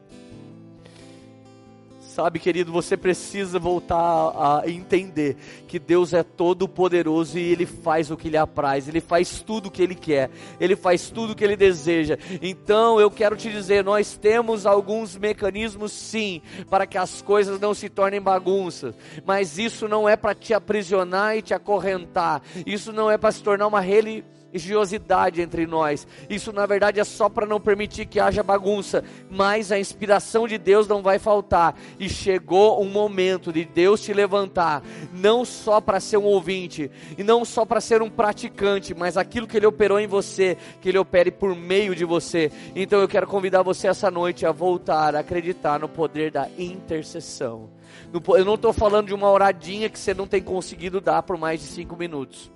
Sabe, 2.00 2.38
querido, 2.38 2.70
você 2.70 2.94
precisa 2.94 3.58
voltar 3.58 3.96
a 3.96 4.64
entender 4.66 5.34
que 5.66 5.78
Deus 5.78 6.12
é 6.12 6.22
todo 6.22 6.68
poderoso 6.68 7.38
e 7.38 7.52
Ele 7.52 7.64
faz 7.64 8.10
o 8.10 8.18
que 8.18 8.28
lhe 8.28 8.36
apraz, 8.36 8.86
Ele 8.86 9.00
faz 9.00 9.40
tudo 9.40 9.68
o 9.68 9.70
que 9.70 9.82
Ele 9.82 9.94
quer, 9.94 10.30
Ele 10.60 10.76
faz 10.76 11.08
tudo 11.08 11.32
o 11.32 11.34
que 11.34 11.42
Ele 11.42 11.56
deseja. 11.56 12.18
Então 12.42 13.00
eu 13.00 13.10
quero 13.10 13.34
te 13.34 13.50
dizer: 13.50 13.82
nós 13.82 14.14
temos 14.14 14.66
alguns 14.66 15.16
mecanismos, 15.16 15.90
sim, 15.90 16.42
para 16.68 16.86
que 16.86 16.98
as 16.98 17.22
coisas 17.22 17.58
não 17.58 17.72
se 17.72 17.88
tornem 17.88 18.20
bagunça, 18.20 18.94
mas 19.24 19.56
isso 19.56 19.88
não 19.88 20.06
é 20.06 20.14
para 20.14 20.34
te 20.34 20.52
aprisionar 20.52 21.38
e 21.38 21.40
te 21.40 21.54
acorrentar, 21.54 22.42
isso 22.66 22.92
não 22.92 23.10
é 23.10 23.16
para 23.16 23.32
se 23.32 23.42
tornar 23.42 23.66
uma 23.66 23.80
religiosidade 23.80 24.41
religiosidade 24.52 25.40
entre 25.40 25.66
nós. 25.66 26.06
Isso 26.28 26.52
na 26.52 26.66
verdade 26.66 27.00
é 27.00 27.04
só 27.04 27.28
para 27.28 27.46
não 27.46 27.60
permitir 27.60 28.06
que 28.06 28.20
haja 28.20 28.42
bagunça, 28.42 29.02
mas 29.30 29.72
a 29.72 29.78
inspiração 29.78 30.46
de 30.46 30.58
Deus 30.58 30.86
não 30.86 31.02
vai 31.02 31.18
faltar. 31.18 31.74
E 31.98 32.08
chegou 32.08 32.82
um 32.82 32.88
momento 32.88 33.52
de 33.52 33.64
Deus 33.64 34.00
te 34.00 34.12
levantar, 34.12 34.82
não 35.12 35.44
só 35.44 35.80
para 35.80 36.00
ser 36.00 36.18
um 36.18 36.24
ouvinte 36.24 36.90
e 37.16 37.22
não 37.22 37.44
só 37.44 37.64
para 37.64 37.80
ser 37.80 38.02
um 38.02 38.10
praticante, 38.10 38.94
mas 38.94 39.16
aquilo 39.16 39.46
que 39.46 39.56
ele 39.56 39.66
operou 39.66 39.98
em 39.98 40.06
você, 40.06 40.56
que 40.80 40.88
ele 40.88 40.98
opere 40.98 41.30
por 41.30 41.56
meio 41.56 41.94
de 41.94 42.04
você. 42.04 42.52
Então 42.76 43.00
eu 43.00 43.08
quero 43.08 43.26
convidar 43.26 43.62
você 43.62 43.88
essa 43.88 44.10
noite 44.10 44.44
a 44.44 44.52
voltar 44.52 45.16
a 45.16 45.20
acreditar 45.20 45.78
no 45.78 45.88
poder 45.88 46.30
da 46.30 46.48
intercessão. 46.58 47.70
Eu 48.12 48.44
não 48.44 48.54
estou 48.54 48.72
falando 48.72 49.08
de 49.08 49.14
uma 49.14 49.30
oradinha 49.30 49.88
que 49.88 49.98
você 49.98 50.14
não 50.14 50.26
tem 50.26 50.42
conseguido 50.42 51.00
dar 51.00 51.22
por 51.22 51.36
mais 51.36 51.60
de 51.60 51.66
cinco 51.66 51.96
minutos. 51.96 52.50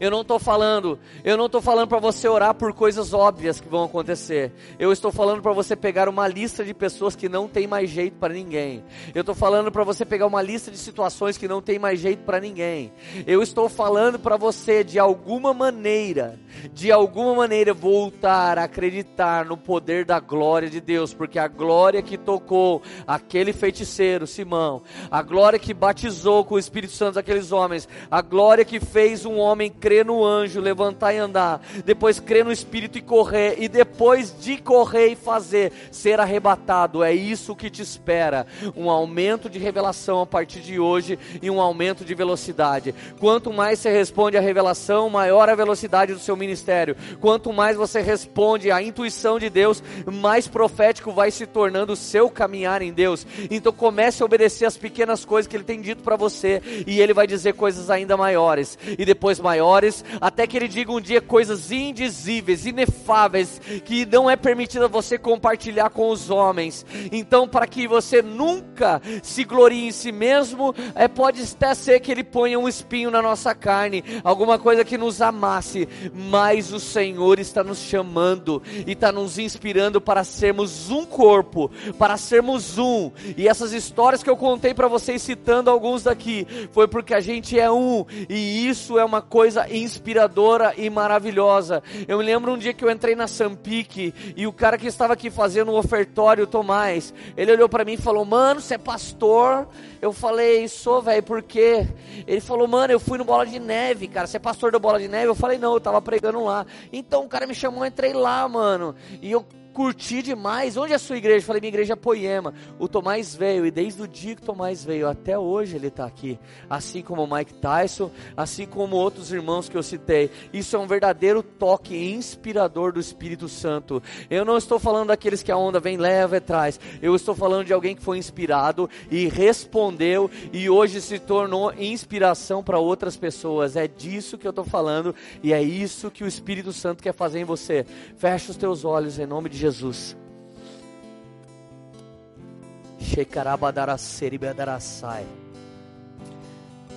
Eu 0.00 0.10
não 0.10 0.22
estou 0.22 0.38
falando, 0.38 0.98
eu 1.22 1.36
não 1.36 1.46
estou 1.46 1.62
falando 1.62 1.88
para 1.88 1.98
você 1.98 2.28
orar 2.28 2.54
por 2.54 2.72
coisas 2.72 3.12
óbvias 3.12 3.60
que 3.60 3.68
vão 3.68 3.84
acontecer. 3.84 4.52
Eu 4.78 4.92
estou 4.92 5.12
falando 5.12 5.42
para 5.42 5.52
você 5.52 5.76
pegar 5.76 6.08
uma 6.08 6.26
lista 6.26 6.64
de 6.64 6.74
pessoas 6.74 7.14
que 7.14 7.28
não 7.28 7.48
tem 7.48 7.66
mais 7.66 7.90
jeito 7.90 8.16
para 8.18 8.34
ninguém. 8.34 8.84
Eu 9.14 9.20
estou 9.20 9.34
falando 9.34 9.70
para 9.70 9.84
você 9.84 10.04
pegar 10.04 10.26
uma 10.26 10.42
lista 10.42 10.70
de 10.70 10.78
situações 10.78 11.38
que 11.38 11.48
não 11.48 11.62
tem 11.62 11.78
mais 11.78 12.00
jeito 12.00 12.24
para 12.24 12.40
ninguém. 12.40 12.92
Eu 13.26 13.42
estou 13.42 13.68
falando 13.68 14.18
para 14.18 14.36
você 14.36 14.82
de 14.82 14.98
alguma 14.98 15.54
maneira, 15.54 16.38
de 16.72 16.90
alguma 16.90 17.34
maneira 17.34 17.72
voltar 17.72 18.58
a 18.58 18.64
acreditar 18.64 19.44
no 19.44 19.56
poder 19.56 20.04
da 20.04 20.20
glória 20.20 20.68
de 20.68 20.80
Deus, 20.80 21.14
porque 21.14 21.38
a 21.38 21.48
glória 21.48 22.02
que 22.02 22.18
tocou 22.18 22.82
aquele 23.06 23.52
feiticeiro 23.52 24.26
Simão, 24.26 24.82
a 25.10 25.22
glória 25.22 25.58
que 25.58 25.74
batizou 25.74 26.44
com 26.44 26.54
o 26.54 26.58
Espírito 26.58 26.92
Santo 26.92 27.18
aqueles 27.18 27.52
homens, 27.52 27.88
a 28.10 28.20
glória 28.20 28.64
que 28.64 28.80
fez 28.80 29.24
um 29.24 29.36
homem 29.36 29.70
crer 29.84 30.02
no 30.02 30.24
anjo, 30.24 30.62
levantar 30.62 31.12
e 31.12 31.18
andar, 31.18 31.60
depois 31.84 32.18
crer 32.18 32.42
no 32.42 32.50
Espírito 32.50 32.96
e 32.96 33.02
correr, 33.02 33.56
e 33.58 33.68
depois 33.68 34.34
de 34.40 34.56
correr 34.56 35.08
e 35.08 35.14
fazer, 35.14 35.72
ser 35.90 36.18
arrebatado. 36.18 37.04
É 37.04 37.12
isso 37.12 37.54
que 37.54 37.68
te 37.68 37.82
espera: 37.82 38.46
um 38.74 38.88
aumento 38.88 39.50
de 39.50 39.58
revelação 39.58 40.22
a 40.22 40.26
partir 40.26 40.60
de 40.60 40.80
hoje 40.80 41.18
e 41.42 41.50
um 41.50 41.60
aumento 41.60 42.02
de 42.02 42.14
velocidade. 42.14 42.94
Quanto 43.20 43.52
mais 43.52 43.78
você 43.78 43.92
responde 43.92 44.38
à 44.38 44.40
revelação, 44.40 45.10
maior 45.10 45.50
a 45.50 45.54
velocidade 45.54 46.14
do 46.14 46.18
seu 46.18 46.34
ministério. 46.34 46.96
Quanto 47.20 47.52
mais 47.52 47.76
você 47.76 48.00
responde 48.00 48.70
à 48.70 48.82
intuição 48.82 49.38
de 49.38 49.50
Deus, 49.50 49.82
mais 50.10 50.48
profético 50.48 51.12
vai 51.12 51.30
se 51.30 51.44
tornando 51.44 51.92
o 51.92 51.96
seu 51.96 52.30
caminhar 52.30 52.80
em 52.80 52.90
Deus. 52.90 53.26
Então 53.50 53.70
comece 53.70 54.22
a 54.22 54.24
obedecer 54.26 54.64
as 54.64 54.78
pequenas 54.78 55.26
coisas 55.26 55.46
que 55.46 55.54
Ele 55.54 55.62
tem 55.62 55.82
dito 55.82 56.02
para 56.02 56.16
você, 56.16 56.62
e 56.86 57.02
Ele 57.02 57.12
vai 57.12 57.26
dizer 57.26 57.52
coisas 57.52 57.90
ainda 57.90 58.16
maiores, 58.16 58.78
e 58.98 59.04
depois 59.04 59.38
maiores 59.38 59.73
até 60.20 60.46
que 60.46 60.56
Ele 60.56 60.68
diga 60.68 60.92
um 60.92 61.00
dia 61.00 61.20
coisas 61.20 61.70
indizíveis, 61.70 62.66
inefáveis, 62.66 63.60
que 63.84 64.06
não 64.06 64.30
é 64.30 64.36
permitida 64.36 64.88
você 64.88 65.18
compartilhar 65.18 65.90
com 65.90 66.10
os 66.10 66.30
homens. 66.30 66.84
Então, 67.10 67.48
para 67.48 67.66
que 67.66 67.86
você 67.86 68.22
nunca 68.22 69.00
se 69.22 69.44
glorie 69.44 69.86
em 69.86 69.92
si 69.92 70.12
mesmo, 70.12 70.74
é, 70.94 71.08
pode 71.08 71.42
até 71.42 71.74
ser 71.74 72.00
que 72.00 72.10
Ele 72.10 72.24
ponha 72.24 72.58
um 72.58 72.68
espinho 72.68 73.10
na 73.10 73.22
nossa 73.22 73.54
carne, 73.54 74.04
alguma 74.22 74.58
coisa 74.58 74.84
que 74.84 74.98
nos 74.98 75.20
amasse, 75.20 75.88
mas 76.12 76.72
o 76.72 76.80
Senhor 76.80 77.38
está 77.38 77.62
nos 77.62 77.78
chamando 77.78 78.62
e 78.86 78.92
está 78.92 79.12
nos 79.12 79.38
inspirando 79.38 80.00
para 80.00 80.24
sermos 80.24 80.90
um 80.90 81.04
corpo, 81.04 81.70
para 81.98 82.16
sermos 82.16 82.78
um. 82.78 83.10
E 83.36 83.48
essas 83.48 83.72
histórias 83.72 84.22
que 84.22 84.30
eu 84.30 84.36
contei 84.36 84.74
para 84.74 84.88
vocês, 84.88 85.22
citando 85.22 85.70
alguns 85.70 86.02
daqui, 86.02 86.46
foi 86.72 86.88
porque 86.88 87.14
a 87.14 87.20
gente 87.20 87.58
é 87.58 87.70
um, 87.70 88.04
e 88.28 88.68
isso 88.68 88.98
é 88.98 89.04
uma 89.04 89.22
coisa 89.22 89.53
inspiradora 89.70 90.74
e 90.76 90.88
maravilhosa. 90.90 91.82
Eu 92.06 92.18
me 92.18 92.24
lembro 92.24 92.52
um 92.52 92.58
dia 92.58 92.72
que 92.72 92.84
eu 92.84 92.90
entrei 92.90 93.14
na 93.14 93.26
Sampique 93.26 94.14
e 94.36 94.46
o 94.46 94.52
cara 94.52 94.78
que 94.78 94.86
estava 94.86 95.12
aqui 95.12 95.30
fazendo 95.30 95.70
o 95.72 95.78
ofertório, 95.78 96.46
Tomás, 96.46 97.12
ele 97.36 97.52
olhou 97.52 97.68
para 97.68 97.84
mim 97.84 97.94
e 97.94 97.96
falou: 97.96 98.24
Mano, 98.24 98.60
você 98.60 98.74
é 98.74 98.78
pastor? 98.78 99.68
Eu 100.00 100.12
falei: 100.12 100.68
Sou, 100.68 101.00
velho, 101.00 101.22
por 101.22 101.42
quê? 101.42 101.86
Ele 102.26 102.40
falou: 102.40 102.68
Mano, 102.68 102.92
eu 102.92 103.00
fui 103.00 103.18
no 103.18 103.24
Bola 103.24 103.46
de 103.46 103.58
Neve, 103.58 104.08
cara. 104.08 104.26
Você 104.26 104.36
é 104.36 104.40
pastor 104.40 104.72
do 104.72 104.80
Bola 104.80 104.98
de 104.98 105.08
Neve? 105.08 105.26
Eu 105.26 105.34
falei: 105.34 105.58
Não, 105.58 105.74
eu 105.74 105.80
tava 105.80 106.00
pregando 106.02 106.44
lá. 106.44 106.66
Então 106.92 107.24
o 107.24 107.28
cara 107.28 107.46
me 107.46 107.54
chamou, 107.54 107.84
eu 107.84 107.88
entrei 107.88 108.12
lá, 108.12 108.48
mano. 108.48 108.94
E 109.22 109.30
eu 109.30 109.44
curti 109.74 110.22
demais. 110.22 110.76
Onde 110.76 110.92
é 110.92 110.96
a 110.96 110.98
sua 111.00 111.16
igreja? 111.16 111.38
Eu 111.38 111.46
falei, 111.46 111.60
minha 111.60 111.68
igreja 111.68 111.94
é 111.94 111.96
Poema. 111.96 112.54
O 112.78 112.88
Tomás 112.88 113.34
veio, 113.34 113.66
e 113.66 113.70
desde 113.70 114.00
o 114.00 114.08
dia 114.08 114.36
que 114.36 114.42
o 114.42 114.46
Tomás 114.46 114.84
veio 114.84 115.08
até 115.08 115.36
hoje 115.36 115.74
ele 115.74 115.88
está 115.88 116.06
aqui. 116.06 116.38
Assim 116.70 117.02
como 117.02 117.24
o 117.24 117.34
Mike 117.34 117.54
Tyson, 117.54 118.10
assim 118.36 118.64
como 118.64 118.96
outros 118.96 119.32
irmãos 119.32 119.68
que 119.68 119.76
eu 119.76 119.82
citei. 119.82 120.30
Isso 120.52 120.76
é 120.76 120.78
um 120.78 120.86
verdadeiro 120.86 121.42
toque 121.42 121.96
inspirador 121.96 122.92
do 122.92 123.00
Espírito 123.00 123.48
Santo. 123.48 124.00
Eu 124.30 124.44
não 124.44 124.56
estou 124.56 124.78
falando 124.78 125.08
daqueles 125.08 125.42
que 125.42 125.50
a 125.50 125.56
onda 125.56 125.80
vem, 125.80 125.96
leva 125.96 126.36
e 126.36 126.40
traz. 126.40 126.78
Eu 127.02 127.16
estou 127.16 127.34
falando 127.34 127.66
de 127.66 127.72
alguém 127.72 127.96
que 127.96 128.02
foi 128.02 128.16
inspirado 128.16 128.88
e 129.10 129.26
respondeu 129.26 130.30
e 130.52 130.70
hoje 130.70 131.00
se 131.00 131.18
tornou 131.18 131.72
inspiração 131.76 132.62
para 132.62 132.78
outras 132.78 133.16
pessoas. 133.16 133.74
É 133.74 133.88
disso 133.88 134.38
que 134.38 134.46
eu 134.46 134.50
estou 134.50 134.64
falando 134.64 135.12
e 135.42 135.52
é 135.52 135.60
isso 135.60 136.10
que 136.10 136.22
o 136.22 136.28
Espírito 136.28 136.72
Santo 136.72 137.02
quer 137.02 137.12
fazer 137.12 137.40
em 137.40 137.44
você. 137.44 137.84
Fecha 138.16 138.52
os 138.52 138.56
teus 138.56 138.84
olhos 138.84 139.18
em 139.18 139.26
nome 139.26 139.48
de 139.48 139.63
Jesus. 139.64 140.14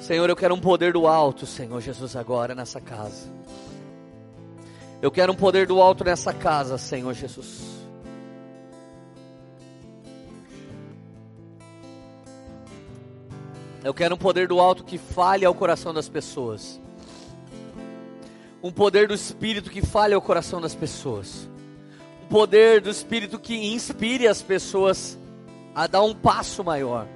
Senhor, 0.02 0.30
eu 0.30 0.35
quero 0.35 0.53
um 0.53 0.60
poder 0.60 0.91
do 0.91 1.07
alto, 1.07 1.45
Senhor 1.45 1.80
Jesus, 1.80 2.14
agora 2.18 2.53
nessa 2.53 2.81
casa. 2.81 3.31
Eu 5.02 5.10
quero 5.10 5.31
um 5.31 5.35
poder 5.35 5.65
do 5.65 5.81
alto 5.81 6.03
nessa 6.03 6.34
casa, 6.34 6.77
Senhor 6.77 7.14
Jesus. 7.14 7.61
Eu 13.81 13.94
quero 13.94 14.15
um 14.15 14.18
poder 14.18 14.49
do 14.49 14.60
alto 14.60 14.84
que 14.84 14.98
fale 14.98 15.45
ao 15.45 15.53
coração 15.53 15.94
das 15.94 16.10
pessoas. 16.10 16.81
Um 18.61 18.73
poder 18.73 19.07
do 19.07 19.14
Espírito 19.14 19.69
que 19.69 19.81
fale 19.81 20.14
ao 20.14 20.22
coração 20.22 20.60
das 20.60 20.76
pessoas 20.76 21.48
poder 22.30 22.82
do 22.82 22.90
Espírito 22.90 23.40
que 23.40 23.74
inspire 23.74 24.28
as 24.28 24.41
pessoas 24.41 25.18
a 25.74 25.88
dar 25.88 26.04
um 26.04 26.14
passo 26.14 26.64
maior, 26.64 27.08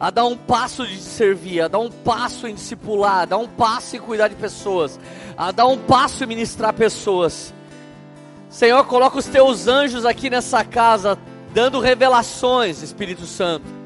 a 0.00 0.10
dar 0.10 0.24
um 0.24 0.36
passo 0.36 0.86
de 0.86 0.98
servir, 0.98 1.60
a 1.60 1.68
dar 1.68 1.78
um 1.78 1.90
passo 1.90 2.46
em 2.46 2.54
discipular, 2.54 3.20
a 3.20 3.24
dar 3.24 3.38
um 3.38 3.48
passo 3.48 3.96
em 3.96 4.00
cuidar 4.00 4.28
de 4.28 4.34
pessoas, 4.34 4.98
a 5.36 5.52
dar 5.52 5.66
um 5.66 5.78
passo 5.78 6.24
em 6.24 6.26
ministrar 6.26 6.72
pessoas. 6.72 7.52
Senhor, 8.48 8.84
coloca 8.86 9.18
os 9.18 9.26
teus 9.26 9.68
anjos 9.68 10.04
aqui 10.04 10.30
nessa 10.30 10.64
casa, 10.64 11.18
dando 11.52 11.80
revelações, 11.80 12.82
Espírito 12.82 13.26
Santo. 13.26 13.76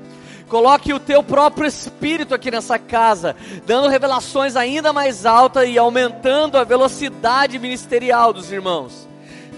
Coloque 0.49 0.93
o 0.93 0.99
teu 0.99 1.23
próprio 1.23 1.67
espírito 1.67 2.35
aqui 2.35 2.51
nessa 2.51 2.77
casa, 2.77 3.37
dando 3.65 3.87
revelações 3.87 4.57
ainda 4.57 4.93
mais 4.93 5.25
altas 5.25 5.69
e 5.69 5.79
aumentando 5.79 6.59
a 6.59 6.65
velocidade 6.65 7.57
ministerial 7.57 8.33
dos 8.33 8.51
irmãos. 8.51 9.10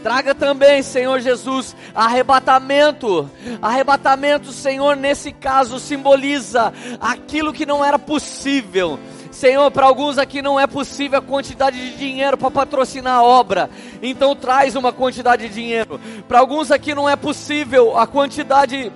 Traga 0.03 0.35
também, 0.35 0.83
Senhor 0.83 1.21
Jesus, 1.21 1.77
arrebatamento. 1.95 3.31
Arrebatamento, 3.61 4.53
Senhor, 4.53 4.97
nesse 4.97 5.33
caso 5.33 5.79
simboliza 5.79 6.73
aquilo 7.01 7.53
que 7.53 7.65
não 7.65 7.85
era 7.85 7.99
possível. 7.99 8.99
Senhor, 9.31 9.71
para 9.71 9.87
alguns 9.87 10.19
aqui 10.19 10.43
não 10.43 10.61
é 10.61 10.67
possível 10.67 11.19
a 11.19 11.23
quantidade 11.23 11.79
de 11.79 11.97
dinheiro 11.97 12.37
para 12.37 12.51
patrocinar 12.51 13.15
a 13.15 13.23
obra, 13.23 13.71
então 14.03 14.37
traz 14.37 14.77
uma 14.77 14.93
quantidade 14.93 15.49
de 15.49 15.55
dinheiro. 15.55 15.99
Para 16.29 16.39
alguns 16.39 16.71
aqui 16.71 16.95
não 16.95 17.09
é 17.09 17.17
possível 17.17 17.99
a 17.99 18.07
quantidade 18.07 18.93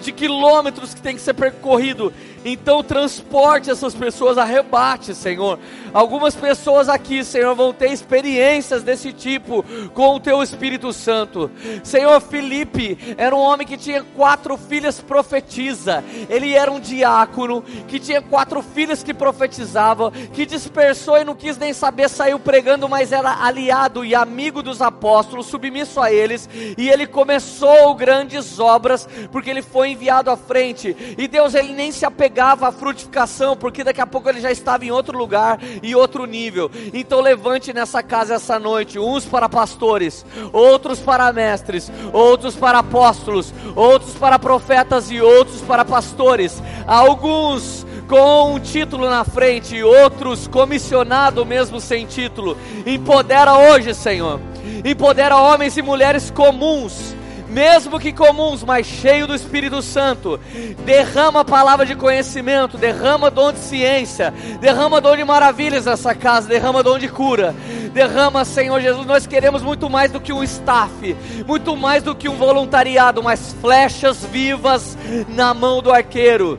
de 0.00 0.12
quilômetros 0.12 0.92
que 0.92 1.00
tem 1.00 1.14
que 1.14 1.22
ser 1.22 1.34
percorrido, 1.34 2.12
então 2.46 2.80
transporte 2.80 3.70
essas 3.70 3.92
pessoas, 3.92 4.38
arrebate, 4.38 5.16
Senhor. 5.16 5.58
Algumas 5.92 6.36
pessoas 6.36 6.88
aqui, 6.88 7.24
Senhor, 7.24 7.56
vão 7.56 7.72
ter 7.72 7.90
experiências 7.90 8.84
desse 8.84 9.12
tipo 9.12 9.64
com 9.92 10.14
o 10.14 10.20
Teu 10.20 10.40
Espírito 10.40 10.92
Santo. 10.92 11.50
Senhor, 11.82 12.20
Felipe 12.20 12.96
era 13.18 13.34
um 13.34 13.40
homem 13.40 13.66
que 13.66 13.76
tinha 13.76 14.04
quatro 14.14 14.56
filhas 14.56 15.00
profetiza. 15.00 16.04
Ele 16.30 16.52
era 16.52 16.70
um 16.70 16.78
diácono 16.78 17.62
que 17.88 17.98
tinha 17.98 18.22
quatro 18.22 18.62
filhas 18.62 19.02
que 19.02 19.12
profetizavam, 19.12 20.12
que 20.32 20.46
dispersou 20.46 21.18
e 21.18 21.24
não 21.24 21.34
quis 21.34 21.58
nem 21.58 21.72
saber, 21.72 22.08
saiu 22.08 22.38
pregando, 22.38 22.88
mas 22.88 23.10
era 23.10 23.44
aliado 23.44 24.04
e 24.04 24.14
amigo 24.14 24.62
dos 24.62 24.80
apóstolos, 24.80 25.46
submisso 25.46 26.00
a 26.00 26.12
eles, 26.12 26.48
e 26.78 26.88
ele 26.88 27.08
começou 27.08 27.92
grandes 27.94 28.60
obras 28.60 29.08
porque 29.32 29.50
ele 29.50 29.62
foi 29.62 29.90
enviado 29.90 30.30
à 30.30 30.36
frente. 30.36 30.96
E 31.18 31.26
Deus 31.26 31.52
ele 31.54 31.72
nem 31.72 31.90
se 31.90 32.04
apegou 32.04 32.35
pegava 32.36 32.68
a 32.68 32.72
frutificação, 32.72 33.56
porque 33.56 33.82
daqui 33.82 33.98
a 33.98 34.06
pouco 34.06 34.28
ele 34.28 34.42
já 34.42 34.52
estava 34.52 34.84
em 34.84 34.90
outro 34.90 35.16
lugar 35.16 35.58
e 35.82 35.94
outro 35.94 36.26
nível. 36.26 36.70
Então 36.92 37.22
levante 37.22 37.72
nessa 37.72 38.02
casa 38.02 38.34
essa 38.34 38.58
noite, 38.58 38.98
uns 38.98 39.24
para 39.24 39.48
pastores, 39.48 40.22
outros 40.52 40.98
para 41.00 41.32
mestres, 41.32 41.90
outros 42.12 42.54
para 42.54 42.80
apóstolos, 42.80 43.54
outros 43.74 44.12
para 44.16 44.38
profetas 44.38 45.10
e 45.10 45.18
outros 45.18 45.62
para 45.62 45.82
pastores. 45.82 46.62
Alguns 46.86 47.86
com 48.06 48.52
um 48.52 48.60
título 48.60 49.08
na 49.08 49.24
frente, 49.24 49.82
outros 49.82 50.46
comissionado 50.46 51.46
mesmo 51.46 51.80
sem 51.80 52.04
título. 52.04 52.54
Empodera 52.84 53.54
hoje, 53.54 53.94
Senhor. 53.94 54.38
Empodera 54.84 55.36
homens 55.36 55.74
e 55.78 55.80
mulheres 55.80 56.30
comuns 56.30 57.16
mesmo 57.48 57.98
que 57.98 58.12
comuns, 58.12 58.62
mas 58.62 58.86
cheio 58.86 59.26
do 59.26 59.34
Espírito 59.34 59.80
Santo. 59.82 60.38
Derrama 60.84 61.40
a 61.40 61.44
palavra 61.44 61.86
de 61.86 61.94
conhecimento, 61.94 62.76
derrama 62.76 63.30
dom 63.30 63.52
de 63.52 63.58
ciência, 63.58 64.32
derrama 64.60 65.00
dom 65.00 65.16
de 65.16 65.24
maravilhas 65.24 65.86
nessa 65.86 66.14
casa, 66.14 66.48
derrama 66.48 66.82
dom 66.82 66.98
de 66.98 67.08
cura. 67.08 67.54
Derrama, 67.92 68.44
Senhor 68.44 68.80
Jesus, 68.80 69.06
nós 69.06 69.26
queremos 69.26 69.62
muito 69.62 69.88
mais 69.88 70.10
do 70.10 70.20
que 70.20 70.32
um 70.32 70.42
staff, 70.42 71.16
muito 71.46 71.76
mais 71.76 72.02
do 72.02 72.14
que 72.14 72.28
um 72.28 72.36
voluntariado, 72.36 73.22
mas 73.22 73.54
flechas 73.60 74.24
vivas 74.24 74.96
na 75.28 75.54
mão 75.54 75.80
do 75.80 75.92
arqueiro. 75.92 76.58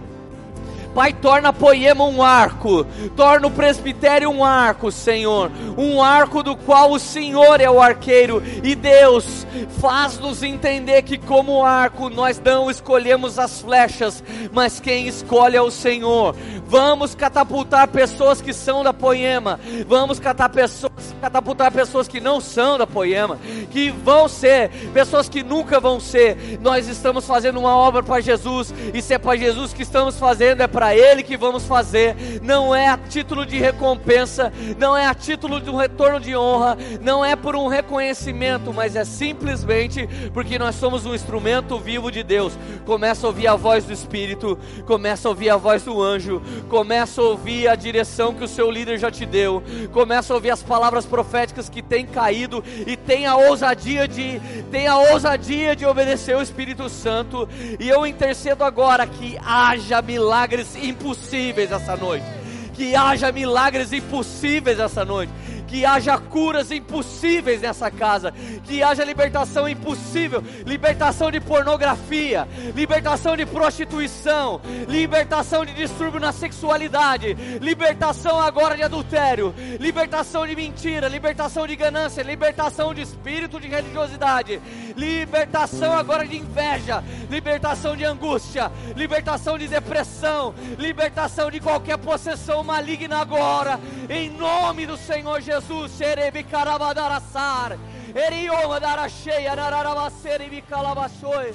Pai, 0.93 1.14
torna 1.14 1.53
Poema 1.53 2.05
um 2.05 2.23
arco, 2.23 2.85
torna 3.15 3.47
o 3.47 3.51
presbitério 3.51 4.30
um 4.30 4.43
arco, 4.43 4.91
Senhor, 4.91 5.51
um 5.77 6.01
arco 6.01 6.41
do 6.41 6.55
qual 6.55 6.91
o 6.91 6.99
Senhor 6.99 7.61
é 7.61 7.69
o 7.69 7.81
arqueiro, 7.81 8.41
e 8.64 8.76
Deus 8.76 9.45
faz-nos 9.80 10.43
entender 10.43 11.03
que, 11.03 11.18
como 11.18 11.64
arco, 11.64 12.09
nós 12.09 12.41
não 12.43 12.69
escolhemos 12.69 13.38
as 13.38 13.61
flechas, 13.61 14.23
mas 14.51 14.80
quem 14.80 15.07
escolhe 15.07 15.55
é 15.55 15.61
o 15.61 15.72
Senhor. 15.72 16.35
Vamos 16.68 17.15
catapultar 17.15 17.88
pessoas 17.88 18.41
que 18.41 18.52
são 18.52 18.84
da 18.84 18.94
Poema, 18.94 19.57
vamos 19.88 20.19
pessoas, 20.53 21.15
catapultar 21.22 21.72
pessoas 21.72 22.10
que 22.10 22.19
não 22.19 22.41
são 22.41 22.77
da 22.77 22.85
Poema, 22.85 23.39
que 23.72 23.89
vão 23.89 24.27
ser, 24.27 24.69
pessoas 24.94 25.30
que 25.30 25.44
nunca 25.44 25.80
vão 25.80 25.98
ser. 25.98 26.60
Nós 26.61 26.89
estamos 26.89 27.26
fazendo 27.26 27.57
uma 27.57 27.73
obra 27.73 28.03
para 28.03 28.19
Jesus, 28.19 28.73
e 28.94 29.02
se 29.02 29.14
é 29.14 29.18
para 29.18 29.38
Jesus 29.38 29.72
que 29.72 29.81
estamos 29.81 30.19
fazendo, 30.19 30.61
é 30.61 30.68
para 30.68 30.94
Ele 30.94 31.23
que 31.23 31.38
vamos 31.38 31.64
fazer, 31.64 32.15
não 32.44 32.76
é 32.76 32.89
a 32.89 32.98
título 32.98 33.45
de 33.45 33.57
recompensa, 33.57 34.52
não 34.77 34.95
é 34.95 35.06
a 35.06 35.15
título 35.15 35.61
de 35.61 35.69
um 35.69 35.77
retorno 35.77 36.19
de 36.19 36.35
honra, 36.35 36.77
não 36.99 37.23
é 37.23 37.35
por 37.35 37.56
um 37.56 37.68
reconhecimento, 37.68 38.73
mas 38.73 38.95
é 38.98 39.06
simplesmente 39.06 40.07
porque 40.34 40.60
nós 40.60 40.76
somos 40.76 41.06
um 41.06 41.15
instrumento 41.15 41.80
vivo 41.80 42.11
de 42.11 42.23
Deus. 42.23 42.57
Começa 42.85 43.26
a 43.26 43.30
ouvir 43.30 43.48
a 43.48 43.56
voz 43.56 43.85
do 43.85 43.94
Espírito, 43.94 44.60
começa 44.85 45.27
a 45.27 45.31
ouvir 45.31 45.49
a 45.49 45.56
voz 45.56 45.84
do 45.84 46.02
anjo, 46.02 46.41
começa 46.69 47.21
a 47.21 47.23
ouvir 47.23 47.67
a 47.67 47.75
direção 47.75 48.34
que 48.34 48.43
o 48.43 48.47
seu 48.47 48.69
líder 48.69 48.97
já 48.97 49.11
te 49.11 49.25
deu, 49.25 49.63
começa 49.91 50.34
a 50.34 50.35
ouvir 50.35 50.51
as 50.51 50.63
palavras 50.63 51.05
proféticas 51.05 51.69
que 51.69 51.81
têm 51.81 52.05
caído 52.05 52.63
e 52.85 52.95
tem 52.95 53.25
a 53.25 53.35
ousadia 53.35 54.07
de, 54.07 54.41
tem 54.71 54.88
a 54.88 54.97
ousadia 54.97 55.75
de 55.75 55.85
obedecer 55.85 56.35
o 56.35 56.41
Espírito 56.41 56.89
Santo. 56.89 57.47
E 57.79 57.88
eu 57.88 58.05
intercedo 58.05 58.63
agora 58.63 59.05
que 59.05 59.38
haja 59.43 60.01
milagres 60.01 60.75
impossíveis 60.75 61.71
essa 61.71 61.95
noite. 61.95 62.25
Que 62.73 62.95
haja 62.95 63.31
milagres 63.31 63.91
impossíveis 63.91 64.79
essa 64.79 65.03
noite 65.03 65.31
que 65.68 65.85
haja 65.85 66.18
curas 66.18 66.72
impossíveis 66.72 67.61
nessa 67.61 67.91
casa, 67.91 68.34
que 68.64 68.81
haja 68.81 69.03
libertação 69.03 69.68
impossível, 69.68 70.41
libertação 70.65 71.30
de 71.30 71.41
pornografia, 71.41 72.48
libertação 72.73 73.35
de 73.35 73.45
prostituição, 73.45 74.61
libertação 74.88 75.65
de 75.65 75.73
distúrbio 75.73 76.19
na 76.19 76.31
sexualidade, 76.31 77.34
libertação 77.61 78.39
agora 78.39 78.76
de 78.76 78.84
adultério, 78.84 79.53
libertação 79.80 80.48
de 80.48 80.56
mentira, 80.56 81.07
libertação 81.07 81.68
de 81.68 81.76
ganância, 81.76 82.22
libertação 82.23 82.94
de 82.94 83.02
espírito 83.02 83.60
de 83.60 83.68
religiosidade, 83.68 84.61
libertação 84.95 85.94
agora 85.94 86.26
de 86.26 86.38
inveja, 86.38 87.03
libertação 87.30 87.95
de 87.95 88.06
angústia, 88.06 88.72
libertação 88.95 89.57
de 89.57 89.68
depressão, 89.68 90.56
libertação 90.77 91.52
de 91.52 91.60
qualquer 91.60 91.98
possessão 91.98 92.64
maligna 92.64 93.18
agora, 93.18 93.80
em 94.10 94.30
nome 94.30 94.85
do 94.85 94.95
Senhor 94.95 95.41
Jesus. 95.41 95.56
Jesus, 95.57 95.97
Xerebi 95.97 96.43
Carabadarassar, 96.43 97.79
Erioma 98.13 98.79
Darachei, 98.79 99.47
Ararabacere 99.47 100.47
Bicalabachoi, 100.49 101.53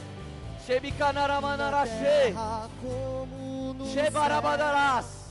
Xebicanaramanarache, 0.66 2.34
Xebarabadaras. 3.94 5.22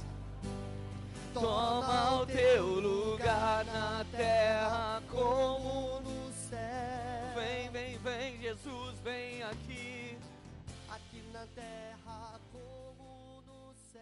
Toma 1.33 2.21
o 2.21 2.25
teu 2.25 2.65
lugar 2.65 3.65
na 3.65 4.05
terra 4.15 5.01
como 5.09 5.99
no 6.01 6.31
céu. 6.49 7.33
Vem, 7.35 7.69
vem, 7.71 7.97
vem, 7.97 8.39
Jesus, 8.41 8.95
vem 9.03 9.43
aqui. 9.43 10.17
Aqui 10.89 11.21
na 11.33 11.45
terra 11.55 12.39
como 12.51 13.41
no 13.47 13.73
céu. 13.91 14.01